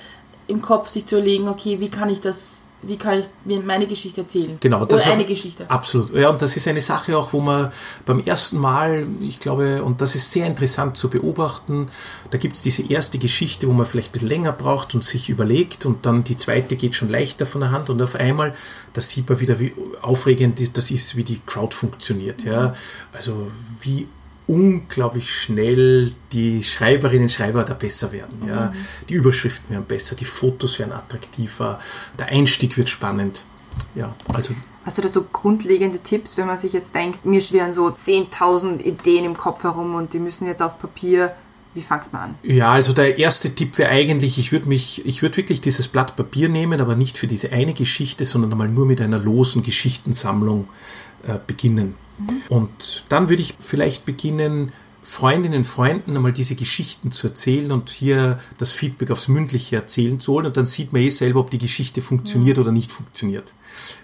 im 0.48 0.62
Kopf, 0.62 0.90
sich 0.90 1.06
zu 1.06 1.18
überlegen, 1.18 1.48
okay, 1.48 1.80
wie 1.80 1.90
kann 1.90 2.10
ich 2.10 2.22
das, 2.22 2.64
wie 2.82 2.98
kann 2.98 3.20
ich 3.20 3.26
mir 3.46 3.60
meine 3.62 3.88
Geschichte 3.88 4.22
erzählen? 4.22 4.58
Genau, 4.60 4.78
Oder 4.78 4.88
das 4.88 5.06
ist 5.06 5.12
eine 5.12 5.24
auch- 5.24 5.28
Geschichte. 5.28 5.70
Absolut. 5.70 6.14
Ja, 6.16 6.30
und 6.30 6.42
das 6.42 6.56
ist 6.56 6.68
eine 6.68 6.82
Sache 6.82 7.18
auch, 7.18 7.34
wo 7.34 7.42
man 7.42 7.72
beim 8.06 8.20
ersten 8.22 8.58
Mal, 8.58 9.06
ich 9.22 9.40
glaube, 9.40 9.84
und 9.84 10.00
das 10.02 10.16
ist 10.16 10.32
sehr 10.32 10.48
interessant 10.48 10.96
zu 10.96 11.10
beobachten, 11.10 11.90
da 12.32 12.38
gibt 12.38 12.56
es 12.56 12.62
diese 12.62 12.84
erste 12.90 13.18
Geschichte, 13.20 13.68
wo 13.68 13.74
man 13.74 13.86
vielleicht 13.86 14.10
ein 14.10 14.12
bisschen 14.14 14.30
länger 14.30 14.54
braucht 14.54 14.96
und 14.96 15.04
sich 15.04 15.30
überlegt 15.30 15.86
und 15.86 16.06
dann 16.06 16.24
die 16.24 16.38
zweite 16.38 16.76
geht 16.78 16.96
schon 16.96 17.10
leichter 17.10 17.46
von 17.46 17.62
der 17.62 17.72
Hand 17.72 17.90
und 17.90 18.02
auf 18.02 18.16
einmal, 18.16 18.56
da 18.94 19.02
sieht 19.02 19.28
man 19.30 19.40
wieder, 19.40 19.60
wie 19.60 19.74
aufregend 20.02 20.78
das 20.78 20.90
ist, 20.92 21.16
wie 21.16 21.24
die 21.24 21.42
Crowd 21.46 21.76
funktioniert. 21.76 22.44
Ja? 22.44 22.74
Also 23.12 23.52
wie 23.82 24.08
unglaublich 24.50 25.32
schnell 25.32 26.12
die 26.32 26.64
Schreiberinnen 26.64 27.24
und 27.24 27.32
Schreiber 27.32 27.64
da 27.64 27.76
besser 27.76 28.12
werden. 28.12 28.48
Ja. 28.48 28.72
Die 29.08 29.14
Überschriften 29.14 29.70
werden 29.70 29.86
besser, 29.86 30.16
die 30.16 30.26
Fotos 30.26 30.80
werden 30.80 30.92
attraktiver, 30.92 31.80
der 32.18 32.28
Einstieg 32.28 32.76
wird 32.76 32.90
spannend. 32.90 33.44
Ja, 33.94 34.14
also 34.34 34.56
Hast 34.86 34.98
du 34.98 35.04
da 35.04 35.08
so 35.08 35.26
grundlegende 35.32 36.00
Tipps, 36.00 36.38
wenn 36.38 36.48
man 36.48 36.58
sich 36.58 36.74
jetzt 36.74 36.96
denkt, 36.96 37.24
mir 37.24 37.42
schwirren 37.42 37.74
so 37.74 37.88
10.000 37.90 38.80
Ideen 38.80 39.24
im 39.24 39.38
Kopf 39.38 39.64
herum 39.64 39.94
und 39.94 40.14
die 40.14 40.20
müssen 40.20 40.48
jetzt 40.48 40.64
auf 40.64 40.80
Papier. 40.80 41.36
Wie 41.76 41.82
fängt 41.82 42.12
man 42.12 42.22
an? 42.24 42.36
Ja, 42.42 42.72
also 42.72 42.94
der 42.94 43.20
erste 43.20 43.54
Tipp 43.54 43.78
wäre 43.78 43.92
eigentlich, 43.92 44.40
ich 44.40 44.52
würde 44.52 44.68
mich, 44.68 45.06
ich 45.06 45.22
würde 45.22 45.38
wirklich 45.38 45.62
dieses 45.62 45.88
Blatt 45.88 46.16
Papier 46.16 46.50
nehmen, 46.50 46.82
aber 46.82 46.96
nicht 46.96 47.20
für 47.20 47.28
diese 47.28 47.52
eine 47.52 47.76
Geschichte, 47.76 48.26
sondern 48.26 48.52
einmal 48.52 48.68
nur 48.68 48.88
mit 48.88 49.00
einer 49.00 49.20
losen 49.20 49.62
Geschichtensammlung 49.62 50.68
äh, 51.28 51.38
beginnen. 51.46 51.94
Und 52.50 53.06
dann 53.10 53.30
würde 53.30 53.42
ich 53.42 53.56
vielleicht 53.60 54.06
beginnen, 54.06 54.72
Freundinnen 55.02 55.60
und 55.60 55.64
Freunden 55.64 56.16
einmal 56.16 56.34
diese 56.34 56.56
Geschichten 56.56 57.10
zu 57.10 57.28
erzählen 57.28 57.72
und 57.72 57.90
hier 57.90 58.40
das 58.58 58.72
Feedback 58.74 59.12
aufs 59.12 59.28
mündliche 59.28 59.78
Erzählen 59.78 60.20
zu 60.20 60.34
holen 60.34 60.46
und 60.46 60.58
dann 60.58 60.66
sieht 60.66 60.94
man 60.94 61.02
eh 61.02 61.10
selber, 61.10 61.40
ob 61.40 61.50
die 61.50 61.58
Geschichte 61.58 62.02
funktioniert 62.02 62.60
oder 62.60 62.72
nicht 62.72 62.92
funktioniert. 62.92 63.54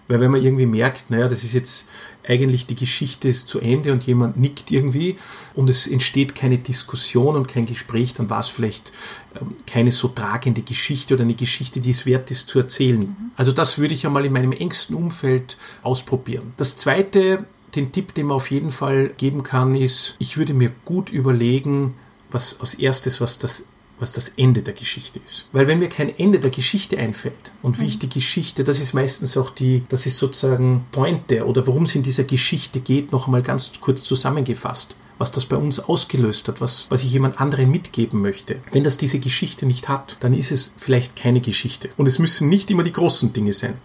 Weil 0.08 0.20
wenn 0.20 0.32
man 0.32 0.42
irgendwie 0.42 0.66
merkt, 0.66 1.10
naja, 1.12 1.28
das 1.28 1.44
ist 1.44 1.54
jetzt 1.54 1.90
eigentlich 2.28 2.66
die 2.66 2.76
Geschichte 2.76 3.28
ist 3.28 3.48
zu 3.48 3.60
Ende 3.60 3.92
und 3.92 4.04
jemand 4.04 4.38
nickt 4.38 4.72
irgendwie 4.72 5.18
und 5.54 5.70
es 5.70 5.86
entsteht 5.86 6.34
keine 6.34 6.58
Diskussion 6.58 7.36
und 7.36 7.48
kein 7.48 7.66
Gespräch, 7.66 8.14
dann 8.14 8.30
war 8.30 8.40
es 8.40 8.48
vielleicht 8.48 8.92
ähm, 9.40 9.56
keine 9.68 9.92
so 9.92 10.08
tragende 10.08 10.62
Geschichte 10.62 11.14
oder 11.14 11.24
eine 11.24 11.36
Geschichte, 11.36 11.82
die 11.82 11.92
es 11.92 12.06
wert 12.06 12.32
ist 12.32 12.48
zu 12.48 12.60
erzählen. 12.60 13.16
Also 13.36 13.52
das 13.52 13.78
würde 13.78 13.94
ich 13.94 14.06
einmal 14.06 14.26
in 14.26 14.34
meinem 14.34 14.54
engsten 14.54 14.96
Umfeld 14.96 15.58
ausprobieren. 15.84 16.54
Das 16.58 16.78
zweite 16.78 17.46
den 17.76 17.92
Tipp, 17.92 18.14
den 18.14 18.28
man 18.28 18.36
auf 18.36 18.52
jeden 18.52 18.72
Fall 18.72 19.10
geben 19.10 19.44
kann, 19.44 19.76
ist, 19.76 20.16
ich 20.20 20.38
würde 20.38 20.54
mir 20.54 20.72
gut 20.86 21.10
überlegen, 21.10 21.96
was 22.32 22.60
als 22.60 22.76
erstes, 22.76 23.22
was 23.22 23.40
das 23.40 23.66
was 24.00 24.12
das 24.12 24.30
Ende 24.30 24.62
der 24.62 24.74
Geschichte 24.74 25.20
ist. 25.24 25.48
Weil 25.52 25.68
wenn 25.68 25.80
mir 25.80 25.90
kein 25.90 26.18
Ende 26.18 26.40
der 26.40 26.50
Geschichte 26.50 26.98
einfällt 26.98 27.52
und 27.62 27.80
wie 27.80 27.86
ich 27.86 28.00
die 28.00 28.10
Geschichte, 28.10 28.64
das 28.64 28.80
ist 28.80 28.94
meistens 28.94 29.38
auch 29.38 29.50
die, 29.50 29.84
das 29.90 30.06
ist 30.06 30.18
sozusagen 30.18 30.86
Pointe 30.92 31.46
oder 31.46 31.66
worum 31.68 31.84
es 31.84 31.96
in 31.96 32.04
dieser 32.04 32.26
Geschichte 32.26 32.82
geht, 32.82 33.12
noch 33.12 33.28
einmal 33.28 33.42
ganz 33.42 33.72
kurz 33.80 34.04
zusammengefasst. 34.04 34.96
Was 35.18 35.32
das 35.32 35.46
bei 35.46 35.56
uns 35.56 35.80
ausgelöst 35.80 36.50
hat, 36.50 36.60
was, 36.60 36.88
was 36.90 37.04
ich 37.04 37.12
jemand 37.14 37.40
anderen 37.40 37.72
mitgeben 37.72 38.22
möchte. 38.22 38.60
Wenn 38.72 38.84
das 38.84 38.98
diese 38.98 39.20
Geschichte 39.20 39.66
nicht 39.66 39.88
hat, 39.88 40.18
dann 40.20 40.34
ist 40.34 40.52
es 40.52 40.74
vielleicht 40.76 41.16
keine 41.16 41.40
Geschichte. 41.40 41.90
Und 41.96 42.08
es 42.08 42.20
müssen 42.20 42.50
nicht 42.50 42.70
immer 42.70 42.84
die 42.84 42.92
großen 42.92 43.32
Dinge 43.32 43.54
sein. 43.54 43.76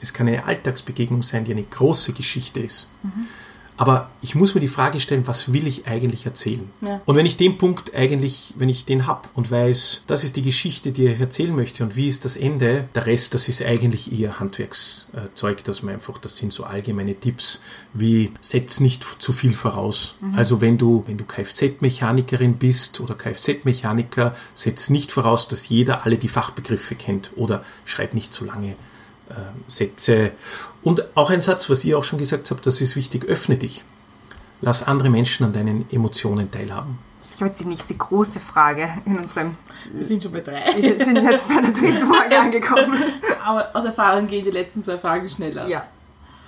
Es 0.00 0.12
kann 0.12 0.28
eine 0.28 0.44
Alltagsbegegnung 0.44 1.22
sein, 1.22 1.44
die 1.44 1.52
eine 1.52 1.64
große 1.64 2.12
Geschichte 2.12 2.60
ist. 2.60 2.88
Aber 3.78 4.10
ich 4.22 4.34
muss 4.34 4.54
mir 4.54 4.60
die 4.60 4.66
Frage 4.66 4.98
stellen, 4.98 5.28
was 5.28 5.52
will 5.52 5.68
ich 5.68 5.86
eigentlich 5.86 6.26
erzählen? 6.26 6.68
Ja. 6.80 7.00
Und 7.06 7.14
wenn 7.14 7.24
ich 7.24 7.36
den 7.36 7.58
Punkt 7.58 7.94
eigentlich, 7.94 8.52
wenn 8.56 8.68
ich 8.68 8.84
den 8.84 9.06
hab 9.06 9.30
und 9.34 9.52
weiß, 9.52 10.02
das 10.08 10.24
ist 10.24 10.34
die 10.34 10.42
Geschichte, 10.42 10.90
die 10.90 11.06
ich 11.06 11.20
erzählen 11.20 11.54
möchte 11.54 11.84
und 11.84 11.94
wie 11.94 12.08
ist 12.08 12.24
das 12.24 12.36
Ende, 12.36 12.88
der 12.96 13.06
Rest, 13.06 13.34
das 13.34 13.48
ist 13.48 13.62
eigentlich 13.62 14.12
eher 14.12 14.40
Handwerkszeug, 14.40 15.62
dass 15.62 15.84
man 15.84 15.94
einfach, 15.94 16.18
das 16.18 16.36
sind 16.36 16.52
so 16.52 16.64
allgemeine 16.64 17.14
Tipps 17.14 17.60
wie 17.94 18.32
setz 18.40 18.80
nicht 18.80 19.04
zu 19.22 19.32
viel 19.32 19.52
voraus. 19.52 20.16
Also 20.34 20.60
wenn 20.60 20.76
du, 20.76 21.04
wenn 21.06 21.16
du 21.16 21.24
Kfz-Mechanikerin 21.24 22.58
bist 22.58 22.98
oder 22.98 23.14
Kfz-Mechaniker, 23.14 24.34
setz 24.54 24.90
nicht 24.90 25.12
voraus, 25.12 25.46
dass 25.46 25.68
jeder 25.68 26.04
alle 26.04 26.18
die 26.18 26.26
Fachbegriffe 26.26 26.96
kennt 26.96 27.30
oder 27.36 27.62
schreib 27.84 28.12
nicht 28.12 28.32
zu 28.32 28.44
lange 28.44 28.74
Sätze. 29.66 30.32
Und 30.82 31.04
auch 31.16 31.30
ein 31.30 31.40
Satz, 31.40 31.68
was 31.70 31.84
ihr 31.84 31.98
auch 31.98 32.04
schon 32.04 32.18
gesagt 32.18 32.50
habt, 32.50 32.66
das 32.66 32.80
ist 32.80 32.96
wichtig, 32.96 33.24
öffne 33.26 33.56
dich. 33.56 33.84
Lass 34.60 34.82
andere 34.82 35.10
Menschen 35.10 35.44
an 35.44 35.52
deinen 35.52 35.84
Emotionen 35.90 36.50
teilhaben. 36.50 36.98
Ich 37.20 37.40
habe 37.40 37.46
jetzt 37.46 37.60
die 37.60 37.66
nächste 37.66 37.94
große 37.94 38.40
Frage 38.40 38.88
in 39.04 39.16
unserem. 39.16 39.56
Wir 39.92 40.04
sind 40.04 40.22
schon 40.22 40.32
bei 40.32 40.40
drei. 40.40 40.60
Wir 40.80 41.04
sind 41.04 41.16
jetzt 41.22 41.46
bei 41.46 41.60
der 41.60 41.70
dritten 41.70 42.06
Frage 42.12 42.38
angekommen. 42.40 43.00
Aber 43.44 43.70
aus 43.74 43.84
Erfahrung 43.84 44.26
gehen 44.26 44.44
die 44.44 44.50
letzten 44.50 44.82
zwei 44.82 44.98
Fragen 44.98 45.28
schneller. 45.28 45.68
Ja. 45.68 45.86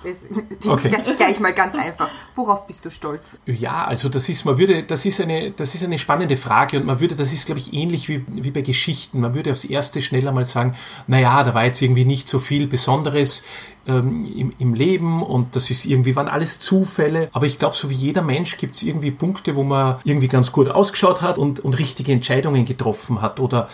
Okay. 0.67 0.95
Gleich 1.17 1.39
mal 1.39 1.53
ganz 1.53 1.75
einfach. 1.75 2.09
Worauf 2.35 2.67
bist 2.67 2.85
du 2.85 2.89
stolz? 2.91 3.39
Ja, 3.45 3.85
also 3.85 4.09
das 4.09 4.29
ist, 4.29 4.45
man 4.45 4.57
würde, 4.57 4.83
das 4.83 5.05
ist 5.05 5.19
eine, 5.19 5.51
das 5.51 5.75
ist 5.75 5.83
eine 5.83 5.97
spannende 5.97 6.37
Frage 6.37 6.77
und 6.79 6.85
man 6.85 6.99
würde, 6.99 7.15
das 7.15 7.33
ist, 7.33 7.45
glaube 7.45 7.59
ich, 7.59 7.73
ähnlich 7.73 8.07
wie, 8.09 8.23
wie 8.27 8.51
bei 8.51 8.61
Geschichten. 8.61 9.19
Man 9.19 9.33
würde 9.33 9.51
aufs 9.51 9.63
erste 9.63 10.01
schneller 10.01 10.31
mal 10.31 10.45
sagen, 10.45 10.75
naja, 11.07 11.43
da 11.43 11.53
war 11.53 11.65
jetzt 11.65 11.81
irgendwie 11.81 12.05
nicht 12.05 12.27
so 12.27 12.39
viel 12.39 12.67
Besonderes 12.67 13.43
ähm, 13.87 14.25
im, 14.35 14.53
im 14.59 14.73
Leben 14.73 15.23
und 15.23 15.55
das 15.55 15.69
ist 15.69 15.85
irgendwie, 15.85 16.15
waren 16.15 16.27
alles 16.27 16.59
Zufälle. 16.59 17.29
Aber 17.33 17.45
ich 17.45 17.59
glaube, 17.59 17.75
so 17.75 17.89
wie 17.89 17.95
jeder 17.95 18.21
Mensch 18.21 18.57
gibt 18.57 18.75
es 18.75 18.83
irgendwie 18.83 19.11
Punkte, 19.11 19.55
wo 19.55 19.63
man 19.63 19.99
irgendwie 20.03 20.27
ganz 20.27 20.51
gut 20.51 20.69
ausgeschaut 20.69 21.21
hat 21.21 21.37
und, 21.37 21.59
und 21.59 21.77
richtige 21.79 22.11
Entscheidungen 22.11 22.65
getroffen 22.65 23.21
hat 23.21 23.39
oder 23.39 23.67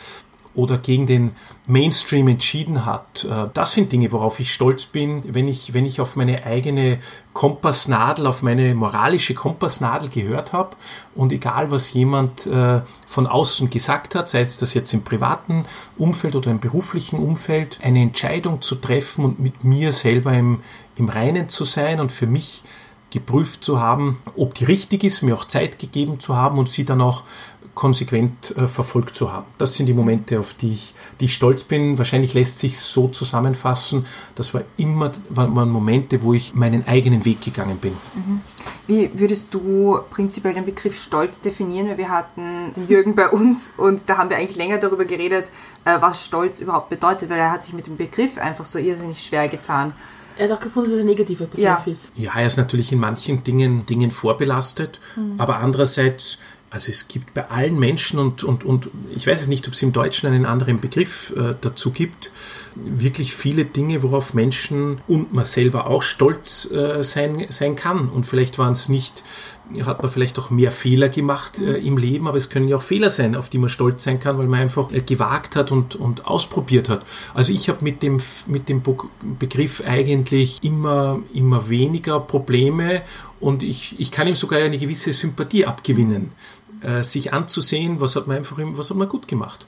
oder 0.57 0.77
gegen 0.79 1.05
den 1.05 1.31
Mainstream 1.67 2.27
entschieden 2.27 2.85
hat. 2.85 3.25
Äh, 3.29 3.49
Das 3.53 3.71
sind 3.73 3.91
Dinge, 3.91 4.11
worauf 4.11 4.39
ich 4.39 4.51
stolz 4.53 4.87
bin, 4.87 5.23
wenn 5.25 5.47
ich, 5.47 5.73
wenn 5.73 5.85
ich 5.85 6.01
auf 6.01 6.15
meine 6.15 6.45
eigene 6.45 6.99
Kompassnadel, 7.33 8.25
auf 8.25 8.41
meine 8.41 8.73
moralische 8.73 9.35
Kompassnadel 9.35 10.09
gehört 10.09 10.53
habe 10.53 10.71
und 11.15 11.31
egal 11.31 11.69
was 11.69 11.93
jemand 11.93 12.47
äh, 12.47 12.81
von 13.05 13.27
außen 13.27 13.69
gesagt 13.69 14.15
hat, 14.15 14.27
sei 14.27 14.41
es 14.41 14.57
das 14.57 14.73
jetzt 14.73 14.91
im 14.93 15.03
privaten 15.03 15.65
Umfeld 15.97 16.35
oder 16.35 16.49
im 16.49 16.59
beruflichen 16.59 17.19
Umfeld, 17.19 17.79
eine 17.83 18.01
Entscheidung 18.01 18.61
zu 18.61 18.75
treffen 18.75 19.23
und 19.23 19.39
mit 19.39 19.63
mir 19.63 19.91
selber 19.93 20.33
im, 20.33 20.61
im 20.97 21.07
Reinen 21.07 21.47
zu 21.49 21.63
sein 21.63 21.99
und 21.99 22.11
für 22.11 22.27
mich 22.27 22.63
geprüft 23.09 23.63
zu 23.63 23.79
haben, 23.79 24.17
ob 24.35 24.53
die 24.53 24.65
richtig 24.65 25.03
ist, 25.03 25.21
mir 25.21 25.33
auch 25.33 25.45
Zeit 25.45 25.79
gegeben 25.79 26.19
zu 26.19 26.35
haben 26.35 26.57
und 26.57 26.69
sie 26.69 26.83
dann 26.83 27.01
auch 27.01 27.23
konsequent 27.78 28.57
äh, 28.57 28.65
verfolgt 28.65 29.15
zu 29.15 29.32
haben. 29.32 29.45
Das 29.59 29.75
sind 29.75 29.86
die 29.86 29.93
Momente, 29.93 30.39
auf 30.39 30.55
die 30.55 30.73
ich, 30.73 30.95
die 31.19 31.25
ich 31.25 31.36
stolz 31.36 31.63
bin. 31.63 31.97
Wahrscheinlich 31.99 32.34
lässt 32.34 32.57
sich 32.57 32.80
so 32.80 33.07
zusammenfassen, 33.07 34.05
das 34.36 34.53
war 34.55 34.63
immer 34.78 35.11
waren, 35.30 35.69
Momente, 35.69 36.23
wo 36.23 36.34
ich 36.34 36.55
meinen 36.55 36.88
eigenen 36.88 37.23
Weg 37.23 37.39
gegangen 37.41 37.78
bin. 37.78 37.93
Wie 38.88 39.11
würdest 39.13 39.53
du 39.53 39.99
prinzipiell 40.09 40.55
den 40.55 40.65
Begriff 40.65 40.99
Stolz 41.01 41.39
definieren? 41.39 41.88
Weil 41.88 41.97
wir 41.99 42.09
hatten 42.09 42.73
den 42.75 42.88
Jürgen 42.88 43.13
bei 43.15 43.30
uns 43.30 43.69
und 43.78 44.01
da 44.07 44.17
haben 44.17 44.30
wir 44.32 44.38
eigentlich 44.38 44.57
länger 44.57 44.80
darüber 44.80 45.05
geredet, 45.05 45.45
äh, 45.86 45.97
was 45.99 46.25
Stolz 46.25 46.59
überhaupt 46.59 46.89
bedeutet, 46.89 47.30
weil 47.30 47.38
er 47.39 47.51
hat 47.51 47.63
sich 47.63 47.73
mit 47.73 47.86
dem 47.86 47.95
Begriff 47.95 48.38
einfach 48.39 48.65
so 48.65 48.80
irrsinnig 48.80 49.23
schwer 49.23 49.47
getan. 49.49 49.93
Er 50.39 50.49
hat 50.49 50.57
auch 50.57 50.63
gefunden, 50.63 50.89
dass 50.89 50.97
es 50.97 51.03
ein 51.03 51.07
negativer 51.07 51.45
Begriff 51.45 51.63
Ja. 51.63 51.84
ist. 51.86 52.11
Ja, 52.15 52.32
er 52.36 52.45
ist 52.45 52.57
natürlich 52.57 52.91
in 52.91 52.99
manchen 52.99 53.43
Dingen, 53.43 53.86
Dingen 53.88 54.11
vorbelastet, 54.11 54.99
aber 55.39 55.57
andererseits, 55.57 56.38
also 56.70 56.89
es 56.89 57.07
gibt 57.07 57.34
bei 57.34 57.49
allen 57.49 57.80
Menschen 57.80 58.20
und, 58.20 58.43
und, 58.43 58.65
und 58.65 58.89
ich 59.15 59.26
weiß 59.26 59.41
es 59.41 59.47
nicht, 59.47 59.68
ob 59.68 59.74
es 59.74 59.82
im 59.82 59.93
Deutschen 59.93 60.28
einen 60.28 60.45
anderen 60.45 60.82
Begriff 60.82 61.34
äh, 61.36 61.55
dazu 61.61 61.91
gibt, 61.91 62.32
wirklich 62.76 63.34
viele 63.34 63.63
Dinge, 63.63 64.03
worauf 64.03 64.34
Menschen 64.34 64.99
und 65.07 65.34
man 65.34 65.45
selber 65.45 65.88
auch 65.88 66.03
stolz 66.03 66.70
äh, 66.70 67.03
sein, 67.03 67.45
sein 67.49 67.76
kann. 67.76 68.09
Und 68.09 68.26
vielleicht 68.26 68.59
waren 68.59 68.74
es 68.74 68.89
nicht, 68.89 69.24
hat 69.86 70.01
man 70.01 70.11
vielleicht 70.11 70.38
auch 70.39 70.49
mehr 70.49 70.72
Fehler 70.72 71.07
gemacht 71.07 71.59
äh, 71.59 71.78
im 71.78 71.97
Leben, 71.97 72.28
aber 72.28 72.38
es 72.38 72.49
können 72.49 72.68
ja 72.68 72.76
auch 72.76 72.82
Fehler 72.82 73.09
sein, 73.09 73.36
auf 73.36 73.49
die 73.49 73.57
man 73.59 73.70
stolz 73.70 74.03
sein 74.03 74.20
kann, 74.20 74.38
weil 74.38 74.47
man 74.47 74.59
einfach 74.59 74.91
äh, 74.91 74.99
gewagt 74.99 75.55
hat 75.55 75.72
und, 75.72 75.95
und 75.95 76.28
ausprobiert 76.28 76.89
hat. 76.89 77.05
Also 77.34 77.53
ich 77.53 77.70
habe 77.70 77.84
mit 77.84 78.03
dem, 78.03 78.20
mit 78.47 78.68
dem 78.68 78.84
Begriff 79.39 79.82
eigentlich 79.86 80.59
immer, 80.63 81.20
immer 81.34 81.70
weniger 81.70 82.20
Probleme 82.20 83.03
und 83.39 83.63
ich, 83.63 83.99
ich 83.99 84.11
kann 84.11 84.28
ihm 84.28 84.36
sogar 84.36 84.59
eine 84.59 84.78
gewisse 84.78 85.13
Sympathie 85.13 85.65
abgewinnen, 85.65 86.32
äh, 86.82 87.03
sich 87.03 87.34
anzusehen, 87.34 87.99
was 87.99 88.15
hat 88.15 88.28
man 88.28 88.38
einfach, 88.38 88.57
was 88.59 88.89
hat 88.89 88.97
man 88.97 89.09
gut 89.09 89.28
gemacht. 89.28 89.67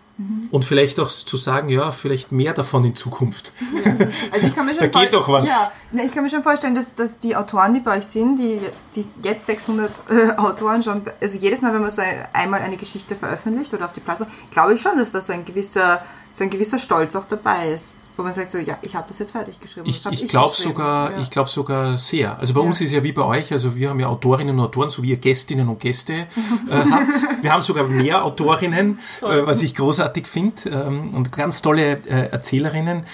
Und 0.52 0.66
vielleicht 0.66 1.00
auch 1.00 1.08
zu 1.08 1.38
sagen, 1.38 1.70
ja, 1.70 1.92
vielleicht 1.92 2.34
mehr 2.34 2.54
davon 2.54 2.84
in 2.84 2.96
Zukunft. 2.96 3.54
Also 4.32 4.48
ich 4.48 4.56
kann 4.56 4.66
mir 4.66 4.74
schon 4.74 4.90
Da 4.92 5.02
geht 5.02 5.14
doch 5.14 5.28
was. 5.28 5.50
Ja, 5.50 5.72
ne, 5.92 6.06
ich 6.06 6.14
kann 6.14 6.24
mir 6.24 6.30
schon 6.30 6.44
vorstellen, 6.44 6.74
dass, 6.74 6.96
dass 6.96 7.20
die 7.20 7.36
Autoren, 7.36 7.74
die 7.74 7.80
bei 7.82 7.98
euch 7.98 8.06
sind, 8.06 8.38
die, 8.38 8.60
die 8.96 9.06
jetzt 9.24 9.46
600 9.46 9.92
äh, 10.10 10.32
Autoren 10.38 10.82
schon, 10.84 11.02
also 11.20 11.38
jedes 11.38 11.62
Mal, 11.62 11.74
wenn 11.74 11.82
man 11.82 11.92
so 11.92 12.02
ein, 12.02 12.28
einmal 12.32 12.62
eine 12.62 12.78
Geschichte 12.78 13.16
veröffentlicht 13.16 13.74
oder 13.74 13.86
auf 13.86 13.94
die 13.94 14.00
Plattform, 14.00 14.30
glaube 14.52 14.74
ich 14.74 14.82
schon, 14.82 14.98
dass 14.98 15.12
da 15.12 15.20
so 15.20 15.34
ein 15.34 15.44
gewisser, 15.44 16.02
so 16.32 16.44
ein 16.44 16.50
gewisser 16.50 16.80
Stolz 16.80 17.16
auch 17.16 17.26
dabei 17.26 17.74
ist. 17.74 17.96
Wo 18.20 18.24
man 18.24 18.34
sagt 18.34 18.52
so, 18.52 18.58
ja, 18.58 18.78
ich 18.82 18.94
habe 18.96 19.08
das 19.08 19.18
jetzt 19.20 19.32
fertig 19.32 19.62
geschrieben. 19.62 19.88
Ich, 19.88 20.06
hab 20.06 20.12
ich 20.12 20.28
glaube 20.28 20.54
sogar, 20.54 21.12
Ja. 21.14 21.20
ich 21.20 21.30
glaube 21.30 21.48
sogar 21.50 21.98
sehr. 21.98 22.38
Also 22.38 22.54
bei 22.54 22.60
Ja. 22.60 22.68
uns 22.68 22.82
ist 22.82 22.92
ja 22.92 23.02
wie 23.02 23.14
bei 23.14 23.24
euch, 23.24 23.54
also 23.54 23.78
wir 23.78 23.90
haben 23.92 24.00
ja 24.02 24.08
Autorinnen 24.08 24.60
und 24.60 24.66
Autoren, 24.66 24.90
so 24.90 25.02
wie 25.04 25.12
ihr 25.12 25.18
Gästinnen 25.18 25.70
und 25.70 25.80
Gäste 25.80 26.14
äh, 26.14 26.26
habt. 26.92 27.14
Wir 27.42 27.54
haben 27.54 27.62
sogar 27.62 27.86
mehr 27.86 28.26
Autorinnen, 28.26 29.00
äh, 29.22 29.46
was 29.48 29.62
ich 29.62 29.74
großartig 29.74 30.28
finde 30.28 30.70
ähm, 30.70 31.14
und 31.14 31.32
ganz 31.32 31.62
tolle 31.62 31.92
äh, 32.08 32.30
Erzählerinnen. 32.30 33.06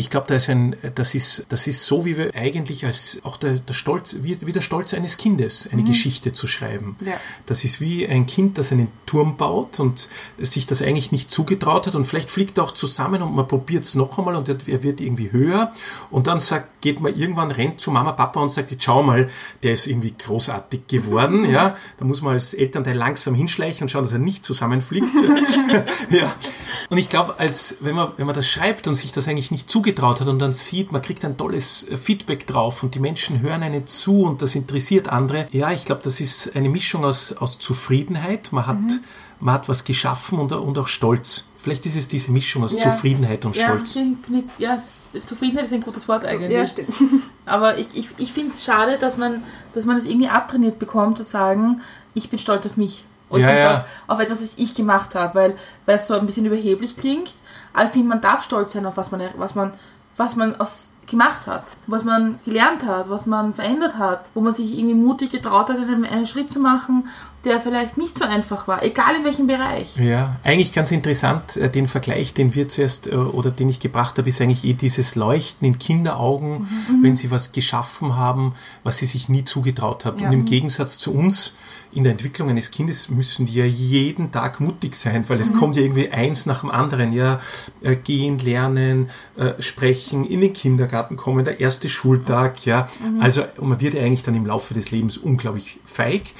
Ich 0.00 0.08
glaube, 0.08 0.26
da 0.28 0.36
ist 0.36 0.48
ein, 0.48 0.76
das 0.94 1.14
ist, 1.14 1.44
das 1.50 1.66
ist 1.66 1.84
so, 1.84 2.06
wie 2.06 2.16
wir 2.16 2.34
eigentlich 2.34 2.86
als 2.86 3.20
auch 3.22 3.36
der, 3.36 3.58
der 3.58 3.74
Stolz, 3.74 4.16
wie, 4.20 4.38
wie 4.46 4.52
der 4.52 4.62
Stolz 4.62 4.94
eines 4.94 5.18
Kindes, 5.18 5.68
eine 5.70 5.84
Geschichte 5.84 6.32
zu 6.32 6.46
schreiben. 6.46 6.96
Ja. 7.04 7.12
Das 7.44 7.64
ist 7.64 7.82
wie 7.82 8.08
ein 8.08 8.24
Kind, 8.24 8.56
das 8.56 8.72
einen 8.72 8.90
Turm 9.04 9.36
baut 9.36 9.78
und 9.78 10.08
sich 10.38 10.64
das 10.64 10.80
eigentlich 10.80 11.12
nicht 11.12 11.30
zugetraut 11.30 11.86
hat 11.86 11.94
und 11.96 12.06
vielleicht 12.06 12.30
fliegt 12.30 12.56
er 12.56 12.64
auch 12.64 12.72
zusammen 12.72 13.20
und 13.20 13.34
man 13.34 13.46
probiert 13.46 13.84
es 13.84 13.94
noch 13.94 14.18
einmal 14.18 14.36
und 14.36 14.48
er 14.48 14.82
wird 14.82 15.02
irgendwie 15.02 15.32
höher 15.32 15.70
und 16.10 16.26
dann 16.26 16.40
sagt, 16.40 16.80
geht 16.80 16.98
man 16.98 17.14
irgendwann, 17.14 17.50
rennt 17.50 17.78
zu 17.78 17.90
Mama, 17.90 18.12
Papa 18.12 18.40
und 18.40 18.48
sagt, 18.48 18.74
schau 18.82 19.02
mal, 19.02 19.28
der 19.62 19.74
ist 19.74 19.86
irgendwie 19.86 20.14
großartig 20.16 20.86
geworden, 20.86 21.44
ja. 21.44 21.76
Da 21.98 22.06
muss 22.06 22.22
man 22.22 22.32
als 22.32 22.54
Elternteil 22.54 22.96
langsam 22.96 23.34
hinschleichen 23.34 23.84
und 23.84 23.90
schauen, 23.90 24.04
dass 24.04 24.14
er 24.14 24.18
nicht 24.18 24.44
zusammenfliegt. 24.44 25.14
ja. 26.10 26.34
Und 26.88 26.96
ich 26.96 27.10
glaube, 27.10 27.38
als, 27.38 27.76
wenn 27.80 27.94
man, 27.94 28.12
wenn 28.16 28.24
man 28.24 28.34
das 28.34 28.48
schreibt 28.48 28.88
und 28.88 28.94
sich 28.94 29.12
das 29.12 29.28
eigentlich 29.28 29.50
nicht 29.50 29.68
zugetraut 29.68 29.89
hat 30.20 30.28
und 30.28 30.38
dann 30.38 30.52
sieht, 30.52 30.92
man 30.92 31.02
kriegt 31.02 31.24
ein 31.24 31.36
tolles 31.36 31.86
äh, 31.88 31.96
Feedback 31.96 32.46
drauf 32.46 32.82
und 32.82 32.94
die 32.94 33.00
Menschen 33.00 33.40
hören 33.40 33.62
einen 33.62 33.86
zu 33.86 34.22
und 34.22 34.42
das 34.42 34.54
interessiert 34.54 35.08
andere. 35.08 35.48
Ja, 35.50 35.70
ich 35.72 35.84
glaube, 35.84 36.02
das 36.02 36.20
ist 36.20 36.54
eine 36.54 36.68
Mischung 36.68 37.04
aus, 37.04 37.32
aus 37.32 37.58
Zufriedenheit. 37.58 38.52
Man 38.52 38.66
hat, 38.66 38.78
man 39.40 39.54
hat 39.54 39.68
was 39.68 39.84
geschaffen 39.84 40.38
und, 40.38 40.52
und 40.52 40.78
auch 40.78 40.86
Stolz. 40.88 41.44
Vielleicht 41.62 41.84
ist 41.84 41.96
es 41.96 42.08
diese 42.08 42.30
Mischung 42.32 42.64
aus 42.64 42.72
Ja. 42.74 42.80
Zufriedenheit 42.80 43.44
und 43.44 43.54
Ja, 43.56 43.64
Stolz. 43.66 43.96
ich- 43.96 44.44
ja, 44.58 44.78
Zufriedenheit 45.26 45.66
ist 45.66 45.72
ein 45.74 45.82
gutes 45.82 46.08
Wort 46.08 46.24
eigentlich. 46.24 46.50
Ja, 46.52 46.66
stimmt. 46.66 46.94
Aber 47.44 47.76
ich, 47.78 47.88
ich, 47.94 48.08
ich 48.18 48.32
finde 48.32 48.50
es 48.52 48.64
schade, 48.64 48.96
dass 49.00 49.16
man, 49.16 49.42
dass 49.74 49.84
man 49.84 49.96
es 49.98 50.04
irgendwie 50.06 50.28
abtrainiert 50.28 50.78
bekommt, 50.78 51.18
zu 51.18 51.24
sagen, 51.24 51.80
ich 52.14 52.30
bin 52.30 52.38
stolz 52.38 52.64
auf 52.66 52.76
mich. 52.76 53.04
Und 53.28 53.42
Ja, 53.42 53.50
ja. 53.54 53.70
stolz 53.74 53.86
auf 54.08 54.20
etwas, 54.20 54.42
was 54.42 54.54
ich 54.56 54.74
gemacht 54.74 55.14
habe, 55.14 55.34
weil, 55.38 55.56
weil 55.86 55.96
es 55.96 56.06
so 56.06 56.14
ein 56.14 56.24
bisschen 56.26 56.46
überheblich 56.46 56.96
klingt. 56.96 57.30
Aber 57.72 57.84
ich 57.84 57.90
finde, 57.90 58.08
man 58.08 58.20
darf 58.20 58.42
stolz 58.42 58.72
sein 58.72 58.86
auf 58.86 58.96
was 58.96 59.10
man, 59.10 59.22
was 59.36 59.54
man, 59.54 59.72
was 60.16 60.36
man 60.36 60.58
aus, 60.60 60.90
gemacht 61.06 61.46
hat, 61.46 61.64
was 61.86 62.04
man 62.04 62.38
gelernt 62.44 62.84
hat, 62.84 63.10
was 63.10 63.26
man 63.26 63.52
verändert 63.52 63.98
hat, 63.98 64.30
wo 64.32 64.40
man 64.40 64.54
sich 64.54 64.78
irgendwie 64.78 64.94
mutig 64.94 65.30
getraut 65.30 65.68
hat, 65.68 65.76
einen, 65.76 66.04
einen 66.04 66.26
Schritt 66.26 66.52
zu 66.52 66.60
machen, 66.60 67.08
der 67.44 67.60
vielleicht 67.60 67.96
nicht 67.96 68.18
so 68.18 68.24
einfach 68.24 68.68
war, 68.68 68.82
egal 68.82 69.16
in 69.16 69.24
welchem 69.24 69.46
Bereich. 69.46 69.96
Ja, 69.96 70.36
eigentlich 70.44 70.72
ganz 70.72 70.90
interessant, 70.90 71.56
äh, 71.56 71.70
den 71.70 71.88
Vergleich, 71.88 72.34
den 72.34 72.54
wir 72.54 72.68
zuerst 72.68 73.06
äh, 73.06 73.14
oder 73.14 73.50
den 73.50 73.70
ich 73.70 73.80
gebracht 73.80 74.18
habe, 74.18 74.28
ist 74.28 74.40
eigentlich 74.40 74.64
eh 74.64 74.74
dieses 74.74 75.14
Leuchten 75.14 75.66
in 75.66 75.78
Kinderaugen, 75.78 76.68
wenn 77.02 77.16
sie 77.16 77.30
was 77.30 77.52
geschaffen 77.52 78.16
haben, 78.16 78.54
was 78.84 78.98
sie 78.98 79.06
sich 79.06 79.28
nie 79.28 79.44
zugetraut 79.44 80.04
haben. 80.04 80.18
Ja. 80.20 80.28
Und 80.28 80.34
im 80.34 80.44
Gegensatz 80.44 80.98
zu 80.98 81.14
uns 81.14 81.52
in 81.92 82.04
der 82.04 82.12
Entwicklung 82.12 82.50
eines 82.50 82.70
Kindes 82.70 83.08
müssen 83.08 83.46
die 83.46 83.54
ja 83.54 83.64
jeden 83.64 84.30
Tag 84.30 84.60
mutig 84.60 84.94
sein, 84.94 85.28
weil 85.28 85.40
es 85.40 85.52
kommt 85.52 85.74
ja 85.74 85.82
irgendwie 85.82 86.10
eins 86.10 86.46
nach 86.46 86.60
dem 86.60 86.70
anderen. 86.70 87.12
Ja, 87.12 87.40
äh, 87.82 87.96
gehen, 87.96 88.38
lernen, 88.38 89.08
sprechen, 89.58 90.24
in 90.24 90.40
den 90.40 90.52
Kindergarten 90.52 91.16
kommen, 91.16 91.44
der 91.44 91.58
erste 91.58 91.88
Schultag. 91.88 92.64
Ja, 92.64 92.86
also 93.18 93.42
und 93.56 93.70
man 93.70 93.80
wird 93.80 93.94
ja 93.94 94.02
eigentlich 94.02 94.22
dann 94.22 94.34
im 94.34 94.46
Laufe 94.46 94.74
des 94.74 94.90
Lebens 94.90 95.16
unglaublich 95.16 95.80
feig 95.84 96.34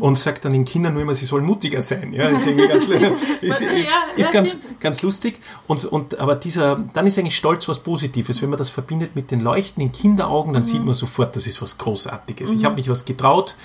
und 0.00 0.16
sagt 0.16 0.43
dann 0.44 0.52
den 0.52 0.64
Kindern 0.64 0.92
nur 0.94 1.02
immer, 1.02 1.14
sie 1.14 1.26
sollen 1.26 1.44
mutiger 1.44 1.82
sein. 1.82 2.12
Ja, 2.12 2.28
ist 2.28 2.46
irgendwie 2.46 2.68
ganz, 2.68 2.84
ist, 2.88 3.42
ist, 3.42 3.60
Ja, 3.60 3.68
ist 4.16 4.32
ganz, 4.32 4.58
ganz 4.80 5.02
lustig. 5.02 5.40
Und, 5.66 5.84
und, 5.84 6.18
aber 6.18 6.36
dieser, 6.36 6.76
dann 6.92 7.06
ist 7.06 7.18
eigentlich 7.18 7.36
Stolz 7.36 7.68
was 7.68 7.80
Positives. 7.80 8.42
Wenn 8.42 8.50
man 8.50 8.58
das 8.58 8.70
verbindet 8.70 9.16
mit 9.16 9.30
den 9.30 9.40
leuchtenden 9.40 9.92
Kinderaugen, 9.92 10.52
dann 10.52 10.64
sieht 10.64 10.84
man 10.84 10.94
sofort, 10.94 11.34
das 11.36 11.46
ist 11.46 11.60
was 11.62 11.78
Großartiges. 11.78 12.52
Ich 12.52 12.64
habe 12.64 12.74
mich 12.76 12.88
was 12.88 13.04
getraut, 13.04 13.56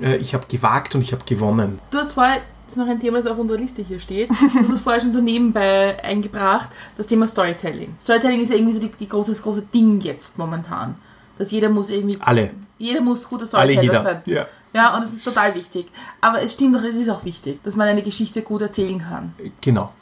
äh, 0.00 0.16
ich 0.16 0.34
habe 0.34 0.46
gewagt 0.48 0.94
und 0.94 1.00
ich 1.02 1.12
habe 1.12 1.24
gewonnen. 1.24 1.78
Du 1.90 1.98
hast 1.98 2.12
vorher, 2.12 2.36
das 2.66 2.76
ist 2.76 2.78
noch 2.78 2.88
ein 2.88 3.00
Thema, 3.00 3.18
das 3.18 3.26
auf 3.26 3.38
unserer 3.38 3.58
Liste 3.58 3.82
hier 3.82 4.00
steht, 4.00 4.30
du 4.30 4.34
hast 4.60 4.70
es 4.70 4.80
vorher 4.80 5.00
schon 5.00 5.12
so 5.12 5.20
nebenbei 5.20 6.02
eingebracht, 6.02 6.68
das 6.96 7.06
Thema 7.06 7.26
Storytelling. 7.26 7.94
Storytelling 8.00 8.40
ist 8.40 8.50
ja 8.50 8.56
irgendwie 8.56 8.74
so 8.74 8.80
die, 8.80 8.90
die 8.98 9.08
große, 9.08 9.30
das 9.32 9.42
große 9.42 9.62
Ding 9.74 10.00
jetzt 10.00 10.38
momentan. 10.38 10.94
Dass 11.38 11.50
jeder 11.50 11.70
muss 11.70 11.90
irgendwie, 11.90 12.16
Alle. 12.20 12.50
jeder 12.78 13.00
muss 13.00 13.28
guter 13.28 13.42
Alle 13.42 13.72
Storyteller 13.72 13.82
jeder. 13.82 14.02
sein. 14.02 14.22
Ja. 14.26 14.46
Ja, 14.72 14.96
und 14.96 15.02
es 15.02 15.12
ist 15.12 15.24
total 15.24 15.54
wichtig. 15.54 15.86
Aber 16.20 16.42
es 16.42 16.54
stimmt 16.54 16.74
doch, 16.74 16.82
es 16.82 16.94
ist 16.94 17.08
auch 17.10 17.24
wichtig, 17.24 17.62
dass 17.62 17.76
man 17.76 17.88
eine 17.88 18.02
Geschichte 18.02 18.42
gut 18.42 18.62
erzählen 18.62 18.98
kann. 18.98 19.34
Genau. 19.60 19.92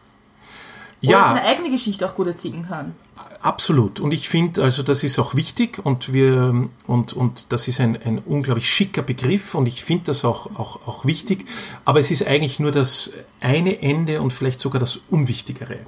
Oder 1.02 1.10
Ja, 1.10 1.28
seine 1.28 1.42
eigene 1.44 1.70
Geschichte 1.70 2.06
auch 2.06 2.14
gut 2.14 2.28
erzählen 2.28 2.66
kann. 2.66 2.94
Absolut. 3.42 4.00
Und 4.00 4.12
ich 4.12 4.28
finde, 4.28 4.62
also 4.62 4.82
das 4.82 5.02
ist 5.02 5.18
auch 5.18 5.34
wichtig 5.34 5.80
und 5.82 6.12
wir 6.12 6.68
und, 6.86 7.12
und 7.14 7.52
das 7.52 7.68
ist 7.68 7.80
ein, 7.80 7.98
ein 8.02 8.18
unglaublich 8.18 8.68
schicker 8.68 9.00
Begriff 9.00 9.54
und 9.54 9.66
ich 9.66 9.82
finde 9.82 10.04
das 10.06 10.26
auch, 10.26 10.58
auch, 10.58 10.86
auch 10.86 11.06
wichtig. 11.06 11.46
Aber 11.86 12.00
es 12.00 12.10
ist 12.10 12.26
eigentlich 12.26 12.60
nur 12.60 12.70
das 12.70 13.10
eine 13.40 13.80
Ende 13.80 14.20
und 14.20 14.34
vielleicht 14.34 14.60
sogar 14.60 14.78
das 14.78 15.00
Unwichtigere. 15.08 15.78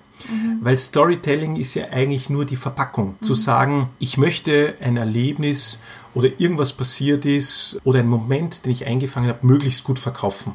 Weil 0.61 0.77
Storytelling 0.77 1.57
ist 1.57 1.75
ja 1.75 1.89
eigentlich 1.91 2.31
nur 2.31 2.45
die 2.45 2.57
Verpackung. 2.57 3.17
Zu 3.21 3.35
sagen, 3.35 3.91
ich 3.99 4.17
möchte 4.17 4.77
ein 4.81 4.97
Erlebnis 4.97 5.81
oder 6.15 6.29
irgendwas 6.39 6.73
passiert 6.73 7.25
ist 7.27 7.79
oder 7.85 7.99
einen 7.99 8.09
Moment, 8.09 8.65
den 8.65 8.73
ich 8.73 8.87
eingefangen 8.87 9.29
habe, 9.29 9.47
möglichst 9.47 9.85
gut 9.85 9.99
verkaufen. 9.99 10.55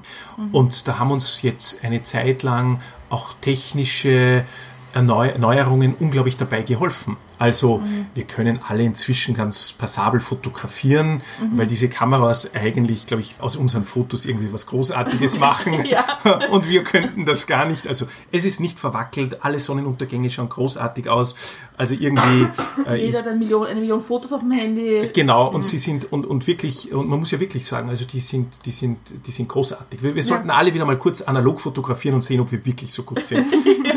Und 0.51 0.87
da 0.87 0.99
haben 0.99 1.11
uns 1.11 1.41
jetzt 1.41 1.83
eine 1.83 2.01
Zeit 2.01 2.43
lang 2.43 2.79
auch 3.09 3.33
technische 3.41 4.45
Erneuerungen 4.97 5.93
unglaublich 5.99 6.37
dabei 6.37 6.63
geholfen. 6.63 7.17
Also 7.39 7.81
wir 8.15 8.23
können 8.23 8.59
alle 8.67 8.83
inzwischen 8.83 9.35
ganz 9.35 9.71
passabel 9.71 10.19
fotografieren, 10.19 11.21
weil 11.53 11.67
diese 11.67 11.89
Kameras 11.89 12.53
eigentlich, 12.53 13.05
glaube 13.05 13.21
ich, 13.21 13.35
aus 13.39 13.55
unseren 13.55 13.83
Fotos 13.83 14.25
irgendwie 14.25 14.51
was 14.51 14.65
Großartiges 14.65 15.39
machen. 15.39 15.75
Und 16.51 16.69
wir 16.69 16.83
könnten 16.83 17.25
das 17.25 17.47
gar 17.47 17.65
nicht. 17.65 17.87
Also 17.87 18.07
es 18.31 18.45
ist 18.45 18.59
nicht 18.59 18.79
verwackelt, 18.79 19.43
alle 19.43 19.59
Sonnenuntergänge 19.59 20.29
schauen 20.29 20.49
großartig 20.49 21.09
aus. 21.09 21.35
Also 21.77 21.95
irgendwie... 21.97 22.47
Äh, 22.87 23.07
Jeder 23.07 23.19
hat 23.19 23.27
eine 23.27 23.37
Million, 23.37 23.65
eine 23.65 23.79
Million 23.79 23.99
Fotos 23.99 24.31
auf 24.31 24.41
dem 24.41 24.51
Handy. 24.51 25.09
Genau, 25.13 25.49
und 25.51 25.63
sie 25.63 25.77
sind, 25.77 26.11
und, 26.11 26.25
und 26.25 26.47
wirklich, 26.47 26.93
und 26.93 27.09
man 27.09 27.19
muss 27.19 27.31
ja 27.31 27.39
wirklich 27.39 27.65
sagen, 27.65 27.89
also 27.89 28.05
die 28.05 28.19
sind, 28.19 28.65
die 28.65 28.71
sind, 28.71 28.97
die 29.25 29.31
sind 29.31 29.49
großartig. 29.49 30.01
Wir, 30.01 30.15
wir 30.15 30.23
sollten 30.23 30.49
alle 30.49 30.73
wieder 30.73 30.85
mal 30.85 30.97
kurz 30.97 31.21
analog 31.21 31.59
fotografieren 31.59 32.15
und 32.15 32.21
sehen, 32.21 32.39
ob 32.39 32.51
wir 32.51 32.65
wirklich 32.65 32.93
so 32.93 33.03
gut 33.03 33.25
sind. 33.25 33.47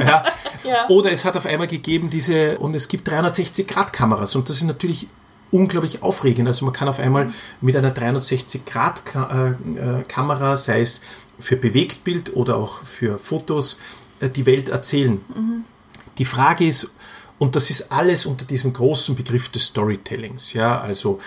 ja. 0.01 0.25
Ja. 0.65 0.89
Oder 0.89 1.13
es 1.13 1.25
hat 1.25 1.37
auf 1.37 1.47
einmal 1.47 1.67
gegeben 1.67 2.11
diese, 2.11 2.59
und 2.59 2.75
es 2.75 2.89
gibt 2.89 3.05
360-Grad-Kameras 3.31 4.35
und 4.35 4.49
das 4.49 4.57
ist 4.57 4.65
natürlich 4.65 5.07
unglaublich 5.51 6.03
aufregend. 6.03 6.49
Also 6.49 6.65
man 6.65 6.73
kann 6.75 6.89
auf 6.89 6.99
einmal 6.99 7.31
mit 7.61 7.77
einer 7.77 7.95
360-Grad-Kamera, 7.95 10.57
sei 10.57 10.81
es 10.81 11.03
für 11.39 11.57
Bewegtbild 11.57 12.35
oder 12.37 12.57
auch 12.57 12.83
für 12.85 13.19
Fotos, 13.19 13.79
äh, 14.21 14.29
die 14.29 14.47
Welt 14.47 14.69
erzählen. 14.69 15.21
Die 16.19 16.25
Frage 16.25 16.67
ist, 16.67 16.91
und 17.41 17.57
das 17.57 17.71
ist 17.71 17.91
alles 17.91 18.27
unter 18.27 18.45
diesem 18.45 18.75
großen 18.75 19.15
Begriff 19.15 19.49
des 19.49 19.65
Storytellings. 19.65 20.53
Ja, 20.53 20.79
also 20.79 21.19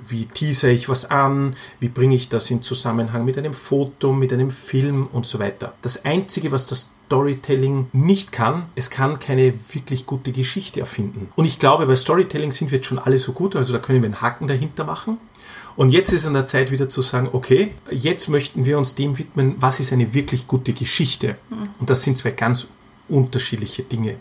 wie 0.00 0.24
teaser 0.24 0.70
ich 0.70 0.88
was 0.88 1.10
an, 1.10 1.56
wie 1.78 1.90
bringe 1.90 2.14
ich 2.14 2.30
das 2.30 2.50
in 2.50 2.62
Zusammenhang 2.62 3.26
mit 3.26 3.36
einem 3.36 3.52
Foto, 3.52 4.14
mit 4.14 4.32
einem 4.32 4.48
Film 4.48 5.08
und 5.12 5.26
so 5.26 5.38
weiter. 5.38 5.74
Das 5.82 6.06
Einzige, 6.06 6.52
was 6.52 6.64
das 6.64 6.94
Storytelling 7.04 7.88
nicht 7.92 8.32
kann, 8.32 8.64
es 8.76 8.88
kann 8.88 9.18
keine 9.18 9.52
wirklich 9.74 10.06
gute 10.06 10.32
Geschichte 10.32 10.80
erfinden. 10.80 11.28
Und 11.36 11.44
ich 11.44 11.58
glaube, 11.58 11.84
bei 11.84 11.96
Storytelling 11.96 12.50
sind 12.50 12.70
wir 12.70 12.78
jetzt 12.78 12.86
schon 12.86 12.98
alle 12.98 13.18
so 13.18 13.32
gut, 13.32 13.54
also 13.54 13.74
da 13.74 13.78
können 13.78 14.00
wir 14.00 14.06
einen 14.06 14.22
Haken 14.22 14.48
dahinter 14.48 14.84
machen. 14.84 15.18
Und 15.76 15.90
jetzt 15.90 16.14
ist 16.14 16.24
an 16.24 16.32
der 16.32 16.46
Zeit 16.46 16.70
wieder 16.70 16.88
zu 16.88 17.02
sagen, 17.02 17.28
okay, 17.30 17.74
jetzt 17.90 18.28
möchten 18.28 18.64
wir 18.64 18.78
uns 18.78 18.94
dem 18.94 19.18
widmen, 19.18 19.56
was 19.60 19.80
ist 19.80 19.92
eine 19.92 20.14
wirklich 20.14 20.46
gute 20.46 20.72
Geschichte. 20.72 21.36
Und 21.78 21.90
das 21.90 22.04
sind 22.04 22.16
zwei 22.16 22.30
ganz 22.30 22.66
unterschiedliche 23.10 23.82
Dinge. 23.82 24.16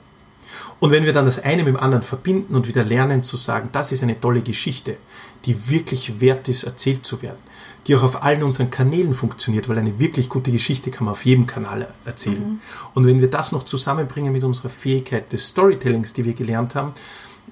Und 0.80 0.92
wenn 0.92 1.06
wir 1.06 1.14
dann 1.14 1.26
das 1.26 1.44
eine 1.44 1.64
mit 1.64 1.74
dem 1.74 1.80
anderen 1.80 2.04
verbinden 2.04 2.56
und 2.56 2.68
wieder 2.68 2.84
lernen 2.84 3.24
zu 3.24 3.38
sagen, 3.38 3.70
das 3.72 3.92
ist 3.92 4.04
eine 4.04 4.20
tolle 4.20 4.42
Geschichte, 4.42 4.98
die 5.46 5.70
wirklich 5.70 6.20
wert 6.20 6.48
ist, 6.50 6.64
erzählt 6.64 7.06
zu 7.06 7.22
werden, 7.22 7.40
die 7.88 7.96
auch 7.96 8.04
auf 8.04 8.24
allen 8.24 8.44
unseren 8.44 8.70
Kanälen 8.70 9.14
funktioniert, 9.14 9.70
weil 9.70 9.78
eine 9.78 10.00
wirklich 10.00 10.30
gute 10.30 10.52
Geschichte 10.52 10.92
kann 10.92 11.06
man 11.06 11.14
auf 11.14 11.26
jedem 11.26 11.48
Kanal 11.48 11.88
erzählen. 12.06 12.62
Und 12.94 13.06
wenn 13.06 13.22
wir 13.22 13.30
das 13.30 13.52
noch 13.52 13.64
zusammenbringen 13.64 14.34
mit 14.34 14.44
unserer 14.44 14.70
Fähigkeit 14.70 15.32
des 15.32 15.48
Storytellings, 15.48 16.14
die 16.14 16.26
wir 16.26 16.34
gelernt 16.34 16.76
haben, 16.76 16.94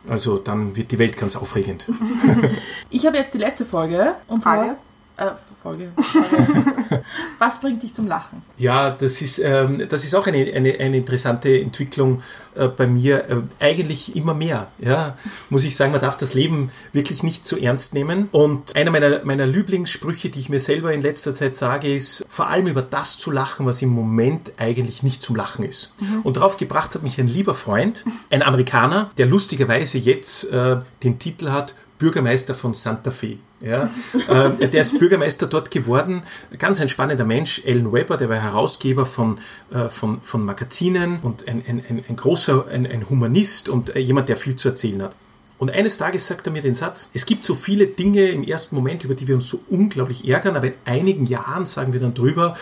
also 0.07 0.37
dann 0.37 0.75
wird 0.75 0.91
die 0.91 0.99
Welt 0.99 1.17
ganz 1.17 1.35
aufregend. 1.35 1.89
Ich 2.89 3.05
habe 3.05 3.17
jetzt 3.17 3.33
die 3.33 3.39
letzte 3.39 3.65
Folge. 3.65 4.15
Und 4.27 4.43
zwar, 4.43 4.55
Frage? 4.55 4.77
Äh, 5.17 5.31
Folge. 5.61 5.91
Was 7.39 7.59
bringt 7.59 7.83
dich 7.83 7.93
zum 7.93 8.07
Lachen? 8.07 8.41
Ja, 8.57 8.91
das 8.91 9.21
ist, 9.21 9.39
ähm, 9.39 9.85
das 9.89 10.03
ist 10.03 10.15
auch 10.15 10.27
eine, 10.27 10.37
eine, 10.53 10.79
eine 10.79 10.97
interessante 10.97 11.59
Entwicklung 11.59 12.21
äh, 12.55 12.67
bei 12.67 12.87
mir. 12.87 13.29
Äh, 13.29 13.41
eigentlich 13.59 14.15
immer 14.15 14.33
mehr. 14.33 14.67
Ja, 14.79 15.17
muss 15.49 15.63
ich 15.63 15.75
sagen, 15.75 15.91
man 15.91 16.01
darf 16.01 16.17
das 16.17 16.33
Leben 16.33 16.71
wirklich 16.93 17.23
nicht 17.23 17.45
zu 17.45 17.57
ernst 17.57 17.93
nehmen. 17.93 18.29
Und 18.31 18.75
einer 18.75 18.91
meiner, 18.91 19.23
meiner 19.25 19.45
Lieblingssprüche, 19.45 20.29
die 20.29 20.39
ich 20.39 20.49
mir 20.49 20.59
selber 20.59 20.93
in 20.93 21.01
letzter 21.01 21.33
Zeit 21.33 21.55
sage, 21.55 21.93
ist, 21.93 22.25
vor 22.29 22.47
allem 22.47 22.67
über 22.67 22.81
das 22.81 23.17
zu 23.17 23.31
lachen, 23.31 23.65
was 23.65 23.81
im 23.81 23.89
Moment 23.89 24.53
eigentlich 24.57 25.03
nicht 25.03 25.21
zum 25.21 25.35
Lachen 25.35 25.65
ist. 25.65 25.95
Und 26.23 26.37
darauf 26.37 26.57
gebracht 26.57 26.95
hat 26.95 27.03
mich 27.03 27.19
ein 27.19 27.27
lieber 27.27 27.53
Freund, 27.53 28.05
ein 28.31 28.43
Amerikaner, 28.43 29.09
der 29.17 29.25
lustigerweise 29.25 29.97
jetzt 29.97 30.51
äh, 30.51 30.79
den 31.03 31.19
Titel 31.19 31.49
hat 31.49 31.75
Bürgermeister 31.97 32.53
von 32.53 32.73
Santa 32.73 33.11
Fe. 33.11 33.37
Ja, 33.61 33.89
äh, 34.27 34.67
der 34.67 34.81
ist 34.81 34.99
Bürgermeister 34.99 35.47
dort 35.47 35.71
geworden. 35.71 36.23
Ganz 36.57 36.81
ein 36.81 36.89
spannender 36.89 37.23
Mensch, 37.23 37.61
Alan 37.65 37.93
Weber, 37.93 38.17
der 38.17 38.27
war 38.29 38.37
Herausgeber 38.37 39.05
von, 39.05 39.39
äh, 39.71 39.87
von, 39.87 40.21
von 40.21 40.43
Magazinen 40.43 41.19
und 41.21 41.47
ein, 41.47 41.63
ein, 41.67 41.81
ein, 41.87 42.03
ein 42.07 42.15
großer, 42.17 42.67
ein, 42.67 42.85
ein 42.85 43.09
Humanist 43.09 43.69
und 43.69 43.95
äh, 43.95 43.99
jemand, 43.99 44.27
der 44.27 44.35
viel 44.35 44.55
zu 44.57 44.69
erzählen 44.69 45.03
hat. 45.03 45.15
Und 45.57 45.71
eines 45.71 45.97
Tages 45.97 46.27
sagt 46.27 46.47
er 46.47 46.51
mir 46.51 46.61
den 46.61 46.73
Satz, 46.73 47.09
es 47.13 47.25
gibt 47.25 47.45
so 47.45 47.55
viele 47.55 47.87
Dinge 47.87 48.27
im 48.27 48.43
ersten 48.43 48.75
Moment, 48.75 49.05
über 49.05 49.15
die 49.15 49.27
wir 49.27 49.35
uns 49.35 49.47
so 49.47 49.61
unglaublich 49.69 50.27
ärgern, 50.27 50.57
aber 50.57 50.67
in 50.67 50.73
einigen 50.83 51.25
Jahren 51.25 51.65
sagen 51.65 51.93
wir 51.93 52.01
dann 52.01 52.13
drüber, 52.13 52.57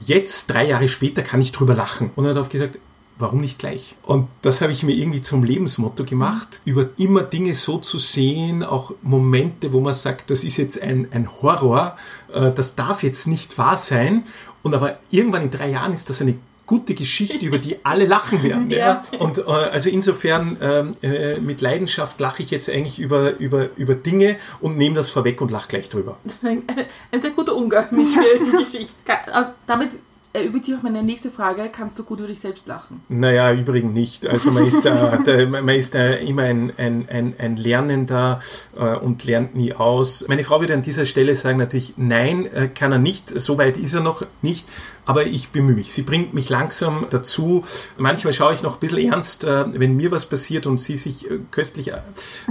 jetzt, 0.00 0.50
drei 0.50 0.66
Jahre 0.66 0.88
später, 0.88 1.22
kann 1.22 1.40
ich 1.40 1.52
drüber 1.52 1.74
lachen. 1.74 2.10
Und 2.16 2.26
er 2.26 2.34
hat 2.34 2.36
auch 2.36 2.50
gesagt, 2.50 2.78
warum 3.18 3.40
nicht 3.40 3.58
gleich? 3.58 3.96
Und 4.02 4.28
das 4.42 4.60
habe 4.60 4.72
ich 4.72 4.82
mir 4.82 4.92
irgendwie 4.92 5.22
zum 5.22 5.44
Lebensmotto 5.44 6.04
gemacht, 6.04 6.60
über 6.64 6.88
immer 6.96 7.22
Dinge 7.22 7.54
so 7.54 7.78
zu 7.78 7.98
sehen, 7.98 8.62
auch 8.62 8.94
Momente, 9.02 9.72
wo 9.72 9.80
man 9.80 9.94
sagt, 9.94 10.30
das 10.30 10.44
ist 10.44 10.56
jetzt 10.56 10.80
ein, 10.80 11.08
ein 11.12 11.28
Horror, 11.42 11.96
äh, 12.32 12.52
das 12.52 12.74
darf 12.74 13.02
jetzt 13.02 13.26
nicht 13.26 13.56
wahr 13.58 13.76
sein. 13.76 14.24
Und 14.62 14.74
aber 14.74 14.98
irgendwann 15.10 15.42
in 15.42 15.50
drei 15.50 15.70
Jahren 15.70 15.92
ist 15.92 16.08
das 16.08 16.20
eine 16.22 16.36
gute 16.66 16.94
Geschichte, 16.94 17.44
über 17.44 17.58
die 17.58 17.84
alle 17.84 18.06
lachen 18.06 18.42
werden. 18.42 18.70
ja. 18.70 19.02
Ja. 19.12 19.18
Und 19.18 19.38
äh, 19.38 19.42
also 19.42 19.90
insofern 19.90 20.56
ähm, 20.60 20.94
äh, 21.02 21.38
mit 21.38 21.60
Leidenschaft 21.60 22.18
lache 22.20 22.42
ich 22.42 22.50
jetzt 22.50 22.70
eigentlich 22.70 22.98
über, 22.98 23.38
über, 23.38 23.68
über 23.76 23.94
Dinge 23.94 24.36
und 24.60 24.78
nehme 24.78 24.94
das 24.94 25.10
vorweg 25.10 25.40
und 25.40 25.50
lache 25.50 25.68
gleich 25.68 25.88
drüber. 25.88 26.16
Das 26.24 26.34
ist 26.34 26.44
ein, 26.46 26.62
ein 27.12 27.20
sehr 27.20 27.30
guter 27.30 27.54
Umgang 27.54 27.86
mit 27.90 28.06
schwierigen 28.12 28.58
Geschichten. 28.64 28.96
Also 29.30 29.50
damit 29.66 29.90
erübrigt 30.34 30.64
sich 30.66 30.74
auch 30.74 30.82
meine 30.82 31.02
nächste 31.02 31.30
Frage. 31.30 31.70
Kannst 31.72 31.98
du 31.98 32.04
gut 32.04 32.18
über 32.18 32.28
dich 32.28 32.40
selbst 32.40 32.66
lachen? 32.66 33.02
Naja, 33.08 33.52
übrigens 33.52 33.94
nicht. 33.94 34.26
Also 34.26 34.50
man 34.50 34.66
ist 34.66 34.84
da, 34.84 35.16
da, 35.16 35.46
man 35.46 35.68
ist 35.68 35.94
da 35.94 36.14
immer 36.14 36.42
ein, 36.42 36.72
ein, 36.76 37.08
ein, 37.08 37.34
ein 37.38 37.56
Lernender 37.56 38.40
äh, 38.76 38.96
und 38.96 39.24
lernt 39.24 39.54
nie 39.54 39.72
aus. 39.72 40.26
Meine 40.28 40.44
Frau 40.44 40.60
würde 40.60 40.74
an 40.74 40.82
dieser 40.82 41.06
Stelle 41.06 41.34
sagen 41.36 41.58
natürlich, 41.58 41.94
nein, 41.96 42.46
äh, 42.46 42.68
kann 42.68 42.92
er 42.92 42.98
nicht. 42.98 43.28
So 43.40 43.58
weit 43.58 43.76
ist 43.76 43.94
er 43.94 44.00
noch 44.00 44.26
nicht. 44.42 44.68
Aber 45.06 45.24
ich 45.26 45.50
bemühe 45.50 45.76
mich. 45.76 45.92
Sie 45.92 46.02
bringt 46.02 46.34
mich 46.34 46.48
langsam 46.48 47.06
dazu. 47.10 47.64
Manchmal 47.96 48.32
schaue 48.32 48.54
ich 48.54 48.62
noch 48.62 48.74
ein 48.74 48.80
bisschen 48.80 49.12
ernst, 49.12 49.44
äh, 49.44 49.64
wenn 49.78 49.96
mir 49.96 50.10
was 50.10 50.26
passiert 50.26 50.66
und 50.66 50.80
sie 50.80 50.96
sich 50.96 51.30
äh, 51.30 51.38
köstlich 51.50 51.88
äh, 51.88 51.98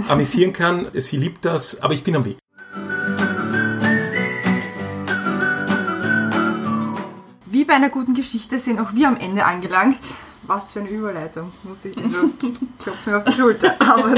amüsieren 0.08 0.52
kann. 0.52 0.86
Sie 0.94 1.16
liebt 1.16 1.44
das, 1.44 1.80
aber 1.80 1.92
ich 1.92 2.02
bin 2.02 2.16
am 2.16 2.24
Weg. 2.24 2.38
Bei 7.74 7.78
einer 7.78 7.90
guten 7.90 8.14
Geschichte 8.14 8.60
sind 8.60 8.78
auch 8.78 8.94
wir 8.94 9.08
am 9.08 9.16
Ende 9.16 9.44
angelangt. 9.44 9.98
Was 10.44 10.70
für 10.70 10.78
eine 10.78 10.90
Überleitung, 10.90 11.50
muss 11.64 11.84
ich 11.84 11.98
also 11.98 12.28
klopfen 12.78 13.12
mir 13.12 13.16
auf 13.16 13.24
die 13.24 13.32
Schulter. 13.32 13.74
Aber 13.80 14.14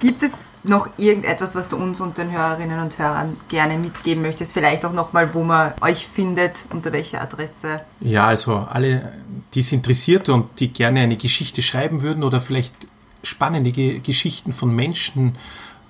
gibt 0.00 0.22
es 0.22 0.32
noch 0.62 0.88
irgendetwas, 0.96 1.54
was 1.54 1.68
du 1.68 1.76
uns 1.76 2.00
und 2.00 2.16
den 2.16 2.32
Hörerinnen 2.32 2.80
und 2.80 2.98
Hörern 2.98 3.36
gerne 3.48 3.76
mitgeben 3.76 4.22
möchtest? 4.22 4.54
Vielleicht 4.54 4.86
auch 4.86 4.94
nochmal, 4.94 5.34
wo 5.34 5.44
man 5.44 5.74
euch 5.82 6.06
findet, 6.06 6.64
unter 6.70 6.92
welcher 6.92 7.20
Adresse? 7.20 7.82
Ja, 8.00 8.24
also 8.28 8.54
alle, 8.54 9.12
die 9.52 9.60
es 9.60 9.70
interessiert 9.72 10.30
und 10.30 10.60
die 10.60 10.72
gerne 10.72 11.00
eine 11.00 11.18
Geschichte 11.18 11.60
schreiben 11.60 12.00
würden 12.00 12.24
oder 12.24 12.40
vielleicht 12.40 12.74
spannende 13.22 13.70
Ge 13.70 14.00
Geschichten 14.00 14.54
von 14.54 14.74
Menschen 14.74 15.36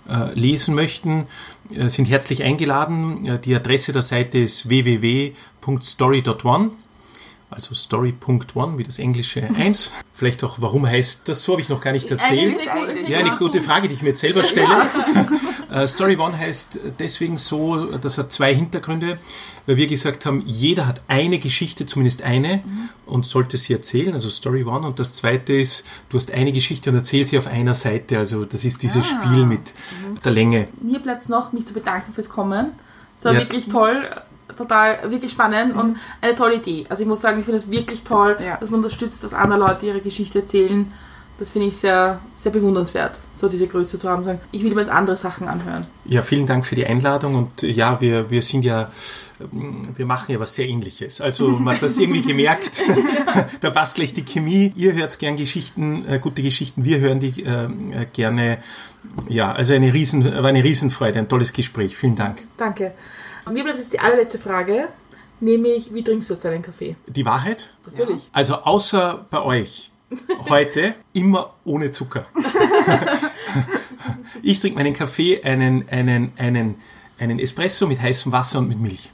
äh, 0.07 0.35
lesen 0.35 0.75
möchten, 0.75 1.27
äh, 1.75 1.89
sind 1.89 2.11
herzlich 2.11 2.43
eingeladen. 2.43 3.27
Äh, 3.27 3.39
die 3.39 3.55
Adresse 3.55 3.93
der 3.93 4.03
Seite 4.03 4.39
ist 4.39 4.69
www.story.one, 5.67 6.71
also 7.51 7.75
story.one 7.75 8.79
wie 8.79 8.83
das 8.83 8.99
englische 8.99 9.43
1. 9.43 9.93
Vielleicht 10.13 10.43
auch, 10.45 10.57
warum 10.61 10.87
heißt 10.87 11.29
das 11.29 11.43
so, 11.43 11.53
habe 11.53 11.63
ich 11.63 11.69
noch 11.69 11.81
gar 11.81 11.93
nicht 11.93 12.11
erzählt. 12.11 12.63
Stimmt 12.63 12.75
eigentlich, 12.77 13.09
Ja, 13.09 13.19
eine 13.19 13.37
gute 13.37 13.61
Frage, 13.61 13.89
die 13.89 13.95
ich 13.95 14.03
mir 14.03 14.11
jetzt 14.11 14.21
selber 14.21 14.43
stelle. 14.43 14.69
Äh, 15.73 15.89
Story 15.89 16.17
One 16.17 16.39
heißt 16.39 16.79
deswegen 17.01 17.37
so, 17.37 17.97
das 17.97 18.17
hat 18.17 18.31
zwei 18.31 18.55
Hintergründe, 18.55 19.19
weil 19.67 19.77
wir 19.77 19.89
gesagt 19.89 20.25
haben, 20.25 20.41
jeder 20.47 20.87
hat 20.87 21.01
eine 21.09 21.41
Geschichte, 21.41 21.85
zumindest 21.85 22.23
eine, 22.23 22.63
und 23.07 23.27
sollte 23.27 23.57
sie 23.57 23.73
erzählen, 23.73 24.13
also 24.13 24.31
Story 24.31 24.63
One. 24.63 24.87
Und 24.87 25.01
das 25.01 25.15
zweite 25.15 25.53
ist, 25.53 25.85
du 26.11 26.17
hast 26.17 26.31
eine 26.31 26.53
Geschichte 26.53 26.91
und 26.91 26.97
erzählst 26.97 27.31
sie 27.33 27.39
auf 27.39 27.49
einer 27.49 27.75
Seite. 27.75 28.19
Also 28.19 28.45
das 28.45 28.65
ist 28.65 28.85
dieses 28.85 29.05
Spiel 29.05 29.47
mit 29.47 29.75
der 30.25 30.31
Länge. 30.31 30.69
Mir 30.81 31.01
bleibt 31.01 31.23
es 31.23 31.29
noch, 31.29 31.53
mich 31.53 31.67
zu 31.67 31.73
bedanken 31.75 32.13
fürs 32.13 32.29
Kommen. 32.29 32.71
Es 33.19 33.25
war 33.25 33.33
Ja. 33.33 33.41
wirklich 33.41 33.67
toll, 33.69 34.09
total, 34.57 35.11
wirklich 35.11 35.33
spannend 35.33 35.75
und 35.77 35.97
eine 36.21 36.35
tolle 36.35 36.57
Idee. 36.57 36.87
Also 36.89 37.03
ich 37.03 37.09
muss 37.09 37.21
sagen, 37.21 37.39
ich 37.39 37.45
finde 37.45 37.59
es 37.59 37.71
wirklich 37.71 38.03
toll, 38.05 38.37
Ja. 38.45 38.57
dass 38.59 38.71
man 38.71 38.79
unterstützt, 38.79 39.23
dass 39.25 39.35
andere 39.35 39.59
Leute 39.59 39.87
ihre 39.87 40.01
Geschichte 40.01 40.41
erzählen. 40.41 40.93
Das 41.37 41.51
finde 41.51 41.67
ich 41.67 41.77
sehr, 41.77 42.21
sehr 42.37 42.53
bewundernswert, 42.53 43.19
so 43.35 43.49
diese 43.49 43.67
Größe 43.67 43.99
zu 43.99 44.09
haben. 44.09 44.23
Sagen, 44.23 44.39
ich 44.53 44.63
will 44.63 44.73
mir 44.73 44.83
jetzt 44.83 44.91
andere 44.91 45.17
Sachen 45.17 45.49
anhören. 45.49 45.85
Ja, 46.05 46.23
vielen 46.23 46.47
Dank 46.47 46.65
für 46.65 46.77
die 46.77 46.87
Einladung 46.87 47.35
und 47.35 47.65
äh, 47.65 47.73
ja, 47.73 48.01
wir, 48.01 48.31
wir 48.31 48.41
sind 48.41 48.65
ja, 48.65 48.89
ähm, 49.41 49.83
wir 49.97 50.07
machen 50.07 50.31
ja 50.31 50.39
was 50.39 50.55
sehr 50.55 50.69
ähnliches. 50.69 51.21
Also 51.21 51.49
man 51.59 51.75
hat 51.75 51.83
das 51.83 51.99
irgendwie 51.99 52.23
gemerkt, 52.23 52.83
da 53.61 53.71
passt 53.71 53.97
gleich 53.97 54.13
die 54.13 54.25
Chemie. 54.25 54.73
Ihr 54.77 54.93
hört 54.93 55.19
gern 55.19 55.35
Geschichten, 55.35 56.05
äh, 56.09 56.21
gute 56.21 56.41
Geschichten, 56.41 56.85
wir 56.85 57.01
hören 57.01 57.19
die 57.19 57.43
ähm, 57.43 57.93
äh, 57.93 58.07
gerne. 58.13 58.59
Ja, 59.29 59.51
also 59.53 59.75
eine 59.75 59.93
riesen, 59.93 60.25
war 60.25 60.45
eine 60.45 60.63
Riesenfreude, 60.63 61.19
ein 61.19 61.29
tolles 61.29 61.53
Gespräch. 61.53 61.97
Vielen 61.97 62.15
Dank. 62.15 62.47
Danke. 62.57 62.93
Mir 63.51 63.63
bleibt 63.63 63.79
jetzt 63.79 63.93
die 63.93 64.01
allerletzte 64.01 64.39
Frage, 64.39 64.89
nämlich, 65.41 65.93
wie 65.93 66.03
trinkst 66.03 66.31
du 66.31 66.35
jetzt 66.35 66.45
deinen 66.45 66.63
Kaffee? 66.63 66.97
Die 67.07 67.25
Wahrheit? 67.25 67.73
Natürlich. 67.85 68.31
Also 68.33 68.55
außer 68.55 69.27
bei 69.31 69.43
euch 69.43 69.91
heute 70.49 70.95
immer 71.13 71.55
ohne 71.65 71.91
Zucker. 71.91 72.27
Ich 74.43 74.61
trinke 74.61 74.77
meinen 74.77 74.93
Kaffee, 74.93 75.43
einen, 75.43 75.89
einen, 75.89 76.33
einen, 76.37 76.75
einen 77.19 77.39
Espresso 77.39 77.87
mit 77.87 78.03
heißem 78.03 78.31
Wasser 78.31 78.59
und 78.59 78.69
mit 78.69 78.79
Milch. 78.79 79.11